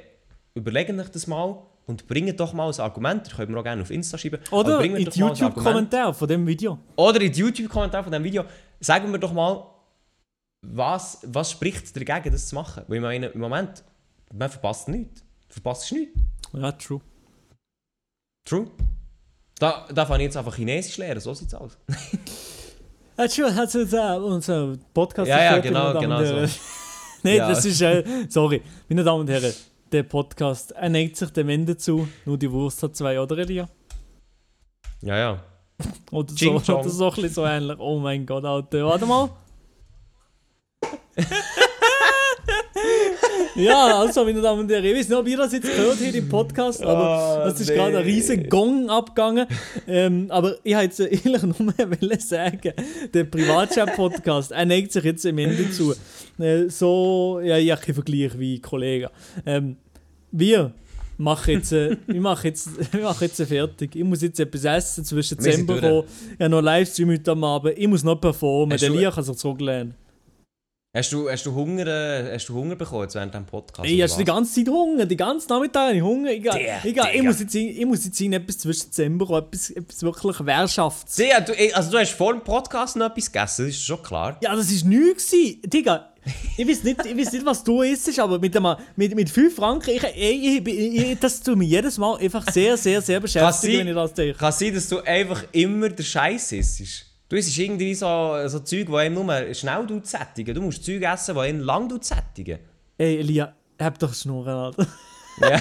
überlegen 0.55 1.01
euch 1.01 1.09
das 1.09 1.27
mal 1.27 1.63
und 1.87 2.07
bringt 2.07 2.39
doch 2.39 2.53
mal 2.53 2.71
ein 2.73 2.81
Argument. 2.81 3.27
Das 3.27 3.35
können 3.35 3.53
wir 3.53 3.59
auch 3.59 3.65
gerne 3.65 3.83
auf 3.83 3.91
Insta 3.91 4.17
schreiben. 4.17 4.39
Oder 4.53 4.79
bringen 4.79 4.97
in 4.97 5.11
die. 5.11 5.19
YouTube-Kommentare 5.19 6.15
von 6.15 6.29
dem 6.29 6.47
Video. 6.47 6.79
Oder 6.97 7.21
in 7.21 7.33
die 7.33 7.41
YouTube-Kommentare 7.41 8.05
von 8.05 8.13
diesem 8.13 8.25
Video. 8.25 8.45
Sagen 8.79 9.11
wir 9.11 9.19
doch 9.19 9.33
mal, 9.33 9.67
was, 10.63 11.19
was 11.25 11.51
spricht 11.51 11.95
dagegen, 11.97 12.33
das 12.33 12.49
zu 12.49 12.55
machen? 12.55 12.85
Weil 12.87 12.97
ich 12.97 13.03
meine, 13.03 13.27
im 13.27 13.41
Moment, 13.41 13.83
man 14.33 14.51
verpasst 14.51 14.89
nichts. 14.89 15.23
Verpasst 15.49 15.93
nichts. 15.93 16.19
Ja, 16.53 16.73
true. 16.73 17.01
True. 18.45 18.67
Da, 19.59 19.87
da 19.95 20.07
fange 20.07 20.25
ich 20.25 20.29
jetzt 20.29 20.37
einfach 20.37 20.55
Chinesisch 20.57 20.97
lernen, 20.97 21.21
so 21.21 21.35
sieht's 21.35 21.55
aus. 21.55 21.79
Ja, 23.19 23.29
true, 23.29 23.55
hat 23.55 23.75
äh, 23.75 24.17
unser 24.19 24.75
Podcast 24.95 25.29
Ja, 25.29 25.45
ja, 25.45 25.59
genau, 25.59 25.93
genau 26.01 26.25
so. 26.25 26.35
Nein, 27.23 27.37
Ja. 27.37 27.49
das 27.51 27.65
ist, 27.67 27.83
äh, 27.83 28.03
sorry, 28.29 28.63
meine 28.89 29.05
Damen 29.05 29.21
und 29.21 29.29
Herren, 29.31 29.53
der 29.93 30.03
Podcast 30.03 30.73
er 30.73 30.89
neigt 30.89 31.19
sich 31.19 31.31
dem 31.31 31.51
Ende 31.51 31.77
zu, 31.77 32.09
nur 32.25 32.39
die 32.39 32.51
Wurst 32.51 32.83
hat 32.83 32.97
zwei, 32.97 33.21
oder 33.21 33.37
Elia? 33.37 33.69
Ja, 35.03 35.17
ja. 35.19 35.45
Oder 36.11 36.33
so, 36.33 36.53
oder 36.53 36.89
so 36.89 37.09
ein 37.09 37.15
bisschen 37.15 37.31
so 37.31 37.45
ähnlich. 37.45 37.79
Oh 37.79 37.99
mein 37.99 38.25
Gott, 38.25 38.45
Alter, 38.45 38.85
warte 38.87 39.05
mal. 39.07 39.31
Ja, 43.65 43.99
also, 44.01 44.25
meine 44.25 44.41
Damen 44.41 44.61
und 44.61 44.71
Herren, 44.71 44.85
ich 44.85 44.95
weiß 44.97 45.09
nicht, 45.09 45.19
ob 45.19 45.29
ihr 45.29 45.37
das 45.37 45.53
jetzt 45.53 45.75
gehört 45.75 45.99
habt 46.01 46.15
im 46.15 46.29
Podcast, 46.29 46.83
aber 46.83 47.05
Ah, 47.05 47.49
es 47.49 47.61
ist 47.61 47.73
gerade 47.73 47.99
ein 47.99 48.05
nee. 48.05 48.13
riesen 48.13 48.49
Gong 48.49 48.91
abgegangen. 48.91 49.47
Ähm, 49.87 50.27
aber 50.29 50.57
ich 50.63 50.75
wollte 50.75 51.05
jetzt 51.05 51.27
eigentlich 51.27 51.43
nur 51.43 51.75
mehr 51.77 52.21
sagen, 52.21 52.73
der 53.13 53.25
Privatchat-Podcast, 53.25 54.53
er 54.53 54.67
neigt 54.67 54.93
sich 54.93 55.05
jetzt 55.05 55.25
im 55.25 55.39
Ende 55.39 55.71
zu. 55.71 55.95
Äh, 56.39 56.69
so, 56.69 57.41
ja, 57.43 57.59
ich 57.59 57.71
habe 57.71 57.95
Vergleich 57.95 58.39
wie 58.39 58.61
Kollegen. 58.61 59.09
Ähm, 59.47 59.77
wir 60.31 60.73
machen 61.19 61.53
jetzt, 61.53 61.73
äh, 61.73 61.97
wir 62.07 62.21
machen 62.21 62.47
jetzt, 62.47 62.71
wir 62.93 63.03
machen 63.03 63.25
jetzt 63.25 63.43
fertig. 63.43 63.97
Ich 63.97 64.05
muss 64.05 64.23
jetzt 64.23 64.41
etwas 64.41 64.65
essen 64.65 65.05
zwischen 65.05 65.39
Dezember. 65.39 65.77
Ich 65.77 65.83
habe 65.83 66.05
noch 66.51 66.59
einen 66.59 66.65
Livestream 66.65 67.11
heute 67.11 67.31
am 67.33 67.45
Abend. 67.45 67.75
Ich 67.77 67.89
muss 67.89 68.03
noch 68.03 68.17
performen. 68.17 68.73
Hast 68.73 68.83
Der 68.83 68.91
Lia 68.91 69.11
kann 69.11 69.25
sich 69.25 69.37
zurücklehnen. 69.37 69.95
Hast 70.95 71.11
du, 71.11 71.31
hast 71.31 71.47
du 71.47 71.55
Hunger, 71.55 71.87
äh, 71.87 72.35
hast 72.35 72.51
du 72.51 72.55
Hunger 72.55 72.77
bekommen 72.77 73.05
jetzt 73.05 73.15
während 73.15 73.33
diesem 73.33 73.47
Podcast? 73.47 73.89
Hast 73.89 74.15
du 74.15 74.19
die 74.19 74.25
ganze 74.27 74.55
Zeit 74.55 74.69
Hunger? 74.69 75.07
Die 75.07 75.17
ganze 75.17 75.49
Nachmittag 75.49 75.87
habe 75.87 75.97
ich 75.97 76.03
Hunger. 76.03 76.31
Ich, 76.31 76.43
Der, 76.43 76.55
ich, 76.55 76.67
ich, 76.75 76.83
Digga. 76.83 77.23
muss 77.23 77.41
jetzt, 77.41 77.55
ich 77.55 77.87
muss 77.87 78.05
jetzt 78.05 78.21
in 78.21 78.35
etwas 78.35 78.59
zwischen 78.59 78.91
Dezember 78.91 79.25
kommen. 79.25 79.39
Etwas, 79.47 79.71
etwas 79.71 80.03
wirklich 80.03 80.45
Wehrschafts. 80.45 81.17
Sehr, 81.17 81.41
du, 81.41 81.55
also 81.75 81.91
du 81.93 81.99
hast 81.99 82.11
vor 82.13 82.35
dem 82.35 82.43
Podcast 82.45 82.97
noch 82.97 83.07
etwas 83.07 83.33
gegessen, 83.33 83.67
das 83.69 83.75
ist 83.75 83.85
schon 83.87 84.03
klar. 84.03 84.37
Ja, 84.43 84.55
das 84.55 84.69
war 84.83 84.89
nichts. 84.91 85.31
Digga, 85.65 86.13
ich 86.59 86.69
weiß 86.69 86.85
nicht, 86.85 87.07
ich 87.07 87.17
weiß 87.17 87.33
nicht 87.33 87.47
was 87.47 87.65
du 87.65 87.81
isst, 87.81 88.19
aber 88.21 88.39
mit, 88.39 88.55
dem, 88.55 88.67
mit, 88.95 89.15
mit 89.15 89.31
5 89.31 89.57
Franken, 89.57 89.93
ich, 89.93 90.03
ich, 90.05 90.67
ich, 90.67 90.69
ich, 90.69 91.19
das 91.19 91.41
tut 91.41 91.57
mich 91.57 91.71
jedes 91.71 91.97
Mal 91.97 92.19
einfach 92.19 92.47
sehr, 92.53 92.77
sehr, 92.77 93.01
sehr 93.01 93.19
beschäftigen, 93.19 93.73
sein- 93.79 93.79
wenn 93.81 93.89
ich 93.89 93.95
das 93.95 94.13
denke. 94.13 94.39
Kann 94.39 94.53
sein, 94.53 94.75
dass 94.75 94.89
du 94.91 94.99
einfach 95.01 95.43
immer 95.53 95.89
der 95.89 96.05
Scheiß 96.05 96.53
isst. 96.53 97.07
Du 97.33 97.39
isst 97.39 97.57
irgendwie 97.57 97.95
so, 97.95 98.37
so 98.45 98.59
Zeug, 98.59 98.89
die 98.89 98.95
einem 98.95 99.15
nur 99.15 99.55
schnell 99.55 99.87
sättigen. 100.03 100.55
Du 100.55 100.61
musst 100.61 100.85
Zeug 100.85 101.01
essen, 101.01 101.35
die 101.35 101.41
einem 101.41 101.61
lang 101.61 102.03
sättigen. 102.03 102.59
Ey, 102.99 103.21
Elia, 103.21 103.55
hab 103.81 103.99
doch 103.99 104.13
Schnurren, 104.13 104.55
Alter. 104.55 104.87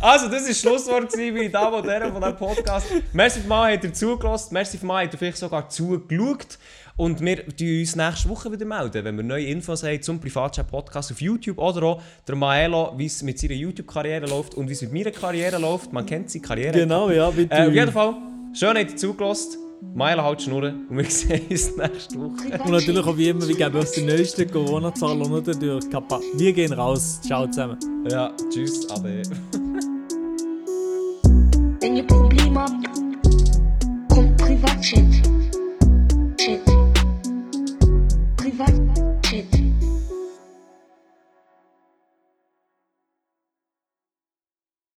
Also, 0.00 0.28
das 0.28 0.42
war 0.42 0.48
das 0.48 0.60
Schlusswort, 0.60 1.12
und 1.12 1.90
Herren, 1.90 2.12
von 2.12 2.22
diesem 2.22 2.36
Podcast. 2.36 2.86
Merci 3.12 3.40
mal, 3.46 3.72
habt 3.72 3.84
ihr 3.84 3.92
zugelassen. 3.92 4.54
Merci 4.54 4.78
mal, 4.86 5.04
habt 5.04 5.14
ihr 5.14 5.18
vielleicht 5.18 5.38
sogar 5.38 5.68
zugeschaut. 5.68 6.58
Und 6.96 7.18
wir 7.18 7.24
melden 7.24 7.80
uns 7.80 7.96
nächste 7.96 8.28
Woche 8.28 8.52
wieder 8.52 8.64
melden, 8.64 9.04
wenn 9.04 9.16
wir 9.16 9.24
neue 9.24 9.46
Infos 9.46 9.82
haben 9.82 10.00
zum 10.00 10.20
Privatchat-Podcast 10.20 11.12
auf 11.12 11.20
YouTube 11.20 11.58
oder 11.58 11.82
auch 11.82 12.02
der 12.26 12.36
Maelo, 12.36 12.94
wie 12.96 13.06
es 13.06 13.22
mit 13.22 13.40
seiner 13.40 13.54
YouTube-Karriere 13.54 14.26
läuft 14.26 14.54
und 14.54 14.68
wie 14.68 14.72
es 14.72 14.82
mit 14.82 14.92
meiner 14.92 15.10
Karriere 15.10 15.58
läuft. 15.58 15.92
Man 15.92 16.06
kennt 16.06 16.30
seine 16.30 16.44
Karriere. 16.44 16.78
Genau, 16.78 17.10
ja, 17.10 17.28
bitte. 17.28 17.54
Äh, 17.54 17.66
auf 17.66 17.74
jeden 17.74 17.92
Fall, 17.92 18.14
schön, 18.54 18.78
habt 18.78 18.92
ihr 18.92 18.96
zugelassen. 18.96 19.63
Maelo 19.94 20.22
halt 20.22 20.42
schnurren 20.42 20.86
und 20.88 20.96
wir 20.96 21.04
sehen 21.10 21.42
uns 21.50 21.76
nächste 21.76 22.18
Woche. 22.18 22.62
Und 22.64 22.70
natürlich 22.70 23.06
auch 23.06 23.16
wie 23.16 23.28
immer, 23.28 23.46
wir 23.46 23.56
geben 23.56 23.76
uns 23.76 23.92
die 23.92 24.02
neuesten 24.02 24.50
Corona-Zahlen 24.50 25.22
unter 25.22 25.52
durch. 25.52 25.88
Kappa. 25.90 26.20
Wir 26.34 26.52
gehen 26.52 26.72
raus. 26.72 27.20
Ciao 27.22 27.46
zusammen. 27.46 27.78
Ja, 28.10 28.32
tschüss, 28.50 28.88
ade. 28.90 29.22
Wenn 31.80 31.96
ihr 31.96 32.06
Probleme 32.06 32.60
habt, 32.60 32.72
kommt 34.08 34.36
Privatchat. 34.36 35.04
Chat. 36.38 36.64
Privatchat. 38.36 38.93